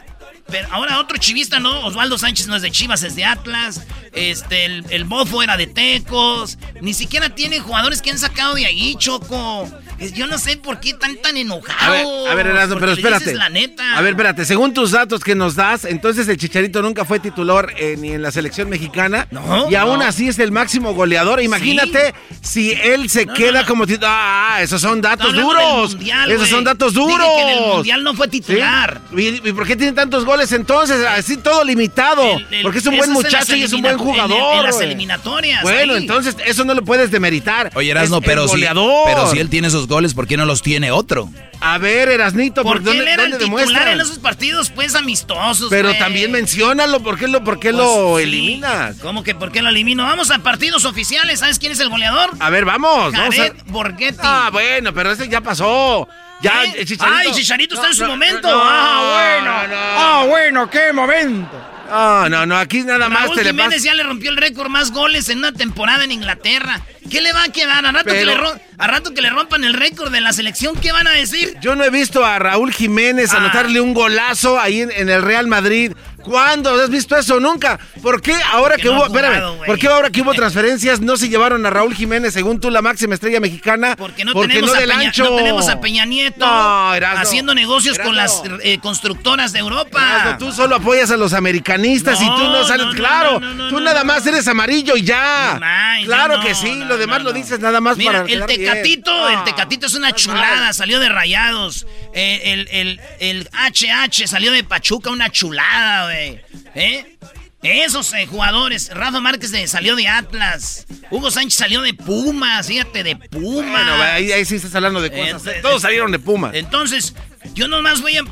pero 0.51 0.69
ahora 0.71 1.01
otro 1.01 1.17
chivista, 1.19 1.59
¿no? 1.59 1.87
Osvaldo 1.87 2.19
Sánchez 2.19 2.47
no 2.47 2.57
es 2.57 2.63
de 2.63 2.71
Chivas, 2.71 3.03
es 3.03 3.17
de 3.17 3.25
Atlas. 3.25 3.83
Este, 4.13 4.65
el, 4.67 4.85
el 4.91 5.05
Bofo 5.05 5.43
era 5.43 5.57
de 5.57 5.67
Tecos. 5.67 6.59
Ni 6.81 6.95
siquiera 6.95 7.31
tiene 7.31 7.61
jugadores 7.61 8.03
que 8.03 8.11
han 8.11 8.19
sacado 8.19 8.55
de 8.55 8.67
ahí, 8.67 8.95
Choco. 8.99 9.69
Yo 10.13 10.27
no 10.27 10.39
sé 10.39 10.57
por 10.57 10.81
qué 10.81 10.91
están 10.91 11.17
tan 11.17 11.37
enojados. 11.37 12.29
A 12.29 12.35
ver, 12.35 12.49
a 12.49 12.67
ver 12.67 12.79
pero 12.79 12.93
espérate. 12.93 13.35
La 13.35 13.49
neta. 13.49 13.97
A 13.97 14.01
ver, 14.01 14.11
espérate. 14.11 14.45
Según 14.45 14.75
tus 14.75 14.91
datos 14.91 15.23
que 15.23 15.35
nos 15.35 15.55
das, 15.55 15.85
entonces 15.85 16.29
el 16.29 16.37
Chicharito 16.37 16.83
nunca 16.83 17.05
fue 17.05 17.21
titular 17.21 17.73
eh, 17.79 17.97
ni 17.99 18.11
en 18.11 18.23
la 18.23 18.31
selección 18.31 18.69
mexicana. 18.69 19.29
No. 19.31 19.71
Y 19.71 19.75
aún 19.77 20.03
así 20.03 20.29
es 20.29 20.39
el 20.39 20.51
máximo 20.51 20.95
goleador. 20.95 21.41
Imagínate 21.41 22.15
si 22.43 22.73
él 22.73 23.09
se 23.09 23.27
queda 23.27 23.65
como 23.65 23.87
titular. 23.87 24.11
Ah, 24.13 24.63
esos 24.63 24.81
son 24.81 25.01
datos 25.01 25.33
duros. 25.33 25.95
Mundial, 25.95 26.31
esos 26.31 26.49
son 26.49 26.65
datos 26.65 26.93
duros. 26.95 27.27
que 27.37 27.43
en 27.43 27.49
el 27.49 27.61
mundial 27.75 28.05
no 28.05 28.15
fue 28.15 28.29
titular. 28.29 29.01
¿Y, 29.17 29.53
por 29.53 29.67
qué 29.67 29.77
tiene 29.77 29.93
tantos 29.93 30.25
goles 30.25 30.44
entonces? 30.53 31.05
Así 31.07 31.37
todo 31.37 31.65
limitado. 31.65 32.23
Porque 32.63 32.79
es 32.79 32.87
un 32.87 32.97
buen 32.97 33.13
muchacho 33.13 33.57
y 33.57 33.63
es 33.63 33.73
un 33.73 33.83
buen 33.83 33.99
jugador. 33.99 34.57
En, 34.57 34.63
las 34.65 34.81
eliminatorias. 34.81 35.63
Bueno, 35.63 35.97
entonces 35.97 36.37
eso 36.47 36.65
no 36.65 36.75
lo 36.75 36.85
puedes 36.85 37.11
demeritar. 37.11 37.71
Oye, 37.75 37.91
Erasno, 37.91 38.21
pero, 38.21 38.49
si, 38.49 38.61
pero 38.61 39.31
si 39.31 39.39
él 39.39 39.49
tiene 39.49 39.69
esos 39.69 39.87
goles, 39.87 40.15
¿por 40.15 40.27
qué 40.27 40.37
no 40.37 40.45
los 40.45 40.63
tiene 40.63 40.91
otro? 40.91 41.31
A 41.61 41.79
ver, 41.79 42.11
Erasnito, 42.11 42.63
¿por, 42.63 42.83
qué 42.83 42.91
él 42.91 43.09
era 43.09 43.25
el 43.25 43.39
titular 43.39 43.89
en 43.89 44.01
esos 44.01 44.19
partidos, 44.19 44.71
pues, 44.71 44.95
amistosos, 44.95 45.69
Pero 45.71 45.95
también 45.97 46.31
menciónalo, 46.31 47.01
¿por 47.01 47.19
qué 47.19 47.27
lo, 47.27 47.43
por 47.43 47.59
qué 47.59 47.73
lo 47.73 48.11
pues 48.13 48.25
eliminas? 48.25 48.97
¿Cómo 49.01 49.23
que 49.23 49.35
por 49.35 49.51
qué 49.51 49.63
lo 49.63 49.71
elimino? 49.71 50.05
Vamos 50.05 50.31
a 50.31 50.41
partidos 50.41 50.85
oficiales, 50.85 51.41
¿sabes 51.41 51.59
quién 51.59 51.73
es 51.73 51.81
el 51.81 51.89
goleador? 51.89 52.31
A 52.39 52.51
ver, 52.51 52.65
vamos. 52.65 53.15
Jared 53.15 53.55
Borghetti. 53.67 54.19
Ah, 54.23 54.51
bueno, 54.53 54.93
pero 54.93 55.13
ese 55.13 55.29
ya 55.29 55.41
pasó. 55.41 56.07
Ya, 56.45 56.65
¿Eh? 56.65 56.85
Chicharito. 56.85 57.17
Ay, 57.17 57.33
Chicharito 57.33 57.75
está 57.75 57.89
en 57.89 57.95
su 57.95 58.07
momento. 58.07 58.49
ah, 58.53 59.39
bueno. 59.41 59.51
Ah, 59.97 60.25
bueno, 60.29 60.71
qué 60.71 60.93
momento. 60.93 61.75
Ah, 61.91 62.29
no, 62.31 62.47
no, 62.47 62.57
aquí 62.57 62.83
nada 62.83 63.09
más 63.09 63.31
te 63.33 63.45
Jiménez 63.45 63.83
le 63.83 63.89
ya 63.89 63.95
le 63.95 64.03
rompió 64.03 64.31
el 64.31 64.37
récord 64.37 64.69
más 64.69 64.91
goles 64.91 65.29
en 65.29 65.39
una 65.39 65.53
temporada 65.53 66.05
en 66.05 66.13
Inglaterra. 66.13 66.81
¿Qué 67.11 67.21
le 67.21 67.33
va 67.33 67.45
a 67.45 67.49
quedar? 67.49 67.85
A 67.85 67.93
rato, 67.93 68.11
que, 68.11 68.25
le 68.25 68.35
a 68.79 68.87
rato 68.87 69.13
que 69.13 69.21
le 69.21 69.31
rompan 69.31 69.65
el 69.65 69.75
récord 69.75 70.11
de 70.11 70.21
la 70.21 70.33
selección, 70.33 70.75
¿qué 70.77 70.93
van 70.93 71.07
a 71.07 71.11
decir? 71.11 71.57
Yo 71.61 71.77
no 71.77 71.85
he 71.85 71.91
visto 71.91 72.25
a 72.25 72.39
Raúl 72.39 72.73
Jiménez 72.73 73.33
ah. 73.33 73.37
anotarle 73.39 73.81
un 73.81 73.93
golazo 73.93 74.59
ahí 74.59 74.81
en, 74.81 75.09
el 75.09 75.23
Real 75.23 75.47
Madrid. 75.47 75.93
¿Cuándo? 76.25 76.71
¿Has 76.71 76.91
visto 76.91 77.17
eso? 77.17 77.39
Nunca. 77.39 77.79
¿Por 78.03 78.21
qué 78.23 78.35
ahora 78.53 78.77
que 78.77 78.89
hubo, 78.89 79.07
espérame, 79.07 79.59
¿por 79.67 79.79
qué 79.79 79.89
ahora 79.89 80.11
que 80.11 80.23
hubo 80.23 80.33
transferencias 80.33 81.01
no 81.01 81.17
se 81.17 81.29
llevaron 81.29 81.65
a 81.67 81.71
Raúl 81.71 81.95
Jiménez 81.95 82.33
según 82.33 82.61
tú 82.61 82.71
la 82.71 82.83
máxima 82.83 83.15
estrella 83.15 83.41
mexicana? 83.41 83.95
Porque 83.97 84.25
no, 84.25 84.33
tenemos, 84.33 84.75
a 84.75 84.79
Peña, 84.79 85.13
no 85.17 85.37
tenemos 85.37 85.69
a 85.69 85.81
Peña 85.81 86.05
Nieto 86.05 86.45
haciendo 86.47 87.55
negocios 87.55 87.99
con 87.99 88.17
las 88.17 88.43
eh, 88.63 88.79
constructoras 88.79 89.53
de 89.53 89.59
Europa. 89.61 90.37
tú 90.39 90.53
solo 90.53 90.77
apoyas 90.77 91.11
a 91.11 91.17
los 91.17 91.33
americanistas 91.33 92.21
y 92.21 92.27
tú 92.27 92.45
no 92.45 92.65
sales, 92.65 92.87
claro, 92.95 93.41
tú 93.69 93.81
nada 93.81 94.05
más 94.05 94.27
eres 94.27 94.49
amarillo 94.49 94.97
y 94.97 95.03
ya. 95.03 95.61
claro 96.05 96.41
que 96.41 96.55
sí, 96.55 96.83
lo 96.85 96.97
demás 96.97 97.23
lo 97.23 97.33
dices 97.33 97.61
nada 97.61 97.81
más 97.81 97.97
Mira, 97.97 98.23
para 98.23 98.33
el 98.33 98.47
Tecatito, 98.47 99.29
el 99.29 99.45
Tecatito 99.45 99.87
es 99.87 99.95
una 99.95 100.13
chulada, 100.13 100.73
salió 100.73 101.01
de 101.01 101.09
Rayados. 101.09 101.87
Eh, 102.13 102.53
el, 102.53 102.69
el, 102.71 103.01
el, 103.19 103.49
HH 103.53 104.29
salió 104.29 104.53
de 104.53 104.63
Pachuca, 104.63 105.11
una 105.11 105.31
chulada, 105.31 106.05
güey. 106.05 106.14
¿Eh? 106.15 107.17
Esos 107.63 108.13
eh, 108.13 108.27
jugadores, 108.27 108.91
Rafa 108.93 109.21
Márquez 109.21 109.53
salió 109.71 109.97
de 109.97 110.07
Atlas, 110.07 110.87
Hugo 111.11 111.31
Sánchez 111.31 111.55
salió 111.55 111.81
de 111.81 111.95
Pumas, 111.95 112.67
fíjate, 112.67 113.03
de 113.03 113.17
Pumas. 113.17 113.73
Bueno, 113.73 114.03
ahí, 114.03 114.33
ahí 114.33 114.45
sí 114.45 114.57
estás 114.57 114.75
hablando 114.75 115.01
de 115.01 115.11
cosas. 115.11 115.47
Eh, 115.47 115.61
Todos 115.63 115.81
salieron 115.81 116.13
de 116.13 116.19
Pumas. 116.19 116.55
Entonces, 116.55 117.15
yo 117.55 117.67
nomás 117.67 118.03
voy 118.03 118.19
a... 118.19 118.23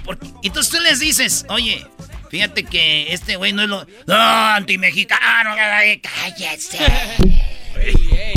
Entonces 0.42 0.70
tú 0.70 0.78
les 0.82 1.00
dices, 1.00 1.46
oye, 1.48 1.86
fíjate 2.30 2.64
que 2.64 3.14
este 3.14 3.36
güey 3.36 3.54
no 3.54 3.62
es 3.62 3.68
lo... 3.70 3.86
No, 4.06 4.14
anti-mexicano, 4.14 5.56
cállese. 6.02 6.78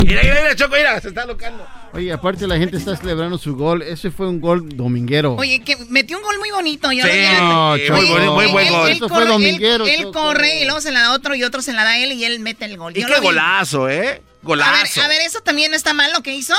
Mira, 0.06 0.22
mira, 0.22 0.34
mira, 0.40 0.56
Choco, 0.56 0.76
mira, 0.76 1.00
se 1.00 1.08
está 1.08 1.26
locando. 1.26 1.66
Oye, 1.92 2.12
aparte 2.12 2.46
la 2.46 2.56
gente 2.58 2.76
está 2.76 2.96
celebrando 2.96 3.38
su 3.38 3.56
gol. 3.56 3.82
Ese 3.82 4.10
fue 4.10 4.28
un 4.28 4.40
gol 4.40 4.76
dominguero. 4.76 5.34
Oye, 5.34 5.60
que 5.60 5.76
metió 5.88 6.18
un 6.18 6.24
gol 6.24 6.38
muy 6.38 6.50
bonito. 6.50 6.92
Yo 6.92 7.04
sí, 7.04 7.10
no, 7.38 7.76
Choco, 7.78 8.00
muy, 8.34 8.46
buen 8.46 8.72
gol. 8.72 8.90
Eso 8.90 9.08
fue 9.08 9.24
dominguero. 9.26 9.86
Él, 9.86 10.10
corre 10.12 10.62
y 10.62 10.64
luego 10.64 10.80
se 10.80 10.92
la 10.92 11.00
da 11.00 11.12
otro 11.12 11.34
y 11.34 11.42
otro 11.44 11.62
se 11.62 11.72
la 11.72 11.84
da 11.84 11.98
él 11.98 12.12
y 12.12 12.24
él 12.24 12.40
mete 12.40 12.64
el 12.64 12.76
gol. 12.76 12.96
Y 12.96 13.04
qué 13.04 13.20
golazo, 13.20 13.88
¿eh? 13.88 14.22
Golazo. 14.42 15.00
A 15.00 15.08
ver, 15.08 15.16
a 15.16 15.18
ver, 15.18 15.26
¿eso 15.26 15.40
también 15.40 15.70
no 15.70 15.76
está 15.76 15.92
mal 15.94 16.12
lo 16.12 16.22
que 16.22 16.34
hizo? 16.34 16.54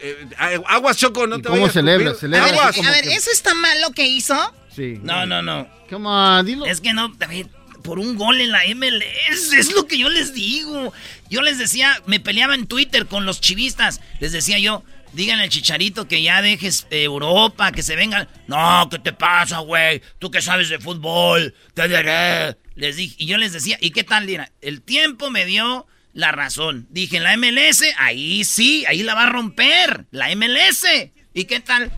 Eh, 0.00 0.28
aguas, 0.66 0.96
Choco, 0.96 1.26
no 1.26 1.40
te 1.40 1.48
¿Cómo 1.48 1.68
celebra? 1.68 2.14
celebra 2.14 2.48
a 2.48 2.70
ver, 2.70 2.86
a 2.86 2.90
ver 2.90 3.08
¿eso 3.08 3.30
está 3.30 3.54
mal 3.54 3.80
lo 3.80 3.90
que 3.92 4.06
hizo? 4.06 4.36
Sí. 4.74 4.98
No, 5.02 5.24
no, 5.24 5.40
no. 5.40 5.68
¿Cómo? 5.88 6.42
Dilo. 6.42 6.66
Es 6.66 6.80
que 6.80 6.92
no, 6.92 7.08
David 7.16 7.46
por 7.84 7.98
un 7.98 8.16
gol 8.16 8.40
en 8.40 8.50
la 8.50 8.62
MLS. 8.74 9.52
Es 9.52 9.72
lo 9.72 9.86
que 9.86 9.98
yo 9.98 10.08
les 10.08 10.34
digo. 10.34 10.92
Yo 11.30 11.42
les 11.42 11.58
decía, 11.58 12.02
me 12.06 12.18
peleaba 12.18 12.54
en 12.54 12.66
Twitter 12.66 13.06
con 13.06 13.26
los 13.26 13.40
chivistas. 13.40 14.00
Les 14.20 14.32
decía 14.32 14.58
yo, 14.58 14.82
díganle 15.12 15.44
al 15.44 15.50
chicharito 15.50 16.08
que 16.08 16.22
ya 16.22 16.40
dejes 16.42 16.86
Europa, 16.90 17.72
que 17.72 17.82
se 17.82 17.94
vengan. 17.94 18.26
No, 18.48 18.88
¿qué 18.90 18.98
te 18.98 19.12
pasa, 19.12 19.58
güey? 19.58 20.02
Tú 20.18 20.30
que 20.30 20.40
sabes 20.40 20.70
de 20.70 20.78
fútbol, 20.78 21.54
te 21.74 21.86
diré. 21.86 22.56
Les 22.74 22.96
dije, 22.96 23.14
y 23.18 23.26
yo 23.26 23.36
les 23.36 23.52
decía, 23.52 23.76
¿y 23.80 23.90
qué 23.90 24.02
tal? 24.02 24.50
El 24.62 24.80
tiempo 24.80 25.30
me 25.30 25.44
dio 25.44 25.86
la 26.14 26.32
razón. 26.32 26.86
Dije, 26.88 27.18
en 27.18 27.24
la 27.24 27.36
MLS, 27.36 27.84
ahí 27.98 28.44
sí, 28.44 28.84
ahí 28.88 29.02
la 29.02 29.14
va 29.14 29.24
a 29.24 29.30
romper. 29.30 30.06
La 30.10 30.34
MLS. 30.34 30.86
¿Y 31.34 31.44
qué 31.44 31.60
tal? 31.60 31.92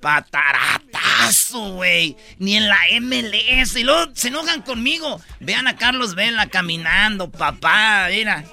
Pataratazo, 0.00 1.74
güey. 1.74 2.16
Ni 2.38 2.56
en 2.56 2.68
la 2.68 2.78
MLS. 3.00 3.76
Y 3.76 3.84
luego 3.84 4.12
se 4.14 4.28
enojan 4.28 4.62
conmigo. 4.62 5.20
Vean 5.40 5.66
a 5.66 5.76
Carlos 5.76 6.14
Vela 6.14 6.46
caminando, 6.46 7.30
papá. 7.30 8.08
Mira. 8.10 8.44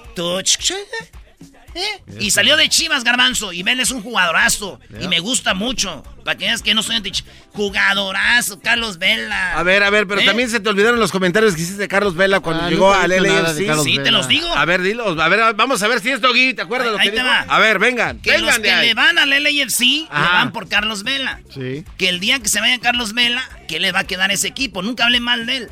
Touch. 1.76 2.22
Y 2.22 2.30
salió 2.30 2.56
de 2.56 2.68
Chivas, 2.68 3.04
Garbanzo. 3.04 3.52
Y 3.52 3.62
Vela 3.62 3.82
es 3.82 3.90
un 3.90 4.02
jugadorazo. 4.02 4.80
Y 5.00 5.08
me 5.08 5.20
gusta 5.20 5.54
mucho. 5.54 6.02
Para 6.24 6.36
que 6.36 6.46
veas 6.46 6.60
que 6.62 6.74
no 6.74 6.82
soy 6.82 6.96
anti 6.96 7.12
Jugadorazo, 7.52 8.60
Carlos 8.60 8.98
Vela. 8.98 9.52
A 9.58 9.62
ver, 9.62 9.82
a 9.82 9.90
ver, 9.90 10.06
pero 10.06 10.20
¿Eh? 10.20 10.24
también 10.24 10.50
se 10.50 10.58
te 10.60 10.68
olvidaron 10.68 10.98
los 10.98 11.12
comentarios 11.12 11.54
que 11.54 11.62
hiciste 11.62 11.82
de 11.82 11.88
Carlos 11.88 12.16
Vela 12.16 12.40
cuando 12.40 12.64
Ah, 12.64 12.70
llegó 12.70 12.92
al 12.92 13.10
LAFC. 13.10 13.82
Sí, 13.84 13.98
te 14.02 14.10
los 14.10 14.26
digo. 14.28 14.48
A 14.48 14.64
ver, 14.64 14.82
dilo. 14.82 15.20
A 15.22 15.28
ver, 15.28 15.54
vamos 15.54 15.82
a 15.82 15.88
ver 15.88 16.00
si 16.00 16.10
es 16.10 16.20
Doggy. 16.20 16.54
¿Te 16.54 16.62
acuerdas 16.62 16.88
Ahí- 16.88 16.92
lo 16.92 16.98
que 16.98 17.08
ahí 17.08 17.14
te 17.14 17.22
va. 17.22 17.40
A 17.48 17.58
ver, 17.60 17.78
vengan. 17.78 18.18
Que 18.20 18.32
los 18.38 18.46
vengan 18.46 18.62
que 18.62 18.70
ahí. 18.72 18.86
le 18.88 18.94
van 18.94 19.18
al 19.18 19.30
LAFC 19.30 19.80
le 19.80 20.06
van 20.10 20.52
por 20.52 20.68
Carlos 20.68 21.02
Vela. 21.04 21.40
Sí. 21.54 21.84
Que 21.96 22.08
el 22.08 22.20
día 22.20 22.40
que 22.40 22.48
se 22.48 22.60
vaya 22.60 22.78
Carlos 22.80 23.12
Vela, 23.12 23.42
que 23.68 23.78
le 23.80 23.92
va 23.92 24.00
a 24.00 24.04
quedar 24.04 24.30
ese 24.30 24.48
equipo. 24.48 24.82
Nunca 24.82 25.04
hable 25.04 25.20
mal 25.20 25.46
de 25.46 25.56
él. 25.58 25.70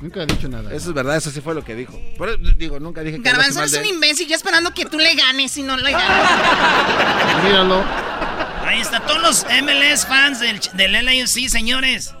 Nunca 0.00 0.22
he 0.22 0.26
dicho 0.26 0.48
nada. 0.48 0.72
Eso 0.74 0.88
es 0.90 0.94
verdad, 0.94 1.16
eso 1.16 1.30
sí 1.30 1.40
fue 1.40 1.54
lo 1.54 1.64
que 1.64 1.74
dijo. 1.74 1.98
Por 2.18 2.28
eso, 2.28 2.38
digo, 2.58 2.78
nunca 2.80 3.00
dije 3.02 3.16
que 3.16 3.22
Garbanzo 3.22 3.60
eres 3.60 3.72
un 3.74 3.82
de 3.82 3.88
él. 3.88 3.94
imbécil 3.94 4.28
ya 4.28 4.36
esperando 4.36 4.72
que 4.74 4.84
tú 4.84 4.98
le 4.98 5.14
ganes 5.14 5.56
y 5.56 5.62
no 5.62 5.76
le 5.76 5.90
ganas. 5.90 7.42
Míralo. 7.44 7.82
Ahí 8.66 8.80
está, 8.80 9.00
todos 9.00 9.22
los 9.22 9.46
MLS 9.62 10.06
fans 10.06 10.40
del, 10.40 10.60
del 10.74 10.92
LAFC, 10.92 11.48
señores. 11.48 12.12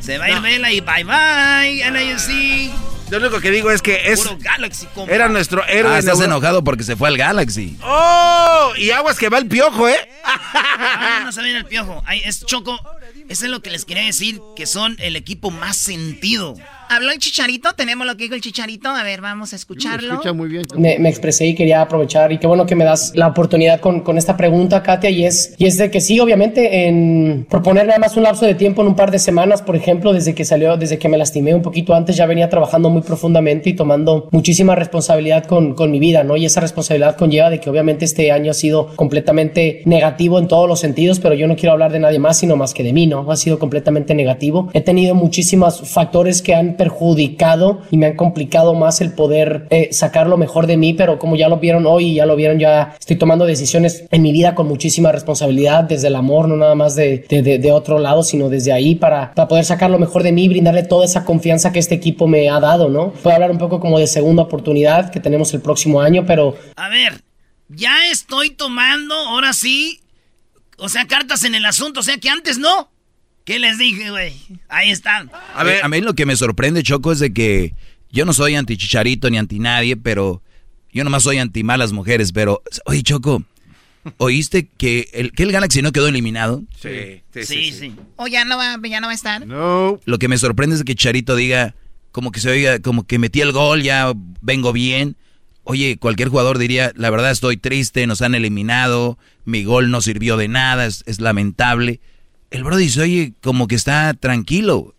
Se 0.00 0.18
va 0.18 0.26
a 0.26 0.30
ir 0.30 0.40
Vela 0.40 0.70
y 0.72 0.80
bye 0.80 1.04
bye, 1.04 1.90
LAFC. 1.90 2.72
Lo 3.10 3.18
único 3.18 3.38
que 3.40 3.50
digo 3.50 3.70
es 3.70 3.80
que 3.82 4.12
es 4.12 4.22
Puro 4.22 4.38
Galaxy, 4.40 4.86
compa. 4.94 5.12
era 5.14 5.28
nuestro 5.28 5.64
héroe. 5.66 5.94
Ah, 5.94 5.98
estás 5.98 6.20
enojado 6.20 6.64
porque 6.64 6.82
se 6.82 6.96
fue 6.96 7.08
al 7.08 7.16
Galaxy. 7.16 7.76
¡Oh! 7.82 8.72
Y 8.76 8.90
aguas 8.90 9.18
que 9.18 9.28
va 9.28 9.38
el 9.38 9.46
piojo, 9.46 9.88
¿eh? 9.88 10.08
Ah, 10.24 11.20
no 11.24 11.30
se 11.32 11.42
viene 11.42 11.58
el 11.58 11.66
piojo. 11.66 12.02
Ay, 12.06 12.22
es 12.24 12.44
Choco. 12.44 12.80
Eso 13.28 13.44
es 13.44 13.50
lo 13.50 13.62
que 13.62 13.70
les 13.70 13.84
quería 13.84 14.04
decir, 14.04 14.40
que 14.56 14.66
son 14.66 14.96
el 15.00 15.16
equipo 15.16 15.50
más 15.50 15.76
sentido. 15.76 16.56
¿Habló 16.88 17.10
el 17.10 17.18
chicharito? 17.18 17.72
Tenemos 17.74 18.06
lo 18.06 18.16
que 18.16 18.24
dijo 18.24 18.34
el 18.34 18.40
chicharito. 18.40 18.88
A 18.88 19.02
ver, 19.02 19.20
vamos 19.20 19.52
a 19.52 19.56
escucharlo. 19.56 20.14
Escucha 20.14 20.32
muy 20.32 20.48
bien. 20.48 20.64
me, 20.76 20.98
me 20.98 21.08
expresé 21.08 21.46
y 21.46 21.54
quería 21.54 21.80
aprovechar 21.80 22.32
y 22.32 22.38
qué 22.38 22.46
bueno 22.46 22.66
que 22.66 22.74
me 22.76 22.84
das 22.84 23.12
la 23.14 23.28
oportunidad 23.28 23.80
con, 23.80 24.00
con 24.00 24.18
esta 24.18 24.36
pregunta, 24.36 24.82
Katia, 24.82 25.10
y 25.10 25.24
es, 25.24 25.54
y 25.58 25.66
es 25.66 25.76
de 25.78 25.90
que 25.90 26.00
sí, 26.00 26.20
obviamente, 26.20 26.86
en 26.86 27.46
proponer 27.48 27.86
nada 27.86 27.98
más 27.98 28.16
un 28.16 28.22
lapso 28.22 28.46
de 28.46 28.54
tiempo 28.54 28.82
en 28.82 28.88
un 28.88 28.96
par 28.96 29.10
de 29.10 29.18
semanas, 29.18 29.62
por 29.62 29.76
ejemplo, 29.76 30.12
desde 30.12 30.34
que 30.34 30.44
salió, 30.44 30.76
desde 30.76 30.98
que 30.98 31.08
me 31.08 31.18
lastimé 31.18 31.54
un 31.54 31.62
poquito 31.62 31.94
antes, 31.94 32.16
ya 32.16 32.26
venía 32.26 32.48
trabajando 32.48 32.90
muy 32.90 33.02
profundamente 33.02 33.70
y 33.70 33.74
tomando 33.74 34.28
muchísima 34.30 34.74
responsabilidad 34.74 35.46
con, 35.46 35.74
con 35.74 35.90
mi 35.90 35.98
vida, 35.98 36.24
¿no? 36.24 36.36
Y 36.36 36.44
esa 36.44 36.60
responsabilidad 36.60 37.16
conlleva 37.16 37.50
de 37.50 37.60
que 37.60 37.70
obviamente 37.70 38.04
este 38.04 38.30
año 38.30 38.50
ha 38.50 38.54
sido 38.54 38.94
completamente 38.94 39.82
negativo 39.84 40.38
en 40.38 40.48
todos 40.48 40.68
los 40.68 40.80
sentidos, 40.80 41.20
pero 41.20 41.34
yo 41.34 41.46
no 41.46 41.56
quiero 41.56 41.72
hablar 41.72 41.92
de 41.92 41.98
nadie 41.98 42.18
más, 42.18 42.38
sino 42.38 42.56
más 42.56 42.74
que 42.74 42.82
de 42.82 42.92
mí, 42.92 43.06
¿no? 43.06 43.30
Ha 43.30 43.36
sido 43.36 43.58
completamente 43.58 44.14
negativo. 44.14 44.70
He 44.72 44.80
tenido 44.80 45.14
muchísimos 45.14 45.88
factores 45.90 46.42
que 46.42 46.54
perjudicado 46.76 47.82
y 47.90 47.96
me 47.96 48.06
han 48.06 48.16
complicado 48.16 48.74
más 48.74 49.00
el 49.00 49.12
poder 49.12 49.66
eh, 49.70 49.88
sacar 49.92 50.26
lo 50.26 50.36
mejor 50.36 50.66
de 50.66 50.76
mí, 50.76 50.94
pero 50.94 51.18
como 51.18 51.36
ya 51.36 51.48
lo 51.48 51.58
vieron 51.58 51.86
hoy 51.86 52.14
ya 52.14 52.26
lo 52.26 52.36
vieron, 52.36 52.58
ya 52.58 52.96
estoy 52.98 53.16
tomando 53.16 53.44
decisiones 53.44 54.04
en 54.10 54.22
mi 54.22 54.32
vida 54.32 54.54
con 54.54 54.68
muchísima 54.68 55.12
responsabilidad, 55.12 55.84
desde 55.84 56.08
el 56.08 56.16
amor, 56.16 56.48
no 56.48 56.56
nada 56.56 56.74
más 56.74 56.94
de, 56.94 57.24
de, 57.28 57.72
otro 57.72 57.98
lado, 57.98 58.22
sino 58.22 58.48
desde 58.48 58.72
ahí 58.72 58.94
para, 58.94 59.34
para 59.34 59.48
poder 59.48 59.64
sacar 59.64 59.90
lo 59.90 59.98
mejor 59.98 60.22
de 60.22 60.32
mí 60.32 60.44
y 60.44 60.48
brindarle 60.48 60.82
toda 60.82 61.04
esa 61.04 61.24
confianza 61.24 61.72
que 61.72 61.78
este 61.78 61.94
equipo 61.94 62.26
me 62.26 62.48
ha 62.48 62.60
dado, 62.60 62.88
¿no? 62.88 63.10
Puedo 63.10 63.34
hablar 63.34 63.50
un 63.50 63.58
poco 63.58 63.80
como 63.80 63.98
de 63.98 64.06
segunda 64.06 64.42
oportunidad 64.42 65.10
que 65.10 65.20
tenemos 65.20 65.52
el 65.54 65.60
próximo 65.60 66.00
año, 66.00 66.24
pero 66.26 66.56
A 66.76 66.88
ver, 66.88 67.22
ya 67.68 68.06
estoy 68.10 68.50
tomando, 68.50 69.14
ahora 69.14 69.52
sí, 69.52 70.00
o 70.78 70.88
sea, 70.88 71.06
cartas 71.06 71.44
en 71.44 71.54
el 71.54 71.64
asunto, 71.64 72.00
o 72.00 72.02
sea 72.02 72.18
que 72.18 72.28
antes 72.28 72.58
no. 72.58 72.90
¿Qué 73.44 73.58
les 73.58 73.76
dije, 73.78 74.10
güey? 74.10 74.32
Ahí 74.68 74.90
están. 74.90 75.30
A 75.54 75.64
ver, 75.64 75.84
a 75.84 75.88
mí 75.88 76.00
lo 76.00 76.14
que 76.14 76.24
me 76.26 76.34
sorprende, 76.36 76.82
Choco, 76.82 77.12
es 77.12 77.18
de 77.18 77.32
que 77.32 77.74
yo 78.10 78.24
no 78.24 78.32
soy 78.32 78.54
anti 78.54 78.76
chicharito 78.76 79.28
ni 79.28 79.36
anti 79.36 79.58
nadie, 79.58 79.96
pero 79.96 80.42
yo 80.92 81.04
nomás 81.04 81.24
soy 81.24 81.38
anti 81.38 81.62
malas 81.62 81.92
mujeres. 81.92 82.32
Pero, 82.32 82.62
oye, 82.86 83.02
Choco, 83.02 83.44
¿oíste 84.16 84.68
que 84.78 85.10
el, 85.12 85.32
que 85.32 85.42
el 85.42 85.52
Galaxy 85.52 85.82
no 85.82 85.92
quedó 85.92 86.08
eliminado? 86.08 86.62
Sí, 86.80 87.22
Sí, 87.42 87.72
sí. 87.72 87.94
¿O 88.16 88.26
ya 88.28 88.46
no 88.46 88.56
va, 88.56 88.78
ya 88.82 89.00
no 89.00 89.08
va 89.08 89.12
a 89.12 89.16
estar? 89.16 89.46
No. 89.46 90.00
Lo 90.06 90.18
que 90.18 90.28
me 90.28 90.38
sorprende 90.38 90.76
es 90.76 90.84
que 90.84 90.94
Charito 90.94 91.36
diga, 91.36 91.74
como 92.12 92.30
que 92.32 92.40
se 92.40 92.48
oiga, 92.48 92.78
como 92.78 93.06
que 93.06 93.18
metí 93.18 93.42
el 93.42 93.52
gol, 93.52 93.82
ya 93.82 94.12
vengo 94.40 94.72
bien. 94.72 95.16
Oye, 95.64 95.98
cualquier 95.98 96.28
jugador 96.28 96.56
diría, 96.58 96.92
la 96.94 97.10
verdad 97.10 97.30
estoy 97.30 97.56
triste, 97.58 98.06
nos 98.06 98.22
han 98.22 98.34
eliminado, 98.34 99.18
mi 99.44 99.64
gol 99.64 99.90
no 99.90 100.00
sirvió 100.00 100.36
de 100.36 100.48
nada, 100.48 100.86
es, 100.86 101.02
es 101.06 101.20
lamentable. 101.20 102.00
El 102.54 102.62
bro 102.64 102.76
dice, 102.76 103.00
oye, 103.02 103.32
como 103.42 103.66
que 103.66 103.74
está 103.74 104.14
tranquilo. 104.14 104.94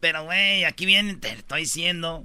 Pero, 0.00 0.24
güey, 0.24 0.64
aquí 0.64 0.84
viene, 0.86 1.14
te 1.14 1.28
estoy 1.30 1.62
diciendo. 1.62 2.24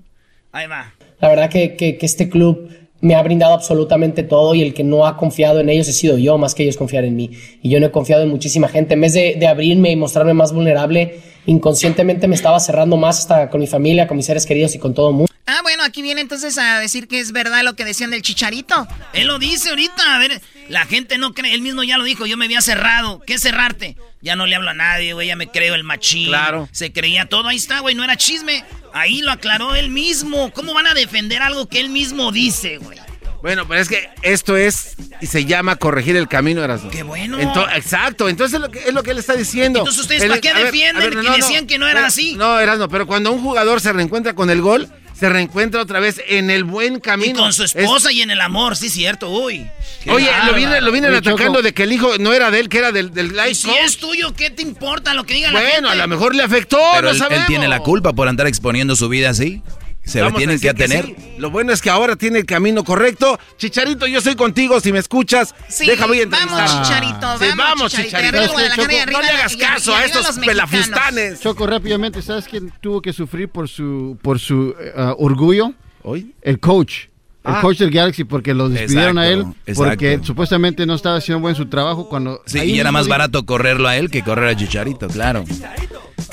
Ahí 0.51 0.67
va. 0.67 0.93
La 1.21 1.29
verdad 1.29 1.49
que, 1.49 1.75
que- 1.77 1.97
que 1.97 2.05
este 2.05 2.29
club 2.29 2.69
me 2.99 3.15
ha 3.15 3.23
brindado 3.23 3.53
absolutamente 3.53 4.23
todo 4.23 4.53
y 4.53 4.61
el 4.61 4.73
que 4.73 4.83
no 4.83 5.07
ha 5.07 5.15
confiado 5.17 5.59
en 5.61 5.69
ellos 5.69 5.87
he 5.87 5.93
sido 5.93 6.17
yo 6.17 6.37
más 6.37 6.53
que 6.53 6.63
ellos 6.63 6.77
confiar 6.77 7.05
en 7.05 7.15
mí. 7.15 7.31
Y 7.63 7.69
yo 7.69 7.79
no 7.79 7.85
he 7.87 7.91
confiado 7.91 8.23
en 8.23 8.29
muchísima 8.29 8.67
gente. 8.67 8.93
En 8.95 9.01
vez 9.01 9.13
de, 9.13 9.35
de 9.39 9.47
abrirme 9.47 9.89
y 9.91 9.95
mostrarme 9.95 10.33
más 10.33 10.51
vulnerable, 10.53 11.19
inconscientemente 11.45 12.27
me 12.27 12.35
estaba 12.35 12.59
cerrando 12.59 12.97
más 12.97 13.19
hasta 13.19 13.49
con 13.49 13.61
mi 13.61 13.67
familia, 13.67 14.05
con 14.07 14.17
mis 14.17 14.25
seres 14.25 14.45
queridos 14.45 14.75
y 14.75 14.79
con 14.79 14.93
todo 14.93 15.09
el 15.09 15.15
mundo. 15.15 15.31
Ah, 15.47 15.61
bueno, 15.63 15.80
aquí 15.91 16.01
viene 16.01 16.22
entonces 16.22 16.57
a 16.57 16.80
decir 16.80 17.07
que 17.07 17.19
es 17.19 17.31
verdad 17.34 17.63
lo 17.63 17.76
que 17.76 17.85
decían 17.85 18.09
del 18.11 18.22
chicharito. 18.22 18.88
Él 19.13 19.27
lo 19.27 19.38
dice 19.39 19.69
ahorita, 19.69 20.15
a 20.15 20.19
ver, 20.19 20.41
la 20.69 20.85
gente 20.85 21.18
no 21.18 21.34
cree, 21.34 21.53
él 21.53 21.61
mismo 21.61 21.84
ya 21.84 21.97
lo 21.97 22.03
dijo, 22.03 22.26
yo 22.26 22.38
me 22.38 22.45
había 22.45 22.61
cerrado. 22.61 23.22
¿Qué 23.27 23.38
cerrarte? 23.38 23.97
Ya 24.22 24.35
no 24.35 24.45
le 24.47 24.55
hablo 24.55 24.69
a 24.69 24.73
nadie, 24.73 25.13
güey, 25.13 25.27
ya 25.27 25.35
me 25.35 25.47
creo 25.47 25.76
el 25.76 25.84
machín. 25.84 26.27
Claro. 26.30 26.69
Se 26.72 26.91
creía 26.93 27.26
todo, 27.26 27.47
ahí 27.49 27.57
está, 27.57 27.80
güey, 27.80 27.93
no 27.93 28.03
era 28.03 28.15
chisme. 28.15 28.63
Ahí 28.93 29.22
lo 29.22 29.31
aclaró 29.31 29.76
él 29.76 29.89
mismo. 29.89 30.51
¿Cómo 30.53 30.73
van 30.73 30.88
a 30.88 30.93
defender 30.93 31.41
algo 31.41 31.68
que 31.68 31.80
él 31.80 31.89
mismo 31.89 32.31
dice, 32.31 32.77
güey? 32.77 32.97
Bueno, 33.41 33.68
pero 33.68 33.81
es 33.81 33.89
que 33.89 34.07
esto 34.22 34.55
es 34.55 34.95
y 35.19 35.26
se 35.26 35.45
llama 35.45 35.76
corregir 35.76 36.15
el 36.15 36.27
camino, 36.27 36.63
Erasmo. 36.63 36.91
Qué 36.91 37.01
bueno. 37.01 37.39
Ento- 37.39 37.68
exacto, 37.76 38.30
entonces 38.30 38.55
es 38.55 38.61
lo, 38.61 38.69
que, 38.69 38.80
es 38.80 38.93
lo 38.93 39.01
que 39.01 39.11
él 39.11 39.18
está 39.18 39.35
diciendo. 39.35 39.80
Entonces, 39.80 40.01
¿ustedes 40.03 40.26
para 40.26 40.39
qué 40.39 40.53
ver, 40.53 40.65
defienden 40.65 41.22
que 41.22 41.31
decían 41.31 41.65
que 41.65 41.80
no 41.80 41.88
era 41.88 41.95
pero- 41.95 42.07
así? 42.07 42.35
No, 42.35 42.59
Erasmo, 42.59 42.88
pero 42.88 43.07
cuando 43.07 43.31
un 43.31 43.41
jugador 43.41 43.81
se 43.81 43.91
reencuentra 43.93 44.35
con 44.35 44.51
el 44.51 44.61
gol, 44.61 44.88
se 45.22 45.30
reencuentra 45.30 45.80
otra 45.81 45.99
vez 45.99 46.19
en 46.27 46.49
el 46.49 46.64
buen 46.64 46.99
camino. 46.99 47.30
Y 47.30 47.41
con 47.43 47.53
su 47.53 47.61
Es- 47.64 47.76
esposa 47.76 48.11
y 48.11 48.22
en 48.23 48.31
el 48.31 48.41
amor, 48.41 48.76
sí, 48.76 48.89
cierto, 48.89 49.30
uy. 49.30 49.68
Oye, 50.07 50.27
lo 50.48 50.56
vienen, 50.56 50.84
lo 50.84 50.91
vienen 50.91 51.14
atacando 51.14 51.45
Choco. 51.45 51.61
de 51.61 51.73
que 51.76 51.84
el 51.84 51.93
hijo 51.93 52.18
no 52.19 52.34
era 52.34 52.49
de 52.49 52.60
él, 52.60 52.69
que 52.69 52.80
era 52.80 52.91
del, 52.91 53.14
del 53.14 53.27
life 53.35 53.53
si 53.53 53.69
es 53.69 53.98
tuyo, 53.98 54.34
¿qué 54.35 54.49
te 54.49 54.64
importa 54.64 55.14
lo 55.14 55.23
que 55.23 55.35
diga 55.35 55.52
la 55.52 55.60
gente? 55.60 55.73
Bueno, 55.73 55.89
a 55.91 55.95
lo 55.95 56.07
mejor 56.07 56.34
le 56.34 56.41
afectó, 56.41 56.80
Pero 56.93 57.03
no 57.03 57.10
él, 57.10 57.15
él 57.15 57.19
sabemos. 57.22 57.45
tiene 57.48 57.68
la 57.68 57.81
culpa 57.81 58.14
por 58.14 58.27
andar 58.27 58.48
exponiendo 58.48 58.95
su 58.95 59.07
vida 59.10 59.30
así. 59.30 59.61
Se 60.03 60.19
lo 60.19 60.25
Vamos 60.25 60.39
tienen 60.39 60.59
que 60.59 60.69
atener. 60.69 61.05
sí. 61.05 61.15
Lo 61.37 61.51
bueno 61.51 61.71
es 61.71 61.81
que 61.81 61.89
ahora 61.89 62.15
tiene 62.15 62.39
el 62.39 62.45
camino 62.45 62.83
correcto. 62.83 63.39
Chicharito, 63.57 64.07
yo 64.07 64.19
soy 64.19 64.35
contigo. 64.35 64.79
Si 64.79 64.91
me 64.91 64.99
escuchas, 64.99 65.53
Sí, 65.67 65.85
deja 65.85 66.05
voy 66.07 66.21
a 66.21 66.25
vamos, 66.25 66.41
entrevistar. 66.59 66.83
Chicharito, 66.83 67.37
Sí, 67.37 67.45
vamos, 67.49 67.57
vamos, 67.57 67.91
Chicharito. 67.91 68.09
Chicharito. 68.09 68.17
Arriba 68.17 68.41
el 68.41 68.49
¿Sabes 68.49 68.49
qué, 68.49 68.53
Guadalajara 68.53 68.93
y 68.93 68.95
Choco? 68.97 69.01
arriba 69.03 69.19
no 69.19 69.21
le 69.21 69.29
hagas 69.39 69.53
y 69.53 69.57
caso 69.57 69.95
a 69.95 70.05
estos 70.05 70.39
pelafustanes. 70.39 71.39
Choco, 71.41 71.67
rápidamente, 71.67 72.21
¿sabes 72.21 72.45
quién 72.47 72.73
tuvo 72.81 73.01
que 73.01 73.13
sufrir 73.13 73.49
por 73.49 73.69
su, 73.69 74.17
por 74.21 74.39
su 74.39 74.75
eh, 74.79 74.91
ah, 74.95 75.15
orgullo? 75.17 75.73
¿Hoy? 76.03 76.33
El 76.41 76.59
coach. 76.59 77.10
El 77.43 77.55
Ah. 77.55 77.61
coach 77.61 77.77
del 77.80 77.89
Galaxy, 77.89 78.23
porque 78.23 78.53
lo 78.53 78.69
despidieron 78.69 79.18
a 79.18 79.27
él, 79.27 79.45
porque 79.76 80.09
exacto. 80.09 80.27
supuestamente 80.27 80.85
no 80.85 80.93
estaba 80.93 81.15
haciendo 81.18 81.41
buen 81.41 81.55
su 81.55 81.65
trabajo 81.68 82.07
cuando... 82.07 82.43
Sí, 82.45 82.59
y 82.59 82.80
era 82.80 82.91
más 82.91 83.07
barato 83.07 83.45
correrlo 83.45 83.88
a 83.88 83.97
él 83.97 84.11
que 84.11 84.22
correr 84.23 84.49
a 84.49 84.55
Chicharito, 84.55 85.07
claro. 85.07 85.43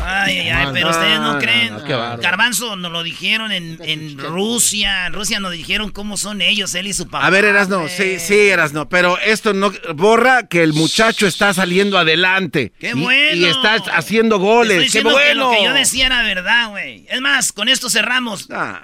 Ay, 0.00 0.38
ay, 0.38 0.48
ay, 0.50 0.66
No, 0.66 0.72
pero 0.72 0.84
no, 0.86 0.90
ustedes 0.92 1.18
no, 1.18 1.32
no, 1.32 1.38
creen. 1.38 1.74
Garbanzo 2.20 2.76
nos 2.76 2.92
lo 2.92 3.02
dijeron 3.02 3.52
en, 3.52 3.78
en 3.82 4.18
Rusia. 4.18 5.06
En 5.06 5.12
Rusia 5.12 5.40
nos 5.40 5.52
dijeron 5.52 5.90
cómo 5.90 6.16
son 6.16 6.40
ellos, 6.40 6.74
él 6.74 6.86
y 6.86 6.92
su 6.92 7.06
papá. 7.08 7.26
A 7.26 7.30
ver, 7.30 7.44
Erasno, 7.44 7.88
sí, 7.88 8.18
sí, 8.18 8.34
Erasno, 8.48 8.88
pero 8.88 9.18
esto 9.18 9.54
no 9.54 9.72
borra 9.94 10.46
que 10.46 10.62
el 10.62 10.72
muchacho 10.74 11.26
está 11.26 11.52
saliendo 11.54 11.98
adelante. 11.98 12.72
¡Qué 12.78 12.90
Y- 12.90 13.00
bueno! 13.00 13.36
Y, 13.36 13.44
está 13.46 13.74
haciendo 13.94 14.38
goles. 14.38 14.84
Estoy 14.84 15.00
¡Qué 15.02 15.08
que 15.08 15.12
bueno! 15.12 15.50
lo 15.50 15.56
que 15.56 15.64
yo 15.64 15.72
decía 15.72 16.06
era 16.06 16.22
verdad, 16.22 16.70
güey. 16.70 17.06
Es 17.10 17.20
más, 17.20 17.52
con 17.52 17.68
esto 17.68 17.88
cerramos. 17.90 18.46
Ah. 18.50 18.82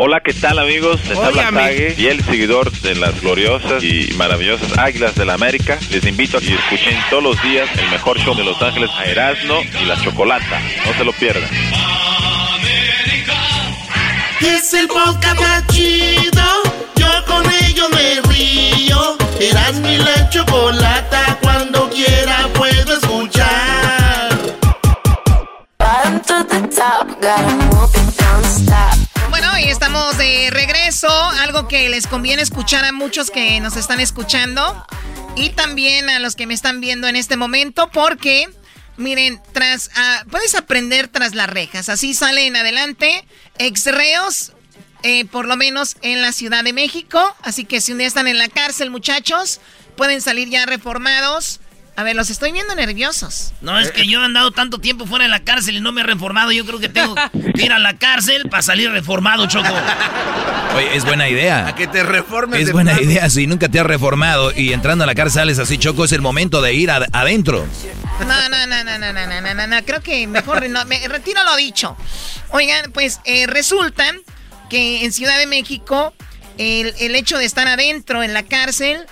Hola, 0.00 0.20
¿qué 0.20 0.32
tal 0.32 0.60
amigos? 0.60 1.04
Les 1.08 1.18
habla. 1.18 1.50
Tague, 1.50 1.90
fiel 1.90 2.24
seguidor 2.24 2.70
de 2.70 2.94
las 2.94 3.20
gloriosas 3.20 3.82
y 3.82 4.14
maravillosas 4.16 4.78
Águilas 4.78 5.16
del 5.16 5.26
la 5.26 5.34
América. 5.34 5.76
Les 5.90 6.06
invito 6.06 6.38
a 6.38 6.40
que 6.40 6.54
escuchen 6.54 6.96
todos 7.10 7.20
los 7.20 7.42
días 7.42 7.68
el 7.76 7.90
mejor 7.90 8.16
show 8.20 8.32
de 8.36 8.44
Los 8.44 8.62
Ángeles 8.62 8.90
a 8.96 9.06
Erasmo 9.06 9.60
y 9.82 9.86
la 9.86 10.00
Chocolata. 10.00 10.60
No 10.86 10.94
se 10.96 11.04
lo 11.04 11.12
pierdan. 11.14 11.50
Es 14.40 14.72
el 14.72 14.86
podcast 14.86 15.40
más 15.40 15.66
chido. 15.66 16.44
Yo 16.94 17.08
con 17.26 17.44
ello 17.64 17.88
me 17.88 18.20
río. 18.32 19.16
Eras 19.40 19.80
mi 19.80 19.96
la 19.96 20.30
chocolata. 20.30 21.40
Cuando 21.42 21.90
quiera 21.90 22.46
puedo 22.54 22.92
escuchar. 22.92 24.38
Bueno, 25.76 26.22
y 28.94 28.97
estamos 29.70 30.16
de 30.16 30.48
regreso. 30.50 31.08
Algo 31.42 31.68
que 31.68 31.88
les 31.88 32.06
conviene 32.06 32.42
escuchar 32.42 32.84
a 32.84 32.92
muchos 32.92 33.30
que 33.30 33.60
nos 33.60 33.76
están 33.76 34.00
escuchando. 34.00 34.86
Y 35.36 35.50
también 35.50 36.08
a 36.08 36.18
los 36.18 36.34
que 36.36 36.46
me 36.46 36.54
están 36.54 36.80
viendo 36.80 37.06
en 37.06 37.16
este 37.16 37.36
momento. 37.36 37.90
Porque, 37.90 38.48
miren, 38.96 39.40
tras 39.52 39.90
ah, 39.94 40.24
puedes 40.30 40.54
aprender 40.54 41.08
tras 41.08 41.34
las 41.34 41.50
rejas. 41.50 41.88
Así 41.88 42.14
salen 42.14 42.56
adelante. 42.56 43.24
Ex 43.58 43.86
reos 43.86 44.52
eh, 45.02 45.26
por 45.26 45.46
lo 45.46 45.56
menos 45.56 45.96
en 46.02 46.22
la 46.22 46.32
Ciudad 46.32 46.64
de 46.64 46.72
México. 46.72 47.36
Así 47.42 47.64
que 47.64 47.80
si 47.80 47.92
un 47.92 47.98
día 47.98 48.06
están 48.06 48.26
en 48.26 48.38
la 48.38 48.48
cárcel, 48.48 48.90
muchachos, 48.90 49.60
pueden 49.96 50.20
salir 50.22 50.48
ya 50.48 50.66
reformados. 50.66 51.60
A 51.98 52.04
ver, 52.04 52.14
los 52.14 52.30
estoy 52.30 52.52
viendo 52.52 52.76
nerviosos. 52.76 53.52
No, 53.60 53.76
es 53.80 53.90
que 53.90 54.06
yo 54.06 54.22
he 54.22 54.24
andado 54.24 54.52
tanto 54.52 54.78
tiempo 54.78 55.04
fuera 55.04 55.24
de 55.24 55.30
la 55.30 55.40
cárcel 55.40 55.78
y 55.78 55.80
no 55.80 55.90
me 55.90 56.02
he 56.02 56.04
reformado. 56.04 56.52
Yo 56.52 56.64
creo 56.64 56.78
que 56.78 56.88
tengo 56.88 57.16
que 57.32 57.64
ir 57.64 57.72
a 57.72 57.80
la 57.80 57.98
cárcel 57.98 58.48
para 58.48 58.62
salir 58.62 58.88
reformado, 58.92 59.48
Choco. 59.48 59.74
Oye, 60.76 60.96
es 60.96 61.04
buena 61.04 61.28
idea. 61.28 61.66
A 61.66 61.74
que 61.74 61.88
te 61.88 62.04
reformes. 62.04 62.60
Es 62.60 62.70
buena 62.70 63.00
idea. 63.02 63.28
Si 63.28 63.48
nunca 63.48 63.68
te 63.68 63.80
has 63.80 63.86
reformado 63.86 64.52
y 64.54 64.72
entrando 64.72 65.02
a 65.02 65.08
la 65.08 65.16
cárcel 65.16 65.40
sales 65.40 65.58
así, 65.58 65.76
Choco, 65.76 66.04
es 66.04 66.12
el 66.12 66.20
momento 66.20 66.62
de 66.62 66.72
ir 66.72 66.88
adentro. 66.92 67.66
No, 68.20 68.48
no, 68.48 68.66
no, 68.68 68.84
no, 68.84 68.98
no, 69.00 69.12
no, 69.12 69.40
no, 69.40 69.54
no, 69.54 69.66
no. 69.66 69.84
Creo 69.84 70.00
que 70.00 70.24
mejor 70.28 70.70
no, 70.70 70.84
me 70.84 71.08
retiro 71.08 71.42
lo 71.42 71.56
dicho. 71.56 71.96
Oigan, 72.50 72.92
pues 72.92 73.18
eh, 73.24 73.48
resulta 73.48 74.14
que 74.70 75.04
en 75.04 75.12
Ciudad 75.12 75.36
de 75.36 75.48
México 75.48 76.14
el, 76.58 76.94
el 77.00 77.16
hecho 77.16 77.38
de 77.38 77.44
estar 77.44 77.66
adentro 77.66 78.22
en 78.22 78.34
la 78.34 78.44
cárcel 78.44 79.04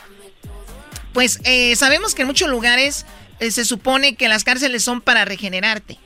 pues 1.17 1.41
eh, 1.45 1.75
sabemos 1.77 2.15
que 2.15 2.23
en 2.23 2.29
muchos 2.29 2.47
lugares 2.47 3.07
eh, 3.41 3.51
se 3.51 3.65
supone 3.65 4.17
que 4.17 4.29
las 4.29 4.45
cárceles 4.45 4.85
son 4.85 5.01
para 5.01 5.25
regenerarte. 5.25 5.99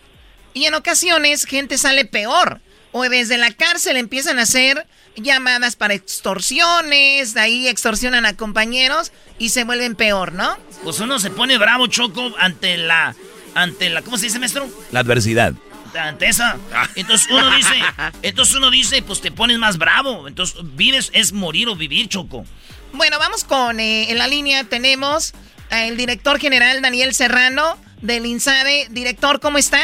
Y 0.54 0.66
en 0.66 0.74
ocasiones 0.74 1.46
gente 1.46 1.78
sale 1.78 2.04
peor. 2.04 2.60
O 2.92 3.02
desde 3.02 3.36
la 3.36 3.50
cárcel 3.50 3.96
empiezan 3.96 4.38
a 4.38 4.42
hacer 4.42 4.86
llamadas 5.16 5.74
para 5.74 5.94
extorsiones, 5.94 7.34
de 7.34 7.40
ahí 7.40 7.66
extorsionan 7.66 8.24
a 8.24 8.36
compañeros 8.36 9.10
y 9.36 9.48
se 9.48 9.64
vuelven 9.64 9.96
peor, 9.96 10.32
¿no? 10.32 10.56
Pues 10.84 11.00
uno 11.00 11.18
se 11.18 11.30
pone 11.30 11.58
bravo, 11.58 11.88
Choco, 11.88 12.32
ante 12.38 12.76
la... 12.76 13.16
Ante 13.56 13.90
la... 13.90 14.02
¿Cómo 14.02 14.16
se 14.16 14.26
dice, 14.26 14.38
maestro? 14.38 14.68
La 14.92 15.00
adversidad. 15.00 15.54
Ante 15.92 16.28
esa. 16.28 16.56
Entonces 16.94 17.26
uno 17.32 17.56
dice... 17.56 17.74
Entonces 18.22 18.54
uno 18.54 18.70
dice, 18.70 19.02
pues 19.02 19.20
te 19.20 19.32
pones 19.32 19.58
más 19.58 19.76
bravo. 19.76 20.28
Entonces 20.28 20.54
vives 20.76 21.10
es 21.12 21.32
morir 21.32 21.68
o 21.68 21.74
vivir, 21.74 22.08
Choco. 22.08 22.46
Bueno, 22.92 23.18
vamos 23.18 23.44
con 23.44 23.80
eh, 23.80 24.10
en 24.10 24.18
la 24.18 24.26
línea 24.26 24.64
tenemos 24.64 25.32
al 25.70 25.96
director 25.96 26.38
general 26.38 26.82
Daniel 26.82 27.14
Serrano 27.14 27.78
del 28.02 28.26
INSADE. 28.26 28.88
Director, 28.90 29.40
¿cómo 29.40 29.58
está? 29.58 29.78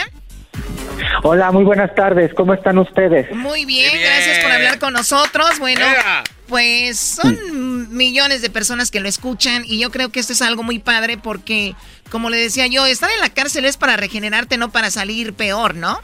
Hola, 1.22 1.52
muy 1.52 1.64
buenas 1.64 1.94
tardes. 1.94 2.32
¿Cómo 2.34 2.54
están 2.54 2.78
ustedes? 2.78 3.34
Muy 3.34 3.64
bien, 3.64 3.92
gracias 4.00 4.38
por 4.40 4.52
hablar 4.52 4.78
con 4.78 4.92
nosotros. 4.92 5.58
Bueno, 5.58 5.84
pues 6.48 6.98
son 6.98 7.94
millones 7.94 8.42
de 8.42 8.50
personas 8.50 8.90
que 8.90 9.00
lo 9.00 9.08
escuchan 9.08 9.64
y 9.66 9.78
yo 9.78 9.90
creo 9.90 10.10
que 10.10 10.20
esto 10.20 10.32
es 10.32 10.42
algo 10.42 10.62
muy 10.62 10.78
padre 10.78 11.18
porque, 11.18 11.74
como 12.10 12.30
le 12.30 12.36
decía 12.36 12.66
yo, 12.66 12.86
estar 12.86 13.10
en 13.10 13.20
la 13.20 13.30
cárcel 13.30 13.64
es 13.64 13.76
para 13.76 13.96
regenerarte, 13.96 14.56
no 14.56 14.70
para 14.70 14.90
salir 14.90 15.34
peor, 15.34 15.74
¿no? 15.74 16.00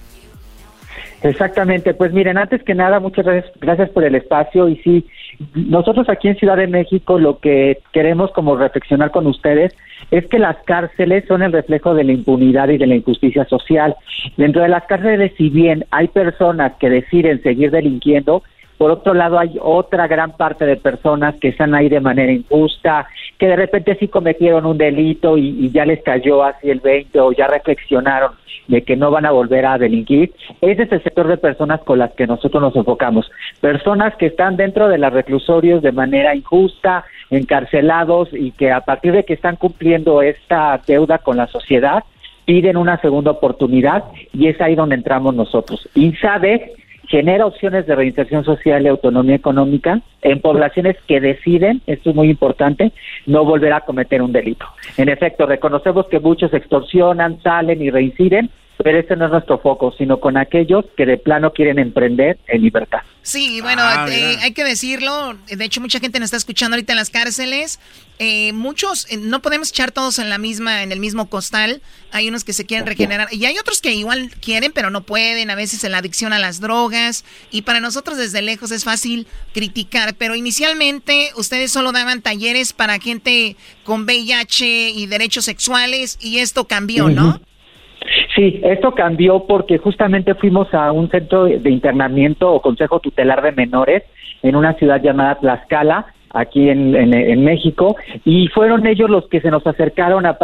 Exactamente, 1.23 1.95
pues 1.95 2.13
miren, 2.13 2.37
antes 2.37 2.63
que 2.65 2.75
nada, 2.75 2.99
muchas 2.99 3.25
gracias, 3.25 3.53
gracias 3.61 3.91
por 3.91 4.05
el 4.05 4.15
espacio 4.15 4.69
y 4.69 4.77
sí, 4.77 5.07
nosotros 5.55 6.09
aquí 6.09 6.29
en 6.29 6.37
Ciudad 6.37 6.57
de 6.57 6.67
México 6.67 7.19
lo 7.19 7.39
que 7.39 7.79
queremos 7.93 8.33
como 8.33 8.57
reflexionar 8.57 9.11
con 9.11 9.27
ustedes 9.27 9.73
es 10.11 10.27
que 10.27 10.39
las 10.39 10.57
cárceles 10.65 11.25
son 11.27 11.43
el 11.43 11.53
reflejo 11.53 11.95
de 11.95 12.05
la 12.05 12.13
impunidad 12.13 12.69
y 12.69 12.79
de 12.79 12.87
la 12.87 12.97
injusticia 12.97 13.45
social. 13.47 13.97
Dentro 14.37 14.63
de 14.63 14.69
las 14.69 14.85
cárceles, 14.85 15.33
si 15.37 15.49
bien 15.49 15.85
hay 15.91 16.09
personas 16.09 16.73
que 16.79 16.91
deciden 16.91 17.43
seguir 17.43 17.71
delinquiendo, 17.71 18.43
por 18.79 18.91
otro 18.91 19.15
lado, 19.15 19.39
hay 19.39 19.59
otra 19.61 20.07
gran 20.07 20.33
parte 20.33 20.67
de 20.67 20.77
personas 20.77 21.37
que 21.37 21.49
están 21.49 21.75
ahí 21.75 21.89
de 21.89 22.01
manera 22.01 22.33
injusta, 22.33 23.07
que 23.39 23.47
de 23.47 23.57
repente 23.57 23.97
sí 23.99 24.09
cometieron 24.09 24.67
un 24.67 24.79
delito 24.79 25.39
y, 25.39 25.71
ya 25.71 25.85
les 25.85 26.03
cayó 26.03 26.43
así 26.43 26.71
el 26.71 26.81
20 26.81 27.21
o 27.21 27.33
ya 27.33 27.47
reflexionaron 27.47 28.33
de 28.69 28.83
que 28.83 28.97
no 28.97 29.11
van 29.11 29.27
a 29.27 29.33
volver 29.33 29.67
a 29.67 29.79
delinquir. 29.79 30.33
Ese 30.61 30.83
es 30.83 30.93
el 30.93 31.03
sector 31.03 31.27
de 31.27 31.37
personas 31.37 31.81
con 31.81 31.99
las 31.99 32.13
que 32.13 32.27
nosotros 32.27 32.63
nos 32.63 32.77
enfocamos. 32.77 33.31
Personas 33.61 34.15
que 34.17 34.27
están 34.27 34.57
dentro 34.57 34.89
de 34.89 34.99
los 34.99 35.13
reclusorios 35.13 35.83
de 35.83 35.93
manera 35.93 36.35
injusta, 36.35 37.05
encarcelados 37.31 38.29
y 38.33 38.53
que 38.53 38.71
a 38.71 38.81
partir 38.81 39.13
de 39.13 39.25
que 39.25 39.35
están 39.35 39.57
cumpliendo 39.57 40.23
esta 40.23 40.81
deuda 40.87 41.19
con 41.19 41.37
la 41.37 41.47
sociedad, 41.49 42.05
piden 42.45 42.77
una 42.77 43.01
segunda 43.01 43.31
oportunidad 43.31 44.05
y 44.33 44.49
es 44.49 44.61
ahí 44.61 44.75
donde 44.75 44.97
entramos 44.97 45.35
nosotros. 45.35 45.89
INSADE 45.95 46.73
genera 47.13 47.45
opciones 47.45 47.87
de 47.87 47.95
reinserción 47.95 48.43
social 48.43 48.83
y 48.83 48.89
autonomía 48.89 49.37
económica 49.37 50.01
en 50.23 50.41
poblaciones 50.41 50.97
que 51.07 51.21
deciden, 51.21 51.83
esto 51.87 52.09
es 52.09 52.17
muy 52.17 52.31
importante, 52.31 52.91
no 53.27 53.45
volver 53.45 53.75
a 53.75 53.83
cometer 53.83 54.23
un 54.23 54.33
delito. 54.33 54.65
En 54.97 55.11
efecto, 55.11 55.45
reconocemos 55.45 56.07
que 56.07 56.21
muchos 56.21 56.55
extorsionan, 56.55 57.39
salen 57.43 57.83
y 57.83 57.91
reinciden, 57.91 58.49
pero 58.79 58.99
ese 58.99 59.17
no 59.17 59.27
es 59.27 59.31
nuestro 59.31 59.59
foco, 59.59 59.93
sino 59.97 60.19
con 60.21 60.37
aquellos 60.37 60.85
que 60.97 61.07
de 61.07 61.19
plano 61.19 61.53
quieren 61.53 61.79
emprender 61.79 62.39
en 62.49 62.63
libertad. 62.63 63.01
Sí, 63.23 63.61
bueno, 63.61 63.83
ah, 63.85 64.07
eh, 64.11 64.37
hay 64.41 64.53
que 64.53 64.65
decirlo. 64.65 65.37
De 65.47 65.65
hecho, 65.65 65.81
mucha 65.81 66.01
gente 66.01 66.19
nos 66.19 66.27
está 66.27 66.37
escuchando 66.37 66.75
ahorita 66.75 66.93
en 66.93 66.99
las 66.99 67.11
cárceles. 67.11 67.79
Eh, 68.19 68.53
muchos, 68.53 69.07
eh, 69.11 69.17
no 69.17 69.41
podemos 69.41 69.71
echar 69.71 69.93
todos 69.93 70.19
en 70.19 70.29
la 70.29 70.39
misma, 70.39 70.83
en 70.83 70.91
el 70.91 70.99
mismo 70.99 71.29
costal. 71.29 71.83
Hay 72.11 72.29
unos 72.29 72.43
que 72.43 72.53
se 72.53 72.67
quieren 72.67 72.87
regenerar 72.87 73.29
y 73.31 73.45
hay 73.45 73.59
otros 73.59 73.81
que 73.81 73.93
igual 73.93 74.31
quieren, 74.41 74.73
pero 74.73 74.91
no 74.91 75.03
pueden. 75.03 75.51
A 75.51 75.55
veces 75.55 75.85
en 75.85 75.93
la 75.93 75.99
adicción 75.99 76.33
a 76.33 76.41
las 76.41 76.61
drogas. 76.61 77.25
Y 77.53 77.63
para 77.63 77.79
nosotros 77.79 78.19
desde 78.19 78.43
lejos 78.43 78.73
es 78.73 78.83
fácil 78.83 79.29
criticar. 79.55 80.15
Pero 80.15 80.35
inicialmente 80.35 81.31
ustedes 81.37 81.71
solo 81.71 81.93
daban 81.93 82.23
talleres 82.23 82.73
para 82.73 82.99
gente 82.99 83.57
con 83.85 84.03
VIH 84.03 84.91
y 84.91 85.07
derechos 85.07 85.45
sexuales 85.45 86.19
y 86.21 86.39
esto 86.39 86.67
cambió, 86.67 87.09
¿no? 87.09 87.41
Sí, 88.35 88.61
esto 88.63 88.93
cambió 88.93 89.45
porque 89.47 89.79
justamente 89.79 90.35
fuimos 90.35 90.73
a 90.75 90.93
un 90.93 91.11
centro 91.11 91.45
de 91.45 91.71
internamiento 91.71 92.53
o 92.53 92.63
consejo 92.63 93.01
tutelar 93.01 93.43
de 93.43 93.53
menores 93.53 94.03
en 94.43 94.57
una 94.57 94.75
ciudad 94.75 95.01
llamada 95.01 95.37
Tlaxcala, 95.37 96.07
aquí 96.33 96.69
en, 96.69 97.45
México, 97.45 97.97
y 98.25 98.49
fueron 98.49 98.87
ellos 98.87 99.11
los 99.11 99.29
que 99.29 99.41
se 99.41 99.51
nos 99.51 99.67
acercaron 99.67 100.25
a, 100.27 100.37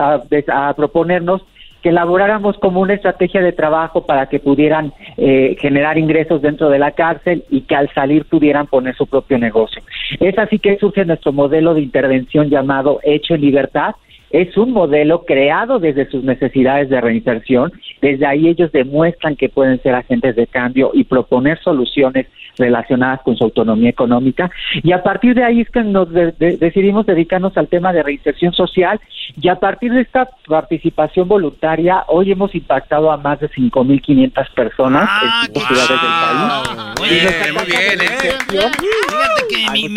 a, 0.52 0.74
proponernos 0.74 1.42
que 1.82 1.90
elaboráramos 1.90 2.58
como 2.58 2.80
una 2.80 2.94
estrategia 2.94 3.40
de 3.40 3.52
trabajo 3.52 4.04
para 4.04 4.26
que 4.28 4.40
pudieran 4.40 4.92
eh, 5.16 5.56
generar 5.60 5.96
ingresos 5.96 6.42
dentro 6.42 6.68
de 6.70 6.78
la 6.78 6.90
cárcel 6.90 7.44
y 7.50 7.62
que 7.62 7.76
al 7.76 7.88
salir 7.94 8.24
pudieran 8.24 8.66
poner 8.66 8.96
su 8.96 9.06
propio 9.06 9.38
negocio. 9.38 9.80
Es 10.18 10.36
así 10.38 10.58
que 10.58 10.76
surge 10.78 11.04
nuestro 11.04 11.32
modelo 11.32 11.74
de 11.74 11.82
intervención 11.82 12.50
llamado 12.50 12.98
Hecho 13.04 13.34
en 13.34 13.42
Libertad, 13.42 13.94
es 14.30 14.56
un 14.56 14.72
modelo 14.72 15.24
creado 15.24 15.78
desde 15.78 16.10
sus 16.10 16.22
necesidades 16.22 16.88
de 16.88 17.00
reinserción. 17.00 17.72
Desde 18.00 18.26
ahí 18.26 18.48
ellos 18.48 18.70
demuestran 18.72 19.36
que 19.36 19.48
pueden 19.48 19.80
ser 19.82 19.94
agentes 19.94 20.36
de 20.36 20.46
cambio 20.46 20.90
y 20.94 21.04
proponer 21.04 21.58
soluciones 21.62 22.26
relacionadas 22.58 23.20
con 23.22 23.36
su 23.36 23.44
autonomía 23.44 23.90
económica. 23.90 24.50
Y 24.82 24.92
a 24.92 25.02
partir 25.02 25.34
de 25.34 25.44
ahí 25.44 25.60
es 25.60 25.70
que 25.70 25.82
nos 25.82 26.08
decidimos 26.12 27.06
dedicarnos 27.06 27.56
al 27.56 27.68
tema 27.68 27.92
de 27.92 28.02
reinserción 28.02 28.52
social 28.52 29.00
y 29.40 29.48
a 29.48 29.56
partir 29.56 29.92
de 29.92 30.00
esta 30.00 30.28
participación 30.46 31.28
voluntaria, 31.28 32.04
hoy 32.08 32.32
hemos 32.32 32.54
impactado 32.54 33.10
a 33.10 33.16
más 33.16 33.40
de 33.40 33.48
5.500 33.50 34.54
personas 34.54 35.08
ah, 35.08 35.46
en 35.46 35.60
ciudades 35.60 35.88
del 35.88 35.98
país. 35.98 37.08
Bien, 37.08 37.54
muy 37.54 37.66
bien. 37.66 38.00
¿eh? 38.00 38.38
Fíjate 38.48 39.42
que 39.48 39.70
mi, 39.72 39.88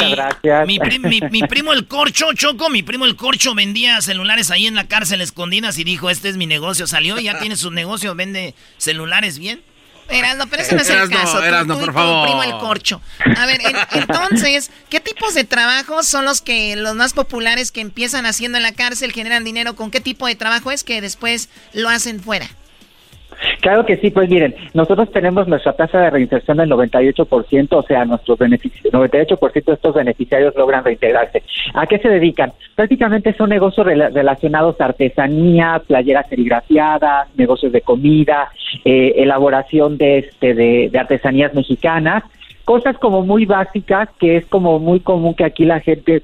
mi, 0.99 1.19
mi, 1.29 1.47
primo 1.47 1.73
el 1.73 1.87
Corcho, 1.87 2.27
Choco, 2.33 2.69
mi 2.69 2.83
primo 2.83 3.05
el 3.05 3.15
Corcho 3.15 3.55
vendía 3.55 4.01
celulares 4.21 4.51
ahí 4.51 4.67
en 4.67 4.75
la 4.75 4.87
cárcel 4.87 5.19
escondidas 5.19 5.79
y 5.79 5.83
dijo, 5.83 6.11
este 6.11 6.29
es 6.29 6.37
mi 6.37 6.45
negocio. 6.45 6.85
Salió 6.85 7.19
y 7.19 7.23
ya 7.23 7.39
tiene 7.39 7.55
su 7.55 7.71
negocio, 7.71 8.13
vende 8.13 8.53
celulares 8.77 9.39
bien. 9.39 9.63
Erasno, 10.09 10.45
pero 10.47 10.61
ese 10.61 10.75
no 10.75 10.81
es 10.81 10.89
el 10.89 11.09
caso. 11.09 11.43
Erasno, 11.43 11.79
por 11.79 11.91
favor. 11.91 12.27
primo 12.27 12.43
el 12.43 12.51
corcho. 12.59 13.01
A 13.37 13.45
ver, 13.47 13.59
entonces, 13.93 14.69
¿qué 14.89 14.99
tipos 14.99 15.33
de 15.33 15.43
trabajos 15.43 16.07
son 16.07 16.25
los 16.25 16.41
que 16.41 16.75
los 16.75 16.95
más 16.95 17.13
populares 17.13 17.71
que 17.71 17.81
empiezan 17.81 18.27
haciendo 18.27 18.57
en 18.57 18.63
la 18.63 18.73
cárcel, 18.73 19.11
generan 19.11 19.43
dinero? 19.43 19.75
¿Con 19.75 19.89
qué 19.89 20.01
tipo 20.01 20.27
de 20.27 20.35
trabajo 20.35 20.71
es 20.71 20.83
que 20.83 21.01
después 21.01 21.49
lo 21.73 21.89
hacen 21.89 22.21
fuera? 22.21 22.47
Claro 23.61 23.85
que 23.85 23.97
sí, 23.97 24.09
pues 24.11 24.29
miren, 24.29 24.55
nosotros 24.73 25.11
tenemos 25.11 25.47
nuestra 25.47 25.73
tasa 25.73 25.99
de 25.99 26.09
reinserción 26.09 26.57
del 26.57 26.69
98%, 26.69 27.67
o 27.71 27.83
sea, 27.83 28.05
nuestros 28.05 28.37
beneficios, 28.37 28.93
98% 28.93 29.65
de 29.65 29.73
estos 29.73 29.95
beneficiarios 29.95 30.55
logran 30.55 30.83
reintegrarse. 30.83 31.43
¿A 31.73 31.85
qué 31.87 31.99
se 31.99 32.09
dedican? 32.09 32.53
Prácticamente 32.75 33.33
son 33.33 33.49
negocios 33.49 33.85
relacionados 33.85 34.79
a 34.79 34.85
artesanía, 34.85 35.81
playeras 35.85 36.27
serigrafiadas, 36.29 37.27
negocios 37.35 37.71
de 37.71 37.81
comida, 37.81 38.49
eh, 38.85 39.13
elaboración 39.17 39.97
de, 39.97 40.19
este, 40.19 40.53
de 40.53 40.91
artesanías 40.97 41.53
mexicanas, 41.53 42.23
cosas 42.65 42.97
como 42.97 43.23
muy 43.23 43.45
básicas 43.45 44.09
que 44.19 44.37
es 44.37 44.45
como 44.45 44.79
muy 44.79 44.99
común 44.99 45.33
que 45.33 45.43
aquí 45.43 45.65
la 45.65 45.79
gente 45.79 46.21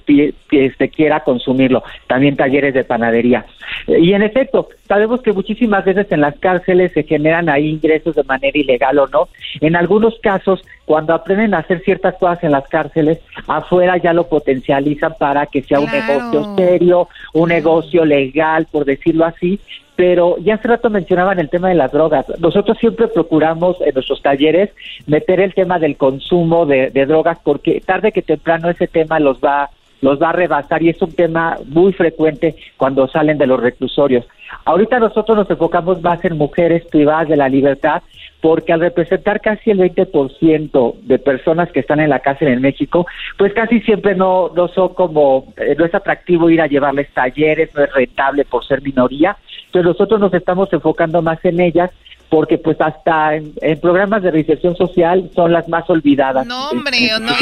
este, 0.52 0.90
quiera 0.90 1.22
consumirlo. 1.22 1.84
También 2.08 2.36
talleres 2.36 2.74
de 2.74 2.84
panadería. 2.84 3.46
Y 3.88 4.14
en 4.14 4.22
efecto, 4.22 4.70
sabemos 4.88 5.22
que 5.22 5.34
muchísimas 5.34 5.86
veces 5.86 6.12
en 6.12 6.22
las 6.22 6.38
cárceles 6.40 6.94
se 6.94 7.04
generan 7.04 7.50
ahí 7.50 7.68
ingresos 7.68 8.16
de 8.16 8.24
manera 8.24 8.58
ilegal 8.58 9.00
o 9.00 9.08
no. 9.08 9.30
En 9.62 9.76
algunos 9.76 10.18
casos 10.20 10.64
cuando 10.88 11.14
aprenden 11.14 11.54
a 11.54 11.58
hacer 11.58 11.82
ciertas 11.84 12.16
cosas 12.16 12.42
en 12.46 12.54
las 12.54 12.66
cárceles, 12.70 13.20
afuera 13.46 13.98
ya 13.98 14.14
lo 14.14 14.30
potencializan 14.30 15.16
para 15.20 15.46
que 15.46 15.62
sea 15.62 15.82
un 15.82 15.92
negocio 15.92 16.56
serio, 16.56 17.10
un 17.34 17.50
negocio 17.50 18.06
legal, 18.06 18.68
por 18.72 18.86
decirlo 18.86 19.26
así. 19.26 19.60
Pero 19.98 20.38
ya 20.38 20.56
hace 20.56 20.70
rato 20.70 20.90
mencionaban 20.90 21.40
el 21.40 21.50
tema 21.50 21.68
de 21.68 21.76
las 21.76 21.92
drogas. 21.92 22.26
Nosotros 22.40 22.78
siempre 22.78 23.10
procuramos 23.10 23.76
en 23.82 23.96
nuestros 23.96 24.22
talleres 24.22 24.70
meter 25.08 25.42
el 25.42 25.54
tema 25.54 25.78
del 25.78 25.98
consumo 25.98 26.66
de, 26.66 26.90
de 26.90 27.06
drogas 27.06 27.38
porque 27.44 27.82
tarde 27.82 28.14
que 28.14 28.22
temprano 28.22 28.70
ese 28.70 28.88
tema 28.88 29.20
los 29.20 29.40
va 29.40 29.70
los 30.00 30.22
va 30.22 30.30
a 30.30 30.34
rebasar 30.34 30.84
y 30.84 30.90
es 30.90 31.02
un 31.02 31.12
tema 31.12 31.58
muy 31.66 31.92
frecuente 31.92 32.56
cuando 32.78 33.08
salen 33.08 33.40
de 33.40 33.48
los 33.48 33.60
reclusorios. 33.60 34.28
Ahorita 34.64 35.00
nosotros 35.00 35.36
nos 35.36 35.50
enfocamos 35.50 36.02
más 36.02 36.24
en 36.24 36.38
mujeres 36.38 36.86
privadas 36.86 37.28
de 37.30 37.36
la 37.36 37.50
libertad 37.50 38.04
porque 38.48 38.72
al 38.72 38.80
representar 38.80 39.42
casi 39.42 39.72
el 39.72 39.80
20% 39.80 41.00
de 41.02 41.20
personas 41.20 41.70
que 41.74 41.82
están 41.82 42.00
en 42.00 42.10
la 42.10 42.22
cárcel 42.22 42.48
en 42.48 42.62
México, 42.62 43.06
pues 43.38 43.54
casi 43.54 43.82
siempre 43.82 44.16
no, 44.16 44.54
no 44.56 44.70
son 44.70 44.94
como, 44.94 45.54
eh, 45.58 45.76
no 45.78 45.84
es 45.84 45.94
atractivo 45.94 46.50
ir 46.50 46.62
a 46.62 46.68
llevarles 46.68 47.14
talleres, 47.14 47.72
no 47.76 47.84
es 47.84 47.92
rentable 47.92 48.46
por 48.46 48.66
ser 48.66 48.82
minoría, 48.82 49.36
entonces 49.66 49.86
nosotros 49.86 50.22
nos 50.22 50.34
estamos 50.34 50.72
enfocando 50.72 51.22
más 51.22 51.44
en 51.44 51.60
ellas 51.60 51.92
porque 52.30 52.58
pues 52.58 52.80
hasta 52.80 53.36
en, 53.36 53.54
programas 53.82 54.24
de 54.24 54.32
reinserción 54.32 54.78
social 54.78 55.30
son 55.36 55.52
las 55.52 55.68
más 55.68 55.90
olvidadas. 55.90 56.46
No, 56.48 56.70
hombre, 56.70 57.00
no, 57.20 57.34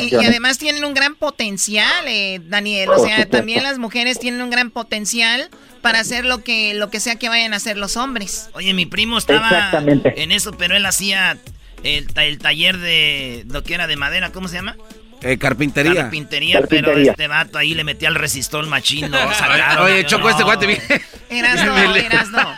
y, 0.00 0.14
además 0.14 0.58
tienen 0.58 0.84
un 0.84 0.94
gran 0.94 1.16
potencial, 1.16 2.06
eh, 2.06 2.40
Daniel. 2.44 2.88
O 2.90 2.98
sea, 2.98 3.26
también 3.26 3.64
las 3.64 3.78
mujeres 3.78 4.20
tienen 4.20 4.42
un 4.42 4.50
gran 4.50 4.70
potencial 4.70 5.48
para 5.82 6.00
hacer 6.00 6.24
lo 6.24 6.42
que 6.42 6.74
lo 6.74 6.90
que 6.90 7.00
sea 7.00 7.16
que 7.16 7.28
vayan 7.28 7.52
a 7.52 7.56
hacer 7.56 7.76
los 7.76 7.96
hombres. 7.96 8.48
Oye, 8.54 8.72
mi 8.72 8.86
primo 8.86 9.18
estaba 9.18 9.70
en 9.82 10.32
eso, 10.32 10.52
pero 10.52 10.76
él 10.76 10.86
hacía 10.86 11.36
el, 11.82 12.06
el 12.16 12.38
taller 12.38 12.78
de 12.78 13.44
lo 13.48 13.62
que 13.62 13.74
era 13.74 13.86
de 13.86 13.96
madera, 13.96 14.30
¿cómo 14.30 14.48
se 14.48 14.56
llama? 14.56 14.76
Eh, 15.22 15.38
carpintería. 15.38 15.94
carpintería. 15.94 16.62
pero 16.68 16.96
este 16.96 17.28
vato 17.28 17.56
ahí 17.56 17.74
le 17.74 17.84
metía 17.84 18.08
el 18.08 18.16
resistol 18.16 18.66
machino 18.66 19.16
sagrado. 19.34 19.84
Oye, 19.84 20.04
Choco, 20.04 20.28
este 20.28 20.42
guante 20.42 20.66
bien. 20.66 20.82
Eras 21.30 21.64
no, 21.64 21.94
eras 21.94 22.30
no. 22.30 22.54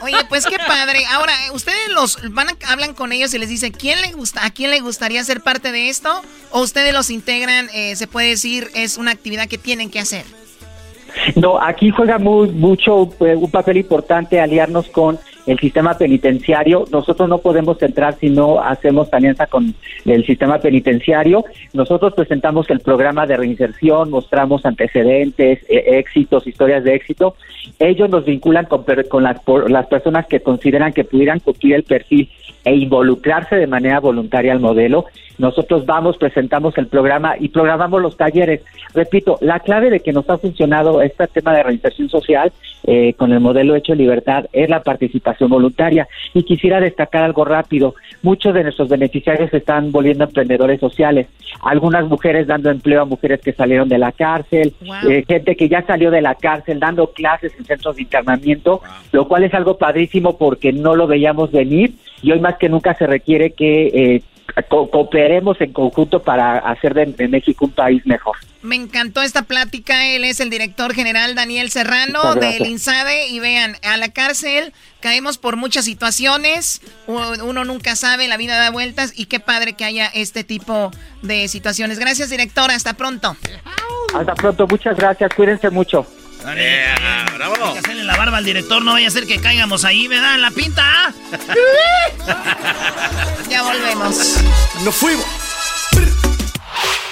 Oye, 0.00 0.16
pues 0.28 0.44
qué 0.46 0.58
padre. 0.58 1.04
Ahora, 1.06 1.32
ustedes 1.52 1.88
los 1.90 2.18
van 2.32 2.48
a, 2.48 2.56
hablan 2.66 2.94
con 2.94 3.12
ellos 3.12 3.32
y 3.34 3.38
les 3.38 3.48
dicen 3.48 3.72
quién 3.72 4.00
le 4.00 4.12
gusta, 4.12 4.44
a 4.44 4.50
quién 4.50 4.70
le 4.70 4.80
gustaría 4.80 5.22
ser 5.22 5.42
parte 5.42 5.70
de 5.70 5.88
esto, 5.88 6.22
o 6.50 6.60
ustedes 6.60 6.92
los 6.92 7.10
integran, 7.10 7.70
eh, 7.72 7.94
se 7.94 8.08
puede 8.08 8.28
decir, 8.30 8.70
es 8.74 8.96
una 8.96 9.12
actividad 9.12 9.48
que 9.48 9.58
tienen 9.58 9.90
que 9.90 10.00
hacer. 10.00 10.24
No, 11.36 11.60
aquí 11.60 11.90
juega 11.90 12.18
muy, 12.18 12.50
mucho 12.50 13.08
eh, 13.20 13.34
un 13.34 13.50
papel 13.50 13.78
importante 13.78 14.40
aliarnos 14.40 14.88
con 14.88 15.18
el 15.48 15.58
sistema 15.58 15.94
penitenciario. 15.94 16.84
Nosotros 16.92 17.28
no 17.28 17.38
podemos 17.38 17.80
entrar 17.82 18.14
si 18.18 18.28
no 18.28 18.60
hacemos 18.60 19.12
alianza 19.12 19.46
con 19.46 19.74
el 20.04 20.24
sistema 20.26 20.58
penitenciario. 20.58 21.44
Nosotros 21.72 22.12
presentamos 22.14 22.68
el 22.70 22.80
programa 22.80 23.26
de 23.26 23.38
reinserción, 23.38 24.10
mostramos 24.10 24.64
antecedentes, 24.66 25.60
e, 25.68 25.98
éxitos, 25.98 26.46
historias 26.46 26.84
de 26.84 26.94
éxito. 26.94 27.34
Ellos 27.78 28.10
nos 28.10 28.26
vinculan 28.26 28.66
con, 28.66 28.84
con 29.08 29.22
las, 29.22 29.40
las 29.68 29.86
personas 29.86 30.26
que 30.26 30.40
consideran 30.40 30.92
que 30.92 31.04
pudieran 31.04 31.40
cumplir 31.40 31.74
el 31.74 31.84
perfil 31.84 32.28
e 32.64 32.74
involucrarse 32.74 33.56
de 33.56 33.66
manera 33.66 34.00
voluntaria 34.00 34.52
al 34.52 34.60
modelo. 34.60 35.06
Nosotros 35.38 35.86
vamos, 35.86 36.18
presentamos 36.18 36.76
el 36.76 36.88
programa 36.88 37.36
y 37.38 37.48
programamos 37.48 38.02
los 38.02 38.16
talleres. 38.16 38.62
Repito, 38.92 39.38
la 39.40 39.60
clave 39.60 39.88
de 39.88 40.00
que 40.00 40.12
nos 40.12 40.28
ha 40.28 40.36
funcionado 40.36 41.00
este 41.00 41.28
tema 41.28 41.54
de 41.54 41.62
reinserción 41.62 42.08
social 42.08 42.52
eh, 42.84 43.14
con 43.14 43.32
el 43.32 43.40
modelo 43.40 43.76
Hecho 43.76 43.94
Libertad 43.94 44.46
es 44.52 44.68
la 44.68 44.82
participación 44.82 45.37
voluntaria. 45.46 46.08
Y 46.34 46.42
quisiera 46.42 46.80
destacar 46.80 47.22
algo 47.22 47.44
rápido. 47.44 47.94
Muchos 48.22 48.54
de 48.54 48.64
nuestros 48.64 48.88
beneficiarios 48.88 49.50
se 49.50 49.58
están 49.58 49.92
volviendo 49.92 50.24
emprendedores 50.24 50.80
sociales. 50.80 51.28
Algunas 51.62 52.06
mujeres 52.08 52.46
dando 52.46 52.70
empleo 52.70 53.02
a 53.02 53.04
mujeres 53.04 53.40
que 53.40 53.52
salieron 53.52 53.88
de 53.88 53.98
la 53.98 54.12
cárcel, 54.12 54.72
eh, 55.08 55.24
gente 55.26 55.56
que 55.56 55.68
ya 55.68 55.82
salió 55.82 56.10
de 56.10 56.22
la 56.22 56.34
cárcel 56.34 56.80
dando 56.80 57.12
clases 57.12 57.52
en 57.58 57.64
centros 57.64 57.96
de 57.96 58.02
internamiento, 58.02 58.80
lo 59.12 59.28
cual 59.28 59.44
es 59.44 59.54
algo 59.54 59.78
padrísimo 59.78 60.36
porque 60.36 60.72
no 60.72 60.96
lo 60.96 61.06
veíamos 61.06 61.52
venir 61.52 61.94
y 62.22 62.32
hoy 62.32 62.40
más 62.40 62.56
que 62.56 62.68
nunca 62.68 62.94
se 62.94 63.06
requiere 63.06 63.52
que 63.52 63.86
eh, 63.86 64.22
cooperemos 64.62 65.60
en 65.60 65.72
conjunto 65.72 66.22
para 66.22 66.58
hacer 66.58 66.94
de, 66.94 67.28
México 67.28 67.66
un 67.66 67.72
país 67.72 68.04
mejor. 68.06 68.36
Me 68.62 68.76
encantó 68.76 69.22
esta 69.22 69.42
plática. 69.42 70.06
Él 70.06 70.24
es 70.24 70.40
el 70.40 70.50
director 70.50 70.94
general 70.94 71.34
Daniel 71.34 71.70
Serrano 71.70 72.34
del 72.34 72.66
INSADE. 72.66 73.28
Y 73.28 73.38
vean, 73.38 73.76
a 73.82 73.96
la 73.96 74.08
cárcel 74.08 74.72
caemos 75.00 75.38
por 75.38 75.56
muchas 75.56 75.84
situaciones. 75.84 76.80
Uno 77.06 77.64
nunca 77.64 77.94
sabe, 77.94 78.26
la 78.28 78.36
vida 78.36 78.58
da 78.58 78.70
vueltas. 78.70 79.12
Y 79.16 79.26
qué 79.26 79.38
padre 79.40 79.74
que 79.74 79.84
haya 79.84 80.06
este 80.06 80.44
tipo 80.44 80.90
de 81.22 81.48
situaciones. 81.48 81.98
Gracias, 81.98 82.30
director. 82.30 82.70
Hasta 82.70 82.94
pronto. 82.94 83.36
Hasta 84.14 84.34
pronto. 84.34 84.66
Muchas 84.66 84.96
gracias. 84.96 85.32
Cuídense 85.34 85.70
mucho. 85.70 86.06
Yeah, 86.44 87.26
bravo. 87.34 87.54
Hay 87.66 87.72
que 87.74 87.78
hacerle 87.80 88.04
la 88.04 88.16
barba 88.16 88.38
al 88.38 88.44
director, 88.44 88.82
no 88.82 88.92
vaya 88.92 89.08
a 89.08 89.10
ser 89.10 89.26
que 89.26 89.40
caigamos 89.40 89.84
ahí, 89.84 90.08
¿verdad? 90.08 90.36
En 90.36 90.42
la 90.42 90.50
pinta. 90.50 91.12
ya 93.50 93.62
volvemos. 93.62 94.36
Nos 94.84 94.94
fuimos. 94.94 95.26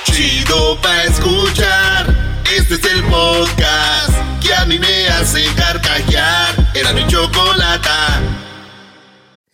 Chido 0.04 0.80
pa' 0.80 1.04
escuchar. 1.04 2.14
Este 2.56 2.74
es 2.74 2.84
el 2.84 3.02
podcast 3.04 4.10
que 4.40 4.54
a 4.54 4.64
mí 4.64 4.78
me 4.78 5.08
hace 5.08 5.44
carcajear. 5.54 6.54
Era 6.74 6.92
mi 6.92 7.06
chocolata. 7.06 8.20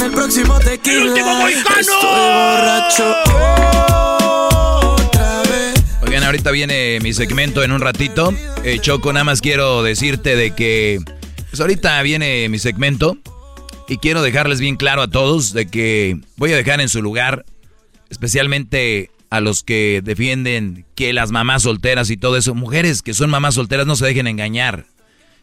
con 0.00 0.06
el 0.06 0.12
próximo 0.12 0.58
tequila. 0.60 1.12
Oigan, 6.02 6.24
ahorita 6.24 6.50
viene 6.50 6.98
mi 7.00 7.12
segmento 7.12 7.62
en 7.62 7.72
un 7.72 7.80
ratito. 7.80 8.32
Eh, 8.64 8.78
Choco, 8.80 9.12
nada 9.12 9.24
más 9.24 9.40
quiero 9.40 9.82
decirte 9.82 10.36
de 10.36 10.52
que. 10.52 11.00
Pues 11.50 11.60
ahorita 11.60 12.00
viene 12.02 12.48
mi 12.48 12.58
segmento. 12.58 13.18
Y 13.88 13.98
quiero 13.98 14.22
dejarles 14.22 14.60
bien 14.60 14.76
claro 14.76 15.02
a 15.02 15.08
todos 15.08 15.52
de 15.52 15.66
que 15.66 16.20
voy 16.36 16.52
a 16.52 16.56
dejar 16.56 16.80
en 16.80 16.88
su 16.88 17.02
lugar, 17.02 17.44
especialmente 18.08 19.10
a 19.30 19.40
los 19.40 19.64
que 19.64 20.00
defienden 20.04 20.86
que 20.94 21.12
las 21.12 21.32
mamás 21.32 21.64
solteras 21.64 22.08
y 22.10 22.16
todo 22.16 22.36
eso, 22.36 22.54
mujeres 22.54 23.02
que 23.02 23.14
son 23.14 23.30
mamás 23.30 23.56
solteras 23.56 23.86
no 23.86 23.96
se 23.96 24.06
dejen 24.06 24.28
engañar. 24.28 24.86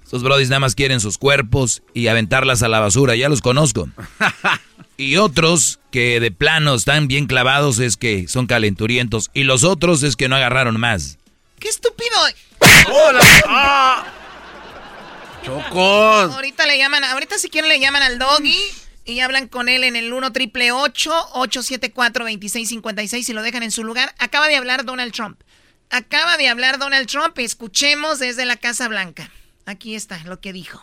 Estos 0.07 0.23
brodis 0.23 0.47
nada 0.47 0.61
más 0.61 0.73
quieren 0.73 1.01
sus 1.01 1.17
cuerpos 1.17 1.83
y 1.93 2.07
aventarlas 2.07 2.63
a 2.63 2.69
la 2.69 2.79
basura, 2.79 3.17
ya 3.17 3.27
los 3.27 3.41
conozco. 3.41 3.89
y 4.97 5.17
otros 5.17 5.81
que 5.91 6.21
de 6.21 6.31
plano 6.31 6.75
están 6.75 7.09
bien 7.09 7.27
clavados 7.27 7.79
es 7.79 7.97
que 7.97 8.25
son 8.29 8.47
calenturientos. 8.47 9.29
Y 9.33 9.43
los 9.43 9.65
otros 9.65 10.03
es 10.03 10.15
que 10.15 10.29
no 10.29 10.37
agarraron 10.37 10.79
más. 10.79 11.17
¡Qué 11.59 11.67
estúpido! 11.67 12.15
¡Hola! 12.89 13.19
¡Ah! 13.47 14.05
¡Chocos! 15.43 16.33
Ahorita 16.35 16.65
le 16.67 16.77
llaman, 16.77 17.03
ahorita 17.03 17.37
si 17.37 17.49
quieren 17.49 17.67
le 17.67 17.81
llaman 17.81 18.01
al 18.01 18.17
doggy 18.17 18.57
y 19.03 19.19
hablan 19.19 19.49
con 19.49 19.67
él 19.67 19.83
en 19.83 19.97
el 19.97 20.13
1 20.13 20.31
triple 20.31 20.71
874 20.71 22.23
2656 22.23 23.27
y 23.27 23.33
lo 23.33 23.41
dejan 23.41 23.61
en 23.61 23.71
su 23.71 23.83
lugar. 23.83 24.15
Acaba 24.19 24.47
de 24.47 24.55
hablar 24.55 24.85
Donald 24.85 25.11
Trump. 25.11 25.41
Acaba 25.89 26.37
de 26.37 26.47
hablar 26.47 26.79
Donald 26.79 27.09
Trump. 27.09 27.37
Escuchemos 27.39 28.19
desde 28.19 28.45
la 28.45 28.55
Casa 28.55 28.87
Blanca. 28.87 29.29
Aquí 29.67 29.95
está 29.95 30.17
lo 30.23 30.39
que 30.39 30.53
dijo. 30.53 30.81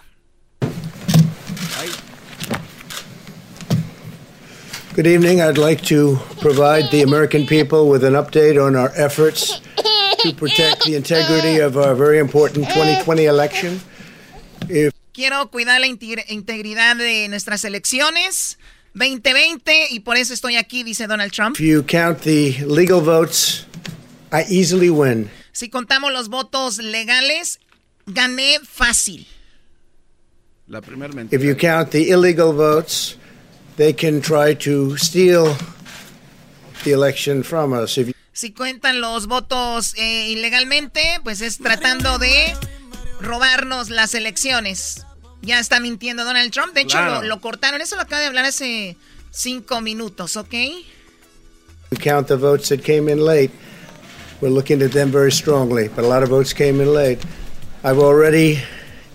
Good 4.95 5.07
evening. 5.07 5.41
I'd 5.41 5.57
like 5.57 5.83
to 5.87 6.21
provide 6.43 6.91
the 6.91 7.03
American 7.03 7.47
people 7.47 7.89
with 7.89 8.05
an 8.05 8.13
update 8.13 8.63
on 8.63 8.77
our 8.77 8.93
efforts 8.95 9.63
to 10.19 10.35
protect 10.35 10.85
the 10.85 10.97
integrity 10.97 11.61
of 11.61 11.79
our 11.79 11.95
very 11.95 12.19
important 12.19 12.69
2020 12.69 13.25
election. 13.25 13.81
Quiero 15.15 15.51
cuidar 15.51 15.81
la 15.81 15.87
integridad 15.87 16.97
de 16.97 17.27
nuestras 17.29 17.65
elecciones 17.65 18.59
2020 18.93 19.89
y 19.93 20.01
por 20.01 20.19
eso 20.19 20.35
estoy 20.35 20.57
aquí, 20.57 20.83
dice 20.83 21.07
Donald 21.07 21.33
Trump. 21.33 21.57
If 21.59 21.65
you 21.65 21.83
count 21.83 22.21
the 22.21 22.63
legal 22.67 23.01
votes, 23.01 23.67
I 24.31 24.45
easily 24.51 24.91
win. 24.91 25.31
Si 25.53 25.71
contamos 25.71 26.13
los 26.13 26.29
votos 26.29 26.79
legales, 26.79 27.61
gané 28.07 28.59
fácil. 28.63 29.27
La 30.67 30.81
primera 30.81 31.13
If 31.31 31.43
you 31.43 31.55
count 31.55 31.91
the 31.91 32.11
illegal 32.11 32.53
votes, 32.53 33.17
they 33.77 33.93
can 33.93 34.21
try 34.21 34.55
to 34.55 34.97
steal 34.97 35.55
the 36.85 36.93
election 36.93 37.43
from 37.43 37.73
us. 37.73 37.99
If 37.99 38.15
si 38.33 38.53
cuentan 38.53 39.01
los 39.01 39.27
votos 39.27 39.95
eh, 39.97 40.29
ilegalmente, 40.31 41.21
pues 41.23 41.41
es 41.41 41.59
tratando 41.59 42.19
de 42.19 42.53
robarnos 43.21 43.91
las 43.91 44.15
elecciones. 44.15 45.07
Ya 45.43 45.61
está 45.61 45.79
mintiendo 45.79 46.25
Donald 46.25 46.51
Trump. 46.51 46.75
De 46.75 46.81
hecho, 46.81 47.01
lo, 47.01 47.23
lo, 47.23 47.41
cortaron. 47.41 47.81
Eso 47.81 47.97
lo 47.97 48.03
acaba 48.03 48.21
de 48.21 48.27
hablar 48.27 48.45
hace 48.47 48.97
cinco 49.31 49.81
minutos, 49.81 50.37
¿ok? 50.37 50.53
We 51.91 51.99
count 51.99 52.27
the 52.27 52.37
votes 52.37 52.71
that 52.71 52.81
came 52.83 53.11
in 53.11 53.25
late. 53.25 53.53
We're 54.41 54.53
looking 54.53 54.83
at 54.83 54.93
them 54.93 55.13
very 55.13 55.31
strongly, 55.31 55.89
but 55.89 56.05
a 56.05 56.09
lot 56.09 56.23
of 56.23 56.31
votes 56.31 56.53
came 56.53 56.83
in 56.83 56.93
late. 56.93 57.21
I've 57.87 57.99
already 57.99 58.63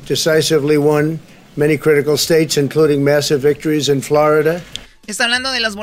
decisively 0.06 0.78
won 0.78 1.20
many 1.56 1.76
critical 1.76 2.18
states, 2.18 2.56
including 2.56 3.04
massive 3.04 3.42
victories 3.42 3.90
in 3.90 4.04
Florida. 4.04 4.62
Está 5.08 5.24
hablando 5.24 5.52
de 5.52 5.60
los 5.60 5.76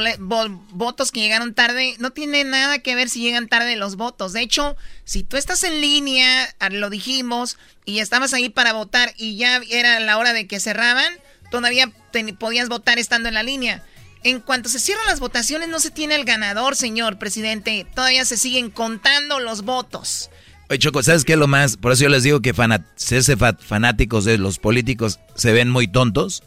votos 0.71 1.11
que 1.11 1.19
llegaron 1.19 1.53
tarde. 1.53 1.97
No 1.99 2.11
tiene 2.13 2.45
nada 2.45 2.79
que 2.79 2.95
ver 2.95 3.09
si 3.09 3.23
llegan 3.23 3.49
tarde 3.49 3.75
los 3.75 3.97
votos. 3.97 4.33
De 4.33 4.41
hecho, 4.41 4.77
si 5.05 5.25
tú 5.25 5.37
estás 5.37 5.65
en 5.65 5.81
línea, 5.81 6.49
ah, 6.61 6.71
lo 6.71 6.89
dijimos, 6.89 7.59
y 7.85 7.99
estabas 7.99 8.33
ahí 8.35 8.51
para 8.51 8.73
votar 8.73 9.13
y 9.17 9.37
ya 9.37 9.61
era 9.69 9.99
la 9.99 10.17
hora 10.17 10.33
de 10.33 10.47
que 10.47 10.61
cerraban, 10.61 11.13
todavía 11.51 11.91
podías 12.39 12.69
votar 12.69 13.01
estando 13.01 13.27
en 13.29 13.35
la 13.35 13.43
línea. 13.43 13.83
En 14.23 14.39
cuanto 14.39 14.69
se 14.69 14.79
cierran 14.79 15.07
las 15.07 15.19
votaciones, 15.19 15.69
no 15.69 15.81
se 15.81 15.91
tiene 15.91 16.15
el 16.15 16.25
ganador, 16.25 16.77
señor 16.77 17.19
presidente. 17.19 17.85
Todavía 17.97 18.25
se 18.25 18.37
siguen 18.37 18.71
contando 18.71 19.41
los 19.41 19.63
votos. 19.63 20.31
Oye, 20.69 20.79
Choco, 20.79 21.03
¿sabes 21.03 21.25
qué 21.25 21.35
es 21.35 21.39
lo 21.39 21.47
más? 21.47 21.77
Por 21.77 21.93
eso 21.93 22.03
yo 22.03 22.09
les 22.09 22.23
digo 22.23 22.41
que 22.41 22.53
fanáticos 22.55 24.25
de 24.25 24.39
los 24.39 24.59
políticos 24.59 25.21
se 25.35 25.53
ven 25.53 25.71
muy 25.71 25.89
tontos 25.89 26.43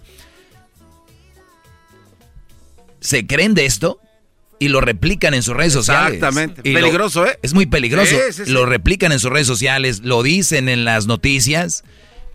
se 3.01 3.25
creen 3.25 3.53
de 3.53 3.65
esto 3.65 3.99
y 4.59 4.67
lo 4.67 4.81
replican 4.81 5.33
en 5.33 5.43
sus 5.43 5.55
redes 5.55 5.73
sociales. 5.73 6.15
Exactamente. 6.15 6.61
peligroso, 6.61 7.25
¿eh? 7.25 7.39
Es 7.41 7.53
muy 7.53 7.65
peligroso. 7.65 8.15
Lo 8.47 8.65
replican 8.65 9.11
en 9.11 9.19
sus 9.19 9.31
redes 9.31 9.47
sociales, 9.47 10.01
lo 10.03 10.21
dicen 10.21 10.67
en 10.67 10.83
las 10.83 11.07
noticias. 11.07 11.83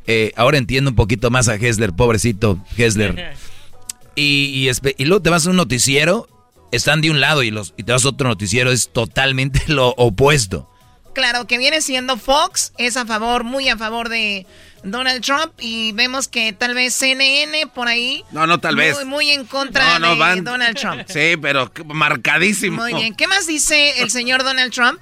Eh, 0.07 0.33
ahora 0.37 0.59
entiendo 0.59 0.91
un 0.91 0.97
poquito 0.97 1.31
más 1.31 1.49
a 1.49 1.57
Hessler, 1.57 1.93
pobrecito 1.93 2.63
Hessler. 2.77 3.35
y, 4.17 4.69
y, 4.97 5.05
luego 5.05 5.23
te 5.23 5.31
vas 5.31 5.47
a 5.47 5.51
un 5.51 5.57
noticiero, 5.57 6.29
están 6.73 7.03
de 7.03 7.11
un 7.11 7.21
lado 7.21 7.43
y, 7.43 7.51
los, 7.51 7.75
y 7.77 7.83
te 7.83 7.93
vas 7.93 8.05
a 8.05 8.09
otro 8.09 8.29
noticiero, 8.29 8.71
es 8.71 8.91
totalmente 8.91 9.63
lo 9.67 9.91
opuesto. 9.91 10.71
Claro, 11.15 11.47
que 11.47 11.59
viene 11.59 11.81
siendo 11.81 12.17
Fox, 12.17 12.73
es 12.77 12.97
a 12.97 13.07
favor, 13.07 13.45
muy 13.45 13.69
a 13.69 13.77
favor 13.77 14.09
de 14.09 14.47
Donald 14.83 15.25
Trump 15.25 15.53
y 15.59 15.93
vemos 15.93 16.29
que 16.29 16.53
tal 16.53 16.75
vez 16.75 16.95
CNN 16.95 17.69
por 17.75 17.89
ahí. 17.89 18.25
No, 18.33 18.47
no, 18.47 18.59
tal 18.59 18.77
vez. 18.77 19.05
Muy 19.05 19.31
en 19.31 19.45
contra 19.47 19.99
de 19.99 20.43
Donald 20.43 20.77
Trump. 20.77 21.03
Sí, 21.09 21.37
pero 21.41 21.71
marcadísimo. 21.87 22.83
Muy 22.83 22.95
bien. 22.95 23.15
¿Qué 23.15 23.27
más 23.27 23.47
dice 23.47 24.03
el 24.03 24.11
señor 24.11 24.43
Donald 24.43 24.73
Trump? 24.73 25.01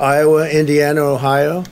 Iowa, 0.00 0.50
Indiana, 0.50 1.02
Ohio. 1.04 1.64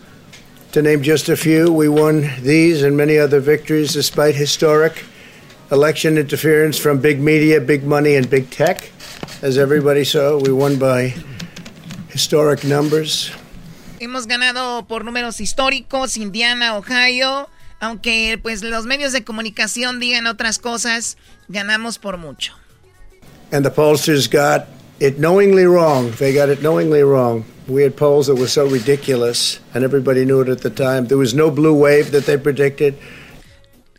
To 0.73 0.83
name 0.83 1.03
just 1.03 1.29
a 1.29 1.37
few, 1.37 1.73
we 1.73 1.89
won 1.89 2.29
these 2.43 2.83
and 2.83 2.97
many 2.97 3.17
other 3.19 3.41
victories 3.41 3.93
despite 3.93 4.35
historic 4.35 5.05
election 5.71 6.19
interference 6.19 6.79
from 6.79 6.99
big 6.99 7.21
media, 7.21 7.61
big 7.61 7.85
money, 7.85 8.17
and 8.17 8.29
big 8.29 8.51
tech. 8.51 8.91
As 9.43 9.57
everybody 9.57 10.05
saw, 10.05 10.37
we 10.37 10.51
won 10.51 10.77
by 10.77 11.15
historic 12.15 12.65
numbers. 12.65 13.33
Hemos 14.01 14.27
ganado 14.27 14.87
por 14.87 15.05
números 15.05 15.41
históricos, 15.41 16.17
Indiana, 16.17 16.77
Ohio, 16.77 17.49
aunque 17.81 18.39
pues 18.43 18.63
los 18.63 18.87
medios 18.87 19.13
de 19.13 19.25
comunicación 19.25 20.01
digan 20.01 20.27
otras 20.27 20.59
cosas, 20.59 21.17
ganamos 21.49 21.99
por 21.99 22.19
mucho. 22.19 22.55
And 23.53 23.65
the 23.65 23.71
pollsters 23.71 24.29
got 24.29 24.67
it 25.01 25.19
knowingly 25.19 25.67
wrong. 25.67 26.11
They 26.19 26.35
got 26.35 26.49
it 26.49 26.61
knowingly 26.61 27.03
wrong. 27.03 27.45
We 27.67 27.83
had 27.83 27.97
polls 27.97 28.27
that 28.27 28.37
were 28.37 28.49
so 28.49 28.67
ridiculous, 28.67 29.61
and 29.73 29.85
everybody 29.85 30.25
knew 30.25 30.43
it 30.43 30.49
at 30.49 30.61
the 30.61 30.71
time. 30.71 31.07
There 31.07 31.19
was 31.19 31.35
no 31.35 31.51
blue 31.51 31.75
wave 31.75 32.11
that 32.13 32.27
they 32.27 32.37
predicted. 32.37 32.95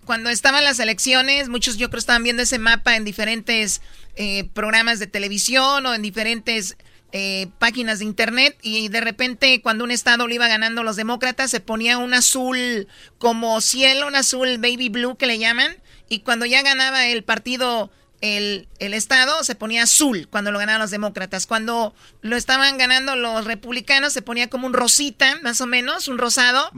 Cuando 0.06 0.30
estaban 0.30 0.64
las 0.64 0.80
elecciones, 0.80 1.50
muchos 1.50 1.78
yo 1.78 1.90
creo 1.90 1.98
estaban 1.98 2.22
viendo 2.22 2.44
ese 2.44 2.60
mapa 2.60 2.96
en 2.96 3.06
diferentes 3.06 3.82
eh, 4.18 4.44
programas 4.54 5.00
de 5.00 5.08
televisión 5.08 5.86
o 5.88 5.96
en 5.96 6.04
diferentes 6.04 6.78
eh, 7.18 7.48
páginas 7.60 8.00
de 8.00 8.06
internet 8.06 8.58
y 8.62 8.90
de 8.90 9.00
repente 9.00 9.62
cuando 9.62 9.86
un 9.86 9.92
estado 9.92 10.28
lo 10.28 10.34
iba 10.34 10.50
ganando 10.50 10.84
los 10.84 10.98
demócratas 10.98 11.50
se 11.50 11.62
ponía 11.62 11.98
un 11.98 12.14
azul 12.14 12.90
como 13.20 13.62
cielo, 13.62 14.08
un 14.08 14.18
azul 14.18 14.58
baby 14.58 14.90
blue 14.90 15.16
que 15.16 15.26
le 15.26 15.40
llaman 15.40 15.78
y 16.10 16.20
cuando 16.20 16.46
ya 16.46 16.62
ganaba 16.62 17.08
el 17.08 17.24
partido 17.24 17.90
el, 18.20 18.68
el, 18.80 18.94
estado 18.94 19.46
se 19.46 19.56
ponía 19.56 19.84
azul 19.84 20.28
cuando 20.30 20.52
lo 20.52 20.60
ganaban 20.60 20.82
los 20.82 20.92
demócratas. 20.92 21.48
Cuando 21.48 21.96
lo 22.22 22.36
estaban 22.36 22.78
ganando 22.78 23.16
los 23.16 23.46
republicanos 23.46 24.12
se 24.12 24.22
ponía 24.22 24.50
como 24.50 24.68
un 24.68 24.74
rosita, 24.74 25.40
más 25.42 25.62
o 25.62 25.68
menos, 25.68 26.10
un 26.10 26.18
rosado. 26.18 26.70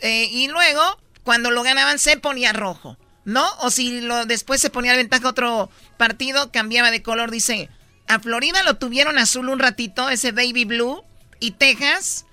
Eh, 0.00 0.28
y 0.30 0.48
luego, 0.48 0.80
cuando 1.24 1.50
lo 1.50 1.62
ganaban, 1.62 1.98
se 1.98 2.16
ponía 2.16 2.54
rojo. 2.54 2.96
¿No? 3.26 3.46
O 3.60 3.70
si 3.70 4.00
lo, 4.00 4.24
después 4.24 4.62
se 4.62 4.70
ponía 4.70 4.96
ventaja 4.96 5.28
otro 5.28 5.70
partido, 5.98 6.52
cambiaba 6.52 6.90
de 6.90 7.02
color. 7.02 7.30
Dice, 7.30 7.68
a 8.08 8.18
Florida 8.20 8.62
lo 8.62 8.76
tuvieron 8.76 9.18
azul 9.18 9.48
un 9.48 9.58
ratito, 9.58 10.08
ese 10.10 10.32
baby 10.32 10.64
blue. 10.64 11.02
Y 11.40 11.52
Texas, 11.52 12.26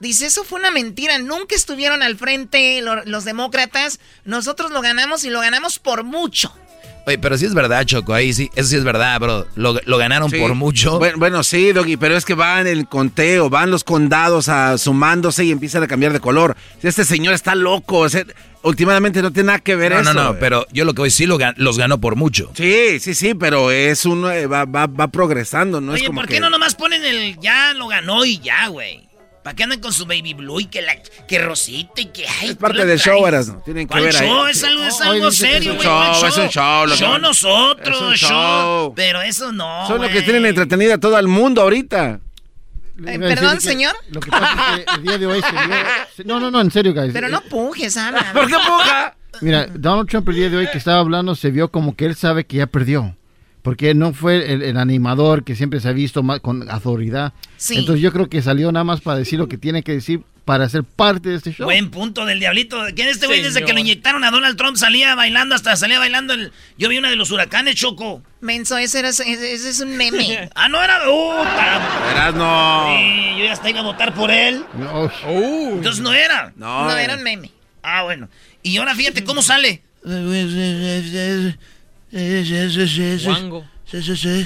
dice, 0.00 0.26
eso 0.26 0.44
fue 0.44 0.58
una 0.58 0.70
mentira. 0.70 1.18
Nunca 1.18 1.54
estuvieron 1.54 2.02
al 2.02 2.16
frente 2.16 2.80
los 2.82 3.24
demócratas. 3.24 4.00
Nosotros 4.24 4.70
lo 4.70 4.80
ganamos 4.80 5.24
y 5.24 5.30
lo 5.30 5.40
ganamos 5.40 5.78
por 5.78 6.04
mucho. 6.04 6.54
Oye, 7.08 7.16
pero 7.16 7.38
sí 7.38 7.46
es 7.46 7.54
verdad, 7.54 7.86
Choco, 7.86 8.12
ahí 8.12 8.34
sí, 8.34 8.50
eso 8.54 8.68
sí 8.68 8.76
es 8.76 8.84
verdad, 8.84 9.18
bro. 9.18 9.46
Lo, 9.54 9.96
ganaron 9.96 10.30
por 10.30 10.54
mucho. 10.54 10.98
Bueno, 11.16 11.42
sí, 11.42 11.72
Doggy, 11.72 11.96
pero 11.96 12.14
es 12.14 12.26
que 12.26 12.34
van 12.34 12.66
el 12.66 12.86
conteo, 12.86 13.48
van 13.48 13.70
los 13.70 13.82
condados 13.82 14.50
a, 14.50 14.76
sumándose 14.76 15.42
y 15.42 15.50
empiezan 15.50 15.82
a 15.82 15.86
cambiar 15.86 16.12
de 16.12 16.20
color. 16.20 16.54
Este 16.82 17.06
señor 17.06 17.32
está 17.32 17.54
loco. 17.54 18.06
últimamente 18.62 19.22
no 19.22 19.32
tiene 19.32 19.46
nada 19.46 19.60
que 19.60 19.74
ver 19.74 19.92
eso. 19.92 20.02
No, 20.02 20.12
no, 20.12 20.24
no, 20.24 20.38
pero 20.38 20.66
yo 20.70 20.84
lo 20.84 20.92
que 20.92 21.00
voy 21.00 21.10
sí 21.10 21.24
lo, 21.24 21.38
los 21.56 21.78
ganó 21.78 21.98
por 21.98 22.14
mucho. 22.14 22.50
Sí, 22.52 23.00
sí, 23.00 23.14
sí, 23.14 23.32
pero 23.32 23.70
es 23.70 24.04
uno, 24.04 24.30
eh, 24.30 24.46
va, 24.46 24.66
va, 24.66 24.86
va 24.86 25.08
progresando, 25.08 25.80
¿no? 25.80 25.92
Oye, 25.92 26.02
es 26.02 26.06
como 26.08 26.20
¿por 26.20 26.28
qué 26.28 26.40
no 26.40 26.50
nomás 26.50 26.74
ponen 26.74 27.02
el 27.06 27.40
ya 27.40 27.72
lo 27.72 27.88
ganó 27.88 28.26
y 28.26 28.38
ya, 28.38 28.68
güey? 28.68 29.07
¿Para 29.48 29.56
qué 29.56 29.62
andan 29.62 29.80
con 29.80 29.94
su 29.94 30.04
baby 30.04 30.34
blue 30.34 30.60
y 30.60 30.66
que 30.66 30.82
la 30.82 30.94
que 31.26 31.38
rosita 31.38 32.02
y 32.02 32.06
que 32.08 32.26
ay, 32.28 32.50
Es 32.50 32.56
parte 32.56 32.84
del 32.84 32.98
show, 32.98 33.26
eras, 33.26 33.48
¿no? 33.48 33.62
Tienen 33.62 33.88
que 33.88 33.98
ver 33.98 34.12
show? 34.12 34.42
ahí. 34.44 34.50
Es 34.50 34.62
algo, 34.62 34.84
es 34.84 35.00
algo 35.00 35.30
serio, 35.30 35.74
güey. 35.74 35.86
show, 35.86 36.26
es 36.26 36.36
un 36.36 36.48
show. 36.48 36.86
Lo 36.86 36.94
show 36.94 37.18
nosotros, 37.18 37.96
es 37.96 38.02
un 38.02 38.14
show. 38.28 38.92
Pero 38.94 39.22
eso 39.22 39.50
no, 39.50 39.86
Son 39.86 40.02
los 40.02 40.10
que 40.10 40.20
tienen 40.20 40.44
entretenida 40.44 40.96
a 40.96 40.98
todo 40.98 41.18
el 41.18 41.28
mundo 41.28 41.62
ahorita. 41.62 42.20
Eh, 43.06 43.18
Perdón, 43.18 43.58
señor. 43.62 43.96
Lo 44.10 44.20
que 44.20 44.30
pasa 44.30 44.76
es 44.76 44.84
que 44.84 44.94
el 44.96 45.02
día 45.02 45.16
de 45.16 45.26
hoy 45.26 45.40
se 45.40 45.50
vio... 45.50 46.26
No, 46.26 46.40
no, 46.40 46.50
no, 46.50 46.60
en 46.60 46.70
serio, 46.70 46.92
guys. 46.92 47.14
Pero 47.14 47.30
no 47.30 47.40
pujes, 47.40 47.96
Ana. 47.96 48.34
¿Por 48.34 48.48
qué 48.48 48.56
puja? 48.66 49.16
Mira, 49.40 49.66
Donald 49.66 50.10
Trump 50.10 50.28
el 50.28 50.34
día 50.34 50.50
de 50.50 50.58
hoy 50.58 50.68
que 50.70 50.76
estaba 50.76 50.98
hablando 50.98 51.34
se 51.34 51.50
vio 51.50 51.70
como 51.70 51.96
que 51.96 52.04
él 52.04 52.16
sabe 52.16 52.44
que 52.44 52.58
ya 52.58 52.66
perdió 52.66 53.16
porque 53.62 53.94
no 53.94 54.12
fue 54.12 54.52
el, 54.52 54.76
animador 54.76 55.44
que 55.44 55.54
siempre 55.56 55.80
se 55.80 55.88
ha 55.88 55.92
visto 55.92 56.22
más 56.22 56.40
con 56.40 56.70
autoridad. 56.70 57.32
Entonces 57.70 58.00
yo 58.00 58.12
creo 58.12 58.28
que 58.28 58.42
salió 58.42 58.70
nada 58.72 58.84
más 58.84 59.00
para 59.00 59.18
decir 59.18 59.38
lo 59.38 59.48
que 59.48 59.58
tiene 59.58 59.82
que 59.82 59.92
decir 59.92 60.22
para 60.48 60.66
ser 60.70 60.82
parte 60.82 61.28
de 61.28 61.34
este 61.34 61.52
show. 61.52 61.66
Buen 61.66 61.90
punto 61.90 62.24
del 62.24 62.40
diablito. 62.40 62.78
¿Quién 62.96 63.08
este 63.08 63.26
güey 63.26 63.42
desde 63.42 63.62
que 63.66 63.74
lo 63.74 63.80
inyectaron 63.80 64.24
a 64.24 64.30
Donald 64.30 64.56
Trump 64.56 64.78
salía 64.78 65.14
bailando 65.14 65.54
hasta 65.54 65.76
salía 65.76 65.98
bailando 65.98 66.32
el... 66.32 66.52
Yo 66.78 66.88
vi 66.88 66.96
una 66.96 67.10
de 67.10 67.16
los 67.16 67.30
huracanes, 67.30 67.74
Choco. 67.74 68.22
Menso, 68.40 68.78
ese, 68.78 69.00
era, 69.00 69.10
ese, 69.10 69.52
es 69.52 69.80
un 69.80 69.94
meme. 69.94 70.48
ah, 70.54 70.70
no 70.70 70.82
era... 70.82 71.10
Uh, 71.10 71.42
Eras 72.10 72.34
no. 72.34 72.96
Sí, 72.96 73.38
yo 73.38 73.44
ya 73.44 73.52
hasta 73.52 73.68
iba 73.68 73.80
a 73.80 73.82
votar 73.82 74.14
por 74.14 74.30
él. 74.30 74.64
No. 74.78 75.12
Uh. 75.28 75.72
Entonces 75.74 76.00
no 76.00 76.14
era. 76.14 76.54
No, 76.56 76.84
no 76.86 76.96
era 76.96 77.16
un 77.16 77.22
meme. 77.22 77.50
Ah, 77.82 78.04
bueno. 78.04 78.30
Y 78.62 78.78
ahora 78.78 78.94
fíjate 78.94 79.24
cómo 79.24 79.42
sale. 79.42 79.82
Guango. 82.10 83.64
Sí, 83.90 84.02
sí, 84.02 84.16
sí. 84.16 84.44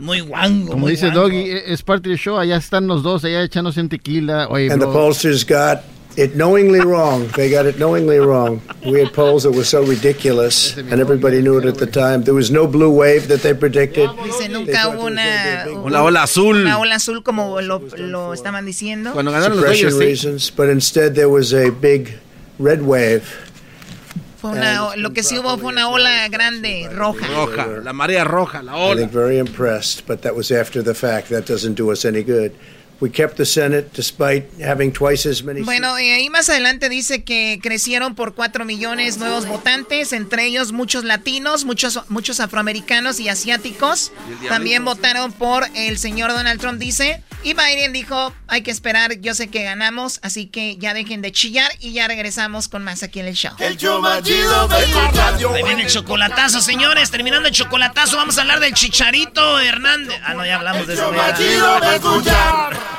Muy 0.00 0.20
guango. 0.20 0.72
Como 0.72 0.88
dice 0.88 1.10
Doggy, 1.10 1.50
es 1.66 1.82
parte 1.82 2.10
del 2.10 2.18
show. 2.18 2.36
Allá 2.36 2.56
están 2.56 2.86
los 2.86 3.02
dos, 3.02 3.24
allá 3.24 3.42
echándose 3.42 3.80
en 3.80 3.88
tequila. 3.88 4.48
Oye, 4.48 4.70
and 4.70 4.82
the 4.82 4.86
pollsters 4.86 5.46
got 5.46 5.82
it 6.18 6.34
knowingly 6.34 6.80
wrong. 6.80 7.26
They 7.36 7.50
got 7.50 7.64
it 7.64 7.76
knowingly 7.78 8.18
wrong. 8.18 8.60
We 8.84 9.00
had 9.00 9.14
polls 9.14 9.44
that 9.44 9.52
were 9.52 9.64
so 9.64 9.82
ridiculous, 9.82 10.76
and 10.76 11.00
everybody 11.00 11.40
knew 11.40 11.58
it 11.58 11.64
at 11.64 11.78
the 11.78 11.86
time. 11.86 12.24
There 12.24 12.34
was 12.34 12.50
no 12.50 12.66
blue 12.66 12.90
wave 12.90 13.28
that 13.28 13.40
they 13.40 13.54
predicted. 13.54 14.10
Dice, 14.24 14.50
nunca 14.50 14.88
hubo 14.88 15.06
una, 15.06 15.64
una 15.82 16.02
ola 16.02 16.24
azul. 16.24 16.56
Una 16.56 16.78
ola 16.78 16.96
azul 16.96 17.22
como 17.22 17.62
lo, 17.62 17.80
lo 17.96 18.34
estaban 18.34 18.66
diciendo. 18.66 19.12
Cuando 19.14 19.32
ganaron 19.32 19.58
los 19.58 19.70
Dodgers, 19.70 19.96
reasons, 19.96 20.52
but 20.54 20.68
instead 20.68 21.14
there 21.14 21.30
was 21.30 21.54
a 21.54 21.70
big 21.70 22.18
red 22.58 22.82
wave. 22.82 23.22
Fue 24.40 24.52
una, 24.52 24.96
lo 24.96 25.12
que 25.12 25.22
sí 25.22 25.38
hubo 25.38 25.58
fue 25.58 25.70
una 25.72 25.88
ola 25.90 26.28
grande, 26.28 26.88
roja. 26.90 27.26
Roja, 27.26 27.66
la 27.82 27.92
marea 27.92 28.24
roja, 28.24 28.62
la 28.62 28.74
ola. 28.76 28.94
I 28.94 29.04
think 29.04 29.12
very 29.12 29.38
impressed, 29.38 30.06
but 30.06 30.22
that 30.22 30.34
was 30.34 30.50
after 30.50 30.82
the 30.82 30.94
fact. 30.94 31.28
That 31.28 31.44
doesn't 31.46 31.76
do 31.76 31.92
us 31.92 32.04
any 32.06 32.22
good. 32.22 32.52
Bueno, 35.64 35.98
y 35.98 36.10
ahí 36.10 36.28
más 36.28 36.50
adelante 36.50 36.88
dice 36.88 37.24
que 37.24 37.58
crecieron 37.62 38.14
por 38.14 38.34
4 38.34 38.64
millones 38.64 39.16
nuevos 39.16 39.46
votantes, 39.46 40.12
entre 40.12 40.44
ellos 40.44 40.72
muchos 40.72 41.04
latinos, 41.04 41.64
muchos, 41.64 42.00
muchos 42.08 42.40
afroamericanos 42.40 43.18
y 43.18 43.28
asiáticos. 43.28 44.12
También 44.48 44.84
votaron 44.84 45.32
por 45.32 45.64
el 45.74 45.98
señor 45.98 46.32
Donald 46.32 46.60
Trump, 46.60 46.78
dice. 46.78 47.22
Y 47.42 47.54
Biden 47.54 47.94
dijo, 47.94 48.34
hay 48.48 48.60
que 48.60 48.70
esperar, 48.70 49.18
yo 49.20 49.32
sé 49.32 49.48
que 49.48 49.62
ganamos, 49.62 50.20
así 50.22 50.46
que 50.46 50.76
ya 50.76 50.92
dejen 50.92 51.22
de 51.22 51.32
chillar 51.32 51.72
y 51.80 51.94
ya 51.94 52.06
regresamos 52.06 52.68
con 52.68 52.84
más 52.84 53.02
aquí 53.02 53.20
en 53.20 53.28
el 53.28 53.34
show. 53.34 53.54
El 53.58 53.78
show 53.78 54.02
más 54.02 54.22
chido 54.22 54.68
de 54.68 54.76
Ahí 54.76 55.62
viene 55.62 55.84
el 55.84 55.88
chocolatazo, 55.88 56.60
señores. 56.60 57.10
Terminando 57.10 57.48
el 57.48 57.54
chocolatazo, 57.54 58.18
vamos 58.18 58.36
a 58.36 58.42
hablar 58.42 58.60
del 58.60 58.74
Chicharito 58.74 59.58
Hernández. 59.58 60.20
Ah, 60.22 60.34
no, 60.34 60.44
ya 60.44 60.56
hablamos 60.56 60.86
de 60.86 60.94
eso. 60.94 61.10
El 61.10 61.80
de 61.80 61.96
escuchar. 61.96 62.89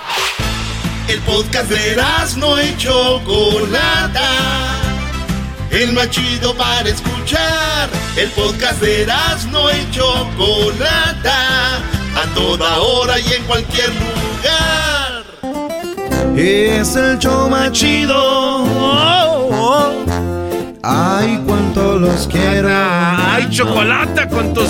El 1.08 1.20
podcast 1.22 1.70
de 1.70 1.98
no 2.38 2.62
y 2.62 2.78
Chocolata. 2.78 4.30
El 5.70 5.94
más 5.94 6.10
chido 6.10 6.56
para 6.56 6.88
escuchar. 6.90 7.90
El 8.16 8.30
podcast 8.30 8.82
de 8.82 9.06
no 9.52 9.70
y 9.72 9.92
Chocolata. 9.92 11.78
A 12.16 12.26
toda 12.34 12.80
hora 12.80 13.20
y 13.20 13.34
en 13.34 13.44
cualquier 13.44 13.90
lugar. 13.90 15.24
Es 16.38 16.96
el 16.96 17.20
show 17.20 17.50
más. 17.50 17.72
Ay, 20.84 21.44
cuánto 21.46 22.00
los 22.00 22.28
quiero. 22.28 22.70
Ay, 22.72 23.48
chocolate, 23.50 24.28
cuántos. 24.30 24.70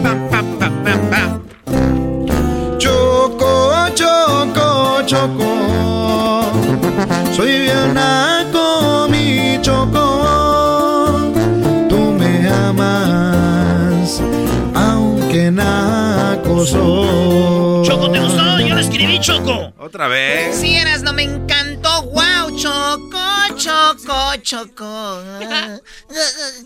Choco, 16.63 18.11
¿te 18.11 18.19
gustó? 18.19 18.59
Yo 18.59 18.75
lo 18.75 18.79
escribí, 18.79 19.19
Choco. 19.19 19.73
¿Otra 19.79 20.07
vez? 20.07 20.55
Sí, 20.55 20.75
eras, 20.75 21.01
no 21.01 21.11
me 21.11 21.23
encantó. 21.23 22.03
¡Wow! 22.03 22.55
Choco, 22.55 23.19
choco, 23.55 24.35
choco. 24.43 25.23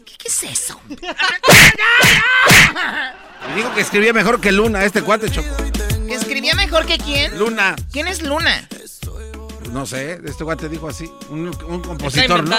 ¿Qué, 0.03 0.15
es 0.25 0.43
eso? 0.43 0.77
Me 3.47 3.55
dijo 3.55 3.73
que 3.73 3.81
escribía 3.81 4.11
mejor 4.11 4.41
que 4.41 4.51
Luna, 4.51 4.83
este 4.83 5.01
cuate, 5.01 5.31
Choco. 5.31 5.47
¿Que 6.07 6.15
escribía 6.15 6.55
mejor 6.55 6.85
que 6.85 6.97
quién? 6.97 7.39
Luna. 7.39 7.77
¿Quién 7.93 8.09
es 8.09 8.21
Luna? 8.21 8.67
No 9.71 9.85
sé, 9.85 10.19
este 10.25 10.43
cuate 10.43 10.67
dijo 10.67 10.89
así. 10.89 11.09
Un, 11.29 11.55
un 11.69 11.81
compositor, 11.81 12.43
¿no? 12.43 12.57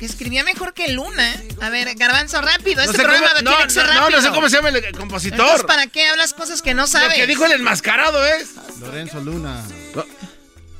Que 0.00 0.06
escribía 0.06 0.42
mejor 0.44 0.72
que 0.74 0.88
Luna. 0.88 1.34
A 1.60 1.68
ver, 1.70 1.94
Garbanzo, 1.94 2.40
rápido. 2.40 2.76
No 2.82 2.90
este 2.90 2.96
sé 2.96 3.02
programa 3.04 3.28
cómo- 3.28 3.38
tiene 3.40 3.58
no, 3.58 3.64
que 3.66 3.70
ser 3.70 3.86
no, 3.86 3.92
no, 3.92 4.00
rápido. 4.00 4.18
no 4.20 4.26
sé 4.26 4.30
cómo 4.34 4.48
se 4.48 4.56
llama 4.56 4.68
el 4.70 4.92
compositor. 4.96 5.38
Entonces, 5.40 5.66
¿para 5.66 5.86
qué 5.88 6.08
hablas 6.08 6.32
cosas 6.32 6.62
que 6.62 6.72
no 6.74 6.86
sabes? 6.86 7.10
Lo 7.10 7.14
que 7.16 7.26
dijo 7.26 7.44
el 7.44 7.52
enmascarado 7.52 8.24
es. 8.26 8.54
Lorenzo 8.80 9.20
Luna. 9.20 9.62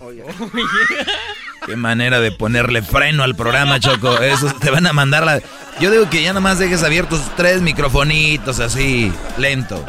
Qué 1.67 1.77
manera 1.77 2.21
de 2.21 2.33
ponerle 2.33 2.81
freno 2.83 3.23
al 3.23 3.37
programa, 3.37 3.79
Choco. 3.79 4.17
Eso 4.19 4.51
te 4.55 4.71
van 4.71 4.87
a 4.87 4.95
mandar 4.95 5.25
la. 5.25 5.43
Yo 5.79 5.91
digo 5.91 6.09
que 6.09 6.23
ya 6.23 6.33
nomás 6.33 6.59
dejes 6.59 6.83
abiertos 6.83 7.21
tres 7.37 7.61
microfonitos 7.61 8.61
así, 8.61 9.13
lento. 9.37 9.85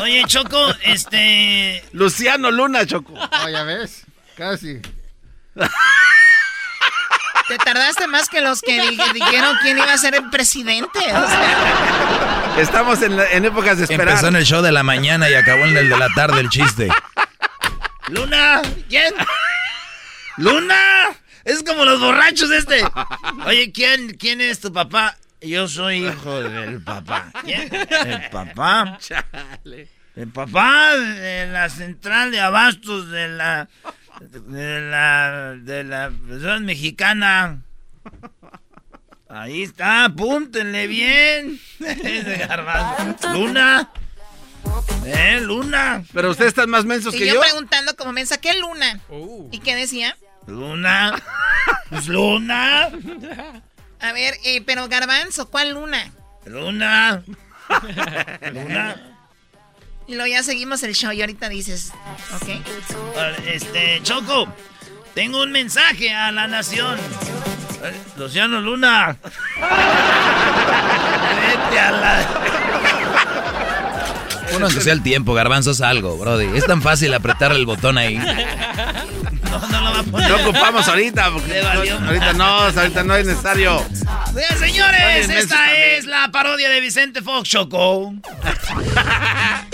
Oye, 0.00 0.22
Choco, 0.28 0.72
este. 0.84 1.82
Luciano 1.92 2.52
Luna, 2.52 2.86
Choco. 2.86 3.12
Oh, 3.44 3.48
ya 3.48 3.64
ves, 3.64 4.02
casi. 4.36 4.80
Te 7.48 7.58
tardaste 7.58 8.06
más 8.06 8.28
que 8.28 8.40
los 8.40 8.62
que 8.62 8.80
di- 8.80 8.98
dijeron 9.12 9.56
quién 9.62 9.76
iba 9.78 9.92
a 9.92 9.98
ser 9.98 10.14
el 10.14 10.30
presidente. 10.30 10.98
O 10.98 11.28
sea, 11.28 12.54
Estamos 12.58 13.02
en, 13.02 13.16
la- 13.16 13.30
en 13.32 13.44
épocas 13.44 13.78
de 13.78 13.84
esperar. 13.84 14.08
Empezó 14.08 14.28
en 14.28 14.36
el 14.36 14.44
show 14.44 14.62
de 14.62 14.72
la 14.72 14.82
mañana 14.82 15.28
y 15.28 15.34
acabó 15.34 15.64
en 15.64 15.76
el 15.76 15.88
de 15.88 15.96
la 15.98 16.08
tarde 16.14 16.40
el 16.40 16.48
chiste. 16.48 16.88
Luna, 18.08 18.62
¿quién? 18.88 19.12
Luna, 20.36 20.76
es 21.44 21.62
como 21.62 21.84
los 21.84 22.00
borrachos 22.00 22.50
este. 22.50 22.84
Oye, 23.46 23.72
¿quién, 23.72 24.16
quién 24.16 24.40
es 24.40 24.60
tu 24.60 24.72
papá? 24.72 25.16
Yo 25.40 25.68
soy 25.68 26.06
hijo 26.06 26.40
del 26.42 26.80
papá. 26.82 27.26
¿Quién? 27.44 27.68
El 27.72 28.30
papá. 28.30 28.98
El 30.16 30.28
papá 30.28 30.96
de 30.96 31.46
la 31.48 31.68
central 31.68 32.30
de 32.30 32.40
abastos 32.40 33.10
de 33.10 33.28
la 33.28 33.68
de 34.20 34.80
la 34.80 35.54
de 35.58 35.84
la 35.84 36.10
Federación 36.10 36.64
mexicana. 36.64 37.62
Ahí 39.28 39.62
está, 39.62 40.04
apúntenle 40.04 40.86
bien. 40.86 41.58
Luna. 43.32 43.90
Eh, 45.04 45.40
Luna. 45.40 46.04
Pero 46.12 46.30
ustedes 46.30 46.48
están 46.48 46.70
más 46.70 46.84
mensos 46.84 47.14
y 47.14 47.18
que 47.18 47.26
yo, 47.26 47.34
yo. 47.34 47.40
preguntando 47.40 47.96
como 47.96 48.12
mensa, 48.12 48.38
¿qué 48.38 48.54
Luna? 48.54 49.00
¿Y 49.50 49.58
qué 49.58 49.74
decía? 49.74 50.16
Luna. 50.46 51.20
Pues 51.90 52.06
Luna. 52.06 52.90
A 54.00 54.12
ver, 54.12 54.34
eh, 54.44 54.62
pero 54.64 54.88
Garbanzo, 54.88 55.50
¿cuál 55.50 55.70
Luna? 55.70 56.12
Luna. 56.44 57.22
Luna. 58.52 59.13
Y 60.06 60.14
luego 60.14 60.26
ya 60.26 60.42
seguimos 60.42 60.82
el 60.82 60.94
show 60.94 61.12
y 61.12 61.20
ahorita 61.22 61.48
dices, 61.48 61.92
¿ok? 62.34 62.48
Este, 63.46 64.00
Choco, 64.02 64.46
tengo 65.14 65.42
un 65.42 65.50
mensaje 65.50 66.12
a 66.12 66.30
la 66.30 66.46
nación. 66.46 66.98
Eh, 67.82 67.92
Luciano 68.18 68.60
Luna. 68.60 69.16
Vete 71.40 71.78
a 71.78 71.90
la. 71.92 72.28
Uno 74.56 74.68
que 74.68 74.80
sea 74.80 74.92
el 74.92 75.02
tiempo, 75.02 75.32
garbanzos 75.34 75.80
algo, 75.80 76.18
brody. 76.18 76.48
Es 76.56 76.66
tan 76.66 76.82
fácil 76.82 77.14
apretar 77.14 77.52
el 77.52 77.64
botón 77.64 77.96
ahí. 77.96 78.16
No, 78.16 79.66
no 79.68 79.80
lo 79.80 79.90
va 79.90 79.98
a 80.00 80.02
poner. 80.02 80.30
No 80.30 80.36
ocupamos 80.36 80.86
ahorita. 80.86 81.30
Porque 81.32 81.62
no, 81.62 82.06
ahorita 82.06 82.32
no, 82.34 82.44
ahorita 82.44 83.04
no 83.04 83.16
es 83.16 83.26
necesario. 83.26 83.82
Bien, 84.34 84.58
señores, 84.58 85.28
esta 85.28 85.56
también. 85.56 85.98
es 85.98 86.04
la 86.04 86.30
parodia 86.30 86.68
de 86.68 86.80
Vicente 86.80 87.22
Fox, 87.22 87.48
Choco. 87.48 88.14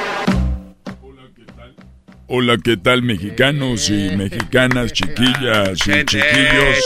Hola, 2.33 2.57
¿qué 2.63 2.77
tal 2.77 3.01
mexicanos 3.03 3.89
y 3.89 4.15
mexicanas, 4.15 4.93
chiquillas 4.93 5.79
y 5.85 6.05
chiquillos? 6.05 6.77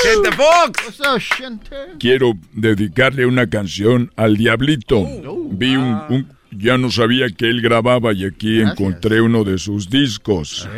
Quiero 1.99 2.33
dedicarle 2.51 3.27
una 3.27 3.47
canción 3.47 4.11
al 4.15 4.37
Diablito. 4.37 5.05
Vi 5.51 5.75
un, 5.75 6.01
un- 6.09 6.35
ya 6.51 6.77
no 6.79 6.89
sabía 6.89 7.27
que 7.29 7.45
él 7.49 7.61
grababa 7.61 8.11
y 8.13 8.25
aquí 8.25 8.59
encontré 8.61 9.21
uno 9.21 9.43
de 9.43 9.57
sus 9.59 9.87
discos. 9.89 10.67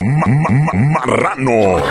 Ma- 0.00 0.26
ma- 0.26 0.72
ma- 0.72 0.72
marrano. 0.94 1.82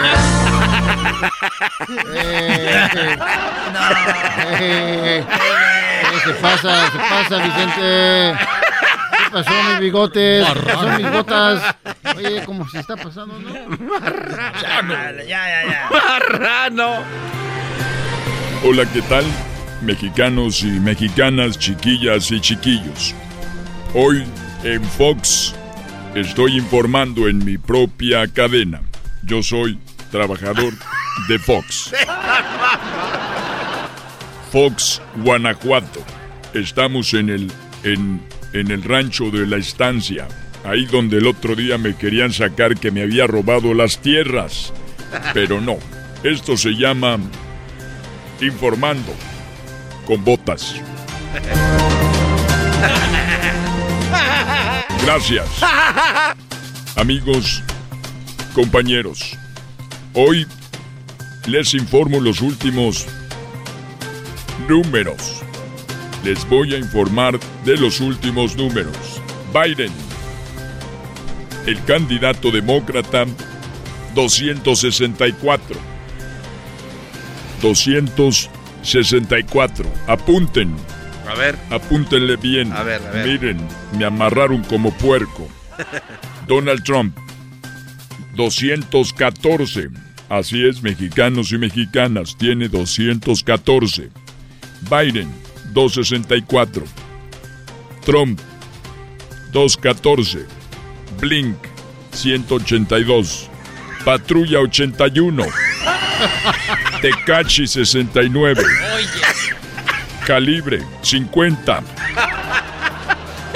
Eh, 4.60 5.20
eh, 5.20 5.24
se 6.26 6.34
pasa, 6.42 6.90
se 6.92 6.98
pasa, 6.98 7.38
Vicente. 7.44 8.34
¿Qué 9.28 9.34
pasó, 9.34 9.52
mis 9.72 9.80
bigotes? 9.82 10.48
¿Qué 10.48 10.60
pasó, 10.62 10.98
mis 10.98 11.12
botas? 11.12 11.76
Oye, 12.16 12.46
como 12.46 12.70
se 12.70 12.80
está 12.80 12.96
pasando, 12.96 13.38
¿no? 13.40 13.54
Ya, 14.64 15.26
ya, 15.28 15.66
ya. 15.66 15.90
Marrano. 15.92 17.04
Hola, 18.64 18.86
¿qué 18.94 19.02
tal? 19.02 19.26
Mexicanos 19.82 20.64
y 20.64 20.80
mexicanas, 20.80 21.60
chiquillas 21.60 22.32
y 22.32 22.40
chiquillos. 22.40 23.14
Hoy 23.94 24.24
En 24.64 24.84
Fox 24.84 25.54
estoy 26.16 26.58
informando 26.58 27.28
en 27.28 27.44
mi 27.44 27.58
propia 27.58 28.28
cadena. 28.28 28.82
Yo 29.24 29.44
soy 29.44 29.78
trabajador 30.10 30.74
de 31.28 31.38
Fox. 31.38 31.92
Fox, 34.54 35.02
Guanajuato. 35.18 36.00
Estamos 36.54 37.14
en 37.14 37.30
el, 37.30 37.52
en, 37.84 38.22
en 38.54 38.72
el 38.72 38.84
rancho 38.84 39.30
de 39.32 39.46
la 39.46 39.58
estancia. 39.58 40.28
Ahí 40.64 40.86
donde 40.86 41.18
el 41.18 41.28
otro 41.28 41.56
día 41.56 41.78
me 41.78 41.96
querían 41.96 42.34
sacar 42.34 42.78
que 42.78 42.92
me 42.92 43.02
había 43.02 43.28
robado 43.28 43.74
las 43.74 44.02
tierras. 44.02 44.74
Pero 45.34 45.62
no. 45.62 45.78
Esto 46.24 46.58
se 46.58 46.72
llama 46.72 47.18
informando 48.42 49.14
con 50.06 50.24
botas. 50.24 50.76
Gracias. 55.04 55.48
Amigos, 56.96 57.64
compañeros, 58.54 59.38
hoy 60.14 60.46
les 61.46 61.74
informo 61.76 62.20
los 62.20 62.42
últimos 62.42 63.06
números. 64.68 65.47
Les 66.24 66.48
voy 66.50 66.76
a 66.76 66.78
informar 66.78 67.40
de 67.66 67.78
los 67.78 68.00
últimos 68.00 68.56
números. 68.56 68.96
Biden, 69.54 69.92
el 71.66 71.84
candidato 71.86 72.52
demócrata, 72.52 73.26
264. 74.16 75.78
264. 77.62 79.86
Apunten. 80.08 80.76
A 81.28 81.36
ver. 81.36 81.58
Apúntenle 81.70 82.38
bien. 82.38 82.72
A 82.72 82.84
ver, 82.84 83.02
a 83.02 83.12
ver. 83.12 83.28
Miren, 83.28 83.58
me 83.98 84.06
amarraron 84.06 84.64
como 84.64 84.94
puerco. 84.94 85.50
Donald 86.48 86.84
Trump, 86.84 87.18
214. 88.36 89.90
Así 90.30 90.66
es, 90.66 90.82
mexicanos 90.82 91.52
y 91.52 91.58
mexicanas, 91.58 92.38
tiene 92.38 92.68
214. 92.68 94.10
Biden, 94.90 95.32
264. 95.74 96.84
Trump, 98.06 98.40
214. 99.52 100.46
Blink, 101.20 101.58
182. 102.12 103.50
Patrulla 104.04 104.60
81. 104.60 105.46
Tecachi 107.02 107.68
69. 107.68 108.64
Calibre 110.26 110.86
50. 111.02 111.84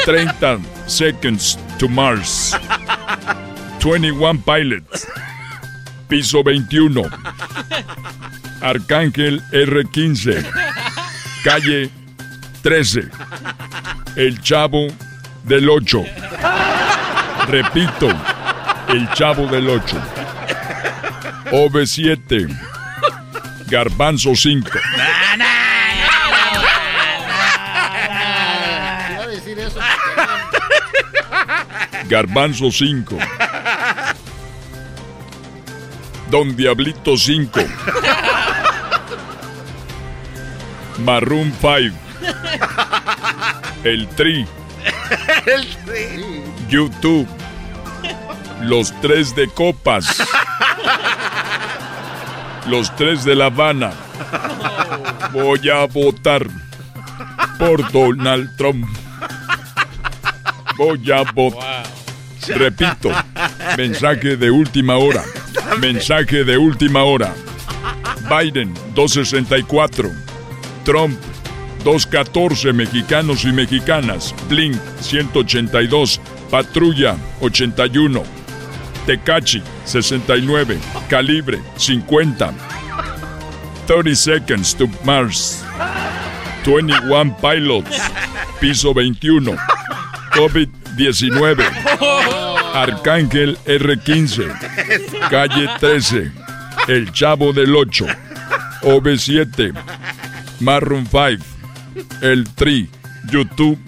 30 0.05 0.59
Seconds 0.87 1.57
to 1.77 1.87
Mars. 1.87 2.53
21 3.79 4.37
Pilots. 4.43 5.07
Piso 6.07 6.43
21. 6.43 7.09
Arcángel 8.61 9.41
R15. 9.51 10.45
Calle 11.43 11.89
13. 12.61 13.09
El 14.15 14.39
Chavo 14.41 14.87
del 15.43 15.67
8. 15.67 16.03
Repito, 17.47 18.07
El 18.87 19.09
Chavo 19.13 19.47
del 19.47 19.67
8. 19.67 19.97
OV7. 21.51 22.47
Garbanzo 23.67 24.35
5. 24.35 24.69
Garbanzo 32.07 32.71
5. 32.71 33.17
Don 36.29 36.55
Diablito 36.55 37.17
5. 37.17 37.61
Maroon 40.99 41.51
5. 41.59 42.10
El 43.83 44.07
Tri. 44.09 44.45
El 45.45 45.67
tri. 45.85 46.43
YouTube. 46.69 47.27
Los 48.61 48.93
tres 49.01 49.35
de 49.35 49.47
copas. 49.47 50.05
Los 52.67 52.95
tres 52.95 53.23
de 53.23 53.35
La 53.35 53.45
Habana. 53.45 53.91
Voy 55.33 55.69
a 55.69 55.85
votar 55.85 56.45
por 57.57 57.91
Donald 57.91 58.55
Trump. 58.55 58.87
Voy 60.77 61.11
a 61.11 61.23
votar. 61.31 61.83
Repito, 62.47 63.11
mensaje 63.77 64.35
de 64.37 64.51
última 64.51 64.97
hora. 64.97 65.23
Mensaje 65.79 66.43
de 66.43 66.57
última 66.57 67.03
hora. 67.03 67.33
Biden 68.29 68.73
264. 68.95 70.09
Trump 70.83 71.19
214 71.83 72.73
mexicanos 72.73 73.43
y 73.45 73.51
mexicanas. 73.51 74.35
Blink 74.47 74.77
182. 74.99 76.19
Patrulla 76.49 77.15
81. 77.39 78.23
Tecachi 79.05 79.61
69. 79.85 80.79
Calibre 81.09 81.59
50. 81.77 82.53
30 83.87 84.15
Seconds 84.15 84.75
to 84.75 84.87
Mars. 85.03 85.63
21 86.63 87.35
Pilots. 87.41 87.97
Piso 88.59 88.93
21. 88.93 89.57
COVID-19. 90.33 91.63
Arcángel 92.73 93.57
R15. 93.65 95.29
Calle 95.29 95.69
13. 95.79 96.31
El 96.87 97.11
Chavo 97.11 97.51
del 97.53 97.75
8. 97.75 98.05
OB7. 98.83 99.73
Maroon 100.59 101.07
5. 101.07 101.50
El 102.21 102.47
Tri. 102.49 102.89
YouTube. 103.29 103.79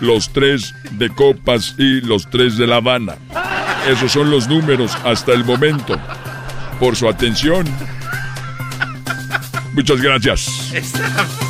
Los 0.00 0.32
tres 0.32 0.74
de 0.92 1.08
Copas 1.10 1.76
y 1.78 2.00
los 2.00 2.28
tres 2.28 2.56
de 2.56 2.66
La 2.66 2.76
Habana. 2.76 3.16
Esos 3.88 4.12
son 4.12 4.30
los 4.30 4.48
números 4.48 4.96
hasta 5.04 5.32
el 5.32 5.44
momento. 5.44 5.98
Por 6.80 6.96
su 6.96 7.08
atención. 7.08 7.66
Muchas 9.74 10.00
gracias. 10.00 11.41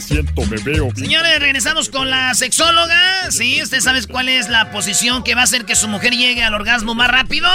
Siento, 0.00 0.44
me 0.46 0.56
veo. 0.58 0.88
Señores, 0.94 1.40
regresamos 1.40 1.88
con 1.88 2.10
la 2.10 2.34
sexóloga. 2.34 3.30
Sí, 3.30 3.62
¿usted 3.62 3.80
sabe 3.80 4.04
cuál 4.06 4.28
es 4.28 4.48
la 4.48 4.70
posición 4.70 5.22
que 5.24 5.34
va 5.34 5.42
a 5.42 5.44
hacer 5.44 5.64
que 5.64 5.74
su 5.74 5.88
mujer 5.88 6.12
llegue 6.12 6.42
al 6.44 6.54
orgasmo 6.54 6.94
más 6.94 7.10
rápido? 7.10 7.48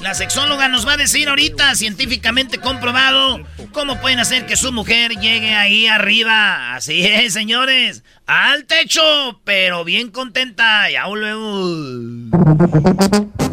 La 0.00 0.14
sexóloga 0.14 0.68
nos 0.68 0.86
va 0.86 0.94
a 0.94 0.96
decir 0.96 1.28
ahorita, 1.28 1.74
científicamente 1.74 2.58
comprobado, 2.58 3.40
cómo 3.72 4.00
pueden 4.00 4.18
hacer 4.18 4.46
que 4.46 4.56
su 4.56 4.72
mujer 4.72 5.12
llegue 5.18 5.54
ahí 5.54 5.86
arriba. 5.86 6.74
Así 6.74 7.04
es, 7.04 7.32
señores. 7.32 8.02
Al 8.26 8.64
techo, 8.66 9.40
pero 9.44 9.84
bien 9.84 10.10
contenta. 10.10 10.90
Ya 10.90 11.06
volvemos. 11.06 12.30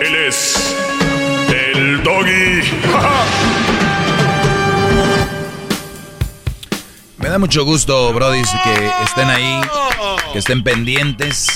Él 0.00 0.14
es 0.14 0.76
el 1.74 2.02
doggy. 2.02 2.30
Me 7.18 7.30
da 7.30 7.38
mucho 7.38 7.64
gusto, 7.64 8.12
Brody, 8.12 8.42
que 8.42 8.90
estén 9.04 9.30
ahí, 9.30 9.60
que 10.32 10.38
estén 10.38 10.62
pendientes. 10.62 11.48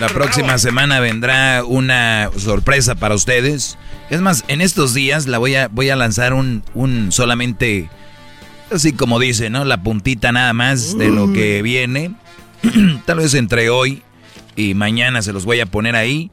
La 0.00 0.08
próxima 0.08 0.58
semana 0.58 1.00
vendrá 1.00 1.64
una 1.64 2.30
sorpresa 2.38 2.94
para 2.94 3.14
ustedes. 3.14 3.76
Es 4.10 4.20
más, 4.20 4.44
en 4.48 4.60
estos 4.60 4.94
días 4.94 5.26
la 5.26 5.38
voy 5.38 5.56
a, 5.56 5.68
voy 5.68 5.90
a 5.90 5.96
lanzar 5.96 6.32
un, 6.32 6.62
un 6.74 7.12
solamente, 7.12 7.90
así 8.70 8.92
como 8.92 9.18
dice, 9.18 9.50
¿no? 9.50 9.64
La 9.64 9.82
puntita 9.82 10.32
nada 10.32 10.52
más 10.52 10.96
de 10.96 11.08
lo 11.08 11.32
que 11.32 11.62
viene. 11.62 12.14
Tal 13.04 13.18
vez 13.18 13.34
entre 13.34 13.70
hoy 13.70 14.02
y 14.54 14.74
mañana 14.74 15.20
se 15.20 15.32
los 15.32 15.44
voy 15.44 15.60
a 15.60 15.66
poner 15.66 15.96
ahí. 15.96 16.30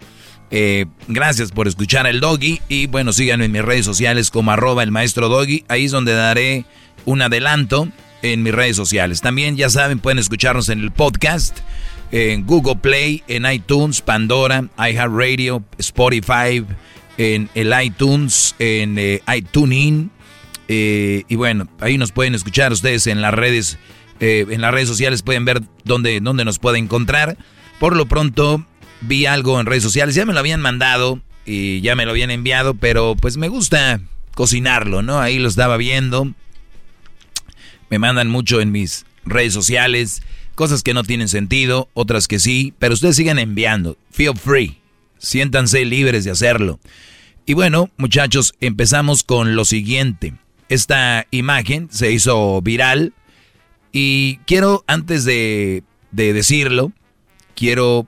Eh, 0.56 0.86
gracias 1.08 1.52
por 1.52 1.68
escuchar 1.68 2.06
el 2.06 2.20
doggy 2.20 2.62
y 2.70 2.86
bueno, 2.86 3.12
síganme 3.12 3.46
en 3.46 3.52
mis 3.52 3.64
redes 3.64 3.86
sociales 3.86 4.30
como 4.30 4.52
arroba 4.52 4.84
el 4.84 4.92
maestro 4.92 5.28
doggy. 5.28 5.66
Ahí 5.68 5.86
es 5.86 5.92
donde 5.92 6.14
daré 6.14 6.66
un 7.06 7.24
adelanto 7.24 7.88
en 8.22 8.44
mis 8.44 8.54
redes 8.54 8.76
sociales. 8.76 9.22
También 9.22 9.58
ya 9.58 9.72
saben, 9.72 9.98
pueden 9.98 10.20
escucharnos 10.20 10.70
en 10.70 10.80
el 10.80 10.92
podcast, 10.92 11.58
en 12.12 12.46
Google 12.46 12.76
Play, 12.76 13.24
en 13.28 13.52
iTunes, 13.52 14.02
Pandora, 14.02 14.70
iHeartRadio, 14.78 15.64
Spotify, 15.80 16.64
en 17.18 17.50
el 17.56 17.74
iTunes, 17.84 18.54
en 18.60 19.00
eh, 19.00 19.24
iTunes. 19.36 20.10
Eh, 20.68 21.24
y 21.28 21.36
bueno, 21.36 21.68
ahí 21.80 21.98
nos 21.98 22.12
pueden 22.12 22.36
escuchar 22.36 22.72
ustedes 22.72 23.08
en 23.08 23.24
las 23.24 23.34
redes, 23.34 23.80
eh, 24.20 24.46
en 24.48 24.62
las 24.62 24.72
redes 24.72 24.88
sociales 24.88 25.24
pueden 25.24 25.46
ver 25.46 25.64
dónde, 25.84 26.20
dónde 26.22 26.46
nos 26.46 26.60
pueden 26.60 26.84
encontrar. 26.84 27.40
Por 27.80 27.96
lo 27.96 28.06
pronto, 28.06 28.64
vi 29.08 29.26
algo 29.26 29.60
en 29.60 29.66
redes 29.66 29.84
sociales, 29.84 30.16
ya 30.16 30.26
me 30.26 30.34
lo 30.34 30.40
habían 30.40 30.62
mandado 30.62 31.22
y 31.46 31.82
ya 31.82 31.96
me 31.96 32.06
lo 32.06 32.12
habían 32.12 32.32
enviado, 32.32 32.74
pero 32.74 33.16
pues 33.16 33.38
me 33.38 33.48
gusta 33.48 34.02
cocinarlo, 34.36 35.02
¿no? 35.02 35.20
Ahí 35.20 35.40
lo 35.40 35.48
estaba 35.48 35.78
viendo. 35.78 36.34
Me 37.90 38.00
mandan 38.00 38.30
mucho 38.30 38.62
en 38.62 38.72
mis 38.72 39.06
redes 39.26 39.54
sociales, 39.54 40.24
cosas 40.56 40.84
que 40.84 40.94
no 40.94 41.04
tienen 41.04 41.30
sentido, 41.30 41.90
otras 41.94 42.28
que 42.28 42.40
sí, 42.40 42.74
pero 42.80 42.94
ustedes 42.94 43.16
sigan 43.16 43.40
enviando. 43.40 43.98
Feel 44.12 44.38
free. 44.38 44.80
Siéntanse 45.18 45.86
libres 45.86 46.26
de 46.26 46.32
hacerlo. 46.32 46.80
Y 47.46 47.54
bueno, 47.54 47.90
muchachos, 47.98 48.56
empezamos 48.62 49.24
con 49.24 49.56
lo 49.56 49.66
siguiente. 49.66 50.34
Esta 50.70 51.28
imagen 51.32 51.90
se 51.92 52.12
hizo 52.12 52.62
viral 52.62 53.14
y 53.92 54.38
quiero, 54.48 54.84
antes 54.88 55.24
de, 55.24 55.84
decirlo, 56.12 56.92
quiero 57.56 58.08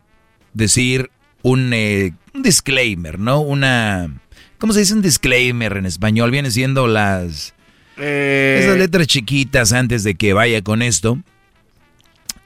decir 0.55 1.11
un, 1.43 1.71
eh, 1.73 2.13
un, 2.33 2.41
disclaimer, 2.41 3.19
¿no? 3.19 3.41
Una... 3.41 4.09
¿Cómo 4.57 4.73
se 4.73 4.79
dice 4.79 4.93
un 4.93 5.03
disclaimer 5.03 5.77
en 5.77 5.85
español? 5.85 6.31
Viene 6.31 6.49
siendo 6.49 6.87
las... 6.87 7.53
Eh, 7.97 8.61
esas 8.63 8.77
letras 8.77 9.05
chiquitas 9.07 9.71
antes 9.71 10.03
de 10.03 10.15
que 10.15 10.33
vaya 10.33 10.61
con 10.63 10.81
esto. 10.81 11.19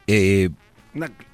Eh, 0.08 0.50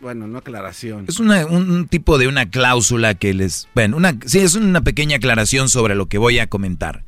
bueno, 0.02 0.28
no 0.28 0.38
aclaración. 0.38 1.06
Es 1.08 1.20
un 1.20 1.88
tipo 1.88 2.18
de 2.18 2.28
una 2.28 2.50
cláusula 2.50 3.16
que 3.16 3.34
les... 3.34 3.68
Bueno, 3.74 3.98
una, 3.98 4.18
sí, 4.26 4.40
es 4.40 4.56
una 4.56 4.82
pequeña 4.82 5.18
aclaración 5.18 5.70
sobre 5.70 5.96
lo 5.96 6.08
que 6.08 6.18
voy 6.18 6.40
a 6.40 6.48
comentar. 6.48 7.04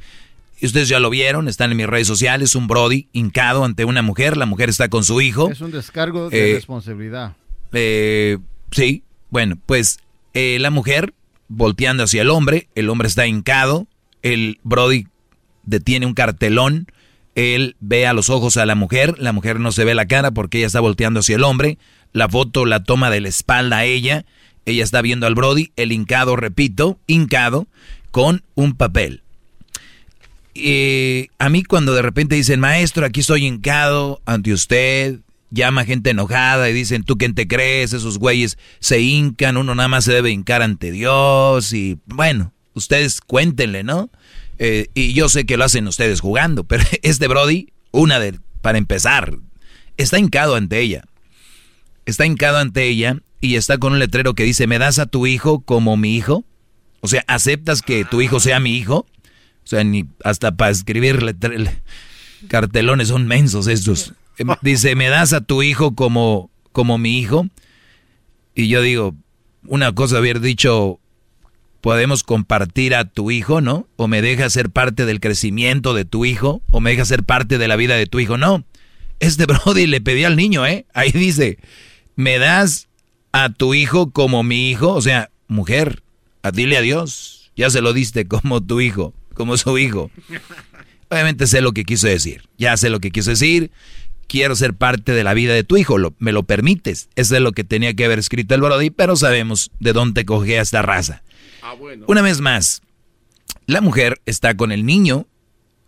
Ustedes 0.61 0.89
ya 0.89 0.99
lo 0.99 1.11
vieron, 1.11 1.47
están 1.47 1.69
en 1.71 1.77
mis 1.77 1.85
redes 1.85 2.07
sociales, 2.07 2.55
un 2.55 2.67
Brody 2.67 3.07
hincado 3.11 3.63
ante 3.63 3.85
una 3.85 4.01
mujer, 4.01 4.37
la 4.37 4.47
mujer 4.47 4.69
está 4.69 4.89
con 4.89 5.03
su 5.03 5.21
hijo. 5.21 5.51
Es 5.51 5.61
un 5.61 5.71
descargo 5.71 6.29
de 6.31 6.51
eh, 6.51 6.53
responsabilidad. 6.55 7.35
Eh, 7.73 8.39
sí, 8.71 9.03
bueno, 9.29 9.57
pues 9.65 9.99
eh, 10.33 10.57
la 10.59 10.69
mujer 10.69 11.13
volteando 11.47 12.03
hacia 12.03 12.21
el 12.21 12.29
hombre, 12.29 12.67
el 12.75 12.89
hombre 12.89 13.07
está 13.07 13.27
hincado, 13.27 13.87
el 14.21 14.59
Brody 14.63 15.07
detiene 15.63 16.05
un 16.05 16.13
cartelón, 16.13 16.87
él 17.35 17.75
ve 17.79 18.07
a 18.07 18.13
los 18.13 18.29
ojos 18.29 18.57
a 18.57 18.65
la 18.65 18.75
mujer, 18.75 19.15
la 19.19 19.31
mujer 19.31 19.59
no 19.59 19.71
se 19.71 19.83
ve 19.83 19.93
la 19.93 20.07
cara 20.07 20.31
porque 20.31 20.57
ella 20.57 20.67
está 20.67 20.79
volteando 20.79 21.19
hacia 21.19 21.35
el 21.35 21.43
hombre, 21.43 21.77
la 22.13 22.27
foto 22.27 22.65
la 22.65 22.83
toma 22.83 23.09
de 23.09 23.21
la 23.21 23.29
espalda 23.29 23.77
a 23.77 23.85
ella. 23.85 24.25
Ella 24.65 24.83
está 24.83 25.01
viendo 25.01 25.27
al 25.27 25.35
Brody, 25.35 25.71
el 25.75 25.91
hincado, 25.91 26.35
repito, 26.35 26.99
hincado, 27.07 27.67
con 28.11 28.43
un 28.55 28.75
papel. 28.75 29.21
Y 30.53 31.29
a 31.37 31.49
mí 31.49 31.63
cuando 31.63 31.93
de 31.93 32.01
repente 32.01 32.35
dicen, 32.35 32.59
maestro, 32.59 33.05
aquí 33.05 33.19
estoy 33.19 33.45
hincado 33.45 34.19
ante 34.25 34.51
usted, 34.51 35.19
llama 35.49 35.85
gente 35.85 36.09
enojada 36.09 36.69
y 36.69 36.73
dicen, 36.73 37.03
¿tú 37.03 37.17
quién 37.17 37.35
te 37.35 37.47
crees? 37.47 37.93
Esos 37.93 38.17
güeyes 38.17 38.57
se 38.79 39.01
hincan, 39.01 39.57
uno 39.57 39.75
nada 39.75 39.87
más 39.87 40.05
se 40.05 40.13
debe 40.13 40.31
hincar 40.31 40.61
ante 40.61 40.91
Dios 40.91 41.73
y 41.73 41.99
bueno, 42.05 42.53
ustedes 42.73 43.21
cuéntenle, 43.21 43.83
¿no? 43.83 44.09
Eh, 44.59 44.87
y 44.93 45.13
yo 45.13 45.29
sé 45.29 45.45
que 45.45 45.57
lo 45.57 45.65
hacen 45.65 45.87
ustedes 45.87 46.21
jugando, 46.21 46.63
pero 46.63 46.83
este 47.01 47.27
Brody, 47.27 47.73
una 47.91 48.19
de, 48.19 48.39
para 48.61 48.77
empezar, 48.77 49.37
está 49.97 50.19
hincado 50.19 50.55
ante 50.55 50.79
ella 50.79 51.03
está 52.07 52.25
hincado 52.25 52.57
ante 52.57 52.87
ella 52.87 53.19
y 53.41 53.55
está 53.55 53.77
con 53.77 53.93
un 53.93 53.99
letrero 53.99 54.33
que 54.33 54.43
dice, 54.43 54.65
¿me 54.65 54.79
das 54.79 54.97
a 54.97 55.05
tu 55.05 55.27
hijo 55.27 55.59
como 55.59 55.97
mi 55.97 56.15
hijo? 56.15 56.45
O 57.01 57.07
sea, 57.07 57.23
¿aceptas 57.27 57.83
que 57.83 58.05
tu 58.05 58.21
hijo 58.21 58.39
sea 58.39 58.59
mi 58.59 58.75
hijo? 58.75 59.05
O 59.63 59.67
sea, 59.67 59.83
ni 59.83 60.05
hasta 60.23 60.55
para 60.55 60.71
escribir 60.71 61.35
cartelones 62.47 63.09
son 63.09 63.27
mensos 63.27 63.67
estos. 63.67 64.13
Em, 64.37 64.49
dice, 64.61 64.95
¿me 64.95 65.09
das 65.09 65.33
a 65.33 65.41
tu 65.41 65.63
hijo 65.63 65.95
como, 65.95 66.49
como 66.71 66.97
mi 66.97 67.19
hijo? 67.19 67.47
Y 68.55 68.67
yo 68.67 68.81
digo, 68.81 69.15
una 69.65 69.93
cosa 69.93 70.17
haber 70.17 70.39
dicho, 70.39 70.99
podemos 71.81 72.23
compartir 72.23 72.95
a 72.95 73.05
tu 73.05 73.31
hijo, 73.31 73.61
¿no? 73.61 73.87
O 73.95 74.07
me 74.07 74.21
deja 74.21 74.49
ser 74.49 74.69
parte 74.69 75.05
del 75.05 75.19
crecimiento 75.19 75.93
de 75.93 76.05
tu 76.05 76.25
hijo, 76.25 76.61
o 76.71 76.79
me 76.79 76.91
deja 76.91 77.05
ser 77.05 77.23
parte 77.23 77.57
de 77.57 77.67
la 77.67 77.75
vida 77.75 77.95
de 77.95 78.07
tu 78.07 78.19
hijo. 78.19 78.37
No, 78.37 78.63
este 79.19 79.45
Brody 79.45 79.87
le 79.87 80.01
pedí 80.01 80.23
al 80.23 80.35
niño, 80.35 80.65
¿eh? 80.65 80.85
Ahí 80.93 81.11
dice, 81.11 81.57
¿me 82.15 82.37
das 82.39 82.87
a 83.31 83.49
tu 83.49 83.73
hijo 83.73 84.11
como 84.11 84.43
mi 84.43 84.69
hijo? 84.69 84.93
O 84.93 85.01
sea, 85.01 85.29
mujer, 85.47 86.03
a 86.43 86.51
dile 86.51 86.77
a 86.77 86.81
Dios, 86.81 87.51
ya 87.55 87.69
se 87.69 87.81
lo 87.81 87.93
diste 87.93 88.27
como 88.27 88.61
tu 88.61 88.81
hijo, 88.81 89.13
como 89.33 89.57
su 89.57 89.77
hijo. 89.77 90.11
Obviamente 91.09 91.47
sé 91.47 91.61
lo 91.61 91.71
que 91.71 91.85
quiso 91.85 92.07
decir, 92.07 92.49
ya 92.57 92.75
sé 92.75 92.89
lo 92.89 92.99
que 92.99 93.11
quiso 93.11 93.29
decir, 93.29 93.71
quiero 94.27 94.55
ser 94.55 94.73
parte 94.73 95.13
de 95.13 95.23
la 95.23 95.33
vida 95.33 95.53
de 95.53 95.63
tu 95.63 95.77
hijo, 95.77 95.97
me 96.19 96.31
lo 96.31 96.43
permites. 96.43 97.09
Eso 97.15 97.35
es 97.35 97.41
lo 97.41 97.51
que 97.53 97.63
tenía 97.63 97.93
que 97.93 98.05
haber 98.05 98.19
escrito 98.19 98.55
el 98.55 98.61
Brody, 98.61 98.89
pero 98.89 99.15
sabemos 99.15 99.71
de 99.79 99.93
dónde 99.93 100.25
cogía 100.25 100.61
esta 100.61 100.81
raza. 100.81 101.23
Ah, 101.61 101.75
Una 102.07 102.21
vez 102.21 102.41
más, 102.41 102.81
la 103.65 103.81
mujer 103.81 104.21
está 104.25 104.55
con 104.55 104.71
el 104.71 104.85
niño 104.85 105.27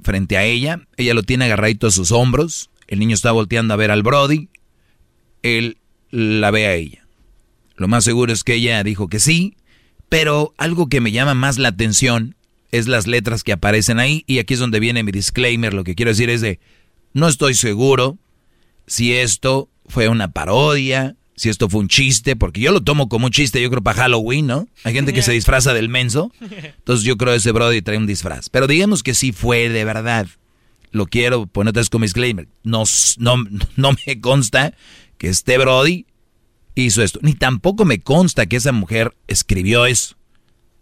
frente 0.01 0.37
a 0.37 0.43
ella, 0.43 0.87
ella 0.97 1.13
lo 1.13 1.23
tiene 1.23 1.45
agarradito 1.45 1.87
a 1.87 1.91
sus 1.91 2.11
hombros, 2.11 2.69
el 2.87 2.99
niño 2.99 3.13
está 3.13 3.31
volteando 3.31 3.73
a 3.73 3.77
ver 3.77 3.91
al 3.91 4.03
Brody, 4.03 4.49
él 5.43 5.77
la 6.09 6.51
ve 6.51 6.67
a 6.67 6.75
ella. 6.75 7.05
Lo 7.75 7.87
más 7.87 8.03
seguro 8.03 8.33
es 8.33 8.43
que 8.43 8.55
ella 8.55 8.83
dijo 8.83 9.07
que 9.07 9.19
sí, 9.19 9.55
pero 10.09 10.53
algo 10.57 10.87
que 10.87 11.01
me 11.01 11.11
llama 11.11 11.33
más 11.33 11.57
la 11.57 11.69
atención 11.69 12.35
es 12.71 12.87
las 12.87 13.07
letras 13.07 13.43
que 13.43 13.53
aparecen 13.53 13.99
ahí 13.99 14.23
y 14.27 14.39
aquí 14.39 14.55
es 14.55 14.59
donde 14.59 14.79
viene 14.79 15.03
mi 15.03 15.11
disclaimer. 15.11 15.73
Lo 15.73 15.83
que 15.83 15.95
quiero 15.95 16.11
decir 16.11 16.29
es 16.29 16.41
de, 16.41 16.59
no 17.13 17.27
estoy 17.27 17.53
seguro 17.53 18.17
si 18.89 19.13
esto 19.13 19.69
fue 19.85 20.09
una 20.09 20.31
parodia, 20.31 21.15
si 21.35 21.47
esto 21.47 21.69
fue 21.69 21.79
un 21.79 21.87
chiste, 21.87 22.35
porque 22.35 22.59
yo 22.59 22.71
lo 22.71 22.81
tomo 22.81 23.07
como 23.07 23.27
un 23.27 23.31
chiste, 23.31 23.61
yo 23.61 23.69
creo 23.69 23.83
para 23.83 24.01
Halloween, 24.01 24.47
¿no? 24.47 24.67
Hay 24.83 24.93
gente 24.93 25.13
que 25.13 25.21
se 25.21 25.31
disfraza 25.31 25.73
del 25.73 25.89
menso, 25.89 26.33
entonces 26.41 27.05
yo 27.05 27.15
creo 27.15 27.31
que 27.31 27.37
ese 27.37 27.51
Brody 27.51 27.81
trae 27.81 27.97
un 27.97 28.07
disfraz. 28.07 28.49
Pero 28.49 28.67
digamos 28.67 29.03
que 29.03 29.13
sí 29.13 29.31
fue 29.31 29.69
de 29.69 29.85
verdad. 29.85 30.27
Lo 30.91 31.05
quiero 31.05 31.45
poner 31.45 31.69
otra 31.69 31.81
vez 31.81 31.89
como 31.89 32.03
disclaimer. 32.03 32.47
No, 32.63 32.83
no, 33.19 33.35
no 33.75 33.91
me 34.05 34.19
consta 34.19 34.73
que 35.19 35.29
este 35.29 35.59
Brody 35.59 36.07
hizo 36.73 37.03
esto. 37.03 37.19
Ni 37.21 37.35
tampoco 37.35 37.85
me 37.85 37.99
consta 37.99 38.47
que 38.47 38.55
esa 38.55 38.71
mujer 38.71 39.15
escribió 39.27 39.85
eso. 39.85 40.15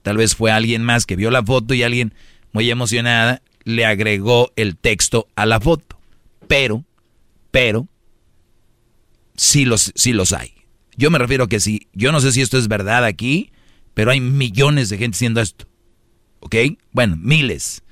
Tal 0.01 0.15
vez 0.15 0.33
fue 0.33 0.51
alguien 0.51 0.81
más 0.81 1.05
que 1.05 1.17
vio 1.17 1.29
la 1.29 1.43
foto 1.43 1.73
y 1.73 1.83
alguien 1.83 2.13
muy 2.53 2.71
emocionada 2.71 3.41
le 3.65 3.85
agregó 3.85 4.53
el 4.55 4.77
texto 4.77 5.27
a 5.35 5.45
la 5.45 5.59
foto. 5.59 5.99
Pero, 6.47 6.85
pero, 7.51 7.89
sí 9.37 9.65
los, 9.65 9.93
los 10.05 10.33
hay. 10.33 10.53
Yo 10.97 11.11
me 11.11 11.19
refiero 11.19 11.45
a 11.45 11.47
que 11.47 11.59
sí, 11.59 11.87
yo 11.93 12.11
no 12.11 12.19
sé 12.19 12.31
si 12.31 12.41
esto 12.41 12.57
es 12.57 12.67
verdad 12.67 13.05
aquí, 13.05 13.51
pero 13.93 14.11
hay 14.11 14.19
millones 14.19 14.89
de 14.89 14.97
gente 14.97 15.15
haciendo 15.15 15.41
esto. 15.41 15.67
¿Ok? 16.39 16.55
Bueno, 16.91 17.15
miles. 17.17 17.83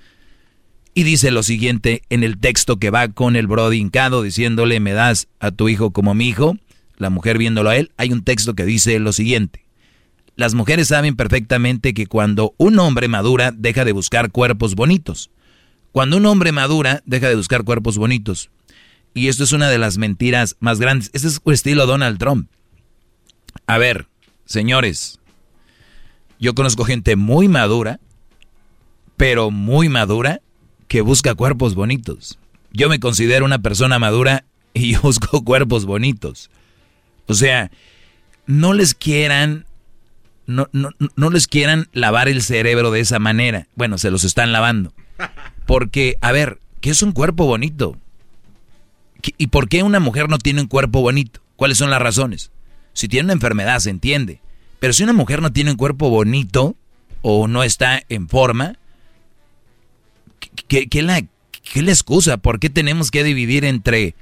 Y 0.94 1.04
dice 1.04 1.32
lo 1.32 1.44
siguiente 1.44 2.02
en 2.10 2.24
el 2.24 2.38
texto 2.40 2.78
que 2.78 2.90
va 2.90 3.10
con 3.10 3.36
el 3.36 3.48
Brody 3.48 3.78
hincado 3.78 4.22
diciéndole, 4.22 4.80
me 4.80 4.94
das 4.94 5.28
a 5.40 5.52
tu 5.52 5.70
hijo 5.70 5.92
como 5.92 6.14
mi 6.14 6.28
hijo. 6.28 6.58
La 6.98 7.10
mujer 7.10 7.38
viéndolo 7.38 7.70
a 7.70 7.76
él, 7.76 7.92
hay 7.98 8.12
un 8.12 8.24
texto 8.24 8.54
que 8.54 8.66
dice 8.66 8.98
lo 9.00 9.12
siguiente. 9.12 9.66
Las 10.38 10.54
mujeres 10.54 10.88
saben 10.88 11.16
perfectamente 11.16 11.94
que 11.94 12.08
cuando 12.08 12.54
un 12.58 12.80
hombre 12.80 13.08
madura 13.08 13.52
deja 13.52 13.86
de 13.86 13.92
buscar 13.92 14.32
cuerpos 14.32 14.76
bonitos. 14.76 15.30
Cuando 15.92 16.18
un 16.18 16.26
hombre 16.26 16.52
madura 16.52 17.02
deja 17.06 17.30
de 17.30 17.36
buscar 17.36 17.64
cuerpos 17.64 17.98
bonitos. 17.98 18.50
Y 19.16 19.30
esto 19.30 19.46
es 19.46 19.54
una 19.54 19.70
de 19.70 19.78
las 19.78 19.98
mentiras 19.98 20.58
más 20.60 20.78
grandes. 20.78 21.10
Este 21.14 21.30
es 21.30 21.42
estilo 21.46 21.88
Donald 21.88 22.20
Trump. 22.20 22.50
A 23.66 23.78
ver, 23.78 24.08
señores, 24.46 25.20
yo 26.38 26.54
conozco 26.54 26.84
gente 26.84 27.16
muy 27.16 27.48
madura, 27.48 28.02
pero 29.16 29.52
muy 29.52 29.88
madura, 29.88 30.42
que 30.90 31.00
busca 31.00 31.34
cuerpos 31.34 31.76
bonitos. 31.76 32.38
Yo 32.74 32.90
me 32.90 33.00
considero 33.00 33.46
una 33.46 33.60
persona 33.60 34.00
madura 34.00 34.44
y 34.74 34.92
yo 34.92 35.02
busco 35.02 35.46
cuerpos 35.46 35.86
bonitos. 35.86 36.52
O 37.28 37.36
sea, 37.36 37.72
no 38.48 38.74
les 38.74 38.94
quieran, 38.94 39.66
no, 40.46 40.68
no, 40.74 40.90
no 41.16 41.30
les 41.30 41.48
quieran 41.48 41.88
lavar 41.94 42.28
el 42.28 42.42
cerebro 42.42 42.92
de 42.92 43.00
esa 43.00 43.20
manera. 43.20 43.70
Bueno, 43.76 43.98
se 43.98 44.12
los 44.12 44.26
están 44.26 44.52
lavando. 44.52 44.94
Porque, 45.66 46.18
a 46.20 46.34
ver, 46.34 46.60
¿qué 46.82 46.90
es 46.90 47.02
un 47.02 47.14
cuerpo 47.14 47.46
bonito? 47.46 47.98
¿Y 49.38 49.48
por 49.48 49.70
qué 49.70 49.84
una 49.84 50.00
mujer 50.00 50.30
no 50.30 50.38
tiene 50.38 50.62
un 50.62 50.68
cuerpo 50.68 51.02
bonito? 51.02 51.42
¿Cuáles 51.56 51.78
son 51.78 51.90
las 51.90 52.02
razones? 52.02 52.52
Si 52.94 53.08
tiene 53.08 53.26
una 53.26 53.34
enfermedad, 53.34 53.80
se 53.80 53.90
entiende. 53.90 54.42
Pero 54.80 54.94
si 54.94 55.04
una 55.04 55.14
mujer 55.14 55.42
no 55.42 55.52
tiene 55.52 55.72
un 55.72 55.78
cuerpo 55.78 56.10
bonito 56.10 56.76
o 57.22 57.48
no 57.48 57.64
está 57.64 58.04
en 58.10 58.30
forma, 58.30 58.78
¿qué, 60.68 61.02
la, 61.02 61.22
qué 61.22 61.82
la 61.82 61.92
excusa? 61.92 62.38
¿Por 62.38 62.60
qué 62.60 62.70
tenemos 62.70 63.12
que 63.12 63.24
dividir 63.24 63.66
entre 63.66 64.16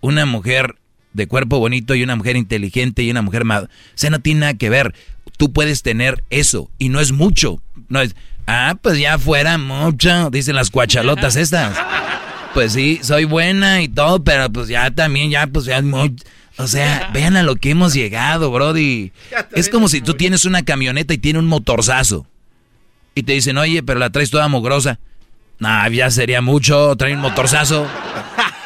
una 0.00 0.26
mujer 0.26 0.76
de 1.12 1.26
cuerpo 1.26 1.58
bonito 1.58 1.94
y 1.94 2.02
una 2.02 2.16
mujer 2.16 2.36
inteligente 2.36 3.02
y 3.02 3.10
una 3.10 3.22
mujer 3.22 3.44
más? 3.44 3.64
O 3.64 3.68
sea, 3.94 4.10
no 4.10 4.20
tiene 4.20 4.40
nada 4.40 4.54
que 4.54 4.70
ver. 4.70 4.94
Tú 5.36 5.52
puedes 5.52 5.82
tener 5.82 6.22
eso 6.30 6.70
y 6.78 6.88
no 6.88 7.00
es 7.00 7.12
mucho. 7.12 7.62
No 7.88 8.00
es, 8.00 8.14
ah, 8.46 8.76
pues 8.80 8.98
ya 8.98 9.18
fuera 9.18 9.58
mucho, 9.58 10.30
dicen 10.30 10.54
las 10.54 10.70
cuachalotas 10.70 11.36
estas. 11.36 11.76
Pues 12.54 12.72
sí, 12.72 13.00
soy 13.02 13.24
buena 13.24 13.82
y 13.82 13.88
todo, 13.88 14.22
pero 14.24 14.50
pues 14.50 14.68
ya 14.68 14.90
también, 14.90 15.30
ya 15.30 15.46
pues 15.46 15.64
ya 15.64 15.78
es 15.78 15.84
muy... 15.84 16.16
O 16.56 16.66
sea, 16.66 17.10
vean 17.14 17.36
a 17.36 17.42
lo 17.42 17.56
que 17.56 17.70
hemos 17.70 17.94
llegado, 17.94 18.50
Brody. 18.50 19.12
Es 19.52 19.68
como 19.68 19.88
si 19.88 20.00
tú 20.00 20.14
tienes 20.14 20.44
una 20.44 20.62
camioneta 20.62 21.14
y 21.14 21.18
tiene 21.18 21.38
un 21.38 21.46
motorzazo. 21.46 22.26
Y 23.14 23.22
te 23.22 23.32
dicen, 23.32 23.58
oye, 23.58 23.82
pero 23.82 23.98
la 23.98 24.10
traes 24.10 24.30
toda 24.30 24.48
mugrosa. 24.48 24.98
Nah, 25.58 25.88
ya 25.88 26.10
sería 26.10 26.40
mucho, 26.40 26.96
trae 26.96 27.14
un 27.14 27.20
motorzazo. 27.20 27.86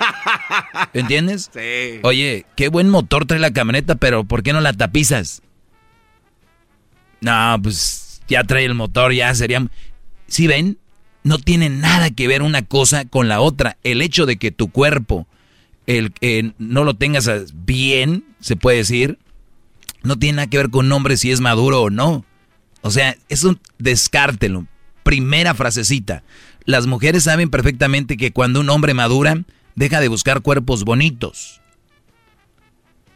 ¿Entiendes? 0.95 1.51
Sí. 1.53 2.01
Oye, 2.03 2.47
qué 2.57 2.69
buen 2.69 2.89
motor 2.89 3.27
trae 3.27 3.41
la 3.41 3.53
camioneta, 3.53 3.97
pero 3.97 4.25
¿por 4.25 4.43
qué 4.43 4.53
no 4.53 4.61
la 4.61 4.73
tapizas? 4.73 5.43
No, 7.21 7.59
pues 7.63 8.23
ya 8.29 8.45
trae 8.45 8.65
el 8.65 8.75
motor, 8.75 9.13
ya 9.13 9.35
sería... 9.35 9.67
¿Sí 10.27 10.47
ven? 10.47 10.79
No 11.25 11.39
tiene 11.39 11.69
nada 11.69 12.11
que 12.11 12.29
ver 12.29 12.43
una 12.43 12.63
cosa 12.63 13.05
con 13.05 13.29
la 13.29 13.41
otra. 13.41 13.77
El 13.83 14.01
hecho 14.01 14.27
de 14.27 14.37
que 14.37 14.53
tu 14.53 14.71
cuerpo 14.71 15.27
el 15.87 16.13
que 16.13 16.53
no 16.59 16.85
lo 16.85 16.95
tengas 16.95 17.29
bien, 17.55 18.25
se 18.41 18.57
puede 18.57 18.79
decir, 18.79 19.19
no 20.03 20.19
tiene 20.19 20.37
nada 20.37 20.49
que 20.49 20.57
ver 20.57 20.71
con 20.71 20.87
un 20.87 20.93
hombre 20.93 21.17
si 21.17 21.31
es 21.31 21.41
maduro 21.41 21.83
o 21.83 21.91
no. 21.91 22.25
O 22.81 22.91
sea, 22.91 23.17
eso 23.29 23.59
descártelo. 23.79 24.67
Primera 25.03 25.55
frasecita. 25.55 26.23
Las 26.65 26.87
mujeres 26.87 27.25
saben 27.25 27.51
perfectamente 27.51 28.17
que 28.17 28.33
cuando 28.33 28.61
un 28.61 28.71
hombre 28.71 28.95
madura, 28.95 29.43
deja 29.75 30.01
de 30.01 30.09
buscar 30.09 30.41
cuerpos 30.41 30.85
bonitos. 30.85 31.61